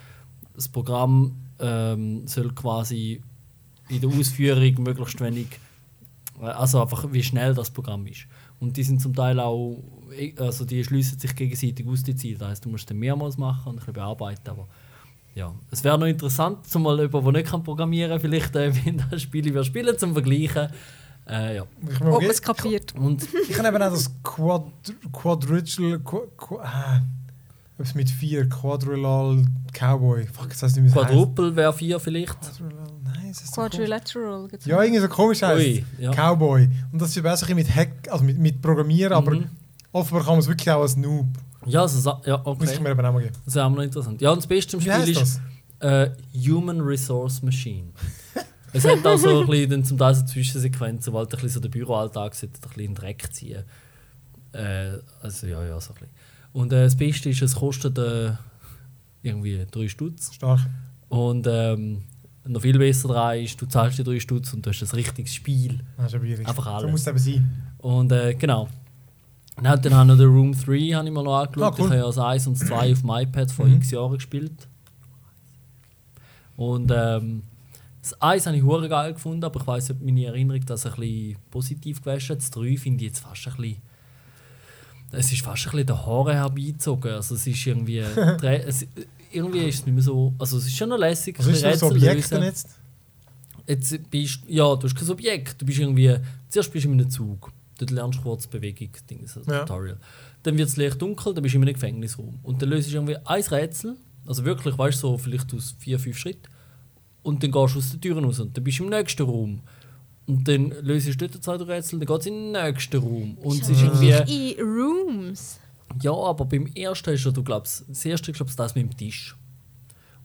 das 0.56 0.68
Programm 0.68 1.36
ähm, 1.60 2.28
soll 2.28 2.52
quasi 2.54 3.22
in 3.90 4.02
der 4.02 4.10
Ausführung 4.10 4.84
möglichst 4.84 5.20
wenig, 5.22 5.48
also 6.42 6.82
einfach 6.82 7.06
wie 7.12 7.24
schnell 7.24 7.54
das 7.54 7.70
Programm 7.70 8.06
ist. 8.08 8.28
Und 8.60 8.78
die 8.78 8.84
sind 8.84 9.02
zum 9.02 9.14
Teil 9.14 9.40
auch, 9.40 9.78
also 10.38 10.66
die 10.66 10.84
schließen 10.84 11.20
sich 11.20 11.36
gegenseitig 11.36 11.88
aus 11.88 12.04
die 12.04 12.16
Ziele. 12.16 12.40
Das 12.40 12.50
heißt, 12.50 12.66
du 12.66 12.70
musst 12.70 12.90
dann 12.90 12.98
mehrmals 12.98 13.38
machen 13.38 13.70
und 13.70 13.74
ein 13.74 13.78
bisschen 13.78 13.94
bearbeiten, 13.94 14.50
aber 14.50 14.68
ja, 15.34 15.54
es 15.72 15.84
wäre 15.84 15.98
noch 15.98 16.08
interessant, 16.08 16.68
zumal 16.68 17.00
jemand, 17.00 17.26
der 17.26 17.32
nicht 17.34 17.50
kann 17.50 17.64
programmieren 17.64 18.12
kann, 18.12 18.20
vielleicht 18.20 18.56
äh, 18.56 18.74
wenn 18.86 19.02
das 19.10 19.22
Spiel 19.22 19.54
wir 19.54 19.64
spielen, 19.64 19.98
zum 19.98 20.14
Vergleichen. 20.14 20.70
Äh, 21.28 21.58
ja. 21.58 21.66
Ich, 21.88 21.96
Ob 21.96 22.02
man 22.02 22.14
okay. 22.14 22.28
es 22.28 22.42
kapiert. 22.42 22.96
Und 22.96 23.26
ich 23.50 23.58
habe 23.58 23.68
eben 23.68 23.82
auch 23.82 23.92
das 23.92 24.12
Quad 24.24 24.66
Quadrugal. 25.14 26.00
Qu 26.00 26.28
Qu 26.36 26.58
etwas 27.82 27.96
mit 27.96 28.10
vier. 28.10 28.48
Quadrular 28.48 29.38
Cowboy. 29.74 30.28
Fuck, 30.28 30.50
das 30.50 30.64
heißt 30.64 30.78
nicht 30.78 30.94
Quadruple 30.94 31.56
wäre 31.56 31.74
vier 31.74 32.00
vielleicht. 32.00 32.38
heisst. 32.38 32.62
Ist 33.32 33.52
komisch. 33.54 33.72
Quadrilateral. 33.72 34.48
gibt's 34.48 34.66
Ja, 34.66 34.82
irgendwie 34.82 35.02
so 35.02 35.08
komisch 35.08 35.42
heißt 35.42 35.60
Ui, 35.66 35.86
ja. 36.00 36.12
Cowboy. 36.12 36.68
Und 36.92 37.02
das 37.02 37.16
ist 37.16 37.24
besser 37.24 37.54
mit 37.56 37.74
Hack, 37.74 38.10
also 38.10 38.24
mit, 38.24 38.38
mit 38.38 38.62
Programmieren, 38.62 39.14
aber 39.14 39.32
Mhm. 39.36 39.48
offenbar 39.92 40.24
kann 40.24 40.34
man 40.34 40.40
es 40.40 40.48
wirklich 40.48 40.70
auch 40.72 40.82
als 40.82 40.96
Noob. 40.98 41.28
Ja, 41.66 41.82
also, 41.84 42.20
ja 42.26 42.38
Muss 42.38 42.64
ich 42.64 42.70
okay. 42.76 42.80
mir 42.84 42.90
eben 42.92 43.06
auch 43.06 43.14
mal 43.14 43.22
geben. 43.22 43.36
Das 43.46 43.56
wäre 43.56 43.66
auch 43.66 43.70
noch 43.70 43.84
interessant. 43.84 44.20
Ja, 44.22 44.32
und 44.32 44.38
das 44.38 44.48
Beste 44.48 44.78
im 44.78 44.82
Spiel 44.82 44.94
heißt 44.94 45.08
ist 45.10 45.40
das? 45.80 46.12
äh, 46.12 46.12
Human 46.50 46.82
Resource 46.82 47.42
Machine. 47.44 47.90
es 48.74 48.84
hat 48.86 49.06
auch 49.06 49.18
so 49.18 49.42
ein 49.42 49.48
bisschen 49.48 49.70
dann 49.70 49.86
zum 49.86 49.98
Teil 49.98 50.16
so 50.16 50.26
Zwischensequenzen, 50.26 51.14
wo 51.14 51.20
halt 51.20 51.28
ein 51.30 51.32
bisschen 51.36 51.50
so 51.50 51.60
der 51.60 51.70
Büroalltag 51.70 52.34
sollte 52.36 52.58
ein 52.58 52.62
bisschen 52.68 52.84
in 52.84 52.96
Dreck 52.96 53.30
ziehen. 53.34 53.64
Äh, 54.54 54.98
also 55.22 55.48
ja, 55.48 55.64
ja, 55.64 55.80
so 55.80 55.92
ein 55.92 55.94
bisschen. 55.94 56.10
Und 56.54 56.74
äh, 56.74 56.84
das 56.84 56.98
Beste 56.98 57.30
ist, 57.30 57.42
es 57.42 57.56
kostet 57.56 57.98
äh, 57.98 58.32
irgendwie 59.22 59.66
3 59.70 59.88
Stutz. 59.88 60.34
Stark. 60.34 60.60
Und 61.10 61.46
ähm, 61.50 62.04
noch 62.46 62.62
viel 62.62 62.78
besser 62.78 63.08
daran 63.10 63.38
ist, 63.40 63.62
du 63.62 63.66
zahlst 63.68 64.00
die 64.00 64.04
3 64.04 64.20
Stutz 64.20 64.54
und 64.54 64.66
du 64.66 64.72
hast 64.72 64.82
ein 64.82 64.90
richtiges 64.96 65.34
Spiel. 65.34 65.80
Das 65.98 66.08
ist 66.08 66.16
aber 66.16 66.24
richtig. 66.24 66.48
Einfach 66.48 66.64
So 66.66 66.70
alles. 66.72 66.92
muss 66.92 67.02
es 67.02 67.08
eben 67.08 67.18
sein. 67.20 67.64
Und 67.78 68.12
äh, 68.12 68.34
genau. 68.36 68.68
Und 69.58 69.64
dann, 69.66 69.82
dann 69.82 69.94
habe 69.94 70.04
ich 70.14 70.18
noch 70.18 70.24
den 70.24 70.34
Room 70.34 70.52
3 70.54 70.62
habe 70.96 71.08
ich 71.08 71.14
mal 71.14 71.24
noch 71.24 71.38
angeschaut. 71.40 71.64
Ah, 71.64 71.76
cool. 71.78 71.86
Ich 71.86 71.92
habe 71.92 71.96
ja 71.98 72.06
das 72.06 72.18
1 72.18 72.48
und 72.48 72.60
das 72.60 72.68
2 72.68 72.92
auf 72.94 73.02
dem 73.02 73.10
iPad 73.10 73.52
vor 73.52 73.66
Mhm. 73.68 73.76
x 73.78 73.92
Jahren 73.92 74.14
gespielt. 74.16 74.68
Und 76.56 76.92
ähm, 76.96 77.44
das 78.02 78.20
1 78.22 78.46
habe 78.48 78.58
ich 78.58 78.64
hure 78.64 78.88
geil 78.90 79.14
gefunden, 79.14 79.44
aber 79.44 79.60
ich 79.62 79.68
weiß 79.68 79.92
ob 79.92 80.02
meine 80.02 80.26
Erinnerung 80.26 80.66
das 80.66 80.86
ein 80.86 80.94
bisschen 80.94 81.38
positiv 81.52 82.02
gewesen. 82.02 82.36
Das 82.38 82.50
3 82.52 82.78
finde 82.78 83.04
ich 83.04 83.12
jetzt 83.12 83.20
fast 83.20 83.48
ein 83.48 83.56
bisschen. 83.56 83.78
Es 85.12 85.32
ist 85.32 85.42
fast 85.44 85.66
ein 85.68 85.72
bisschen 85.72 85.88
der 85.88 86.06
Haare 86.06 86.34
herbeizogen. 86.36 87.12
Also 87.12 87.36
es 87.36 87.46
ist 87.46 87.66
irgendwie. 87.68 88.02
drei- 88.40 88.58
es, 88.66 88.86
irgendwie 89.32 89.60
ist 89.68 89.80
es 89.80 89.86
nicht 89.86 89.94
mehr 89.96 90.04
so. 90.04 90.34
Also 90.38 90.58
es 90.58 90.66
ist 90.66 90.76
schon 90.78 90.90
noch 90.90 90.98
lässig. 90.98 91.38
Was 91.40 91.48
ist 91.48 91.64
das 91.64 91.84
Objekt 91.84 92.16
Rätsel 92.16 92.38
denn 92.40 92.48
lösen. 92.48 92.68
jetzt? 93.68 93.92
Jetzt 93.94 94.10
bist 94.12 94.40
ja, 94.48 94.76
du 94.76 94.84
hast 94.84 94.96
kein 94.96 95.10
Objekt. 95.10 95.62
Du 95.62 95.66
bist 95.66 95.80
irgendwie. 95.80 96.16
Zuerst 96.50 96.72
bist 96.72 96.86
du 96.86 96.90
in 96.92 97.00
einem 97.00 97.10
Zug. 97.10 97.52
Dort 97.78 97.92
lernst 97.92 98.20
du 98.20 98.24
kurz 98.24 98.46
Bewegung, 98.48 98.90
Ding, 99.10 99.28
so 99.28 99.42
Ja. 99.48 99.60
Tutorial. 99.60 99.98
Dann 100.44 100.58
wird 100.58 100.70
es 100.70 100.78
leicht 100.78 101.02
dunkel, 101.02 101.34
dann 101.34 101.42
bist 101.42 101.54
du 101.54 101.58
in 101.58 101.64
einem 101.64 101.74
Gefängnisraum. 101.74 102.40
Und 102.44 102.62
dann 102.62 102.70
löst 102.70 102.90
du 102.90 102.94
irgendwie 102.96 103.18
ein 103.18 103.44
Rätsel, 103.44 103.96
also 104.28 104.46
wirklich, 104.46 104.78
weißt 104.78 105.02
du, 105.02 105.08
so 105.08 105.18
vielleicht 105.18 105.54
aus 105.54 105.76
vier, 105.80 105.98
fünf 106.00 106.18
Schritten. 106.18 106.48
Und 107.24 107.42
dann 107.44 107.52
gehst 107.52 107.76
du 107.76 107.80
aus 107.80 107.92
der 107.92 108.02
Tür 108.02 108.22
raus 108.24 108.40
und 108.40 108.56
dann 108.56 108.64
bist 108.64 108.80
du 108.80 108.84
im 108.84 108.90
nächsten 108.90 109.24
Raum. 109.24 109.62
Und 110.28 110.48
dann 110.48 110.70
löst 110.82 111.08
du 111.08 111.16
dort 111.16 111.44
zwei 111.44 111.56
Rätsel, 111.56 112.00
dann 112.00 112.08
geht 112.08 112.20
es 112.20 112.26
in 112.28 112.34
den 112.34 112.52
nächsten 112.52 112.98
Raum. 112.98 113.38
Und 113.40 113.62
es 113.62 113.70
ist 113.70 113.82
irgendwie. 113.82 114.54
In 114.54 114.64
Rooms. 114.64 115.60
Ja, 116.02 116.14
aber 116.14 116.46
beim 116.46 116.68
ersten 116.68 117.12
ist 117.12 117.26
ja, 117.26 117.32
du 117.32 117.44
glaubst, 117.44 117.86
das 117.88 118.06
erste 118.06 118.32
glaubst 118.32 118.60
das 118.60 118.76
mit 118.76 118.84
dem 118.92 118.98
Tisch. 118.98 119.36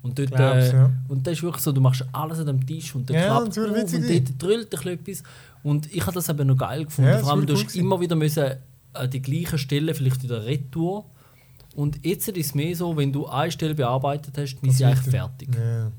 Und 0.03 0.19
dort, 0.19 0.33
äh, 0.33 0.73
ja. 0.73 0.93
und 1.09 1.27
das 1.27 1.35
ist 1.35 1.43
wirklich 1.43 1.63
so, 1.63 1.73
du 1.73 1.81
machst 1.81 2.05
alles 2.13 2.39
an 2.39 2.47
dem 2.47 2.65
Tisch 2.67 2.95
und 2.95 3.11
dann 3.11 3.17
Ja, 3.17 3.41
klappt 3.41 3.57
witzig 3.57 4.01
und 4.01 4.43
dort 4.43 4.53
ein 4.53 4.69
bisschen 4.69 4.93
etwas. 4.93 5.23
Und 5.65 5.93
ich 5.93 6.03
habe 6.03 6.13
das 6.13 6.29
eben 6.29 6.47
noch 6.47 6.57
geil 6.57 6.85
gefunden. 6.85 7.11
Ja, 7.11 7.19
Vor 7.19 7.33
allem, 7.33 7.45
du 7.47 7.53
cool 7.55 7.59
hast 7.59 7.67
gewesen. 7.69 7.81
immer 7.81 8.01
wieder 8.01 8.15
müssen 8.15 8.45
an 8.93 9.11
die 9.11 9.21
gleichen 9.21 9.59
Stellen, 9.59 9.95
vielleicht 9.95 10.23
in 10.23 10.29
der 10.29 10.45
Retour. 10.45 11.07
Und 11.75 12.05
jetzt 12.07 12.29
ist 12.29 12.37
es 12.39 12.55
mehr 12.55 12.75
so, 12.77 12.97
wenn 12.97 13.13
du 13.13 13.27
eine 13.27 13.51
Stelle 13.51 13.75
bearbeitet 13.75 14.39
hast, 14.39 14.57
dann 14.57 14.71
ist 14.71 14.79
sie 14.79 14.85
eigentlich 14.85 15.11
fertig. 15.11 15.49
Ja. 15.55 15.91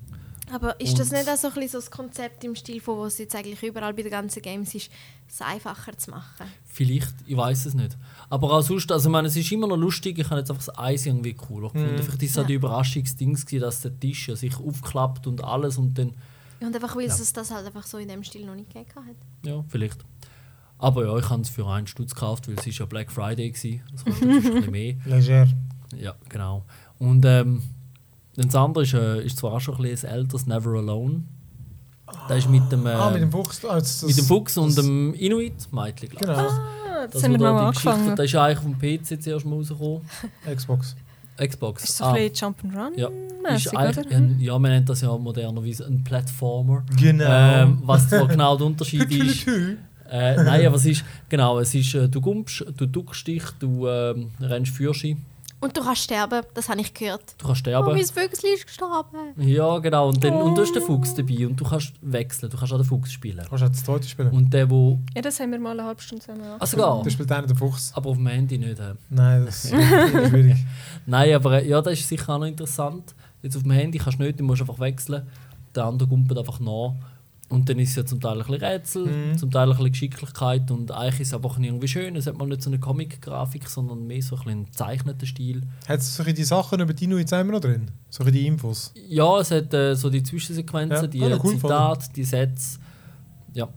Aber 0.51 0.79
ist 0.79 0.97
das 0.97 1.11
nicht 1.11 1.27
auch 1.29 1.35
so 1.35 1.47
ein 1.47 1.53
bisschen 1.55 1.69
so 1.69 1.77
das 1.79 1.91
Konzept 1.91 2.43
im 2.43 2.55
Stil 2.55 2.79
von, 2.79 2.99
was 2.99 3.13
es 3.13 3.19
jetzt 3.19 3.35
eigentlich 3.35 3.61
überall 3.63 3.93
bei 3.93 4.01
den 4.03 4.11
ganzen 4.11 4.41
Games 4.41 4.73
ist, 4.75 4.89
es 5.27 5.41
einfacher 5.41 5.97
zu 5.97 6.11
machen? 6.11 6.45
Vielleicht, 6.65 7.13
ich 7.25 7.35
weiß 7.35 7.65
es 7.65 7.73
nicht. 7.73 7.97
Aber 8.29 8.53
auch 8.53 8.61
sonst, 8.61 8.89
also 8.91 9.09
ich 9.09 9.11
meine, 9.11 9.27
es 9.27 9.35
ist 9.35 9.51
immer 9.51 9.67
noch 9.67 9.75
lustig, 9.77 10.17
ich 10.19 10.25
habe 10.29 10.39
jetzt 10.39 10.49
einfach 10.49 10.63
das 10.65 10.77
Eis 10.77 11.05
irgendwie 11.05 11.33
cooler 11.33 11.69
gefunden. 11.69 11.95
Mhm. 11.95 12.03
Vielleicht 12.03 12.23
ist 12.23 12.31
es 12.31 12.37
auch 12.37 12.41
Ja. 12.43 12.47
die 12.47 12.53
Überraschungsding, 12.53 13.37
dass 13.59 13.81
der 13.81 13.99
Tisch 13.99 14.29
sich 14.33 14.57
aufklappt 14.57 15.27
und 15.27 15.43
alles 15.43 15.77
und 15.77 15.97
dann, 15.97 16.13
Und 16.61 16.73
einfach, 16.75 16.95
weil 16.95 17.07
Ja. 17.07 17.13
es 17.13 17.33
das 17.33 17.51
halt 17.51 17.65
einfach 17.65 17.85
so 17.85 17.97
in 17.97 18.07
dem 18.07 18.23
Stil 18.23 18.45
noch 18.45 18.55
nicht 18.55 18.73
gegeben 18.73 18.89
hat. 18.95 19.15
ja, 19.45 19.63
vielleicht. 19.67 20.03
Aber 20.79 21.05
ja, 21.05 21.17
ich 21.17 21.29
habe 21.29 21.41
es 21.41 21.49
für 21.49 21.67
einen 21.67 21.87
Stutz 21.87 22.13
gekauft, 22.13 22.47
weil 22.47 22.55
es 22.57 22.67
ist 22.67 22.77
ja 22.77 22.85
Black 22.85 23.11
Friday 23.11 23.51
war. 23.53 23.79
Das 23.91 24.05
kostet 24.05 24.29
ein 24.29 24.41
bisschen 24.43 24.71
mehr. 24.71 24.95
Leger. 25.05 25.47
Ja, 25.97 26.15
genau. 26.29 26.65
Und 26.99 27.25
ähm, 27.25 27.63
das 28.45 28.55
andere 28.55 28.83
ist, 28.83 28.93
äh, 28.93 29.21
ist 29.23 29.37
zwar 29.37 29.53
auch 29.53 29.59
schon 29.59 29.75
ein 29.75 29.81
bisschen 29.83 30.09
älteres 30.09 30.45
Never 30.45 30.71
Alone. 30.77 31.23
Das 32.29 32.37
ist 32.39 32.49
mit 32.49 32.71
dem, 32.71 32.85
äh, 32.85 32.91
ah, 32.91 33.09
mit 33.09 33.21
dem 33.21 33.31
Fuchs. 33.31 33.63
Ah, 33.65 33.75
das, 33.79 34.03
mit 34.03 34.17
dem 34.17 34.25
Fuchs 34.25 34.57
und 34.57 34.77
dem 34.77 35.13
Inuit-Mädchen, 35.13 36.09
glaube 36.09 36.15
ich. 36.15 36.19
Genau, 36.19 36.33
Ah, 36.39 37.03
das 37.03 37.11
Das, 37.11 37.23
haben 37.23 37.31
wir 37.33 37.37
da 37.39 37.53
mal 37.53 37.65
angefangen. 37.67 38.15
Das 38.15 38.25
ist 38.25 38.35
eigentlich 38.35 38.59
vom 38.59 38.77
PC 38.79 39.21
zuerst 39.21 39.45
mal 39.45 39.55
rausgekommen. 39.57 40.01
Xbox. 40.55 40.95
Xbox. 41.37 41.83
Ist 41.83 41.97
so 41.97 42.05
Ah, 42.05 42.13
ein 42.13 42.29
bisschen 42.29 42.53
Jump'n'Run 42.55 42.91
Ja. 42.97 43.09
ist 43.55 43.67
oder? 43.67 43.79
eigentlich, 43.79 44.15
ein, 44.15 44.39
ja, 44.39 44.57
man 44.57 44.71
nennt 44.71 44.89
das 44.89 45.01
ja 45.01 45.15
modernerweise 45.17 45.85
ein 45.85 46.03
Platformer. 46.03 46.83
Genau. 46.99 47.25
Ähm, 47.27 47.79
was 47.83 48.09
zwar 48.09 48.27
genau 48.27 48.57
der 48.57 48.67
Unterschied 48.67 49.11
ist. 49.11 49.45
Äh, 50.09 50.35
nein, 50.41 50.65
aber 50.65 50.77
es 50.77 50.85
ist, 50.85 51.03
genau, 51.29 51.59
es 51.59 51.75
ist, 51.75 51.93
äh, 51.93 52.07
du 52.07 52.21
gumpst, 52.21 52.65
du 52.77 52.85
duckst 52.87 53.27
dich, 53.27 53.43
du 53.59 53.87
ähm, 53.87 54.31
rennst 54.39 54.71
Fürschi, 54.73 55.17
Und 55.59 55.75
du 55.75 55.81
kannst 55.81 56.03
sterben, 56.03 56.43
das 56.53 56.69
habe 56.69 56.79
ich 56.81 56.93
gehört. 56.93 57.21
du 57.39 57.45
kannst 57.47 57.61
Oh, 57.61 57.69
sterben. 57.69 57.91
mein 57.93 58.05
Vögel 58.05 58.53
ist 58.53 58.67
gestorben. 58.67 59.33
ja, 59.37 59.79
genau, 59.79 60.09
und, 60.09 60.23
dann, 60.23 60.33
und 60.35 60.55
du 60.55 60.61
hast 60.61 60.75
den 60.75 60.83
Fuchs 60.83 61.15
dabei 61.15 61.47
und 61.47 61.55
du 61.59 61.65
kannst 61.65 61.93
wechseln, 62.01 62.51
du 62.51 62.57
kannst 62.57 62.73
auch 62.73 62.77
den 62.77 62.85
Fuchs 62.85 63.11
spielen. 63.11 63.43
Kannst 63.49 63.61
du 63.63 63.65
auch 63.65 63.69
das 63.71 63.83
zweite 63.83 64.07
spielen? 64.07 64.29
Und 64.29 64.53
der, 64.53 64.69
wo. 64.69 64.99
Ja, 65.15 65.21
das 65.23 65.39
haben 65.39 65.51
wir 65.51 65.59
mal 65.59 65.71
eine 65.71 65.83
halbe 65.87 65.99
Stunde 66.01 66.23
zusammen 66.23 66.41
Ah, 66.43 66.53
gemacht. 66.53 66.67
sogar. 66.67 67.01
Da 67.03 67.09
spielt 67.09 67.31
einer 67.31 67.47
den 67.47 67.57
Fuchs. 67.57 67.91
Aber 67.95 68.09
auf 68.11 68.17
dem 68.17 68.27
Handy 68.27 68.57
nicht. 68.59 68.79
Äh. 68.79 68.93
Nein, 69.09 69.45
das 69.47 69.65
ist 69.65 69.71
schwierig. 70.29 70.57
Nein, 71.07 71.33
aber 71.33 71.61
äh, 71.63 71.67
ja, 71.67 71.81
das 71.81 71.93
ist 71.99 72.07
sicher 72.07 72.35
auch 72.35 72.39
noch 72.39 72.45
interessant. 72.45 73.15
Jetzt 73.41 73.55
auf 73.57 73.63
dem 73.63 73.71
Handy 73.71 73.97
kannst 73.97 74.19
du 74.19 74.23
nicht, 74.23 74.39
du 74.39 74.43
musst 74.43 74.61
einfach 74.61 74.79
wechseln. 74.79 75.25
Der 75.73 75.85
andere 75.85 76.07
kumpelt 76.07 76.37
einfach 76.39 76.59
nach. 76.59 76.93
Und 77.49 77.69
dann 77.69 77.79
ist 77.79 77.91
es 77.91 77.95
ja 77.95 78.05
zum 78.05 78.19
Teil 78.19 78.33
ein 78.33 78.37
bisschen 78.39 78.55
Rätsel, 78.55 79.05
Mhm. 79.05 79.37
zum 79.37 79.51
Teil 79.51 79.63
ein 79.63 79.77
bisschen 79.77 79.91
Geschicklichkeit 79.91 80.69
und 80.69 80.91
eigentlich 80.91 81.21
ist 81.21 81.27
es 81.29 81.33
einfach 81.33 81.57
irgendwie 81.57 81.87
schön. 81.87 82.15
Es 82.17 82.27
hat 82.27 82.37
mal 82.37 82.45
nicht 82.45 82.61
so 82.61 82.69
eine 82.69 82.77
Comic-Grafik, 82.77 83.69
sondern 83.69 84.05
mehr 84.05 84.21
so 84.21 84.35
ein 84.35 84.39
bisschen 84.39 84.51
einen 84.51 84.65
gezeichneten 84.65 85.25
Stil. 85.27 85.61
Hat 85.87 85.99
es 85.99 86.13
so 86.15 86.23
ein 86.23 86.25
bisschen 86.25 86.35
die 86.35 86.43
Sachen 86.43 86.79
über 86.81 86.93
Dino 86.93 87.17
jetzt 87.17 87.31
immer 87.31 87.53
noch 87.53 87.61
drin? 87.61 87.89
So 88.09 88.23
ein 88.23 88.25
bisschen 88.25 88.41
die 88.41 88.47
Infos? 88.47 88.91
Ja, 89.07 89.39
es 89.39 89.51
hat 89.51 89.73
äh, 89.73 89.95
so 89.95 90.09
die 90.09 90.23
Zwischensequenzen, 90.23 91.03
Ja, 91.03 91.07
die 91.07 91.23
ah, 91.23 91.27
äh, 91.29 91.39
cool, 91.41 91.53
Zitate, 91.55 92.07
die 92.13 92.23
Sätze. 92.25 92.79
Ja. 93.53 93.69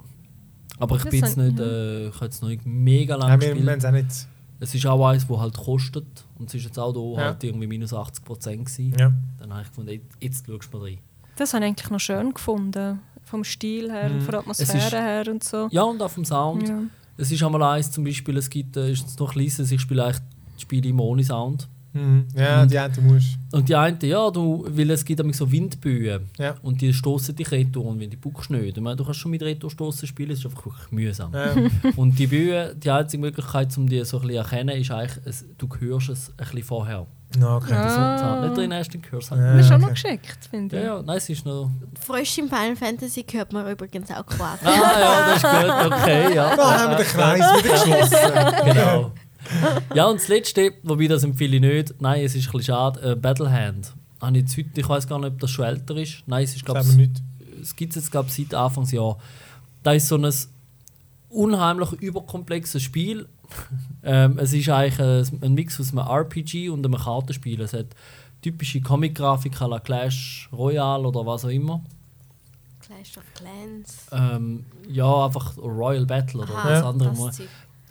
Aber 0.80 0.96
ich 0.96 1.02
Das 1.02 1.10
bin 1.10 1.20
jetzt 1.24 1.36
nicht, 1.36 1.60
äh, 1.60 2.08
ich 2.08 2.14
habe 2.16 2.24
jetzt 2.24 2.42
noch 2.42 2.48
nicht 2.48 2.66
mega 2.66 3.14
lange 3.14 3.30
Nein, 3.30 3.40
wir, 3.40 3.62
wir 3.64 3.70
haben 3.72 3.78
es 3.78 3.84
auch 3.84 3.92
nicht. 3.92 4.26
Es 4.58 4.74
ist 4.74 4.84
auch 4.86 5.06
eins, 5.06 5.26
das 5.28 5.38
halt 5.38 5.56
kostet. 5.56 6.24
Und 6.38 6.48
es 6.48 6.54
ist 6.54 6.64
jetzt 6.64 6.78
auch 6.78 6.92
hier 6.92 7.20
Ja. 7.22 7.28
halt 7.28 7.44
irgendwie 7.44 7.66
minus 7.68 7.94
80 7.94 8.24
Prozent 8.24 8.64
gewesen. 8.66 8.94
Ja. 8.98 9.12
Dann 9.38 9.52
habe 9.52 9.62
ich 9.62 9.68
gefunden, 9.68 9.90
jetzt, 9.92 10.16
jetzt 10.20 10.46
schaust 10.46 10.72
du 10.72 10.78
mal 10.78 10.84
rein. 10.86 10.98
Das 11.36 11.54
habe 11.54 11.64
ich 11.64 11.68
eigentlich 11.70 11.90
noch 11.90 12.00
schön 12.00 12.34
gefunden. 12.34 13.00
Vom 13.30 13.44
Stil 13.44 13.90
her, 13.90 14.08
Mhm. 14.10 14.20
von 14.22 14.30
der 14.32 14.40
Atmosphäre 14.40 14.78
ist- 14.78 14.92
her 14.92 15.24
und 15.30 15.44
so. 15.44 15.68
Ja, 15.70 15.82
und 15.82 16.02
auch 16.02 16.10
vom 16.10 16.24
Sound. 16.24 16.68
Ja. 16.68 16.82
Es 17.16 17.30
ist 17.30 17.42
einmal 17.42 17.62
eins, 17.62 17.90
zum 17.90 18.04
Beispiel, 18.04 18.36
es 18.38 18.48
gibt, 18.50 18.76
äh, 18.76 18.90
ist 18.92 19.18
noch 19.20 19.32
kleines, 19.32 19.70
ich 19.70 19.80
spiele 19.80 20.04
eigentlich 20.04 20.22
Spiele 20.58 20.88
im 20.88 21.00
ohne 21.00 21.22
Sound. 21.24 21.68
Mhm. 21.92 22.26
Ja, 22.36 22.62
Und- 22.62 22.70
die 22.70 22.78
einen 22.78 23.06
musst 23.06 23.36
Und 23.50 23.68
die 23.68 23.74
eine, 23.74 23.98
ja, 24.06 24.30
du, 24.30 24.64
weil 24.68 24.90
es 24.90 25.04
gibt 25.04 25.18
nämlich 25.18 25.36
so 25.36 25.50
Windböen 25.50 26.28
Ja. 26.38 26.54
und 26.62 26.80
die 26.80 26.92
stoßen 26.92 27.34
dich 27.34 27.50
retour 27.50 27.84
und 27.86 27.98
wenn 27.98 28.08
die 28.10 28.16
buckst 28.16 28.48
nicht. 28.50 28.76
Ich 28.76 28.82
meine, 28.82 28.94
du 28.96 29.04
kannst 29.04 29.18
schon 29.20 29.32
mit 29.32 29.42
Retour 29.42 29.70
stoßen 29.70 30.06
spielen, 30.06 30.30
es 30.30 30.38
ist 30.38 30.44
einfach 30.46 30.66
wirklich 30.66 30.92
mühsam. 30.92 31.32
Ja. 31.34 31.52
Und 31.96 32.16
die 32.18 32.28
Böen, 32.28 32.78
die 32.78 32.90
einzige 32.90 33.20
Möglichkeit, 33.20 33.76
um 33.76 33.88
die 33.88 34.04
so 34.04 34.18
ein 34.18 34.26
bisschen 34.28 34.44
zu 34.44 34.54
erkennen, 34.54 34.80
ist 34.80 34.90
eigentlich, 34.92 35.18
es, 35.24 35.44
du 35.58 35.68
hörst 35.80 36.10
es 36.10 36.30
ein 36.30 36.36
bisschen 36.36 36.62
vorher. 36.62 37.06
Ja, 37.38 37.56
okay. 37.56 37.70
Ja. 37.72 37.82
Der 38.16 38.18
Sound 38.18 38.42
nicht 38.42 38.56
drin 38.56 38.74
hast, 38.74 38.92
du 38.92 38.98
es 39.18 39.30
Ja. 39.30 39.36
Das 39.36 39.60
ist 39.60 39.68
schon 39.68 39.80
noch 39.80 39.90
geschickt, 39.90 40.38
finde 40.50 40.76
Ja, 40.76 40.82
ich. 40.82 40.86
ja, 40.88 41.02
nein, 41.02 41.16
es 41.16 41.28
ist 41.28 41.46
noch. 41.46 41.70
Frösche 42.00 42.40
im 42.40 42.48
Final 42.48 42.74
Fantasy 42.76 43.24
hört 43.30 43.52
man 43.52 43.70
übrigens 43.70 44.10
auch 44.10 44.26
quasi. 44.26 44.64
Ah, 44.64 45.00
ja, 45.00 45.26
das 45.26 45.36
ist 45.36 45.42
gut, 45.42 45.92
okay, 46.00 46.34
ja. 46.34 46.56
Da 46.56 46.78
haben 46.80 46.90
wir 46.90 46.96
den 46.96 47.06
Kreis 47.06 47.40
wieder 47.62 47.72
geschlossen. 47.72 48.64
genau. 48.64 49.12
Ja, 49.94 50.06
und 50.06 50.20
das 50.20 50.28
Letzte, 50.28 50.72
wobei 50.82 51.06
das 51.06 51.22
empfehle 51.22 51.56
ich 51.56 51.62
nicht, 51.62 52.00
nein, 52.00 52.24
es 52.24 52.34
ist 52.34 52.46
ein 52.48 52.52
bisschen 52.52 52.74
schade, 52.74 53.12
äh, 53.12 53.16
Battlehand. 53.16 53.94
Habe 54.20 54.36
ich, 54.36 54.42
jetzt 54.42 54.56
heute, 54.56 54.80
ich 54.80 54.88
weiß 54.88 55.06
gar 55.08 55.18
nicht, 55.18 55.28
ob 55.32 55.38
das 55.40 55.50
schon 55.50 55.64
älter 55.64 55.96
ist. 55.96 56.22
Nein, 56.26 56.44
es 56.44 56.54
ist, 56.54 56.64
glaube 56.64 56.84
nicht. 56.94 57.22
es 57.62 57.74
gibt 57.74 57.90
es 57.96 58.02
jetzt 58.02 58.10
glaub, 58.10 58.28
seit 58.28 58.52
Anfangsjahr. 58.54 59.16
Da 59.82 59.92
ist 59.92 60.08
so 60.08 60.16
ein 60.16 60.30
unheimlich 61.30 61.92
überkomplexes 61.92 62.82
Spiel. 62.82 63.26
Ähm, 64.03 64.38
es 64.38 64.53
ist 64.53 64.68
eigentlich 64.68 65.01
ein, 65.42 65.55
Mix 65.55 65.80
aus 65.80 65.90
einem 65.90 66.07
RPG 66.07 66.68
und 66.70 66.84
einem 66.84 66.98
Kartenspiel. 66.98 67.61
Es 67.61 67.72
hat 67.72 67.86
typische 68.42 68.80
Comic-Grafik 68.80 69.61
à 69.61 69.68
la 69.68 69.80
Clash 69.80 70.48
Royale 70.53 71.07
oder 71.07 71.24
was 71.26 71.44
auch 71.44 71.51
immer. 71.51 71.82
Clash 72.80 73.18
of 73.18 73.24
Clans. 73.34 74.07
Ähm, 74.12 74.64
ja, 74.88 75.26
einfach 75.26 75.57
Royal 75.59 76.07
Battle 76.07 76.40
oder 76.40 76.55
Aha, 76.55 76.68
das 76.70 76.84
andere. 76.84 77.11
das. 77.11 77.42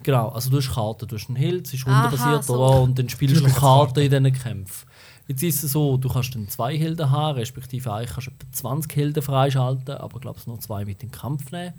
Genau, 0.03 0.29
also 0.29 0.49
du 0.49 0.57
hast 0.57 0.73
Karten, 0.73 1.07
du 1.07 1.15
hast 1.15 1.27
einen 1.27 1.35
Hild, 1.35 1.67
es 1.67 1.73
ist 1.73 1.85
rundenbasiert, 1.85 2.43
so. 2.45 2.55
oder? 2.55 2.81
Und 2.81 2.97
dann 2.97 3.09
spielst 3.09 3.45
du 3.45 3.49
Karten 3.49 3.99
in 3.99 4.09
diesen 4.09 4.33
Kämpfen. 4.33 4.87
Jetzt 5.27 5.43
ist 5.43 5.63
es 5.63 5.73
so, 5.73 5.97
du 5.97 6.09
kannst 6.09 6.33
dann 6.33 6.47
zwei 6.47 6.75
Helden 6.75 7.11
haben, 7.11 7.37
respektive 7.37 7.93
eigentlich 7.93 8.11
kannst 8.11 8.27
du 8.27 8.31
etwa 8.31 8.51
20 8.51 8.95
Helden 8.95 9.21
freischalten, 9.21 9.95
aber 9.95 10.19
glaubst 10.19 10.47
nur 10.47 10.59
zwei 10.59 10.85
mit 10.85 11.03
in 11.03 11.09
den 11.09 11.11
Kampf 11.11 11.51
nehmen. 11.51 11.73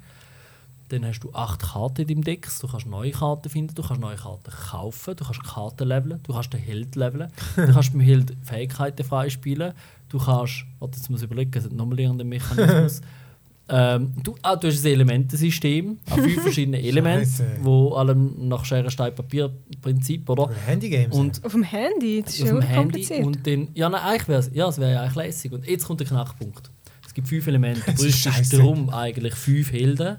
Dann 0.90 1.06
hast 1.06 1.20
du 1.20 1.32
acht 1.32 1.62
Karten 1.62 2.02
in 2.02 2.08
deinem 2.08 2.24
Deck, 2.24 2.48
du 2.60 2.66
kannst 2.66 2.86
neue 2.86 3.12
Karten 3.12 3.48
finden, 3.48 3.74
du 3.74 3.82
kannst 3.82 4.00
neue 4.00 4.16
Karten 4.16 4.50
kaufen, 4.50 5.14
du 5.14 5.24
kannst 5.24 5.44
Karten 5.44 5.86
leveln, 5.86 6.20
du 6.24 6.32
kannst 6.32 6.52
den 6.52 6.60
Held 6.60 6.96
leveln, 6.96 7.28
du 7.56 7.72
kannst 7.72 7.92
beim 7.92 8.00
Held 8.00 8.36
Fähigkeiten 8.42 9.04
freispielen, 9.04 9.72
du 10.08 10.18
kannst, 10.18 10.64
warte, 10.80 10.96
jetzt 10.96 11.08
muss 11.08 11.20
ich 11.20 11.26
überlegen, 11.26 11.52
es 11.56 11.64
hat 11.64 11.72
nochmal 11.72 12.00
irgendeinen 12.00 12.28
Mechanismus. 12.28 13.00
ähm, 13.68 14.12
du, 14.22 14.34
ah, 14.42 14.56
du 14.56 14.66
hast 14.66 14.84
ein 14.84 14.92
Elementensystem, 14.92 15.98
an 16.10 16.22
fünf 16.22 16.42
verschiedene 16.42 16.82
Elemente, 16.82 17.46
wo 17.62 17.94
allem 17.94 18.48
nach 18.48 18.64
Schere, 18.64 18.90
Stein, 18.90 19.14
Papier 19.14 19.48
Prinzip, 19.80 20.28
oder? 20.28 20.50
Handygames. 20.66 21.16
Und 21.16 21.44
Auf 21.44 21.52
dem 21.52 21.62
Handy, 21.62 22.22
das 22.22 22.34
ist 22.34 22.42
auf 22.42 22.48
ja 22.48 22.54
dem 22.54 22.62
Handy 22.62 22.82
kompliziert. 22.82 23.24
und 23.24 23.46
dann, 23.46 23.68
ja, 23.74 23.88
nein, 23.88 24.02
eigentlich 24.02 24.28
wäre 24.28 24.40
es 24.40 24.50
ja, 24.52 24.68
es 24.68 24.78
wäre 24.78 24.92
ja 24.92 25.02
eigentlich 25.02 25.14
lässig. 25.14 25.52
Und 25.52 25.66
jetzt 25.68 25.86
kommt 25.86 26.00
der 26.00 26.08
Knackpunkt. 26.08 26.68
Es 27.06 27.14
gibt 27.14 27.28
fünf 27.28 27.46
Elemente. 27.46 27.92
Du 27.92 28.04
ist 28.04 28.24
brauchst 28.24 28.52
darum 28.52 28.90
eigentlich 28.90 29.34
fünf 29.34 29.72
Helden, 29.72 30.18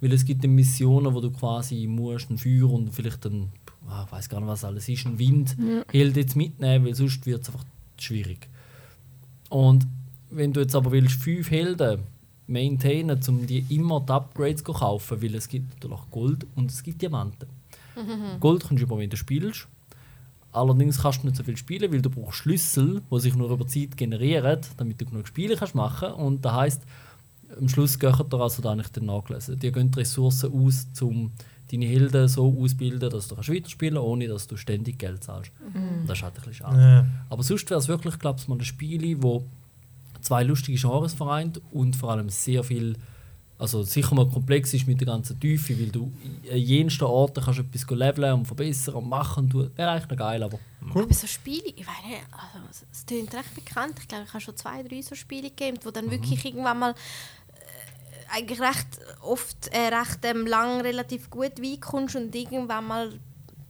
weil 0.00 0.12
es 0.12 0.24
gibt 0.24 0.46
Missionen, 0.46 1.14
wo 1.14 1.20
du 1.20 1.30
quasi 1.30 1.86
musst 1.86 2.30
ein 2.30 2.38
Feuer 2.38 2.70
und 2.70 2.92
vielleicht 2.92 3.24
ein, 3.26 3.50
ah, 3.88 4.04
ich 4.06 4.12
weiß 4.12 4.28
gar 4.28 4.40
nicht 4.40 4.48
was 4.48 4.64
alles 4.64 4.88
ist, 4.88 5.06
ein 5.06 5.18
Wind 5.18 5.56
Held 5.92 6.16
jetzt 6.16 6.36
mitnehmen, 6.36 6.86
weil 6.86 6.94
sonst 6.94 7.26
wird 7.26 7.42
es 7.42 7.48
einfach 7.48 7.64
schwierig. 7.98 8.48
Und 9.48 9.86
wenn 10.30 10.52
du 10.52 10.60
jetzt 10.60 10.74
aber 10.74 10.92
willst, 10.92 11.22
fünf 11.22 11.50
Helden 11.50 12.00
maintainen, 12.46 13.20
um 13.28 13.46
die 13.46 13.64
immer 13.68 14.00
die 14.00 14.12
Upgrades 14.12 14.64
zu 14.64 14.72
kaufen, 14.72 15.22
weil 15.22 15.34
es 15.34 15.48
gibt 15.48 15.74
natürlich 15.74 16.10
Gold 16.10 16.46
und 16.56 16.70
es 16.70 16.82
gibt 16.82 17.02
Diamanten. 17.02 17.48
Gold 18.40 18.62
kannst 18.62 18.80
du 18.80 18.86
über, 18.86 18.98
wenn 18.98 19.10
du 19.10 19.16
spielst. 19.16 19.68
Allerdings 20.52 21.00
kannst 21.00 21.22
du 21.22 21.26
nicht 21.26 21.36
so 21.36 21.44
viel 21.44 21.56
spielen, 21.56 21.92
weil 21.92 22.02
du 22.02 22.10
brauchst 22.10 22.38
Schlüssel, 22.38 23.02
die 23.10 23.20
sich 23.20 23.36
nur 23.36 23.50
über 23.50 23.66
Zeit 23.68 23.96
generieren, 23.96 24.60
damit 24.76 25.00
du 25.00 25.04
genug 25.04 25.28
Spiele 25.28 25.56
kannst 25.56 25.74
machen 25.74 26.12
Und 26.12 26.44
das 26.44 26.52
heisst, 26.52 26.82
am 27.58 27.68
Schluss 27.68 27.98
gehen 27.98 28.14
da 28.28 28.36
also 28.38 28.62
da 28.62 28.74
nicht 28.74 28.96
dann 28.96 29.06
nachgelesen. 29.06 29.58
Die 29.58 29.72
gehen 29.72 29.90
die 29.90 29.98
Ressourcen 30.00 30.52
aus, 30.52 30.86
um 31.02 31.32
deine 31.70 31.86
Helden 31.86 32.26
so 32.28 32.56
auszubilden, 32.60 33.10
dass 33.10 33.28
du 33.28 33.34
kannst 33.36 33.48
weiterspielen 33.52 33.94
kannst, 33.94 34.06
ohne 34.08 34.28
dass 34.28 34.46
du 34.48 34.56
ständig 34.56 34.98
Geld 34.98 35.22
zahlst. 35.24 35.52
Das 36.06 36.18
ist 36.18 36.22
halt 36.24 36.34
ein 36.34 36.36
bisschen 36.38 36.54
schade. 36.54 36.80
Ja. 36.80 37.06
Aber 37.28 37.42
sonst 37.42 37.68
wäre 37.70 37.78
es 37.80 37.88
wirklich, 37.88 38.18
glaube 38.18 38.40
ich, 38.40 38.48
mal 38.48 38.56
ein 38.58 38.64
Spiel, 38.64 39.22
wo 39.22 39.44
zwei 40.20 40.42
lustige 40.42 40.78
Genres 40.78 41.14
vereint 41.14 41.60
und 41.70 41.96
vor 41.96 42.10
allem 42.12 42.28
sehr 42.28 42.64
viel, 42.64 42.96
also 43.58 43.82
sicher 43.82 44.14
mal 44.14 44.28
komplex 44.28 44.74
ist 44.74 44.86
mit 44.86 45.00
der 45.00 45.06
ganzen 45.06 45.38
Tiefe, 45.38 45.78
weil 45.78 45.90
du 45.90 46.12
an 46.50 46.58
jensten 46.58 47.04
Orten 47.04 47.42
kannst 47.44 47.60
etwas 47.60 47.86
go 47.86 47.94
leveln 47.94 48.32
und 48.34 48.46
verbessern 48.46 48.94
und 48.96 49.08
machen. 49.08 49.48
Du, 49.48 49.70
wäre 49.76 49.90
eigentlich 49.92 50.08
noch 50.10 50.16
geil, 50.16 50.42
aber 50.42 50.58
Cool. 50.94 51.02
Aber 51.04 51.12
so 51.14 51.26
Spiele, 51.26 51.68
ich 51.76 51.86
weiß 51.86 52.04
nicht, 52.08 52.20
also, 52.32 52.84
es- 52.90 53.04
klingt 53.06 53.32
recht 53.34 53.54
bekannt. 53.54 53.94
Ich 54.00 54.08
glaube, 54.08 54.24
ich 54.26 54.30
habe 54.32 54.40
schon 54.40 54.56
zwei, 54.56 54.82
drei 54.82 55.02
so 55.02 55.14
Spiele 55.14 55.50
gegeben, 55.50 55.78
wo 55.84 55.90
Mhm. 55.90 55.92
dann 55.94 56.10
wirklich 56.10 56.42
irgendwann 56.44 56.78
mal 56.78 56.94
eigentlich 58.32 58.60
recht 58.60 59.00
oft 59.22 59.68
äh, 59.72 59.94
recht 59.94 60.24
ähm, 60.24 60.46
lang 60.46 60.80
relativ 60.80 61.30
gut 61.30 61.62
weit 61.62 61.80
kommst 61.80 62.16
und 62.16 62.34
irgendwann 62.34 62.86
mal 62.86 63.20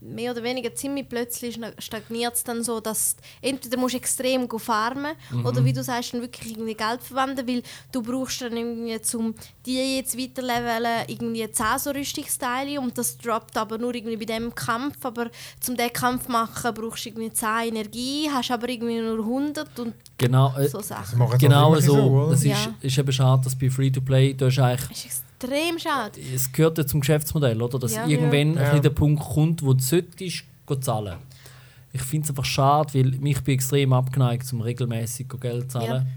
mehr 0.03 0.31
oder 0.31 0.41
weniger 0.43 0.73
ziemlich 0.73 1.07
plötzlich 1.07 1.59
stagniert 1.77 2.33
es 2.33 2.43
dann 2.43 2.63
so, 2.63 2.79
dass 2.79 3.15
entweder 3.41 3.77
musst 3.77 3.93
du 3.93 3.97
extrem 3.99 4.47
go 4.47 4.57
farmen 4.57 5.13
Mhm. 5.29 5.45
oder 5.45 5.63
wie 5.63 5.73
du 5.73 5.83
sagst, 5.83 6.13
dann 6.13 6.21
wirklich 6.21 6.51
irgendwie 6.53 6.73
Geld 6.73 7.03
verwenden, 7.03 7.47
weil 7.47 7.61
du 7.91 8.01
brauchst 8.01 8.41
dann 8.41 8.57
irgendwie 8.57 8.99
zum 9.01 9.35
die 9.65 9.97
jetzt 9.97 10.17
weiterlevelen 10.17 11.03
irgendwie 11.07 11.49
10 11.51 11.65
so 11.77 11.91
Rüstungsteile 11.91 12.81
und 12.81 12.97
das 12.97 13.15
droppt 13.19 13.55
aber 13.57 13.77
nur 13.77 13.93
irgendwie 13.93 14.17
bei 14.17 14.25
dem 14.25 14.53
Kampf, 14.55 14.97
aber 15.05 15.29
zum 15.59 15.77
den 15.77 15.93
Kampf 15.93 16.27
machen 16.27 16.73
brauchst 16.73 17.05
du 17.05 17.09
irgendwie 17.09 17.31
10 17.31 17.67
Energie, 17.75 18.27
hast 18.31 18.49
aber 18.49 18.69
irgendwie 18.69 18.99
nur 18.99 19.19
100 19.19 19.79
und 19.79 19.93
Genau, 20.17 20.55
äh, 20.57 20.67
so 20.67 20.81
Sachen. 20.81 21.19
das 21.31 21.39
genau 21.39 21.75
so. 21.79 21.95
oder? 21.97 22.33
Es 22.33 22.39
ist, 22.39 22.45
Ja. 22.47 22.73
ist 22.81 22.97
eben 22.97 23.11
schade, 23.11 23.43
dass 23.43 23.55
bei 23.55 23.69
Free-to-Play, 23.69 24.33
da 24.33 24.47
ist 24.47 24.57
eigentlich 24.59 25.03
Das 25.05 25.23
extrem 25.43 25.79
schade. 25.79 26.19
es 26.33 26.51
gehört 26.51 26.77
ja 26.77 26.85
zum 26.85 26.99
Geschäftsmodell, 27.01 27.61
oder? 27.61 27.79
Dass 27.79 27.95
Ja. 27.95 28.05
irgendwann 28.07 28.55
Ja. 28.55 28.79
der 28.79 28.89
Punkt 28.89 29.21
kommt, 29.23 29.63
wo 29.63 29.73
du 29.73 29.83
solltest 29.83 30.43
go 30.65 30.75
zahlen. 30.75 31.17
Ich 31.93 32.01
finde 32.03 32.25
es 32.25 32.29
einfach 32.29 32.45
schade, 32.45 32.93
weil 32.93 33.11
mich 33.19 33.41
bin 33.41 33.55
extrem 33.55 33.91
abgeneigt, 33.93 34.45
zum 34.45 34.61
regelmäßig 34.61 35.27
go 35.27 35.37
Geld 35.37 35.71
zu 35.71 35.79
zahlen. 35.79 36.07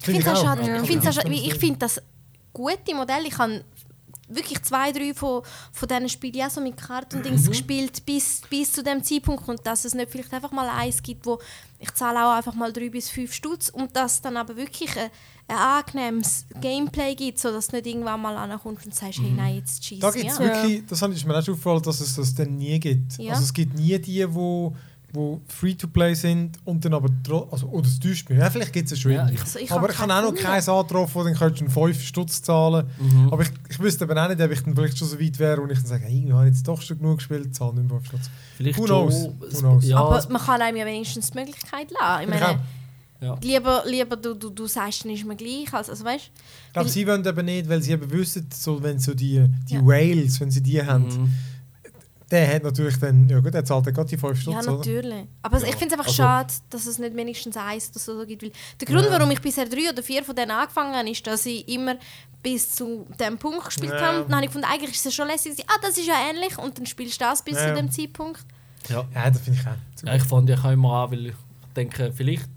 Ich 0.00 0.04
ich 0.08 0.26
auch. 0.26 0.42
Ja. 0.66 0.82
Ich 0.82 0.88
finde 0.88 1.04
das, 1.04 1.16
Ja. 1.16 1.22
schade, 1.22 1.34
ich 1.34 1.54
finde 1.54 1.78
das 1.78 2.02
gute 2.52 2.94
Modell. 2.94 3.26
Ich 3.26 3.38
habe 3.38 3.62
wirklich 4.30 4.62
zwei, 4.62 4.92
drei 4.92 5.12
von, 5.14 5.42
von 5.72 5.88
diesen 5.88 6.08
Spielen 6.08 6.42
auch 6.46 6.50
so 6.50 6.60
mit 6.60 6.76
Karten 6.76 7.18
und 7.18 7.30
Mhm. 7.30 7.46
Gespielt 7.46 8.06
bis, 8.06 8.40
bis 8.48 8.72
zu 8.72 8.82
dem 8.82 9.02
Zeitpunkt 9.04 9.46
und 9.48 9.64
dass 9.66 9.84
es 9.84 9.94
nicht 9.94 10.10
vielleicht 10.10 10.32
einfach 10.32 10.52
mal 10.52 10.68
eins 10.68 11.02
gibt, 11.02 11.26
wo 11.26 11.38
ich 11.78 11.92
zahle 11.94 12.24
auch 12.26 12.36
einfach 12.36 12.54
mal 12.54 12.72
drei 12.72 12.88
bis 12.90 13.08
fünf 13.08 13.32
Stutz 13.32 13.68
und 13.70 13.94
dass 13.96 14.20
dann 14.20 14.36
aber 14.36 14.56
wirklich 14.56 14.90
ein, 14.98 15.10
ein 15.48 15.56
angenehmes 15.56 16.44
Gameplay 16.60 17.14
gibt, 17.14 17.38
sodass 17.38 17.68
du 17.68 17.76
nicht 17.76 17.86
irgendwann 17.86 18.20
mal 18.20 18.36
ankommst 18.36 18.84
und 18.86 18.94
sagst, 18.94 19.18
hey 19.20 19.32
nein, 19.34 19.56
jetzt 19.56 19.84
schießt 19.84 20.02
Mhm. 20.02 20.06
Da 20.06 20.10
gibt 20.10 20.30
es 20.30 20.38
an. 20.38 20.44
wirklich, 20.44 20.86
das 20.86 21.02
ich 21.16 21.24
mir 21.24 21.38
auch 21.38 21.42
schon 21.44 21.54
aufgefallen, 21.54 21.82
dass 21.82 22.00
es 22.00 22.16
das 22.16 22.34
dann 22.34 22.56
nie 22.56 22.78
gibt. 22.78 23.16
Ja. 23.18 23.32
Also 23.32 23.44
es 23.44 23.52
gibt 23.52 23.74
nie 23.74 23.98
die, 23.98 24.32
wo, 24.34 24.74
wo 25.12 25.40
Free-to-Play 25.48 26.14
sind 26.14 26.58
und 26.64 26.84
dann 26.84 26.94
aber 26.94 27.08
tro- 27.24 27.48
also 27.50 27.66
oder 27.68 27.82
das 27.82 27.98
täuscht 27.98 28.28
mich. 28.30 28.38
Ja, 28.38 28.48
vielleicht 28.50 28.72
gibt 28.72 28.86
es 28.86 28.92
es 28.92 28.98
schon 29.00 29.12
Ja, 29.12 29.28
ich- 29.28 29.40
Also 29.40 29.58
ich 29.58 29.70
aber 29.72 29.90
ich 29.90 29.98
habe 29.98 30.12
auch 30.14 30.22
noch 30.22 30.34
keinen 30.34 30.44
keins 30.44 30.68
angetroffen, 30.68 31.14
wo 31.14 31.24
dann 31.24 31.34
könntest 31.34 31.60
du 31.60 31.64
einen 31.64 31.74
5 31.94 32.02
Stutz 32.02 32.42
zahlen. 32.42 32.86
Mhm. 32.98 33.32
Aber 33.32 33.42
ich, 33.42 33.50
ich 33.68 33.78
wüsste 33.80 34.04
aber 34.04 34.22
auch 34.24 34.28
nicht, 34.28 34.40
ob 34.40 34.50
ich 34.50 34.62
dann 34.62 34.74
vielleicht 34.76 34.98
schon 34.98 35.08
so 35.08 35.20
weit 35.20 35.38
wäre, 35.38 35.60
wo 35.62 35.66
ich 35.66 35.78
dann 35.78 35.86
sage, 35.86 36.04
hey, 36.04 36.24
ich 36.26 36.32
habe 36.32 36.46
jetzt 36.46 36.66
doch 36.68 36.80
schon 36.80 36.98
genug 36.98 37.18
gespielt, 37.18 37.54
zahle 37.54 37.74
nicht 37.74 37.90
mehr 37.90 37.98
5 38.00 38.06
Stutz. 38.08 38.30
Vielleicht 38.56 38.78
Who 38.78 38.84
knows? 38.84 39.14
es- 39.14 39.54
Who 39.56 39.58
knows? 39.60 39.84
Ja, 39.86 39.96
aber 39.98 40.18
es- 40.18 40.28
man 40.28 40.40
kann 40.40 40.62
einem 40.62 40.76
ja 40.76 40.86
wenigstens 40.86 41.30
die 41.30 41.38
Möglichkeit 41.38 41.90
lassen. 41.90 42.22
Ich 42.22 42.28
meine, 42.28 42.60
ja. 43.22 43.36
lieber, 43.42 43.82
lieber 43.86 44.16
du, 44.16 44.34
du, 44.34 44.48
du 44.50 44.66
sagst, 44.66 45.04
dann 45.04 45.12
ist 45.12 45.26
mir 45.26 45.36
gleich. 45.36 45.72
Also, 45.74 45.92
also 45.92 46.04
weißt 46.04 46.30
Ich 46.68 46.72
glaube, 46.72 46.88
sie 46.88 47.06
wollen 47.06 47.26
eben 47.26 47.44
nicht, 47.44 47.68
weil 47.68 47.82
sie 47.82 47.92
eben 47.92 48.10
wissen, 48.10 48.46
so, 48.54 48.82
wenn 48.82 48.98
so 48.98 49.12
die, 49.12 49.44
die 49.68 49.74
Ja. 49.74 49.84
Whales, 49.86 50.40
wenn 50.40 50.50
sie 50.50 50.62
die 50.62 50.82
haben, 50.82 51.04
Mhm. 51.06 51.34
Der 52.30 52.54
hat 52.54 52.62
natürlich 52.62 52.96
dann, 52.98 53.28
ja 53.28 53.40
gut, 53.40 53.52
der 53.54 53.64
zahlt 53.64 53.86
dann 53.86 53.94
gerade 53.94 54.08
die 54.08 54.16
5 54.16 54.36
Ja, 54.46 54.52
Stutz, 54.52 54.66
oder? 54.68 54.76
natürlich. 54.78 55.24
Aber 55.42 55.58
Ja, 55.58 55.64
ich 55.66 55.74
finde 55.76 55.86
es 55.86 55.92
einfach 55.92 56.06
also- 56.06 56.16
schade, 56.16 56.52
dass 56.70 56.86
es 56.86 56.98
nicht 56.98 57.16
wenigstens 57.16 57.56
eins 57.56 57.90
oder 57.90 57.98
so 57.98 58.26
gibt. 58.26 58.42
Weil 58.42 58.52
der 58.80 58.86
Grund, 58.86 59.04
Ja. 59.04 59.10
warum 59.12 59.30
ich 59.30 59.40
bisher 59.40 59.66
drei 59.66 59.90
oder 59.90 60.02
vier 60.02 60.22
von 60.24 60.36
denen 60.36 60.50
angefangen 60.52 60.94
habe, 60.94 61.10
ist, 61.10 61.26
dass 61.26 61.44
ich 61.46 61.66
immer 61.68 61.96
bis 62.42 62.74
zu 62.74 63.06
dem 63.18 63.36
Punkt 63.38 63.64
gespielt 63.64 63.92
Ja. 63.92 64.00
habe. 64.00 64.22
Dann 64.22 64.34
habe 64.36 64.44
ich 64.44 64.50
gefunden, 64.50 64.66
eigentlich 64.70 64.92
ist 64.92 65.04
es 65.06 65.14
schon 65.14 65.26
lässig. 65.28 65.52
Ah, 65.66 65.78
das 65.82 65.98
ist 65.98 66.06
ja 66.06 66.14
ähnlich. 66.30 66.56
Und 66.58 66.78
dann 66.78 66.86
spielst 66.86 67.20
du 67.20 67.24
das 67.24 67.42
bis 67.42 67.56
Ja. 67.56 67.68
zu 67.68 67.74
dem 67.74 67.90
Zeitpunkt. 67.90 68.40
Ja. 68.88 69.04
Ja, 69.14 69.30
das 69.30 69.40
finde 69.42 69.58
ich 69.60 69.66
auch. 69.66 70.06
ja, 70.08 70.14
ich 70.16 70.22
fand 70.24 70.48
ich 70.48 70.58
auch 70.58 70.70
immer 70.70 70.92
an, 71.04 71.10
weil 71.10 71.26
ich 71.26 71.34
denke, 71.76 72.12
vielleicht 72.14 72.48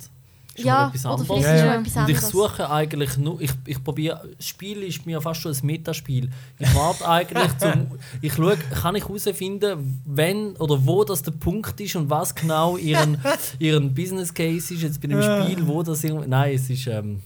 ist 0.56 0.66
Ja, 0.66 0.88
etwas 0.88 1.06
oder 1.06 1.14
anderes. 1.22 1.44
Ja, 1.44 1.54
ist 1.54 1.62
ja. 1.62 1.74
etwas 1.76 1.78
Und 1.78 1.88
ich 2.10 2.18
anderes. 2.18 2.30
suche 2.30 2.70
eigentlich 2.70 3.18
nur, 3.18 3.42
ich, 3.42 3.52
ich 3.66 3.84
probiere, 3.84 4.30
das 4.38 4.46
Spiel 4.48 4.84
ist 4.84 5.06
mir 5.06 5.20
fast 5.22 5.42
schon 5.42 5.52
ein 5.54 5.66
Metaspiel. 5.66 6.30
Ich 6.60 6.76
warte 6.76 7.08
eigentlich 7.10 7.58
zum, 7.58 7.88
ich 8.22 8.34
schaue, 8.34 8.58
kann 8.58 8.96
ich 8.96 9.04
herausfinden, 9.08 10.02
wenn 10.06 10.56
oder 10.58 10.86
wo 10.86 11.04
das 11.04 11.24
der 11.24 11.32
Punkt 11.32 11.80
ist 11.82 11.96
und 11.96 12.10
was 12.10 12.36
genau 12.36 12.78
ihren, 12.78 13.18
ihren 13.60 13.94
Business 13.94 14.34
Case 14.34 14.74
ist 14.74 14.82
jetzt 14.84 15.02
bei 15.02 15.08
dem 15.08 15.20
Ja. 15.22 15.44
Spiel, 15.44 15.66
wo 15.68 15.82
das 15.84 16.04
irgendwie, 16.04 16.28
nein, 16.28 16.54
es 16.56 16.70
ist, 16.70 16.86
ähm, 16.88 17.22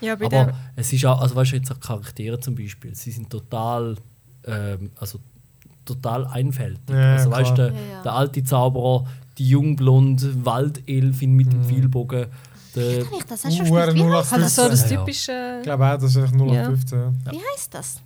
Ja, 0.00 0.14
bei 0.16 0.26
aber 0.26 0.44
dem, 0.46 0.54
es 0.76 0.92
ist 0.92 1.04
auch, 1.06 1.20
also 1.20 1.34
weißt 1.36 1.52
du 1.52 1.56
jetzt 1.56 1.72
auch 1.72 1.80
Charaktere 1.80 2.38
zum 2.38 2.54
Beispiel, 2.54 2.94
sie 2.94 3.10
sind 3.12 3.30
total, 3.30 3.96
ähm, 4.44 4.90
also 5.00 5.18
total 5.86 6.26
einfältig. 6.26 6.80
Ja, 6.90 7.14
also 7.14 7.30
weißt 7.30 7.50
du, 7.52 7.54
der, 7.54 7.66
Ja, 7.68 7.72
ja. 7.92 8.02
der 8.02 8.12
alte 8.12 8.44
Zauberer, 8.44 9.06
die 9.38 9.48
jungblonde 9.48 10.44
Waldelfin 10.44 11.32
mit 11.32 11.46
Mhm. 11.46 11.50
dem 11.50 11.64
Vielbogen, 11.64 12.26
der, 12.74 13.04
Kann 13.04 13.14
ich 13.18 13.24
das 13.24 13.44
auch 13.44 13.50
schon 13.50 13.66
Uh, 13.68 13.74
gespielt? 13.74 13.94
Wie, 13.94 14.00
heißt- 14.02 14.30
halt 14.32 14.50
so 14.50 14.68
das 14.68 14.88
typische. 14.88 15.56
Ich 15.58 15.62
glaube 15.64 15.86
auch, 15.86 15.94
das 15.98 16.04
ist 16.10 16.16
einfach 16.16 16.32
0 16.32 16.54
Ja. 16.54 16.64
15. 16.64 16.98
Ja. 17.26 17.32
wie 17.32 17.40
heisst 17.54 17.74
das? 17.74 17.96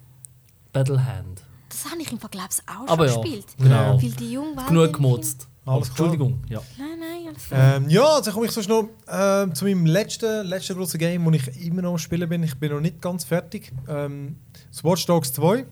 Battlehand. 0.72 1.42
Das 1.68 1.90
habe 1.90 2.00
ich 2.02 2.12
im 2.12 2.18
Vergleich 2.18 2.44
auch 2.66 2.88
Aber 2.88 3.08
schon 3.08 3.16
ja, 3.18 3.22
gespielt. 3.22 3.46
genau. 3.58 4.00
Weil 4.02 4.10
die 4.10 4.32
jungen 4.32 4.56
Genug 4.68 4.92
gemotzt. 4.94 5.48
Alles 5.64 5.94
klar. 5.94 6.08
Entschuldigung, 6.08 6.42
ja. 6.48 6.60
Nein, 6.76 6.88
nein, 6.98 7.28
alles 7.28 7.46
klar. 7.46 7.76
Ähm, 7.76 7.88
ja, 7.88 8.04
also 8.04 8.32
komme 8.32 8.46
ich 8.46 8.52
sonst 8.52 8.68
noch 8.68 8.88
ähm, 9.08 9.54
zu 9.54 9.64
meinem 9.64 9.86
letzten, 9.86 10.44
letzten 10.46 10.74
grossen 10.76 10.98
Game, 10.98 11.24
wo 11.24 11.30
ich 11.30 11.64
immer 11.64 11.82
noch 11.82 11.92
am 11.92 11.98
spielen 11.98 12.28
bin. 12.28 12.42
Ich 12.42 12.56
bin 12.58 12.72
noch 12.72 12.80
nicht 12.80 13.00
ganz 13.00 13.22
fertig. 13.24 13.72
Ähm, 13.88 14.36
das 14.72 14.82
Watch 14.82 15.06
Dogs 15.06 15.32
2. 15.34 15.64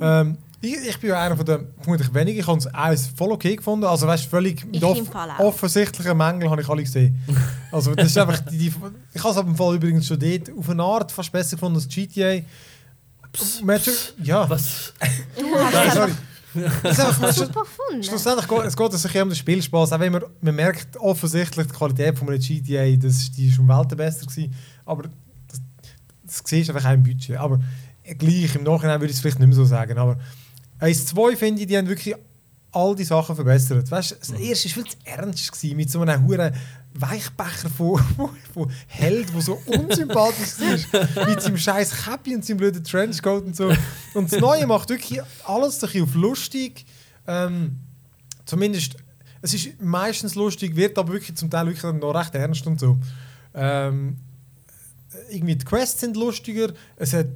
Ähm, 0.00 0.36
ich, 0.60 0.74
ich 0.88 0.98
bin 0.98 1.10
ja 1.10 1.20
einer 1.22 1.36
von 1.36 1.46
den 1.46 1.66
vermutlich 1.80 2.12
wenigen. 2.12 2.40
Ich 2.40 2.46
habe 2.46 2.58
es 2.58 2.66
eins 2.66 3.06
voll 3.16 3.32
okay 3.32 3.56
gefunden. 3.56 3.84
Also 3.86 4.06
weißt 4.06 4.24
du, 4.26 4.28
völlig 4.28 4.64
mit 4.66 4.82
off 4.82 4.98
offensichtlichen 5.38 6.16
Mängeln 6.16 6.50
habe 6.50 6.62
ich 6.62 6.68
alle 6.68 6.82
gesehen. 6.82 7.18
Also 7.70 7.94
das 7.94 8.06
ist 8.06 8.16
einfach 8.16 8.38
die, 8.40 8.56
die, 8.56 8.72
ich 9.12 9.22
habe 9.22 9.34
es 9.40 9.46
im 9.46 9.54
Fall 9.54 9.74
übrigens 9.76 10.06
schon 10.06 10.18
dort 10.18 10.50
auf 10.58 10.70
eine 10.70 10.82
Art 10.82 11.12
fast 11.12 11.30
besser 11.30 11.56
gefunden 11.56 11.76
als 11.76 11.86
GTA. 11.86 12.36
Hat 13.66 13.84
schon- 13.84 13.92
Ja, 14.24 14.48
Was? 14.48 14.94
Nein, 15.38 15.90
sorry. 15.92 16.12
Das 16.82 16.98
ist 16.98 17.04
einfach, 17.04 17.32
super 17.32 17.60
gefunden. 17.60 18.02
Schlussendlich 18.02 18.48
geht 18.48 18.64
es 18.64 18.74
geht 18.76 18.92
sich 18.92 19.20
um 19.22 19.28
den 19.28 19.36
Spielspaß. 19.36 19.92
Auch 19.92 20.00
wenn 20.00 20.12
man, 20.12 20.22
man 20.40 20.54
merkt 20.54 20.96
offensichtlich 20.96 21.66
die 21.66 21.72
Qualität 21.74 22.18
von 22.18 22.28
einem 22.28 22.40
GTA, 22.40 22.96
das 22.96 23.18
ist, 23.18 23.36
die 23.36 23.48
ist 23.48 23.58
um 23.58 23.68
Welten 23.68 23.98
besser 23.98 24.24
gewesen. 24.26 24.54
Aber 24.86 25.02
das, 25.02 25.60
das 26.24 26.42
siehst 26.46 26.70
du 26.70 26.74
einfach 26.74 26.88
auch 26.88 26.94
im 26.94 27.02
Budget. 27.02 27.36
Aber 27.36 27.60
gleich 28.16 28.54
im 28.54 28.62
Nachhinein 28.64 28.98
würde 28.98 29.10
ich 29.10 29.16
es 29.16 29.20
vielleicht 29.20 29.38
nicht 29.40 29.48
mehr 29.48 29.56
so 29.56 29.66
sagen. 29.66 29.98
Aber 29.98 30.16
1 30.80 31.06
2 31.06 31.36
finde 31.36 31.62
ich, 31.62 31.68
die 31.68 31.76
haben 31.76 31.88
wirklich 31.88 32.14
all 32.72 32.94
die 32.94 33.04
Sachen 33.04 33.34
verbessert. 33.34 33.90
Weißt, 33.90 34.16
das 34.20 34.30
erste 34.30 34.68
war 34.68 34.74
viel 34.74 34.92
zu 34.92 34.96
ernst 35.04 35.52
gewesen, 35.52 35.76
mit 35.76 35.90
so 35.90 36.00
einem 36.00 36.26
hohen 36.26 36.52
Weichbecher 36.94 37.70
von, 37.76 38.00
von 38.52 38.70
Held, 38.86 39.32
der 39.34 39.40
so 39.40 39.60
unsympathisch 39.66 40.58
war, 40.60 41.28
mit 41.28 41.42
seinem 41.42 41.56
scheiß 41.56 42.04
Käppi 42.04 42.34
und 42.34 42.44
seinem 42.44 42.58
blöden 42.58 42.84
Trenchcoat 42.84 43.44
und 43.44 43.56
so. 43.56 43.72
Und 44.14 44.32
das 44.32 44.40
Neue 44.40 44.66
macht 44.66 44.90
wirklich 44.90 45.20
alles 45.44 45.76
ein 45.76 45.80
bisschen 45.80 46.02
auf 46.04 46.14
lustig. 46.14 46.84
Ähm, 47.26 47.78
zumindest, 48.44 48.96
es 49.42 49.54
ist 49.54 49.80
meistens 49.80 50.34
lustig, 50.34 50.76
wird 50.76 50.98
aber 50.98 51.12
wirklich 51.12 51.36
zum 51.36 51.50
Teil 51.50 51.66
wirklich 51.66 51.82
dann 51.82 51.98
noch 51.98 52.14
recht 52.14 52.34
ernst 52.34 52.66
und 52.66 52.80
so. 52.80 52.98
Ähm, 53.54 54.16
irgendwie 55.30 55.56
die 55.56 55.64
Quests 55.64 56.00
sind 56.00 56.16
lustiger. 56.16 56.72
Es 56.96 57.12
hat, 57.12 57.26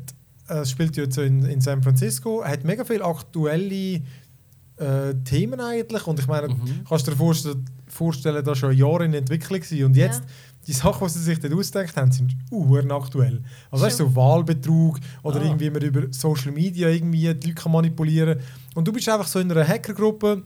es 0.60 0.70
spielt 0.70 0.96
jetzt 0.96 1.18
in, 1.18 1.44
in 1.44 1.60
San 1.60 1.82
Francisco, 1.82 2.44
hat 2.44 2.64
mega 2.64 2.84
viele 2.84 3.04
aktuelle 3.04 4.02
äh, 4.78 5.14
Themen 5.24 5.60
eigentlich. 5.60 6.06
Und 6.06 6.18
ich 6.20 6.26
meine, 6.26 6.48
Mhm. 6.48 6.84
kannst 6.88 7.06
du 7.06 7.10
dir 7.12 7.16
vorstellen, 7.16 7.64
vorstellen, 7.88 8.44
dass 8.44 8.58
schon 8.58 8.76
Jahre 8.76 9.04
in 9.04 9.14
Entwicklung 9.14 9.60
waren. 9.60 9.84
Und 9.84 9.96
jetzt, 9.96 10.20
Ja. 10.20 10.26
die 10.66 10.72
Sachen, 10.72 11.06
die 11.06 11.12
sie 11.12 11.20
sich 11.20 11.38
dort 11.40 11.52
ausgedacht 11.54 11.96
haben, 11.96 12.10
sind 12.10 12.34
uhren 12.50 12.90
aktuell. 12.90 13.42
Also 13.70 13.84
weißt, 13.84 14.00
du, 14.00 14.04
so 14.04 14.16
Wahlbetrug 14.16 14.98
oder 15.22 15.40
Ah. 15.40 15.44
irgendwie 15.44 15.70
man 15.70 15.82
über 15.82 16.02
Social 16.10 16.52
Media 16.52 16.88
irgendwie 16.88 17.34
die 17.34 17.48
Leute 17.48 17.54
kann 17.54 17.70
manipulieren 17.72 18.38
Und 18.74 18.88
du 18.88 18.92
bist 18.92 19.08
einfach 19.08 19.26
so 19.26 19.38
in 19.40 19.50
einer 19.52 19.66
Hackergruppe, 19.66 20.42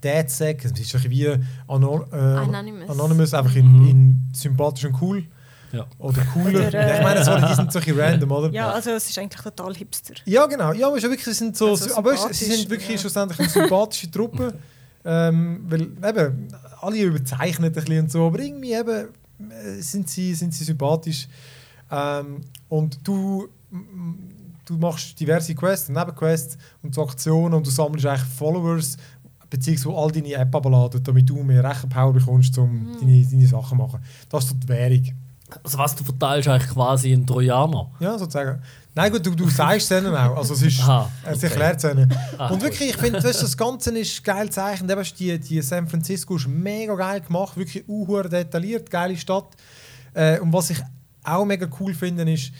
DadSec, 0.00 0.64
es 0.64 0.70
ist 0.78 0.90
so 0.90 0.98
ein 0.98 1.08
bisschen 1.08 1.40
wie 1.40 1.44
Anon 1.66 2.04
äh, 2.12 2.16
Anonymous. 2.16 2.88
Anonymous, 2.90 3.34
einfach 3.34 3.56
in, 3.56 3.66
Mhm. 3.82 3.88
in 3.88 4.20
sympathisch 4.32 4.84
und 4.84 5.02
cool. 5.02 5.24
Ja. 5.72 5.86
Oder 5.98 6.22
cooler. 6.32 6.68
Oder, 6.68 6.74
äh, 6.74 6.88
ja, 6.88 6.96
ich 6.96 7.02
meine, 7.02 7.24
sorry, 7.24 7.42
die 7.48 7.54
sind 7.54 7.72
so 7.72 7.78
ein 7.78 7.84
bisschen 7.84 8.00
random, 8.00 8.30
oder? 8.30 8.50
Ja, 8.50 8.70
also 8.70 8.90
es 8.90 9.10
ist 9.10 9.18
eigentlich 9.18 9.42
total 9.42 9.74
hipster. 9.74 10.14
Ja, 10.24 10.46
genau. 10.46 10.72
Ja, 10.72 10.86
aber 10.88 10.96
ist 10.96 11.02
wirklich, 11.02 11.24
sie 11.24 11.32
sind 11.32 11.56
so, 11.56 11.70
Also 11.70 11.94
aber 11.96 12.16
sie 12.16 12.44
sind 12.44 12.70
wirklich 12.70 12.90
ja. 12.90 12.98
schlussendlich 12.98 13.38
eine 13.38 13.48
sympathische 13.48 14.10
Truppe. 14.10 14.54
ähm, 15.04 15.64
weil 15.68 15.82
eben, 15.82 16.48
alle 16.80 16.98
überzeichnen 16.98 17.70
ein 17.70 17.72
bisschen 17.72 18.00
und 18.00 18.10
so, 18.10 18.26
aber 18.26 18.40
irgendwie 18.40 18.72
eben 18.72 19.08
äh, 19.50 19.80
sind 19.80 20.08
sie, 20.08 20.34
sind 20.34 20.54
sie 20.54 20.64
sympathisch. 20.64 21.28
Ähm, 21.90 22.42
und 22.68 22.98
du, 23.06 23.48
du 24.64 24.76
machst 24.76 25.18
diverse 25.18 25.54
Quests, 25.54 25.88
Nebenquests 25.88 26.58
und 26.82 26.94
so 26.94 27.02
Aktionen 27.02 27.54
und 27.54 27.66
du 27.66 27.70
sammelst 27.70 28.06
eigentlich 28.06 28.28
Followers, 28.28 28.96
beziehungsweise 29.48 29.96
all 29.96 30.10
deine 30.10 30.34
App 30.34 30.54
abladen, 30.54 31.02
damit 31.02 31.28
du 31.28 31.42
mehr 31.42 31.64
Rechenpower 31.64 32.12
bekommst, 32.12 32.56
um 32.58 32.96
deine, 33.00 33.24
deine 33.24 33.46
Sachen 33.46 33.68
zu 33.68 33.74
machen. 33.76 34.00
Das 34.28 34.44
ist 34.44 34.50
so 34.50 34.56
die 34.56 34.68
Währung. 34.68 35.04
Also 35.62 35.78
was 35.78 35.94
du 35.96 36.04
verteilst, 36.04 36.48
eigentlich 36.48 36.70
quasi 36.70 37.12
ein 37.12 37.26
Trojaner. 37.26 37.90
Ja, 38.00 38.18
sozusagen. 38.18 38.60
Nein, 38.94 39.12
gut, 39.12 39.24
du, 39.24 39.34
du 39.34 39.48
sagst 39.48 39.90
es 39.90 40.02
ihnen 40.02 40.14
auch. 40.14 40.36
Also 40.36 40.54
es 40.54 40.62
ist, 40.62 40.80
Aha, 40.80 41.10
es 41.24 41.36
okay. 41.38 41.46
erklärt 41.46 41.82
es 41.82 41.90
ihnen. 41.90 42.12
Ah, 42.36 42.48
Und 42.48 42.62
wirklich, 42.62 42.90
ich 42.90 42.96
finde, 42.96 43.20
das 43.20 43.56
Ganze 43.56 43.96
ist 43.98 44.24
geil 44.24 44.46
gezeichnet. 44.46 44.90
Eben, 44.90 45.02
die, 45.18 45.38
die 45.38 45.62
San 45.62 45.86
Francisco 45.88 46.36
ist 46.36 46.48
mega 46.48 46.94
geil 46.94 47.20
gemacht, 47.20 47.56
wirklich 47.56 47.88
uhuere 47.88 48.28
detailliert, 48.28 48.90
geile 48.90 49.16
Stadt. 49.16 49.56
Äh, 50.14 50.40
und 50.40 50.52
was 50.52 50.70
ich 50.70 50.82
auch 51.24 51.44
mega 51.44 51.68
cool 51.80 51.94
finde, 51.94 52.30
ist, 52.30 52.52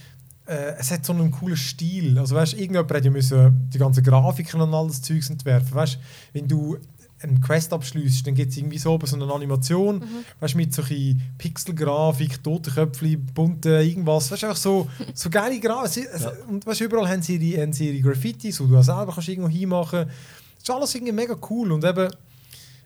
äh, 0.47 0.74
es 0.78 0.91
hat 0.91 1.05
so 1.05 1.12
einen 1.12 1.30
coolen 1.30 1.57
Stil. 1.57 2.18
Also 2.18 2.34
weißt, 2.36 2.55
irgendjemand 2.55 2.91
hätte 2.93 3.07
ja 3.07 3.11
müssen 3.11 3.68
die 3.72 3.78
ganzen 3.78 4.03
Grafiken 4.03 4.61
und 4.61 4.72
alles 4.72 5.03
Zeugs 5.03 5.28
entwerfen. 5.30 5.74
Weißt, 5.74 5.99
wenn 6.32 6.49
du 6.49 6.78
eine 7.21 7.41
Quest 7.41 7.73
abschliessst, 7.73 8.27
dann 8.27 8.35
gibt 8.35 8.53
es 8.53 8.59
irgendwie 8.59 8.79
so, 8.79 8.99
so 9.03 9.16
eine 9.16 9.33
Animation, 9.33 10.03
weißt, 10.41 10.55
mit 10.55 10.73
so 10.73 10.83
ein 10.83 11.21
Pixelgrafik, 11.39 12.43
Totenköpfchen, 12.43 13.27
bunte 13.35 13.83
irgendwas, 13.83 14.31
weißt, 14.31 14.45
einfach 14.45 14.57
so, 14.57 14.89
so 15.14 15.29
geile 15.29 15.59
Grafik. 15.59 16.09
Ja. 16.21 16.33
Und 16.49 16.66
weißt, 16.66 16.81
überall 16.83 17.09
haben 17.09 17.23
sie, 17.23 17.37
ihre, 17.37 17.62
haben 17.62 17.73
sie 17.73 17.91
ihre 17.91 18.09
Graffitis, 18.09 18.59
die 18.59 18.66
du 18.66 18.77
auch 18.77 18.83
selber 18.83 19.12
kannst 19.12 19.29
irgendwo 19.29 19.49
hinmachen 19.49 20.07
Das 20.07 20.62
ist 20.62 20.71
alles 20.71 20.95
irgendwie 20.95 21.12
mega 21.12 21.37
cool 21.51 21.73
und 21.73 21.85
eben 21.85 22.09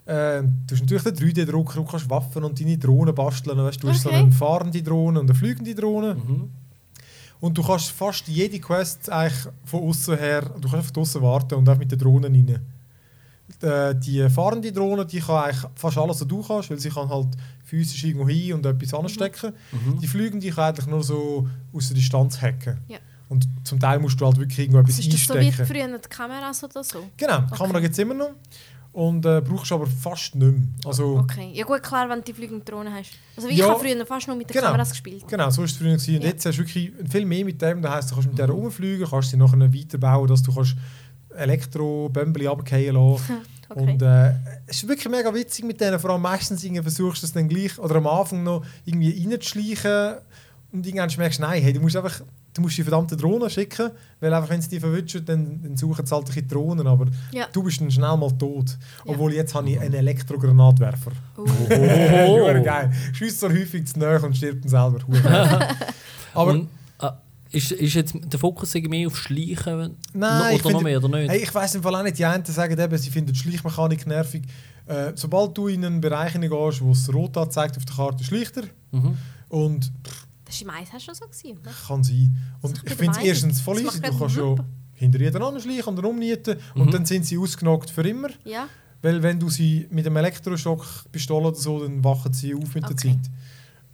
äh, 0.04 0.42
du 0.42 0.74
hast 0.74 0.80
natürlich 0.80 1.02
den 1.04 1.46
3D-Drucker, 1.46 1.76
du 1.76 1.84
kannst 1.84 2.10
Waffen 2.10 2.42
und 2.42 2.58
deine 2.58 2.76
Drohnen 2.76 3.14
basteln. 3.14 3.56
Weißt, 3.58 3.82
du 3.82 3.88
hast 3.88 4.02
so 4.02 4.08
Okay. 4.08 4.18
eine 4.18 4.32
fahrende 4.32 4.82
Drohne 4.82 5.20
und 5.20 5.30
eine 5.30 5.38
fliegende 5.38 5.74
Drohne. 5.74 6.14
Mhm. 6.16 6.50
Und 7.38 7.58
du 7.58 7.62
kannst 7.62 7.90
fast 7.90 8.26
jede 8.28 8.58
Quest 8.60 9.10
eigentlich 9.10 9.52
von 9.64 9.82
außen 9.82 10.16
her, 10.16 10.42
du 10.42 10.60
kannst 10.60 10.74
einfach 10.74 10.90
draußen 10.90 11.22
warten 11.22 11.54
und 11.54 11.68
auch 11.68 11.78
mit 11.78 11.90
den 11.90 11.98
Drohnen 11.98 12.32
rein. 12.32 12.60
Äh, 13.62 13.94
Die 13.96 14.28
fahrende 14.30 14.72
Drohne, 14.72 15.04
die 15.06 15.20
kann 15.20 15.44
eigentlich 15.44 15.70
fast 15.74 15.98
alles, 15.98 16.20
was 16.20 16.28
du 16.28 16.42
kannst, 16.42 16.70
weil 16.70 16.78
sie 16.78 16.90
kann 16.90 17.08
halt 17.08 17.28
physisch 17.64 18.04
irgendwo 18.04 18.28
hin 18.28 18.54
und 18.54 18.66
etwas 18.66 18.92
anstecken. 18.94 19.52
Mhm. 19.72 19.98
Die 20.00 20.06
fliegende 20.06 20.48
kann 20.50 20.64
eigentlich 20.70 20.86
nur 20.86 21.02
so 21.02 21.48
aus 21.72 21.88
der 21.88 21.96
Distanz 21.96 22.40
hacken. 22.40 22.78
Ja. 22.88 22.98
Und 23.28 23.46
zum 23.64 23.80
Teil 23.80 23.98
musst 23.98 24.20
du 24.20 24.26
halt 24.26 24.36
wirklich 24.36 24.58
irgendwo 24.58 24.80
etwas 24.80 24.98
Ist 24.98 25.12
das 25.12 25.24
so 25.26 25.34
wie 25.34 25.38
einstecken. 25.38 25.66
früher 25.66 25.98
die 25.98 26.08
Kameras 26.08 26.62
oder 26.64 26.84
so? 26.84 27.04
genau, 27.16 27.40
die 27.40 27.54
Kamera 27.56 27.80
gibt 27.80 27.92
es 27.92 27.98
immer 27.98 28.14
noch. 28.14 28.30
Und 28.92 29.24
äh, 29.24 29.40
brauchst 29.40 29.70
du 29.70 29.76
aber 29.76 29.86
fast 29.86 30.34
nicht 30.34 30.52
mehr. 30.52 30.68
Also, 30.84 31.16
Okay. 31.20 31.50
Ja 31.54 31.64
gut, 31.64 31.82
klar, 31.82 32.10
wenn 32.10 32.18
du 32.18 32.24
die 32.24 32.34
fliegende 32.34 32.62
Drohne 32.62 32.92
hast. 32.92 33.12
Also 33.34 33.48
ich 33.48 33.56
Ja. 33.56 33.70
habe 33.70 33.80
früher 33.80 34.04
fast 34.04 34.26
nur 34.28 34.36
mit 34.36 34.50
den 34.50 34.52
Genau. 34.52 34.66
Kameras 34.66 34.90
gespielt. 34.90 35.24
Genau, 35.26 35.48
so 35.48 35.58
war 35.58 35.64
es 35.64 35.72
früher. 35.72 35.92
gewesen. 35.92 36.16
Und 36.16 36.22
Ja. 36.24 36.28
jetzt 36.28 36.44
hast 36.44 36.56
du 36.56 36.58
wirklich 36.60 36.92
viel 37.10 37.24
mehr 37.24 37.42
mit 37.46 37.62
dem. 37.62 37.80
Das 37.80 37.90
heisst, 37.90 38.10
du 38.10 38.14
kannst 38.16 38.28
mit 38.28 38.38
der 38.38 38.50
rumfliegen, 38.50 39.06
kannst 39.08 39.30
sie 39.30 39.38
nachher 39.38 39.58
weiterbauen, 39.74 40.28
dass 40.28 40.42
du 40.42 40.54
kannst 40.54 40.76
Elektro-Bömbeli 41.36 42.46
runterfallen 42.46 42.94
lassen 42.94 43.36
Okay. 43.74 43.92
Und 43.92 44.02
äh, 44.02 44.32
es 44.66 44.82
ist 44.82 44.88
wirklich 44.88 45.08
mega 45.08 45.32
witzig 45.32 45.64
mit 45.64 45.80
denen. 45.80 45.98
Vor 45.98 46.10
allem 46.10 46.20
meistens 46.20 46.62
irgendwie 46.62 46.82
versuchst 46.82 47.22
du 47.22 47.26
es 47.26 47.32
dann 47.32 47.48
gleich 47.48 47.78
oder 47.78 47.94
am 47.96 48.06
Anfang 48.06 48.42
noch 48.42 48.62
irgendwie 48.84 49.26
reinzuschleichen 49.26 50.16
und 50.72 50.86
irgendwann 50.86 51.10
merkst 51.16 51.38
du, 51.38 51.42
nein, 51.42 51.62
hey, 51.62 51.72
du 51.72 51.80
musst 51.80 51.96
einfach 51.96 52.20
du 52.54 52.60
musst 52.60 52.76
die 52.76 52.82
verdammte 52.82 53.16
Drohne 53.16 53.48
schicken, 53.48 53.90
weil 54.20 54.32
einfach, 54.34 54.50
wenn 54.50 54.60
sie 54.60 54.68
die 54.68 54.80
verwischen, 54.80 55.24
dann, 55.24 55.62
dann 55.62 55.76
suchen 55.76 56.04
sie 56.04 56.14
halt 56.14 56.26
bisschen 56.26 56.48
Drohnen, 56.48 56.86
aber 56.86 57.06
Ja. 57.32 57.46
du 57.50 57.62
bist 57.62 57.80
dann 57.80 57.90
schnell 57.90 58.14
mal 58.16 58.30
tot. 58.32 58.76
Ja. 59.06 59.12
Obwohl 59.12 59.32
jetzt 59.32 59.54
habe 59.54 59.70
ich 59.70 59.80
einen 59.80 59.94
Elektrogranatwerfer. 59.94 61.12
Oh. 61.38 61.46
Hure 62.28 62.62
geil. 62.62 62.92
Schießt 63.14 63.40
so 63.40 63.48
häufig 63.48 63.86
zu 63.86 63.98
nahe 63.98 64.20
und 64.20 64.36
stirbt 64.36 64.64
dann 64.64 64.68
selber. 64.70 64.98
Aber 66.34 66.50
Und, 66.52 66.68
ist, 67.52 67.72
ist 67.72 67.94
jetzt 67.94 68.14
der 68.22 68.38
Fokus 68.40 68.74
irgendwie 68.74 68.98
mehr 68.98 69.06
auf 69.08 69.16
Schleichen 69.16 69.96
Nein, 70.14 70.56
ich 70.56 70.64
oder 70.64 70.72
noch 70.72 70.78
finde- 70.80 70.84
mehr 70.84 70.98
oder 71.04 71.08
nicht? 71.20 71.30
Hey, 71.30 71.42
ich 71.42 71.54
weiß 71.54 71.74
im 71.76 71.82
Fall 71.82 71.94
auch 71.94 72.02
nicht, 72.02 72.18
die 72.18 72.24
einen 72.24 72.44
sagen 72.44 72.78
eben, 72.78 72.98
sie 72.98 73.10
finden 73.10 73.32
die 73.32 73.38
Schleichmechanik 73.38 74.06
nervig. 74.06 74.42
Äh, 74.86 75.12
sobald 75.14 75.56
du 75.56 75.68
in 75.68 75.84
einen 75.84 76.00
Bereich 76.00 76.32
hineingehst, 76.32 76.80
wo 76.82 76.90
es 76.92 77.12
rot 77.12 77.36
anzeigt 77.36 77.76
auf 77.76 77.84
der 77.84 77.94
Karte, 77.94 78.24
schleicht 78.24 78.56
er. 78.56 78.64
Mhm. 78.90 79.16
Und 79.48 79.92
Das 80.44 80.64
war 80.66 80.74
im 80.80 80.82
Eis 80.94 81.02
schon 81.02 81.14
so. 81.14 81.24
Gewesen, 81.26 81.58
ne? 81.64 81.70
kann 81.86 82.02
sein. 82.02 82.36
Und 82.62 82.82
ich 82.84 82.94
finde 82.94 83.18
es 83.18 83.24
erstens 83.24 83.60
voll 83.60 83.78
easy. 83.80 84.00
Du 84.00 84.10
kannst 84.18 84.34
gerade 84.36 84.56
ja 84.58 84.64
hinter 84.94 85.20
jeder 85.20 85.40
anschleichen 85.40 85.84
und 85.96 85.98
rumnieten. 86.04 86.56
Mhm. 86.74 86.80
Und 86.82 86.94
dann 86.94 87.04
sind 87.06 87.24
sie 87.26 87.38
ausgenockt 87.38 87.90
für 87.90 88.02
immer. 88.08 88.28
Ja. 88.44 88.66
Weil 89.02 89.22
wenn 89.22 89.38
du 89.38 89.50
sie 89.50 89.86
mit 89.90 90.06
einem 90.06 90.16
Elektroschock-Pistole 90.16 91.48
oder 91.48 91.56
so, 91.56 91.80
dann 91.82 92.02
wachen 92.04 92.32
sie 92.32 92.54
auf 92.54 92.74
mit 92.74 92.84
der 92.84 92.90
Okay. 92.92 93.10
Zeit. 93.10 93.30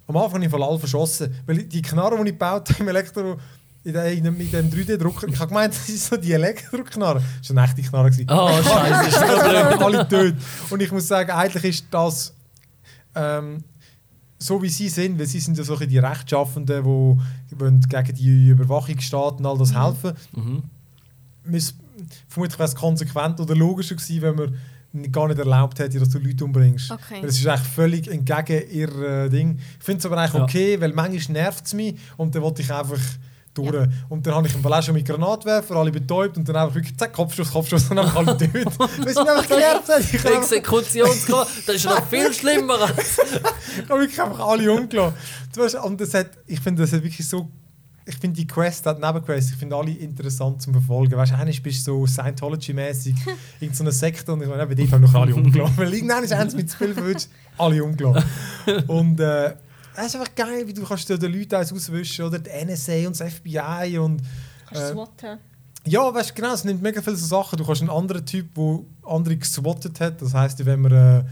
Am 0.09 0.17
Anfang 0.17 0.43
habe 0.43 0.47
ich 0.47 0.53
alle 0.69 0.79
verschossen. 0.79 1.33
Weil 1.47 1.63
die 1.65 1.83
Knarre, 1.83 2.17
die 2.17 2.23
ich 2.31 2.39
gebaut 2.39 2.69
habe 2.71 2.81
im 2.83 2.89
Elektro... 2.89 3.37
In 3.85 3.93
dem, 3.95 4.05
in 4.07 4.25
dem, 4.25 4.41
in 4.41 4.51
dem 4.51 4.71
3D-Drucker. 4.71 5.29
Ich 5.29 5.39
habe 5.39 5.49
gemeint, 5.49 5.73
das 5.73 5.89
ist 5.89 6.07
so 6.09 6.17
die 6.17 6.33
Elektroknarre. 6.33 7.23
Das 7.41 7.55
war 7.55 7.63
eine 7.63 7.71
echte 7.73 7.89
Knarre. 7.89 8.11
gewesen. 8.11 8.27
Oh, 8.29 8.49
scheiße, 8.63 9.09
ist 9.09 9.17
das 9.17 9.41
blöd. 9.49 9.83
alle 9.83 10.09
tot. 10.09 10.35
Und 10.71 10.83
ich 10.83 10.91
muss 10.93 11.07
sagen, 11.07 11.31
eigentlich 11.31 11.65
ist 11.65 11.87
das 11.91 12.35
ähm, 13.15 13.63
so 14.39 14.61
wie 14.63 14.69
sie 14.69 14.89
sind, 14.89 15.19
weil 15.19 15.27
sie 15.27 15.41
sind 15.41 15.57
ja 15.57 15.65
so 15.65 15.73
ein 15.75 15.79
bisschen 15.79 15.91
die 15.93 15.99
Rechtschaffenden, 15.99 16.85
die 16.85 17.89
gegen 17.89 18.15
die 18.17 18.49
Überwachungsstaaten 18.49 19.47
all 19.47 19.57
das 19.57 19.75
helfen. 19.75 20.13
Mhm. 20.35 20.63
Müs- 21.49 21.75
Vermutlich 22.29 22.59
wäre 22.59 22.69
es 22.69 22.75
konsequent 22.75 23.41
oder 23.41 23.55
logischer 23.55 23.95
gewesen, 23.95 24.23
wenn 24.23 24.35
man 24.35 24.59
gar 25.13 25.29
nicht 25.29 25.39
erlaubt 25.39 25.79
hätte, 25.79 25.99
dass 25.99 26.09
du 26.09 26.19
Leute 26.19 26.45
umbringst. 26.45 26.91
Okay. 26.91 27.21
Es 27.23 27.39
ist 27.39 27.47
eigentlich 27.47 27.69
völlig 27.69 28.09
entgegen 28.09 28.63
ihr 28.71 28.89
äh, 29.03 29.29
Ding. 29.29 29.59
Ich 29.79 29.85
finde 29.85 29.99
es 30.01 30.07
aber 30.07 30.17
eigentlich 30.19 30.35
Ja. 30.35 30.43
okay, 30.45 30.81
weil 30.81 30.93
manchmal 30.93 31.33
nervt 31.43 31.67
es 31.67 31.75
mich 31.75 31.95
und 32.17 32.35
dann 32.35 32.43
wollte 32.43 32.63
ich 32.63 32.73
einfach 32.73 32.99
durch. 33.55 33.89
Und 34.09 34.25
dann 34.27 34.35
habe 34.37 34.47
ich 34.47 34.55
auch 34.55 34.83
schon 34.83 34.95
mit 34.95 35.05
Granatwerfer 35.07 35.75
alle 35.77 35.91
betäubt 35.91 36.37
und 36.37 36.49
dann 36.49 36.57
einfach 36.57 36.75
wirklich 36.77 36.97
zack, 36.97 37.13
Kopfschuss, 37.13 37.51
Kopfschuss 37.51 37.91
und 37.91 37.97
dann 37.97 38.07
alle 38.09 38.27
tot. 38.39 38.79
Weil 38.79 38.89
sie 38.89 39.05
mich 39.05 39.19
einfach 39.19 39.49
genervt 39.49 39.89
haben. 39.89 40.05
Ich 40.13 40.25
Exekutionsgrad, 40.25 41.49
das 41.67 41.77
ist 41.77 41.85
noch 41.85 42.07
viel 42.07 42.33
schlimmer. 42.33 42.81
als- 42.81 43.19
ich 43.83 43.89
habe 43.91 44.01
wirklich 44.01 44.21
einfach 44.23 44.41
alle 44.47 44.73
umgelassen. 44.73 45.17
Du 45.55 45.61
weißt, 45.63 45.75
Und 45.77 46.01
das 46.01 46.15
hat, 46.15 46.31
ich 46.47 46.61
finde, 46.61 46.83
das 46.83 46.93
hat 46.93 47.03
wirklich 47.03 47.27
so. 47.27 47.49
Ich 48.09 48.17
finde 48.17 48.37
die 48.37 48.47
Quest, 48.47 48.87
die 48.87 48.91
Nebenquest, 48.95 49.51
ich 49.51 49.57
finde 49.57 49.77
alle 49.77 49.91
interessant 49.91 50.63
zum 50.63 50.73
Verfolgen. 50.73 51.15
Weißt 51.17 51.33
du, 51.33 51.37
eigentlich 51.37 51.63
bist 51.63 51.87
du 51.87 52.07
so 52.07 52.21
Scientology-mäßig, 52.23 53.15
irgendeine 53.61 53.75
so 53.75 53.85
eine 53.85 53.93
Sekte 53.93 54.33
und 54.33 54.43
ich 54.43 54.49
meine, 54.49 54.67
bei 54.67 54.75
dir 54.75 54.91
habe 54.91 55.05
ich 55.05 55.13
noch 55.13 55.21
alle 55.21 55.35
umgelassen. 55.35 55.75
Weil 55.77 55.93
irgendwann 55.95 56.25
ist 56.25 56.33
eins 56.33 56.55
mit 56.55 56.71
zu 56.71 56.77
viel 56.79 56.95
verwünscht, 56.95 57.29
alle 57.59 57.85
umgelassen. 57.85 58.25
Und 58.87 59.21
äh, 59.21 59.55
es 59.97 60.07
ist 60.07 60.17
einfach 60.17 60.35
geil, 60.35 60.67
wie 60.67 60.73
du 60.73 60.85
kannst 60.85 61.09
den 61.09 61.21
Leuten 61.33 61.55
eins 61.57 61.73
auswischen 61.73 62.25
oder 62.25 62.39
die 62.39 62.51
NSA 62.65 63.07
und 63.09 63.19
das 63.21 63.33
FBI 63.35 63.99
und 63.99 64.23
Kannst 64.67 64.83
du 64.83 64.87
Äh, 64.89 64.93
swatten. 64.93 65.39
ja, 65.85 66.15
weißt 66.15 66.31
du, 66.31 66.35
genau, 66.35 66.55
es 66.55 66.65
nimmt 66.65 66.83
mega 66.83 67.03
viele 67.03 67.17
so 67.17 67.27
Sachen. 67.27 67.57
Du 67.59 67.65
kannst 67.67 67.81
einen 67.83 67.91
anderen 67.91 68.25
Typ, 68.25 68.55
der 68.55 68.79
andere 69.07 69.37
geswattet 69.37 69.99
hat. 70.01 70.23
Das 70.23 70.33
heisst, 70.35 70.65
wenn 70.65 70.81
man 70.81 70.93
äh, 70.93 71.25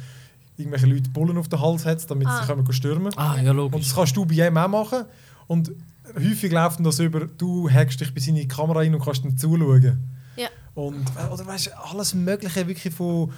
irgendwelche 0.59 0.87
Leute 0.87 1.09
Bullen 1.11 1.39
auf 1.39 1.49
den 1.49 1.61
Hals 1.61 1.85
hat, 1.87 2.11
damit 2.11 2.27
Ah. 2.29 2.41
sie 2.43 2.47
können 2.47 2.73
stürmen 2.73 3.13
können. 3.13 3.19
Ah, 3.19 3.41
ja, 3.41 3.51
Und 3.51 3.57
logisch. 3.57 3.87
das 3.89 3.95
kannst 3.95 4.17
du 4.17 4.25
bei 4.27 4.47
ihm 4.47 4.57
auch 4.57 4.69
machen. 4.69 5.05
Und 5.47 5.71
häufig 6.15 6.53
läuft 6.53 6.85
das 6.85 6.99
über, 6.99 7.27
du 7.27 7.71
hackst 7.71 8.01
dich 8.01 8.15
bei 8.15 8.21
seine 8.21 8.47
Kamera 8.47 8.81
rein 8.81 8.95
und 8.95 9.03
kannst 9.05 9.25
dann 9.25 9.37
zuschauen. 9.37 9.99
Ja. 10.37 10.49
Und, 10.75 11.05
äh, 11.17 11.33
oder 11.33 11.47
weißt 11.47 11.67
du, 11.69 11.79
alles 11.79 12.15
Mögliche 12.15 12.67
wirklich 12.67 12.95
von. 12.95 13.33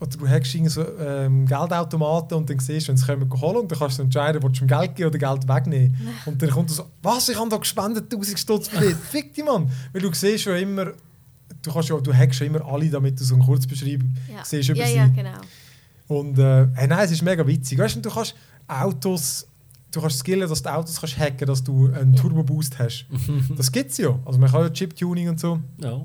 Oder 0.00 0.10
du 0.16 0.28
hackst 0.28 0.56
so 0.66 0.84
ähm, 1.00 1.44
Geldautomaten 1.44 2.38
und 2.38 2.48
dann 2.48 2.60
siehst 2.60 2.86
du, 2.86 2.90
wenn 2.90 2.96
sie 2.96 3.04
kommen 3.04 3.28
holen 3.40 3.56
und 3.56 3.72
dann 3.72 3.78
kannst 3.80 3.98
du 3.98 4.02
entscheiden, 4.04 4.40
willst 4.40 4.60
du 4.60 4.64
ihm 4.64 4.68
Geld 4.68 4.94
geben 4.94 5.08
oder 5.08 5.18
Geld 5.18 5.48
wegnehmen. 5.48 5.96
Und 6.24 6.40
dann 6.40 6.50
kommt 6.50 6.70
er 6.70 6.74
so, 6.74 6.86
was, 7.02 7.28
ich 7.28 7.36
habe 7.36 7.48
da 7.48 7.56
gespendet 7.56 8.04
1000 8.04 8.38
Stutz 8.38 8.68
für 8.68 8.78
dich. 8.80 8.94
Fick 9.10 9.34
dich, 9.34 9.44
Mann. 9.44 9.68
Weil 9.92 10.02
du 10.02 10.12
siehst 10.14 10.44
schon 10.44 10.54
immer, 10.54 10.92
du, 11.62 11.72
kannst 11.72 11.88
ja, 11.88 11.98
du 11.98 12.14
hackst 12.14 12.38
ja 12.38 12.46
immer 12.46 12.64
alle, 12.64 12.88
damit 12.88 13.18
du 13.18 13.24
so 13.24 13.34
einen 13.34 13.42
Kurzbeschreib 13.42 14.04
Ja, 14.32 14.44
siehst 14.44 14.68
über 14.68 14.78
ja, 14.78 14.86
sie. 14.86 14.94
ja, 14.94 15.08
genau. 15.08 15.40
Und 16.06 16.38
äh, 16.38 16.68
hey, 16.74 16.86
nein, 16.86 17.04
es 17.04 17.10
ist 17.10 17.22
mega 17.22 17.44
witzig. 17.44 17.76
Weißt 17.76 17.96
du, 17.96 18.00
du 18.00 18.10
kannst 18.10 18.36
Autos, 18.68 19.47
du 19.90 20.00
kannst 20.00 20.18
skillen, 20.18 20.48
dass 20.48 20.62
du 20.62 20.72
Autos 20.72 21.00
kannst 21.00 21.18
hacken, 21.18 21.46
dass 21.46 21.62
du 21.64 21.86
einen 21.92 22.14
Ja. 22.14 22.20
Turbo 22.20 22.42
Boost 22.42 22.78
hast. 22.78 23.06
das 23.56 23.70
gibt 23.72 23.90
es 23.90 23.98
ja. 23.98 24.18
Also 24.24 24.38
man 24.38 24.50
kann 24.50 24.62
ja 24.62 24.70
Chip-Tuning 24.70 25.28
und 25.30 25.40
so. 25.40 25.60
Ja. 25.82 26.00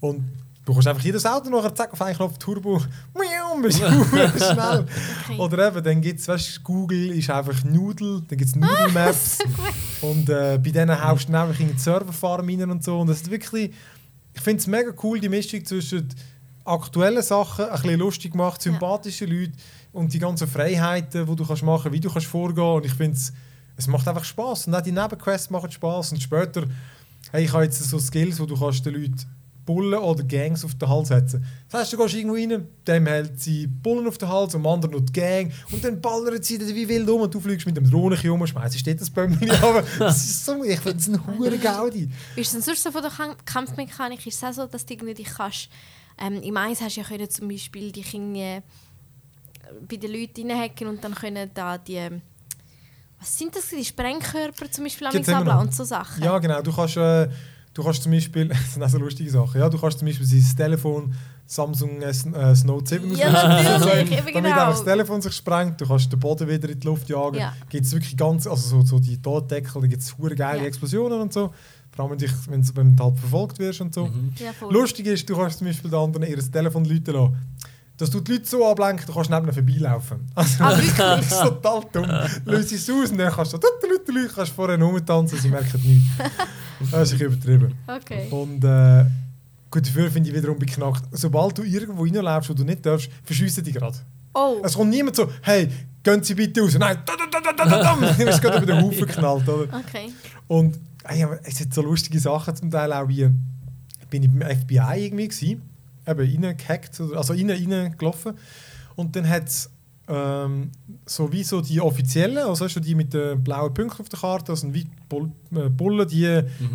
Und 0.00 0.24
du 0.64 0.72
kannst 0.72 0.88
einfach 0.88 1.02
jedes 1.04 1.26
Auto 1.26 1.50
nachher 1.50 1.74
zack 1.74 1.92
auf 1.92 2.00
einen 2.02 2.16
Knopf 2.16 2.38
Turbo, 2.38 2.80
miau, 3.14 3.60
bist 3.62 3.80
du 3.80 3.84
schnell. 4.38 4.86
Okay. 5.24 5.38
Oder 5.38 5.68
eben, 5.68 5.84
dann 5.84 6.00
gibt 6.00 6.20
es, 6.20 6.28
weißt 6.28 6.56
du, 6.58 6.60
Google 6.62 7.10
ist 7.18 7.28
einfach 7.30 7.62
Noodle, 7.64 8.22
dann 8.28 8.38
gibt 8.38 8.48
es 8.50 8.56
Noodle 8.56 8.88
Maps. 8.92 9.38
und 10.00 10.28
äh, 10.30 10.58
bei 10.62 10.70
denen 10.70 11.02
haust 11.02 11.28
du 11.28 11.32
dann 11.32 11.48
einfach 11.48 11.60
in 11.60 11.72
die 11.72 11.78
Serverfarm 11.78 12.46
rein 12.48 12.70
und 12.70 12.82
so. 12.84 12.98
Und 13.00 13.08
das 13.08 13.18
ist 13.22 13.30
wirklich, 13.30 13.72
ich 14.32 14.40
finde 14.40 14.60
es 14.60 14.66
mega 14.66 14.92
cool, 15.02 15.18
die 15.20 15.28
Mischung 15.28 15.64
zwischen 15.64 16.08
aktuellen 16.70 17.22
Sachen, 17.22 17.66
ein 17.66 17.72
bisschen 17.82 17.98
lustig 17.98 18.32
gemacht, 18.32 18.62
sympathische 18.62 19.26
Leute 19.26 19.52
und 19.92 20.12
die 20.12 20.18
ganzen 20.18 20.46
Freiheiten, 20.48 21.26
die 21.26 21.36
du 21.36 21.44
kannst 21.46 21.62
machen, 21.62 21.92
wie 21.92 22.00
du 22.00 22.10
kannst 22.10 22.26
vorgehen. 22.26 22.64
Und 22.64 22.86
ich 22.86 22.94
finde 22.94 23.16
es, 23.16 23.32
es 23.76 23.86
macht 23.86 24.06
einfach 24.06 24.24
Spaß 24.24 24.66
Und 24.66 24.74
auch 24.74 24.80
die 24.80 24.92
Nebenquests 24.92 25.50
machen 25.50 25.70
Spaß 25.70 26.12
Und 26.12 26.22
später, 26.22 26.64
hey, 27.32 27.44
ich 27.44 27.52
habe 27.52 27.64
jetzt 27.64 27.82
so 27.82 27.98
Skills, 27.98 28.38
wo 28.40 28.46
du 28.46 28.58
kannst 28.58 28.84
den 28.86 28.94
Leuten 28.94 29.16
Bullen 29.66 29.98
oder 29.98 30.24
Gangs 30.24 30.64
auf 30.64 30.74
den 30.74 30.88
Hals 30.88 31.08
setzen. 31.08 31.44
Das 31.68 31.82
heißt, 31.82 31.92
du 31.92 31.98
gehst 31.98 32.14
irgendwo 32.14 32.34
rein, 32.34 32.66
dem 32.86 33.06
hält 33.06 33.38
sie 33.40 33.66
Bullen 33.68 34.08
auf 34.08 34.18
den 34.18 34.28
Hals, 34.28 34.52
dem 34.52 34.66
anderen 34.66 34.94
noch 34.96 35.00
die 35.00 35.12
Gang. 35.12 35.52
Und 35.70 35.84
dann 35.84 36.00
ballern 36.00 36.42
sie 36.42 36.58
wie 36.74 36.88
wild 36.88 37.08
um 37.08 37.20
und 37.20 37.32
du 37.32 37.38
fliegst 37.38 37.66
mit 37.66 37.76
dem 37.76 37.88
Drohnenchen 37.88 38.30
um 38.30 38.40
und 38.40 38.48
schmeißt 38.48 38.84
dort 38.84 39.00
das 39.00 39.10
Bömmchen 39.10 39.48
runter. 39.62 39.84
Das 39.98 40.24
ist 40.24 40.44
so, 40.44 40.64
ich 40.64 40.80
finde 40.80 40.98
es 40.98 41.08
ein 41.08 41.24
hure 41.24 41.58
Gaudi. 41.58 42.08
Ist 42.34 42.52
denn 42.52 42.62
sonst 42.62 42.82
so 42.82 42.90
von 42.90 43.02
der 43.02 43.10
Kamp- 43.12 43.46
Kampfmechanik? 43.46 44.26
Ist 44.26 44.42
es 44.42 44.44
auch 44.44 44.52
so, 44.52 44.66
dass 44.66 44.84
du 44.86 44.94
irgendwie 44.94 45.14
dich 45.14 45.28
kannst... 45.28 45.68
Ähm, 46.20 46.42
Im 46.42 46.56
Eis 46.56 46.80
hast 46.80 46.96
du 46.96 47.00
ja 47.00 47.06
können 47.06 47.28
zum 47.28 47.48
Beispiel 47.48 47.90
dich 47.92 48.12
irgendwie 48.14 48.40
äh, 48.42 48.62
bei 49.88 49.96
den 49.96 50.12
Leuten 50.12 50.50
reinhacken 50.50 50.86
und 50.88 51.02
dann 51.02 51.14
können 51.14 51.50
da 51.54 51.78
die... 51.78 51.94
ähm, 51.94 52.20
Was 53.20 53.38
sind 53.38 53.54
das? 53.56 53.68
Die 53.68 53.84
Sprengkörper 53.84 54.70
zum 54.70 54.84
Beispiel 54.84 55.06
am 55.06 55.60
und 55.60 55.74
so 55.74 55.84
Sachen? 55.84 56.22
Ja, 56.22 56.38
genau. 56.38 56.60
Du 56.62 56.72
kannst, 56.72 56.96
äh, 56.96 57.28
du 57.74 57.82
kannst 57.82 58.02
zum 58.02 58.12
Beispiel, 58.12 58.48
das 58.48 58.74
sind 58.74 58.82
auch 58.82 58.88
so 58.88 58.98
lustige 58.98 59.30
Sachen, 59.30 59.60
ja, 59.60 59.68
du 59.68 59.78
kannst 59.78 59.98
zum 59.98 60.08
Beispiel 60.08 60.26
sein 60.26 60.56
Telefon 60.56 61.14
Samsung 61.46 62.00
S, 62.02 62.26
äh, 62.26 62.54
Note 62.64 62.86
7 62.86 63.16
Ja, 63.16 63.32
natürlich, 63.78 64.10
damit 64.18 64.34
genau. 64.34 64.70
das 64.70 64.84
Telefon 64.84 65.20
sich 65.20 65.32
sprengt. 65.32 65.80
Du 65.80 65.86
kannst 65.88 66.12
den 66.12 66.20
Boden 66.20 66.46
wieder 66.48 66.68
in 66.68 66.78
die 66.78 66.86
Luft 66.86 67.08
jagen. 67.08 67.38
Ja. 67.38 67.52
Gibt 67.68 67.84
es 67.86 67.92
wirklich 67.92 68.16
ganz, 68.16 68.46
also 68.46 68.80
so, 68.80 68.86
so 68.86 68.98
die 69.00 69.20
Totdeckel, 69.20 69.82
da 69.82 69.86
gibt 69.88 70.00
es 70.00 70.14
geile 70.36 70.60
Ja. 70.60 70.66
Explosionen 70.66 71.20
und 71.20 71.32
so. 71.32 71.52
Vor 71.92 72.04
allem, 72.04 72.12
wenn, 72.12 72.18
dich, 72.18 72.32
wenn, 72.76 72.96
du 72.96 73.04
halt 73.04 73.18
verfolgt 73.18 73.58
wirst 73.58 73.80
und 73.80 73.92
so. 73.94 74.06
Mhm. 74.06 74.32
Ja. 74.38 74.52
Lustig 74.68 75.06
ist, 75.06 75.28
du 75.28 75.36
kannst 75.36 75.58
zum 75.58 75.66
Beispiel 75.66 75.90
den 75.90 75.98
anderen 75.98 76.26
ihr 76.26 76.38
Telefon 76.52 76.84
läuten 76.84 77.14
lassen. 77.14 77.36
dass 77.96 78.10
du 78.10 78.20
die 78.20 78.32
Leute 78.32 78.46
so 78.46 78.66
ablenken, 78.66 79.04
du 79.06 79.12
kannst 79.12 79.28
neben 79.30 79.44
ihnen 79.46 79.52
vorbeilaufen. 79.54 80.18
Also, 80.34 80.64
Ah, 80.64 80.70
wirklich? 80.70 80.94
das 80.96 81.26
ist 81.32 81.40
total 81.42 81.82
dumm. 81.92 82.06
Löse 82.46 82.74
es 82.76 82.88
aus 82.90 83.10
und 83.10 83.18
dann 83.18 83.32
kannst 83.32 83.52
du 83.52 83.58
so, 83.58 84.12
Leute, 84.12 84.32
kannst 84.34 84.52
vorher 84.52 84.80
rumtanzen, 84.80 85.38
sie 85.38 85.48
merken 85.48 85.80
nichts. 85.84 86.06
Das 86.90 87.12
ist 87.12 87.20
übertrieben. 87.20 87.74
Okay. 87.86 88.28
Und 88.30 88.64
äh, 88.64 89.04
gut, 89.70 89.86
dafür 89.86 90.10
finde 90.10 90.30
ich 90.30 90.34
wiederum 90.34 90.58
beknackt. 90.58 91.04
Sobald 91.12 91.58
du 91.58 91.62
irgendwo 91.62 92.04
reinläufst, 92.04 92.48
wo 92.48 92.54
du 92.54 92.64
nicht 92.64 92.86
darfst, 92.86 93.10
verschiessen 93.22 93.62
die 93.64 93.72
gerade. 93.72 93.98
Oh, 94.32 94.62
Es 94.64 94.74
kommt 94.74 94.88
niemand 94.88 95.14
so, 95.14 95.30
hey, 95.42 95.68
gehen 96.02 96.22
Sie 96.22 96.34
bitte 96.34 96.62
raus. 96.62 96.78
Nein, 96.78 96.96
da, 97.04 97.12
da, 97.16 97.26
da, 97.40 97.52
da, 97.52 97.64
da, 97.66 97.82
da. 97.96 98.12
Du 98.16 98.24
bist 98.24 98.40
gerade 98.40 98.56
über 98.62 98.66
den 98.72 98.80
Haufen 98.82 99.06
geknallt, 99.06 99.46
oder? 99.46 99.64
okay. 99.78 100.10
Und 100.46 100.78
ey, 101.10 101.24
aber 101.24 101.40
es 101.44 101.60
hat 101.60 101.72
so 101.74 101.82
lustige 101.82 102.18
Sachen 102.18 102.54
zum 102.56 102.70
Teil 102.70 102.92
auch 102.92 103.08
wie, 103.08 103.28
bin 104.10 104.22
ich 104.22 104.30
beim 104.30 104.42
FBI 104.56 105.04
irgendwie 105.04 105.28
gewesen, 105.28 105.62
eben 106.06 106.44
reingehackt, 106.44 107.00
also 107.00 107.32
rein, 107.32 107.50
reingelaufen 107.50 108.34
und 108.96 109.14
dann 109.16 109.28
hat 109.28 109.48
es 109.48 109.70
ähm, 110.08 110.70
so 111.06 111.30
wie 111.32 111.44
so 111.44 111.60
die 111.60 111.80
offiziellen, 111.80 112.38
also 112.38 112.66
du, 112.66 112.80
die 112.80 112.94
mit 112.94 113.14
den 113.14 113.42
blauen 113.44 113.72
Punkten 113.72 114.00
auf 114.00 114.08
der 114.08 114.18
Karte, 114.18 114.50
also 114.52 114.72
wie 114.74 114.86
Bull, 115.08 115.30
äh, 115.54 115.68
Bullen, 115.68 116.08
die 116.08 116.26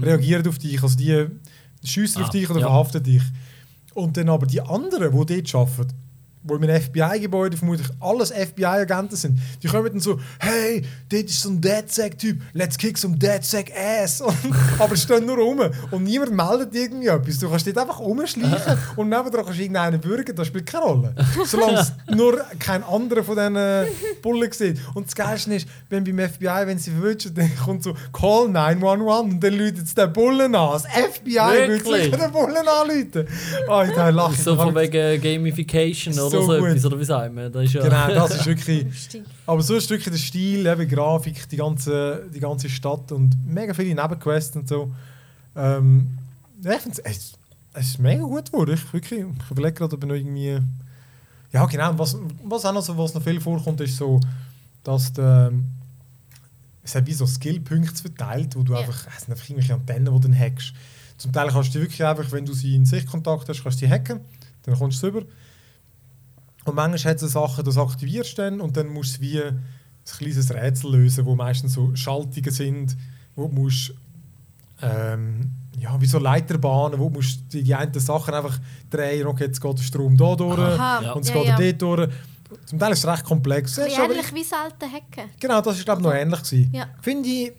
reagieren 0.01 0.47
auf 0.47 0.57
dich, 0.57 0.81
also 0.81 0.97
die 0.97 1.27
schiessen 1.83 2.21
auf 2.21 2.29
Ah, 2.29 2.31
dich 2.31 2.49
oder 2.49 2.61
ja. 2.61 2.67
verhaften 2.67 3.03
dich. 3.03 3.23
Und 3.93 4.15
dann 4.17 4.29
aber 4.29 4.45
die 4.45 4.61
anderen, 4.61 5.11
die 5.27 5.41
dort 5.43 5.55
arbeiten, 5.55 5.93
wo 6.45 6.55
im 6.55 6.63
FBI-Gebäude 6.63 7.57
vermutlich 7.57 7.87
alles 7.99 8.31
FBI-Agenten 8.31 9.15
sind, 9.15 9.39
die 9.61 9.67
kommen 9.67 9.87
dann 9.91 9.99
so, 9.99 10.19
hey, 10.39 10.83
dort 11.09 11.23
ist 11.23 11.41
so 11.41 11.49
ein 11.49 11.59
DedSec-Typ, 11.59 12.41
let's 12.53 12.77
kick 12.77 12.97
some 12.97 13.17
DedSec-Ass. 13.17 14.23
Aber 14.79 14.95
stehen 14.95 15.25
nur 15.25 15.37
rum 15.37 15.61
und 15.91 16.03
niemand 16.03 16.31
meldet 16.31 16.75
irgendwie 16.75 17.07
etwas. 17.07 17.39
Du 17.39 17.49
kannst 17.49 17.65
dort 17.67 17.77
einfach 17.77 17.99
rumschleichen 17.99 18.77
und 18.95 19.09
nebenan 19.09 19.31
kannst 19.33 19.57
du 19.57 19.61
irgendeinen 19.61 19.99
bürgen, 19.99 20.35
das 20.35 20.47
spielt 20.47 20.67
keine 20.67 20.85
Rolle. 20.85 21.15
Solange 21.45 21.79
es 21.79 21.93
nur 22.15 22.41
kein 22.59 22.83
anderer 22.83 23.23
von 23.23 23.35
diesen 23.35 24.21
Bullen 24.21 24.51
sieht. 24.51 24.79
Und 24.93 25.07
das 25.07 25.15
Geilste 25.15 25.55
ist, 25.55 25.67
wenn 25.89 26.03
beim 26.03 26.29
FBI, 26.29 26.65
wenn 26.67 26.77
sie 26.77 26.91
verwünschen, 26.91 27.33
dann 27.33 27.51
kommt 27.57 27.83
so, 27.83 27.95
call 28.13 28.49
911 28.49 29.33
und 29.33 29.43
dann 29.43 29.53
läutet 29.53 29.85
es 29.85 29.95
den 29.95 30.13
Bullen 30.13 30.53
an. 30.53 30.73
Das 30.73 30.85
FBI 30.85 31.67
will 31.67 31.83
sicher 31.83 32.17
den 32.17 32.31
Bullen 32.31 32.55
anrufen. 32.57 33.27
Oh, 33.67 33.83
da 33.95 34.09
lache 34.09 34.33
ich. 34.33 34.43
So 34.43 34.55
von 34.55 34.75
wegen 34.75 35.21
Gamification 35.21 36.13
oder 36.19 36.34
So 36.41 36.53
so, 36.53 36.59
gut. 36.59 36.69
etwas, 36.69 36.85
oder 36.85 36.99
wie 36.99 37.05
sagen 37.05 37.35
wir? 37.35 37.49
Das 37.49 37.63
ist 37.65 37.73
ja 37.73 37.83
Genau, 37.83 38.07
das 38.27 38.35
ist 38.37 38.45
wirklich. 38.45 38.87
Aber 39.45 39.61
so 39.61 39.75
ist 39.75 39.89
wirklich 39.89 40.09
der 40.11 40.19
Stil, 40.19 40.65
eben 40.65 40.87
Grafik, 40.87 41.47
die 41.49 41.57
ganze, 41.57 42.25
die 42.33 42.39
ganze 42.39 42.69
Stadt 42.69 43.11
und 43.11 43.35
mega 43.45 43.73
viele 43.73 43.93
Nebenquests 43.99 44.55
und 44.55 44.67
so. 44.67 44.91
Ähm, 45.55 46.17
ich 46.63 46.81
finde 46.81 47.01
es, 47.03 47.33
es 47.73 47.87
ist 47.87 47.99
mega 47.99 48.23
gut 48.23 48.51
geworden. 48.51 48.73
Ich, 48.75 48.93
wirklich, 48.93 49.19
ich 49.21 49.51
überlege 49.51 49.73
gerade, 49.73 49.95
ob 49.95 50.03
ich 50.03 50.07
noch 50.09 50.15
irgendwie. 50.15 50.59
Ja, 51.51 51.65
genau. 51.65 51.97
Was, 51.97 52.17
was 52.43 52.65
auch 52.65 52.73
noch, 52.73 52.81
so, 52.81 52.97
was 52.97 53.13
noch 53.13 53.23
viel 53.23 53.39
vorkommt, 53.39 53.79
ist 53.81 53.97
so, 53.97 54.19
dass 54.83 55.13
der, 55.13 55.51
es 56.83 56.95
hat 56.95 57.05
wie 57.07 57.13
so 57.13 57.25
Skillpunkte 57.25 58.01
verteilt, 58.01 58.55
wo 58.55 58.63
du 58.63 58.73
Ja. 58.73 58.79
einfach, 58.79 59.07
es 59.07 59.23
sind 59.23 59.31
einfach 59.31 59.49
irgendwelche 59.49 59.73
Antennen, 59.73 60.05
die 60.05 60.11
du 60.11 60.19
dann 60.19 60.37
hackst. 60.37 60.73
Zum 61.17 61.31
Teil 61.31 61.47
kannst 61.49 61.69
du 61.73 61.79
die 61.79 61.85
wirklich 61.85 62.03
einfach, 62.03 62.29
wenn 62.31 62.45
du 62.45 62.53
sie 62.53 62.75
in 62.75 62.85
Sichtkontakt 62.85 63.47
hast, 63.47 63.63
kannst 63.63 63.81
du 63.81 63.85
die 63.85 63.91
hacken, 63.91 64.19
dann 64.63 64.75
kommst 64.77 65.01
du 65.01 65.07
rüber. 65.07 65.21
Und 66.65 66.75
manchmal 66.75 67.11
hat 67.11 67.21
es 67.21 67.31
so 67.31 67.39
Sachen, 67.47 67.63
das 67.63 67.77
aktivierst 67.77 68.37
du 68.37 68.41
dann 68.41 68.59
und 68.61 68.75
dann 68.75 68.87
musst 68.87 69.17
du 69.17 69.21
wie 69.21 69.41
ein 69.41 69.63
kleines 70.05 70.51
Rätsel 70.53 70.91
lösen, 70.91 71.25
wo 71.25 71.35
meistens 71.35 71.73
so 71.73 71.95
Schaltungen 71.95 72.51
sind, 72.51 72.97
wo 73.35 73.47
du 73.47 73.53
musst, 73.53 73.93
ähm, 74.81 75.51
ja, 75.79 75.99
wie 76.01 76.05
so 76.05 76.19
Leiterbahnen, 76.19 76.99
wo 76.99 77.09
du 77.09 77.15
musst 77.15 77.41
die, 77.53 77.63
die 77.63 77.73
einen 77.75 77.93
Sachen 77.99 78.33
einfach 78.33 78.59
drehen, 78.89 79.27
okay, 79.27 79.45
jetzt 79.45 79.61
geht 79.61 79.77
der 79.77 79.83
Strom 79.83 80.17
da 80.17 80.35
durch 80.35 80.57
Aha, 80.59 81.01
Ja. 81.03 81.11
und 81.13 81.21
es 81.23 81.29
ja, 81.29 81.35
geht 81.35 81.45
ja. 81.47 81.57
dort 81.57 81.81
durch. 81.81 82.09
Zum 82.65 82.79
Teil 82.79 82.91
ist 82.93 82.99
es 82.99 83.07
recht 83.07 83.23
komplex. 83.23 83.77
Aber- 83.79 83.87
ähnlich 83.87 84.33
wie 84.33 84.45
alte 84.55 84.85
Hacken. 84.85 85.29
Genau, 85.39 85.61
das 85.61 85.77
ist 85.77 85.85
glaube 85.85 86.01
ich 86.01 86.05
noch 86.07 86.13
ähnlich 86.13 86.43
gewesen. 86.43 86.69
Ja. 86.73 86.87
Finde 87.01 87.27
ich, 87.29 87.51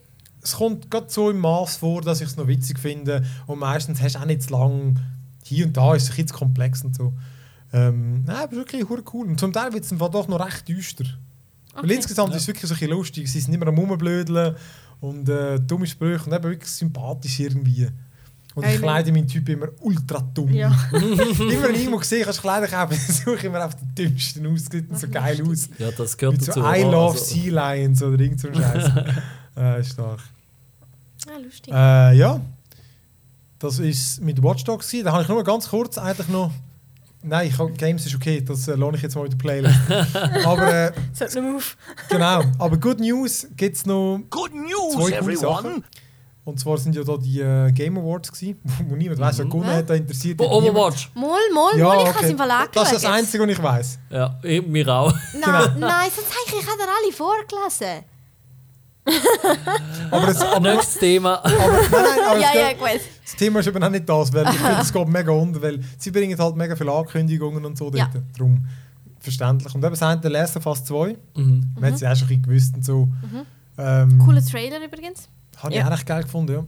es 0.43 0.55
kommt 0.55 0.91
gerade 0.91 1.07
so 1.09 1.31
im 1.31 1.41
Maß 1.41 1.77
vor, 1.77 2.03
dass 2.03 2.21
ich 2.21 2.29
es 2.29 2.37
noch 2.37 2.47
witzig 2.47 2.79
finde 2.79 3.25
und 3.47 3.59
meistens 3.59 4.01
hast 4.01 4.15
du 4.15 4.21
auch 4.21 4.25
nicht 4.25 4.43
zu 4.43 4.53
lang, 4.53 4.99
hier 5.43 5.67
und 5.67 5.77
da 5.77 5.95
ist 5.95 6.05
es 6.05 6.11
ein 6.11 6.17
bisschen 6.17 6.37
komplex 6.39 6.85
und 6.85 6.95
so. 6.97 7.13
Ähm, 7.73 8.25
nein, 8.25 8.51
wirklich 8.53 8.89
hure 8.89 9.03
cool. 9.12 9.27
Und 9.29 9.41
zum 9.41 9.53
Teil 9.53 9.73
wird 9.73 9.85
es 9.85 9.91
doch 9.91 10.29
noch 10.29 10.45
recht 10.45 10.69
düster. 10.69 11.05
Weil 11.75 11.85
Okay. 11.85 11.95
insgesamt 11.95 12.35
ist 12.35 12.43
es 12.43 12.47
wirklich 12.49 12.62
so 12.69 12.75
ein 12.75 12.79
bisschen 12.79 12.91
lustig. 12.97 13.31
Sie 13.31 13.41
sind 13.41 13.51
nicht 13.51 13.61
mehr 13.61 13.69
am 13.69 13.77
Rumblödeln 13.79 14.57
und 15.01 15.29
äh, 15.29 15.59
dumme 15.61 15.87
Sprüche 15.87 16.25
und 16.25 16.33
eben 16.33 16.45
wirklich 16.45 16.71
sympathisch 16.71 17.39
irgendwie. 17.41 17.89
Und 18.55 18.64
ich 18.64 18.79
kleide 18.79 19.12
meinen 19.12 19.29
Typ 19.29 19.47
immer 19.51 19.67
ultra 19.81 20.19
dumm. 20.33 20.51
Ja. 20.51 20.69
immer 20.93 21.19
wenn 21.62 21.75
ich 21.75 21.83
irgendwo 21.83 22.01
sehe, 22.01 22.25
kannst 22.25 22.39
du 22.39 22.43
Kleider 22.43 22.67
kaufen, 22.69 22.97
suche 23.12 23.35
ich 23.37 23.45
immer 23.45 23.62
auf 23.67 23.75
den 23.75 23.95
dümmsten 23.95 24.47
aus. 24.47 24.64
Sieht 24.71 24.99
so 24.99 25.09
geil 25.09 25.43
aus. 25.47 25.69
Ja, 25.79 25.91
das 25.91 26.17
gehört 26.17 26.37
Mit 26.39 26.45
so 26.47 26.62
dazu. 26.62 26.75
I 26.75 26.83
love 26.83 27.12
Also- 27.19 27.25
Sea 27.25 27.75
Lions 27.75 28.03
oder 28.03 28.19
irgend 28.19 28.41
so 28.41 28.49
ein 28.49 28.55
Scheiß. 28.55 28.91
äh, 29.57 29.85
stark. 29.85 30.21
Ah, 31.29 31.39
lustig. 31.45 31.75
Äh, 31.75 32.17
ja, 32.17 32.41
das 33.59 33.79
ist 33.79 34.23
mit 34.23 34.43
Watch 34.43 34.64
Dogs. 34.64 34.87
gewesen. 34.89 35.05
Da 35.05 35.12
habe 35.12 35.23
ich 35.25 35.29
nur 35.29 35.45
ganz 35.45 35.69
kurz 35.69 35.99
eigentlich 35.99 36.29
noch. 36.29 36.51
Nein, 37.23 37.49
ich 37.49 37.59
hab, 37.59 37.77
Games 37.77 38.07
ist 38.07 38.14
okay, 38.14 38.41
das 38.41 38.69
äh, 38.69 38.75
lohne 38.75 38.97
ich 38.97 39.03
jetzt 39.03 39.17
mal 39.17 39.23
mit 39.23 39.33
der 39.33 39.39
Playlist. 39.39 39.75
aber 40.45 40.73
äh, 40.73 40.93
mehr 41.41 41.55
auf. 41.57 41.77
genau, 42.09 42.43
aber 42.59 42.77
Good 42.77 43.01
News 43.01 43.47
gibt 43.57 43.77
es 43.77 43.85
noch 43.87 44.21
Good 44.31 44.55
news, 44.55 44.95
zwei 44.95 45.19
coole 45.19 45.37
Sachen. 45.37 45.67
everyone. 45.67 45.83
Und 46.45 46.61
zwar 46.61 46.79
sind 46.79 46.95
ja 46.95 47.03
da 47.03 47.17
die 47.17 47.41
äh, 47.41 47.73
Game 47.73 47.99
Awards, 47.99 48.31
gewesen, 48.31 48.61
wo 48.89 48.95
niemand 48.95 49.19
weiß, 49.19 49.39
wer 49.39 49.47
gewonnen 49.47 49.67
hat, 49.71 49.91
da 49.91 49.95
interessiert 49.95 50.39
niemand. 50.39 50.62
Overwatch! 50.62 51.11
Mal, 51.14 51.41
mal, 51.53 51.77
Ja, 51.77 51.85
mal, 51.89 51.95
ich 51.97 52.01
okay. 52.03 52.12
kann 52.12 52.25
es 52.25 52.31
im 52.31 52.37
Verlag 52.37 52.73
Das 52.73 52.93
ist 52.93 53.03
das 53.05 53.11
Einzige, 53.12 53.43
was 53.43 53.51
ich 53.51 53.62
weiß. 53.62 53.99
Ja, 54.11 54.39
ich, 54.45 54.64
mir 54.64 54.87
auch. 54.89 55.12
Nein, 55.12 55.43
Genau. 55.75 55.89
nein, 55.89 56.11
sonst 56.14 56.31
habe 56.31 56.39
ich, 56.47 56.53
ich 56.53 56.67
habe 56.69 56.79
dir 56.79 56.89
alle 56.89 57.12
vorgelesen. 57.12 58.05
Aber, 60.11 60.29
es, 60.29 60.41
aber, 60.41 60.61
nein, 60.61 60.75
Nächstes 60.77 60.99
Thema. 60.99 61.41
nein, 61.45 61.53
aber 62.29 62.39
Ja, 62.39 62.49
es 62.51 62.55
ja, 62.55 62.69
geht- 62.71 62.79
gut. 62.79 63.01
Das 63.25 63.37
Thema 63.37 63.61
ist 63.61 63.67
eben 63.67 63.83
auch 63.83 63.91
nicht 63.91 64.09
das, 64.09 64.33
weil 64.33 64.45
ich 64.47 64.55
finde, 64.61 64.79
es 64.81 64.93
geht 64.93 65.09
mega 65.09 65.33
unter, 65.33 65.63
weil 65.63 65.81
sie 65.99 66.11
bringen 66.11 66.39
halt 66.39 66.57
mega 66.57 66.77
viele 66.77 66.93
Ankündigungen 66.93 67.65
und 67.65 67.77
so 67.77 67.91
Ja. 67.93 68.09
dort. 68.13 68.25
Darum 68.37 68.65
verständlich. 69.21 69.75
Und 69.75 69.85
eben 69.85 69.95
sind 69.97 70.23
der 70.25 70.31
Last 70.31 70.57
of 70.57 70.67
Us 70.67 70.85
2. 70.85 71.17
Mhm. 71.37 71.73
Man 71.75 71.85
hat 71.85 71.95
es 71.95 72.01
ja 72.01 72.13
auch 72.13 72.17
schon 72.17 72.29
ein 72.29 72.43
bisschen 72.43 72.43
gewusst 72.43 72.75
und 72.77 72.85
so. 72.85 73.09
Ähm, 73.79 74.19
Cooler 74.25 74.45
Trailer 74.45 74.83
übrigens. 74.85 75.29
Habe 75.59 75.73
ich 75.75 75.79
Ja. 75.81 75.87
auch 75.87 75.93
recht 75.93 76.07
geil 76.07 76.23
gefunden, 76.23 76.53
ja. 76.53 76.65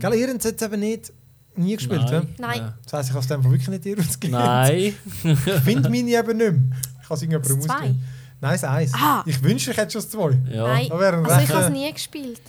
Gell, 0.00 0.14
ihr 0.18 0.28
habt 0.28 0.38
es 0.38 0.44
jetzt 0.44 0.62
eben 0.62 0.80
nicht 0.80 1.12
nie 1.56 1.76
gespielt, 1.76 2.02
ja? 2.10 2.20
Nein. 2.20 2.34
Nein. 2.38 2.58
Ja. 2.60 2.74
Das 2.84 2.92
heisst, 2.92 3.08
ich 3.10 3.14
habe 3.14 3.22
es 3.22 3.28
dem 3.28 3.44
wirklich 3.44 3.68
nicht 3.68 3.86
ihr 3.86 3.98
ausgegeben. 3.98 4.32
Nein. 4.38 4.94
Ich 5.24 5.38
finde 5.64 5.88
meine 5.90 6.10
eben 6.10 6.36
nicht 6.36 6.52
mehr. 6.52 6.54
Ich 7.02 7.04
habe 7.10 7.14
es 7.14 7.22
irgendjemandem 7.22 7.56
Das 7.58 7.66
zwei? 7.66 7.74
ausgegeben. 7.74 8.02
Nein, 8.40 8.52
das 8.52 8.64
eins. 8.64 8.92
Ah. 8.94 9.22
Ich 9.26 9.42
wünschte, 9.42 9.70
ich 9.72 9.76
hätte 9.76 9.92
schon 9.92 10.00
das 10.02 10.10
zwei. 10.10 10.30
Ja. 10.52 10.66
Nein. 10.68 10.90
Also 10.92 11.40
ich 11.40 11.50
habe 11.50 11.64
es 11.64 11.70
nie 11.70 11.92
gespielt. 11.92 12.40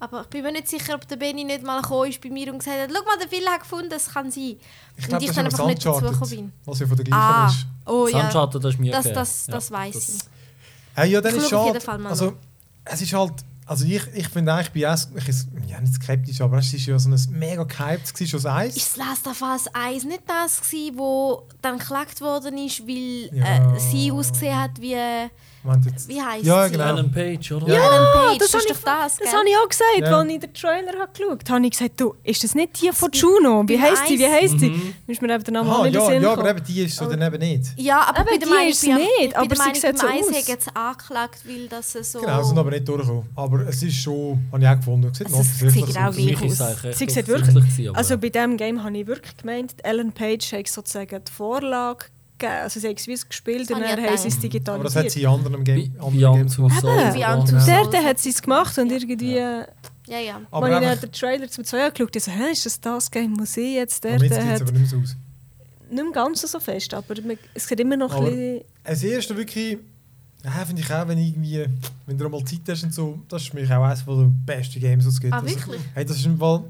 Aber 0.00 0.22
ich 0.22 0.26
bin 0.28 0.42
mir 0.42 0.52
nicht 0.52 0.68
sicher, 0.68 0.94
ob 0.94 1.06
der 1.08 1.16
Benny 1.16 1.44
nicht 1.44 1.62
mal 1.64 1.80
gekommen 1.80 2.10
ist 2.10 2.20
bei 2.20 2.28
mir 2.28 2.52
und 2.52 2.58
gesagt 2.58 2.78
hat, 2.78 2.90
schau 2.92 3.04
mal, 3.04 3.16
der 3.18 3.28
Phil 3.28 3.46
hat 3.46 3.60
gefunden, 3.60 3.88
das 3.88 4.12
kann 4.12 4.30
sein. 4.30 4.56
Ich 4.96 5.04
und 5.04 5.08
glaube, 5.08 5.24
ich 5.24 5.28
das 5.28 5.36
dann 5.36 5.46
ist 5.46 5.54
einfach 5.54 5.66
nicht 5.66 5.78
dazu 5.78 5.88
Uncharted, 5.96 6.12
gekommen 6.20 6.30
bin. 6.30 6.52
was 6.66 6.78
ja 6.80 6.86
von 6.86 6.96
der 6.96 7.04
gleichen 7.04 7.22
Ah, 7.22 7.46
ist. 7.48 7.66
oh 7.86 8.06
ja. 8.08 8.20
Suncharted, 8.20 8.64
das 8.64 8.74
ist 8.74 8.80
mir 8.80 8.92
Das, 8.92 9.06
okay. 9.06 9.14
das, 9.14 9.46
Ja, 9.46 9.52
das 9.54 9.70
weiss 9.70 10.08
ich. 10.08 10.18
Hey, 10.96 11.10
ja, 11.10 11.20
dann 11.20 11.36
Ich 11.36 11.42
ist 11.42 11.52
mal 11.52 12.06
Also, 12.06 12.34
es 12.84 13.00
ist 13.02 13.12
halt, 13.12 13.32
also 13.66 13.84
ich, 13.84 14.02
ich 14.14 14.28
finde 14.28 14.52
eigentlich, 14.52 14.66
ich 14.68 14.72
bin 14.72 14.84
auch, 14.86 14.98
ich 15.16 15.28
ist, 15.28 15.48
ja, 15.66 15.80
nicht 15.80 15.94
skeptisch, 15.94 16.40
aber 16.40 16.58
es 16.58 16.72
ist 16.72 16.86
ja 16.86 16.98
so 16.98 17.08
ein 17.10 17.18
mega 17.30 17.64
gehypt, 17.64 18.20
war 18.20 18.26
schon 18.26 18.42
das 18.42 18.46
Eis. 18.46 18.76
Ist 18.76 18.96
das 18.98 19.06
Last 19.06 19.26
of 19.26 19.40
Us 19.42 19.66
1 19.72 20.04
nicht 20.04 20.22
das 20.26 20.60
gewesen, 20.60 20.98
wo 20.98 21.46
dann 21.62 21.78
geklagt 21.78 22.20
worden 22.20 22.58
ist, 22.58 22.86
weil 22.86 23.30
Ja. 23.32 23.74
äh, 23.74 23.80
sie 23.80 24.12
ausgesehen 24.12 24.58
hat 24.60 24.80
wie, 24.80 24.96
jetzt- 25.86 26.08
wie 26.08 26.20
heisst 26.20 26.44
Ja, 26.44 26.64
sie? 26.66 26.72
genau. 26.72 26.88
Ellen 26.96 27.10
Page, 27.10 27.52
oder? 27.52 27.68
Ja. 27.68 27.74
Ellen 27.74 28.06
Page, 28.12 28.38
das 28.38 28.50
das, 28.50 28.60
ist 28.64 28.70
doch 28.70 28.82
das, 28.84 29.16
Das 29.16 29.32
habe 29.32 29.48
ich 29.48 29.56
auch 29.56 29.68
gesagt, 29.68 29.88
Ja. 30.00 30.18
als 30.18 30.30
ich 30.30 30.40
den 30.40 30.54
Trailer 30.54 30.92
habe 31.00 31.12
geschaut 31.12 31.30
habe. 31.30 31.52
habe 31.54 31.64
ich 31.66 31.70
gesagt, 31.72 32.00
du, 32.00 32.14
ist 32.22 32.44
das 32.44 32.54
nicht 32.54 32.80
die 32.82 32.90
von 32.92 33.10
Juno? 33.12 33.64
Wie 33.66 33.80
heisst 33.80 34.08
die? 34.08 34.18
Wie 34.18 34.26
Eis- 34.26 34.42
heisst 34.52 34.60
die? 34.60 34.94
Müssen 35.06 35.26
wir 35.26 35.34
eben 35.34 35.44
den 35.44 35.54
Namen 35.54 35.84
den 35.84 35.92
ja, 35.94 36.12
ja, 36.12 36.32
aber 36.32 36.50
eben 36.50 36.64
die 36.64 36.82
ist 36.82 36.96
so 36.96 37.06
daneben 37.06 37.38
nicht. 37.38 37.62
Ja, 37.76 38.02
aber 38.02 38.20
Eben, 38.20 38.28
bei 38.30 38.36
der 38.38 38.46
die 38.48 38.54
Meinung, 38.54 38.68
ist 38.68 38.84
bei- 38.86 38.92
nicht, 38.94 39.36
aber 39.36 39.56
sie 39.56 39.80
sieht 39.80 39.98
so 39.98 40.06
aus. 40.06 40.36
hat 40.36 40.48
jetzt 40.48 40.76
angeklagt, 40.76 41.38
weil 41.46 41.68
das 41.68 41.92
so... 42.12 42.20
Genau, 42.20 42.42
sind 42.42 42.58
aber 42.58 42.70
nicht 42.70 42.86
durchgekommen. 42.88 43.28
Aber 43.34 43.60
es 43.68 43.82
ist 43.82 43.96
schon, 43.96 44.46
habe 44.52 44.62
ich 44.62 44.68
auch 44.68 44.76
gefunden, 44.76 45.08
es 45.10 45.18
sieht 45.18 45.26
Also, 45.28 45.38
offensichtlich 45.40 45.96
auch 45.98 46.04
aus. 46.06 46.14
Sie 46.98 47.08
sieht 47.08 47.26
wirklich- 47.26 47.88
aber- 47.88 47.96
Also 47.98 48.18
bei 48.18 48.28
diesem 48.28 48.56
Game 48.56 48.82
habe 48.84 48.96
ich 48.98 49.06
wirklich 49.06 49.36
gemeint, 49.36 49.74
Ellen 49.82 50.12
Page 50.12 50.52
hat 50.52 50.68
sozusagen 50.68 51.22
die 51.24 51.32
Vorlage 51.32 52.06
gegeben. 52.38 52.52
Also 52.62 52.80
sie 52.80 52.88
hat 52.88 52.98
es 52.98 53.06
wie 53.06 53.14
gespielt 53.28 53.68
Das 53.70 53.76
und 53.76 53.82
ich 53.84 53.90
dann 53.90 54.04
haben 54.04 54.16
sie 54.18 54.28
es 54.28 54.40
gedacht. 54.40 54.68
Aber 54.70 54.84
das 54.84 54.96
hat 54.96 55.04
digitalisiert. 55.04 55.12
sie 55.12 55.20
in 55.22 55.26
anderen, 55.28 55.64
Game, 55.64 55.76
Wie- 55.76 55.98
anderen 55.98 56.18
Beyond 56.18 56.36
Games 56.38 56.56
gemacht. 56.56 56.84
Eben. 56.84 57.46
Two 57.46 57.52
Dort 57.52 57.92
Souls 57.92 58.04
hat 58.04 58.18
sie 58.18 58.30
es 58.30 58.42
gemacht 58.42 58.78
und 58.78 58.90
irgendwie, 58.92 59.36
Ja, 59.36 59.66
ja. 60.06 60.40
Aber 60.50 60.66
als 60.66 60.82
ich 60.82 60.88
dann 60.90 61.00
den 61.00 61.12
Trailer 61.12 61.48
zum 61.48 61.64
2 61.64 61.84
angeschaut 61.86 62.08
habe, 62.08 62.18
ich 62.18 62.24
so, 62.24 62.30
hä, 62.30 62.52
ist 62.52 62.66
das 62.66 62.80
das 62.80 63.10
Game, 63.10 63.38
wo 63.40 63.44
sie 63.44 63.76
jetzt 63.76 64.04
am 64.04 64.12
dort 64.12 64.22
jetzt 64.22 64.34
sieht 64.34 64.42
es 64.44 64.50
hat? 64.50 64.60
aber 64.62 64.72
nicht 64.72 64.80
mehr 64.80 64.90
so 64.90 64.96
aus. 64.98 65.16
Nicht 65.90 66.00
im 66.00 66.12
Ganzen 66.12 66.46
so 66.48 66.60
fest, 66.60 66.92
aber 66.94 67.14
man- 67.22 67.38
es 67.54 67.66
sieht 67.66 67.80
immer 67.80 67.96
noch 67.96 68.12
Aber- 68.14 68.26
ein 68.26 68.30
bisschen... 68.34 68.60
Als 68.84 69.02
erste 69.02 69.36
wirklich, 69.36 69.78
ja, 70.44 70.50
finde 70.66 70.82
ich 70.82 70.92
auch, 70.92 71.08
wenn 71.08 71.16
irgendwie, 71.18 71.64
wenn 72.06 72.18
du 72.18 72.28
mal 72.28 72.44
Zeit 72.44 72.60
hast 72.68 72.82
und 72.84 72.92
so, 72.92 73.18
das 73.28 73.42
ist 73.42 73.50
für 73.50 73.56
mich 73.60 73.70
auch 73.72 73.82
eines 73.82 74.04
der 74.04 74.30
besten 74.44 74.80
Games, 74.80 75.04
die 75.04 75.10
es 75.10 75.20
gibt. 75.20 75.32
Ah, 75.32 75.38
Also, 75.38 75.54
wirklich? 75.56 75.80
hey, 75.94 76.04
das 76.04 76.16
ist 76.18 76.26
im 76.26 76.36
Fall, 76.38 76.64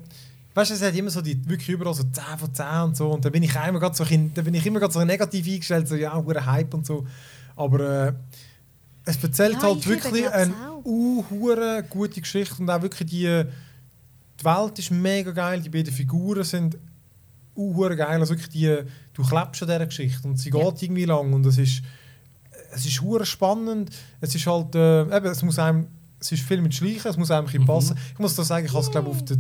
weißt 0.55 0.71
du, 0.71 0.75
es 0.75 0.83
hat 0.83 0.95
immer 0.95 1.11
so 1.11 1.21
die, 1.21 1.37
wirklich 1.49 1.69
überall 1.71 1.95
so 1.95 2.05
10 2.05 2.25
von 2.39 2.55
10 2.55 2.67
und 2.85 2.97
so. 2.97 3.11
Und 3.11 3.25
dann 3.25 3.33
bin 3.33 3.43
ich 3.43 3.55
immer 3.55 3.81
gerade 3.81 3.95
so, 3.97 4.05
dann 4.05 4.31
bin 4.31 4.55
ich 4.55 4.65
immer 4.67 4.91
so 4.91 5.05
negativ 5.05 5.47
eingestellt, 5.47 5.89
so, 5.89 5.97
ja, 5.97 6.15
hure 6.17 6.45
Hype 6.47 6.73
und 6.75 6.87
so. 6.87 7.07
Aber 7.57 7.81
äh, 8.09 8.13
es 9.05 9.23
erzählt 9.23 9.55
Ja, 9.55 9.63
halt 9.63 9.87
wirklich 9.87 10.29
eine 10.33 10.55
uh, 10.85 11.25
hure 11.31 11.85
gute 11.91 12.21
Geschichte 12.21 12.57
und 12.61 12.71
auch 12.71 12.83
wirklich 12.83 13.09
die, 13.11 13.45
die 14.41 14.45
Welt 14.45 14.79
ist 14.79 14.91
mega 14.91 15.31
geil, 15.33 15.61
die 15.61 15.69
beiden 15.69 15.93
Figuren 15.93 16.45
sind 16.45 16.77
uh, 17.57 17.75
hure 17.77 17.97
geil. 17.97 18.21
Also 18.21 18.33
wirklich 18.35 18.49
die, 18.51 18.77
du 19.13 19.23
klebst 19.23 19.63
an 19.63 19.69
dieser 19.69 19.87
Geschichte 19.87 20.27
und 20.27 20.39
sie 20.39 20.51
Ja. 20.51 20.71
geht 20.71 20.83
irgendwie 20.83 21.05
lang 21.05 21.33
und 21.33 21.45
es 21.47 21.59
ist, 21.59 21.83
es 22.73 22.87
ist 22.87 23.01
hure 23.03 23.27
spannend. 23.27 23.91
Es 24.21 24.35
ist 24.35 24.47
halt, 24.47 24.75
äh, 24.75 25.03
eben, 25.03 25.27
es 25.27 25.43
muss 25.43 25.59
einem, 25.59 25.87
es 26.19 26.33
ist 26.33 26.43
viel 26.43 26.61
mit 26.63 26.75
Schleichen, 26.75 27.09
es 27.11 27.17
muss 27.17 27.31
einem 27.31 27.47
Mhm. 27.53 27.67
passen. 27.67 27.97
Ich 28.13 28.19
muss 28.19 28.35
da 28.35 28.43
sagen, 28.45 28.67
ich 28.67 28.73
habe 28.73 28.83
es 28.83 28.91
glaube 28.91 29.11
auf 29.11 29.25
der 29.25 29.37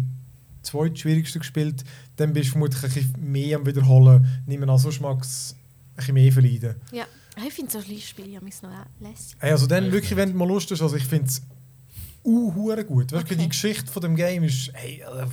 zweitschwierigsten 0.65 1.41
gespielt. 1.41 1.85
Dann 2.17 2.33
bist 2.33 2.49
du 2.49 2.53
vermutlich 2.53 2.83
ein 2.83 2.91
bisschen 2.91 3.33
mehr 3.33 3.57
am 3.57 3.67
Wiederholen. 3.67 4.27
Nimm 4.47 4.69
an, 4.69 4.79
sonst 4.79 5.01
mag 5.01 5.21
es 5.23 5.55
ein 5.55 5.97
bisschen 5.97 6.15
mehr 6.15 6.33
verleiden. 6.33 6.75
Ja. 6.93 7.05
Ich 7.47 7.53
finde 7.53 7.73
so 7.73 7.81
Schleichspiele 7.83 8.29
ja 8.29 8.41
noch 8.41 8.71
lässig. 9.01 9.37
Hey, 9.41 9.51
also 9.51 9.67
dann 9.67 9.91
wirklich, 9.91 10.15
wenn 10.17 10.31
du 10.31 10.39
mal 10.39 10.47
Lust 10.47 10.71
hast, 10.71 10.83
also 10.83 10.95
ich 10.97 11.05
finde 11.05 11.27
es 11.27 11.43
uh, 12.25 12.55
hure 12.55 12.85
gut. 12.85 13.13
Okay. 13.13 13.37
Die 13.37 13.49
Geschichte 13.49 13.91
von 13.91 14.03
dem 14.03 14.15
Game 14.17 14.45
ist, 14.45 14.71
hey, 14.73 15.01
äh, 15.01 15.27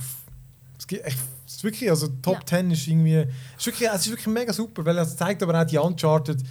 es, 0.78 0.86
gibt, 0.86 1.04
echt, 1.04 1.18
es 1.46 1.54
ist 1.54 1.64
wirklich, 1.64 1.88
also 1.88 2.08
Top 2.20 2.34
Ja. 2.40 2.46
10 2.46 2.70
ist 2.72 2.88
irgendwie, 2.88 3.14
es 3.14 3.26
ist 3.58 3.66
wirklich, 3.66 3.88
es 3.88 4.00
ist 4.06 4.10
wirklich 4.10 4.26
mega 4.26 4.52
super, 4.52 4.84
weil 4.84 4.98
es 4.98 5.16
zeigt 5.16 5.42
aber 5.44 5.60
auch 5.60 5.64
die 5.64 5.78
Uncharted, 5.78 6.42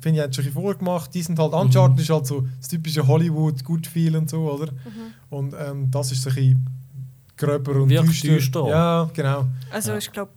finde 0.00 0.18
ich, 0.18 0.24
hat 0.24 0.34
schon 0.34 0.42
ein 0.44 0.48
bisschen 0.48 0.62
vorgemacht. 0.62 1.14
Die 1.14 1.22
sind 1.22 1.38
halt, 1.38 1.52
Uncharted 1.52 2.00
ist 2.00 2.10
halt 2.10 2.26
so 2.26 2.46
das 2.58 2.68
typische 2.68 3.06
Hollywood, 3.06 3.62
good 3.64 3.86
feel 3.86 4.16
und 4.16 4.28
so, 4.28 4.50
oder? 4.50 4.72
Und 5.30 5.54
ähm, 5.58 5.90
das 5.90 6.10
ist 6.10 6.22
so 6.22 6.30
ein 6.30 6.34
bisschen 6.34 6.66
gröber 7.36 7.76
und 7.82 7.88
Wirkt 7.90 8.08
düster. 8.08 8.28
düster. 8.28 8.68
Ja, 8.68 9.10
genau. 9.14 9.46
Also 9.70 9.92
Ja. 9.92 9.98
ich 9.98 10.10
glaube 10.12 10.30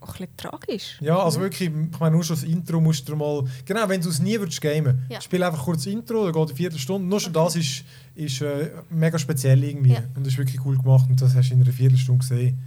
auch 0.00 0.08
ein 0.08 0.12
bisschen 0.12 0.36
tragisch. 0.36 0.96
Ja, 1.00 1.18
also 1.18 1.40
wirklich, 1.40 1.68
ich 1.70 1.98
meine, 2.00 2.14
nur 2.14 2.22
schon 2.24 2.36
das 2.36 2.44
Intro 2.44 2.80
musst 2.80 3.08
du 3.08 3.16
mal. 3.16 3.44
Genau, 3.64 3.88
wenn 3.88 4.00
du 4.00 4.08
es 4.08 4.20
nie 4.20 4.38
würdest 4.38 4.60
gamen, 4.60 5.02
Ja. 5.08 5.20
spiel 5.20 5.42
einfach 5.42 5.64
kurz 5.64 5.84
das 5.84 5.92
Intro, 5.92 6.24
dann 6.24 6.32
geht 6.32 6.48
eine 6.48 6.56
Viertelstunde. 6.56 7.08
Nur 7.08 7.20
schon 7.20 7.32
das 7.32 7.56
ist, 7.56 7.84
ist 8.14 8.40
äh, 8.42 8.70
mega 8.90 9.18
speziell 9.18 9.62
irgendwie. 9.64 9.92
Ja. 9.94 10.02
Und 10.14 10.24
das 10.24 10.32
ist 10.34 10.38
wirklich 10.38 10.64
cool 10.64 10.76
gemacht 10.78 11.06
und 11.10 11.20
das 11.20 11.34
hast 11.34 11.50
du 11.50 11.54
in 11.54 11.62
einer 11.62 11.72
Viertelstunde 11.72 12.20
gesehen. 12.20 12.58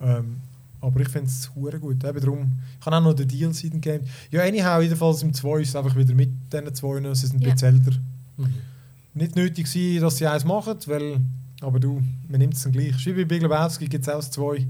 Ähm, 0.00 0.36
aber 0.80 1.00
ich 1.00 1.08
finde 1.08 1.28
es 1.28 1.50
hure 1.54 1.78
gut. 1.80 2.04
Eben 2.04 2.20
darum, 2.20 2.52
ich 2.80 2.86
habe 2.86 2.96
auch 2.96 3.00
noch 3.00 3.14
den 3.14 3.28
DLC 3.28 3.64
im 3.64 3.80
Game. 3.80 4.02
Ja, 4.30 4.42
anyhow, 4.42 4.80
jedenfalls 4.82 5.22
im 5.22 5.32
2 5.32 5.60
ist 5.60 5.68
es 5.70 5.76
einfach 5.76 5.96
wieder 5.96 6.14
mit 6.14 6.30
diesen 6.52 6.74
zwei. 6.74 7.00
Sie 7.14 7.26
sind 7.26 7.36
ein 7.40 7.42
Ja. 7.46 7.52
bisschen 7.52 7.76
älter. 7.78 7.98
Mhm. 8.36 8.54
Nicht 9.14 9.34
nötig 9.36 9.64
gewesen, 9.66 10.02
dass 10.02 10.16
sie 10.18 10.26
eins 10.26 10.44
machen, 10.44 10.76
weil. 10.86 11.20
Aber 11.62 11.80
du, 11.80 12.02
man 12.28 12.38
nimmt 12.40 12.54
es 12.54 12.62
dann 12.62 12.72
gleich. 12.72 12.94
Wie 13.06 13.12
bei 13.12 13.24
Big 13.24 13.42
Lebowski 13.42 13.86
gibt 13.88 14.06
es 14.06 14.12
auch 14.12 14.20
2. 14.22 14.66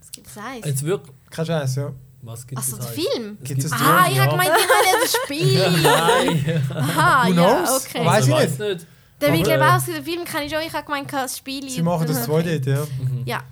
Es 0.00 0.10
gibt 0.10 0.26
Eis. 0.36 0.64
Jetzt 0.64 0.82
wirklich. 0.84 1.14
Kein 1.30 1.46
Scheiß, 1.46 1.76
ja. 1.76 1.92
Was 2.22 2.46
gibt 2.46 2.60
es 2.60 2.72
Also 2.72 2.82
der 2.82 2.92
Film? 2.92 3.36
Es 3.42 3.48
Gibt 3.48 3.64
es 3.64 3.72
Ah, 3.72 3.76
zwei? 3.76 4.12
ich 4.12 4.18
habe 4.18 4.30
gemeint, 4.30 4.50
ich 4.56 4.64
habe 4.64 4.86
ja 4.86 5.00
das 5.02 5.16
Spiel. 5.24 5.82
Nein. 5.82 6.62
Aha, 6.74 7.28
Who 7.28 7.32
ja, 7.34 7.54
knows? 7.64 7.84
okay. 7.86 8.04
Weiss 8.06 8.26
ich 8.26 8.32
weiß 8.32 8.58
nicht. 8.58 8.68
nicht. 8.70 8.86
Der 9.20 9.30
Big 9.30 9.46
Lebowski, 9.46 9.92
den 9.92 10.04
Film 10.04 10.24
kann 10.24 10.42
ich 10.44 10.56
auch. 10.56 10.60
Ich 10.66 10.72
habe 10.72 10.84
gemeint, 10.86 11.12
das 11.12 11.36
Spiel. 11.36 11.68
Sie 11.68 11.82
machen 11.82 12.06
das 12.06 12.24
2 12.24 12.42
dort, 12.42 12.66
ja. 12.66 12.82
Mhm. 12.98 13.22
Ja. 13.26 13.42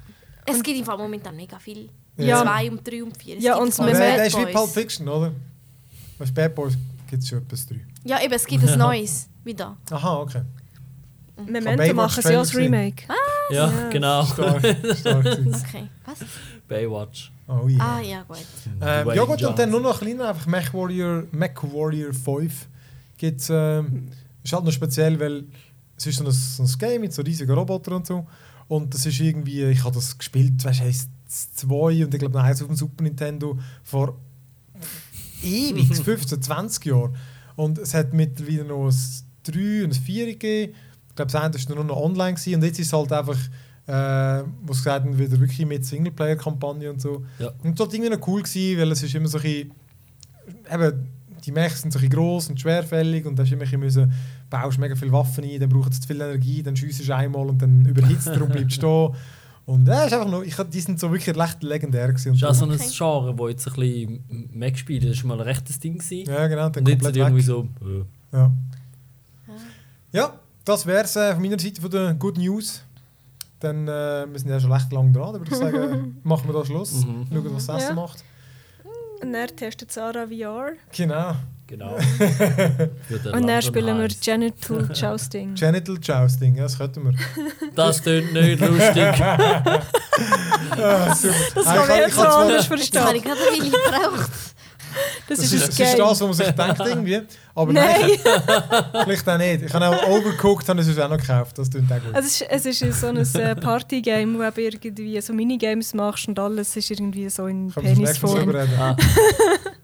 Es 0.47 0.63
gibt 0.63 0.79
im 0.79 0.85
Fall 0.85 0.97
momentan 0.97 1.37
mega 1.37 1.59
viel. 1.59 1.91
Ja. 2.17 2.43
Zwei 2.43 2.71
und 2.71 2.87
drei 2.87 3.03
und 3.03 3.17
vier. 3.17 3.37
Es 3.39 3.45
Ja, 3.45 3.57
und 3.57 3.77
Bad 3.77 3.95
der 3.95 4.27
ist 4.27 4.37
wie. 4.39 4.47
Pulp 4.53 4.71
Fiction, 4.71 5.09
oder? 5.09 5.33
Bei 6.19 6.25
Bad 6.27 6.55
Boys 6.55 6.75
gibt 7.09 7.23
es 7.23 7.29
schon 7.29 7.39
etwas 7.39 7.67
drei. 7.67 7.81
Ja, 8.05 8.21
eben, 8.23 8.33
es 8.33 8.45
gibt 8.47 8.67
ein 8.67 8.79
neues 8.79 9.29
wieder. 9.45 9.77
Aha, 9.91 10.17
okay. 10.21 10.43
Memento 11.47 11.77
Baywatch 11.83 11.95
machen 11.95 12.23
sie 12.23 12.35
als 12.37 12.55
Remake. 12.57 13.05
Ja, 13.51 13.71
Ja. 13.71 13.89
genau. 13.91 14.25
Stark, 14.25 14.61
stark. 14.99 15.25
Okay. 15.47 15.89
Was? 16.05 16.19
Baywatch. 16.69 17.33
Oh 17.49 17.69
yeah. 17.69 17.97
Ah, 17.97 18.01
ja, 18.01 18.23
gut. 18.23 18.39
ähm, 18.67 18.79
Dwayne 18.79 19.15
ja 19.17 19.25
gut, 19.25 19.43
und 19.43 19.59
dann 19.59 19.71
nur 19.71 19.81
noch 19.81 20.01
kleiner, 20.01 20.29
einfach 20.29 20.47
Mech 20.47 20.73
Warrior, 20.73 21.25
Mech 21.33 21.57
Warrior 21.63 22.13
5 22.15 22.69
gibt's, 23.19 23.49
ähm, 23.51 24.09
ist 24.43 24.53
halt 24.53 24.65
noch 24.65 24.73
speziell, 24.73 25.19
weil 25.21 25.45
es 25.97 26.07
ist 26.07 26.19
so 26.19 26.25
ein, 26.25 26.31
so 26.33 26.63
ein 26.63 26.79
Game 26.79 27.01
mit 27.03 27.13
so 27.13 27.23
riesigen 27.23 27.53
Robotern 27.53 27.95
und 27.95 28.07
so. 28.07 28.27
Und 28.69 28.95
das 28.95 29.05
ist 29.07 29.21
irgendwie, 29.21 29.65
ich 29.65 29.85
habe 29.85 29.95
das 29.95 30.17
gespielt, 30.17 30.65
weißt 30.65 30.81
du, 30.81 30.85
heisst 30.85 31.11
zwei 31.27 32.05
und 32.05 32.15
ich 32.15 32.19
glaube 32.21 32.35
noch 32.39 32.43
eins 32.45 32.63
auf 32.63 32.69
dem 32.69 32.77
Super 32.77 33.03
Nintendo 33.05 33.59
vor 33.85 34.19
ewig, 35.43 35.95
15, 36.05 36.41
20 36.43 36.87
Jahren. 36.87 37.15
Und 37.57 37.79
es 37.79 37.93
hat 37.95 38.13
mittlerweile 38.15 38.65
noch 38.65 38.89
ein 38.89 38.95
3 39.45 39.85
und 39.85 39.91
ein 39.91 39.93
4 39.93 40.27
gegeben. 40.27 40.75
Ich 41.23 41.29
glaube, 41.29 41.53
das 41.53 41.67
eine 41.67 41.77
war 41.77 41.85
nur 41.85 41.85
noch 41.85 42.03
online 42.03 42.35
gewesen. 42.35 42.55
und 42.57 42.65
jetzt 42.65 42.79
ist 42.79 42.87
es 42.89 42.93
halt 42.93 43.13
einfach, 43.13 43.39
äh, 43.87 44.45
was 44.65 44.79
gesagt 44.79 45.05
haben, 45.05 45.19
wieder 45.19 45.39
wirklich 45.39 45.67
mit 45.67 45.85
Singleplayer-Kampagne 45.85 46.91
und 46.91 47.01
so. 47.01 47.25
Ja. 47.39 47.51
Und 47.63 47.79
das 47.79 47.87
war 47.87 47.95
irgendwie 47.95 48.11
noch 48.17 48.27
cool, 48.29 48.43
gewesen, 48.43 48.79
weil 48.79 48.93
es 48.93 49.03
ist 49.03 49.15
immer 49.15 49.29
so 49.29 49.39
ein 49.39 49.43
bisschen, 49.43 49.73
eben, 50.73 51.09
die 51.45 51.53
Mechs 51.53 51.83
sind 51.83 51.93
so 51.93 51.99
ein 51.99 52.03
bisschen 52.03 52.17
gross 52.17 52.49
und 52.49 52.61
schwerfällig 52.61 53.27
und 53.27 53.37
da 53.37 53.43
hast 53.43 53.51
du 53.51 53.55
immer 53.55 53.65
ein 53.65 53.81
bisschen 53.81 53.81
müssen, 53.81 54.13
baust 54.49 54.79
mega 54.79 54.95
viele 54.95 55.13
Waffen 55.13 55.45
ein, 55.45 55.59
dann 55.59 55.69
braucht 55.69 55.93
es 55.93 56.01
zu 56.01 56.07
viel 56.07 56.21
Energie, 56.21 56.63
dann 56.63 56.77
schiessest 56.77 57.09
du 57.09 57.17
einmal 57.17 57.49
und 57.49 57.61
dann 57.61 57.85
überhitzt 57.85 58.29
er 58.29 58.43
und 58.43 58.53
bleibt 58.53 58.73
stehen. 58.73 59.11
Und 59.65 59.89
äh, 59.89 60.07
ist 60.07 60.13
einfach 60.13 60.29
noch, 60.29 60.43
ich, 60.43 60.57
die 60.57 60.81
sind 60.81 60.99
so 60.99 61.13
wirklich 61.13 61.37
recht 61.37 61.63
legendär 61.63 62.13
Das 62.13 62.27
ist 62.27 62.45
auch 62.45 62.55
so 62.55 62.65
ein 62.65 62.73
Okay. 62.73 62.89
Genre, 62.97 63.39
wo 63.39 63.49
jetzt 63.49 63.67
ein 63.69 63.75
bisschen 63.75 64.49
Mac 64.53 64.77
spielt. 64.77 65.05
Das 65.05 65.23
war 65.23 65.29
mal 65.37 65.41
ein 65.41 65.49
rechtes 65.49 65.79
Ding. 65.79 65.99
Gewesen. 65.99 66.29
ja, 66.31 66.47
genau, 66.49 66.69
dann 66.69 66.83
Und 66.83 66.89
jetzt 66.89 67.03
komplett 67.03 67.17
irgendwie 67.17 67.39
weg. 67.39 67.47
so. 67.47 67.69
Äh. 67.81 68.37
Ja. 68.37 68.53
Ah. 69.47 69.53
ja, 70.13 70.41
das 70.65 70.87
wäre 70.87 71.05
es 71.05 71.17
äh, 71.17 71.33
von 71.35 71.43
meiner 71.43 71.59
Seite 71.59 71.81
von 71.81 71.91
der 71.91 72.15
Good 72.15 72.39
News. 72.39 72.83
Dann, 73.61 73.87
äh, 73.87 74.27
wir 74.31 74.39
sind 74.39 74.49
ja 74.51 74.59
schon 74.59 74.73
recht 74.73 74.93
lang 74.93 75.13
dran, 75.13 75.35
würde 75.35 75.51
ich 75.51 75.57
sagen, 75.57 76.21
machen 76.25 76.49
wir 76.49 76.53
da 76.55 76.65
Schluss. 76.65 76.93
Mhm. 77.05 77.27
Schauen, 77.33 77.55
was 77.55 77.67
das 77.67 77.83
Ja. 77.89 77.95
macht. 77.95 78.25
Und 79.23 79.33
dann 79.33 79.47
testet 79.57 79.93
Sarah 79.93 80.27
VR. 80.27 80.73
Genau. 80.97 81.37
Genau. 81.69 81.97
Den 82.19 83.33
Und 83.35 83.47
dann 83.47 83.63
spielen 83.63 83.97
wir. 83.99 84.09
Genital 84.09 84.91
Jousting. 84.95 85.55
Genital 85.55 85.97
Jousting, 86.03 86.57
ja, 86.57 86.65
das 86.65 86.77
könnten 86.77 87.05
wir. 87.05 87.13
Das 87.75 88.03
klingt 88.03 88.33
nicht 88.33 88.61
lustig. 88.61 89.21
Ah. 89.23 89.83
Das 90.75 91.25
Ah, 91.67 91.77
kann 91.87 91.91
ich 91.91 91.97
jetzt 91.97 92.09
ich 92.09 92.15
so 92.15 92.23
anders 92.23 92.69
Das 92.69 93.05
habe 93.07 93.17
ich 93.17 93.23
gerade 93.23 93.41
eine 93.41 93.61
Weile 93.63 93.71
gebraucht. 93.71 94.31
Das, 95.29 95.39
Das 95.39 95.47
ist 95.47 95.53
ist, 95.53 95.63
ein 95.63 95.69
das, 95.69 95.79
ist 95.79 95.99
das, 95.99 96.11
was 96.11 96.21
man 96.21 96.33
sich 96.35 96.51
denkt 96.51 96.81
irgendwie. 96.85 97.21
Aber 97.55 97.73
Nein, 97.73 97.95
nein, 98.25 98.85
vielleicht 99.05 99.29
auch 99.29 99.37
nicht. 99.39 99.63
Ich 99.63 99.73
habe 99.75 99.89
auch 99.91 100.09
Overcooked, 100.09 100.69
habe 100.69 100.81
ich 100.81 100.89
es 100.89 100.99
auch 100.99 101.09
noch 101.09 101.19
gekauft. 101.19 101.59
Das 101.59 101.71
klingt 101.71 101.91
auch 101.93 101.97
gut. 101.97 102.13
es 102.15 102.41
ist, 102.41 102.47
es 102.49 102.83
ist 102.83 103.01
so 103.01 103.09
ein 103.09 103.17
äh, 103.19 103.57
Partygame, 103.57 104.39
wo 104.39 104.51
du 104.51 104.61
irgendwie 104.63 105.21
so 105.21 105.33
Minigames 105.35 105.93
machst 105.95 106.29
und 106.29 106.39
alles 106.39 106.75
ist 106.77 106.91
irgendwie 106.91 107.29
so 107.29 107.47
in 107.47 107.71
Penisform. 107.71 108.55
Ah, 108.79 108.97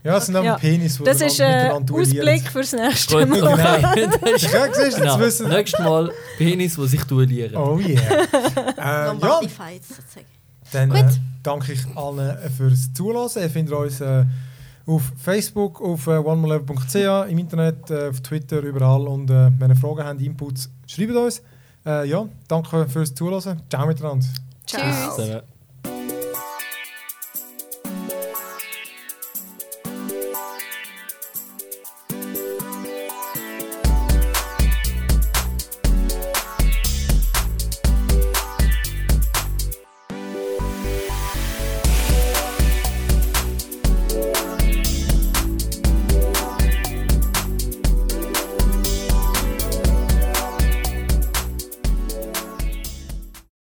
Ja, 0.04 0.16
es 0.16 0.26
sind 0.26 0.36
auch 0.36 0.44
Ja. 0.44 0.56
Penis, 0.56 0.96
die 0.96 1.04
Das 1.04 1.20
ist 1.20 1.38
miteinander 1.38 1.94
ein. 1.94 2.00
Ausblick 2.00 2.48
fürs 2.50 2.72
nächste 2.72 3.26
Mal. 3.26 3.42
okay. 3.42 4.08
Das 4.22 4.42
ist- 4.42 4.52
Ja, 4.52 4.72
siehst 4.72 4.96
genau. 4.96 5.18
wissen. 5.20 5.48
Nächstes 5.48 5.80
Mal 5.84 6.10
Penis, 6.38 6.76
die 6.76 6.88
sich 6.88 7.04
duellieren. 7.04 7.56
Oh 7.56 7.78
yeah. 7.78 8.00
äh, 9.10 9.16
ja, 9.20 9.40
dann 10.72 10.94
äh, 10.94 11.04
danke 11.42 11.72
ich 11.72 11.80
allen 11.96 12.36
fürs 12.56 12.92
Zuhören. 12.94 13.30
Ihr 13.36 13.50
findet 13.50 13.74
uns 13.74 14.00
äh, 14.00 14.24
auf 14.88 15.12
Facebook, 15.16 15.80
auf 15.80 16.06
äh, 16.06 16.16
onemalevel.ch, 16.16 17.30
im 17.30 17.38
Internet, 17.38 17.90
äh, 17.90 18.08
auf 18.08 18.20
Twitter, 18.20 18.60
überall. 18.60 19.06
Und 19.06 19.30
äh, 19.30 19.50
wenn 19.58 19.70
ihr 19.70 19.76
Fragen 19.76 20.04
habt, 20.04 20.20
Inputs, 20.22 20.70
schreibt 20.86 21.14
uns. 21.14 21.42
Äh, 21.86 22.08
ja, 22.08 22.26
danke 22.48 22.88
fürs 22.88 23.14
Zuhören. 23.14 23.60
Ciao 23.68 23.86
miteinander. 23.86 24.26
Ciao. 24.66 25.16
Tschüss. 25.16 26.17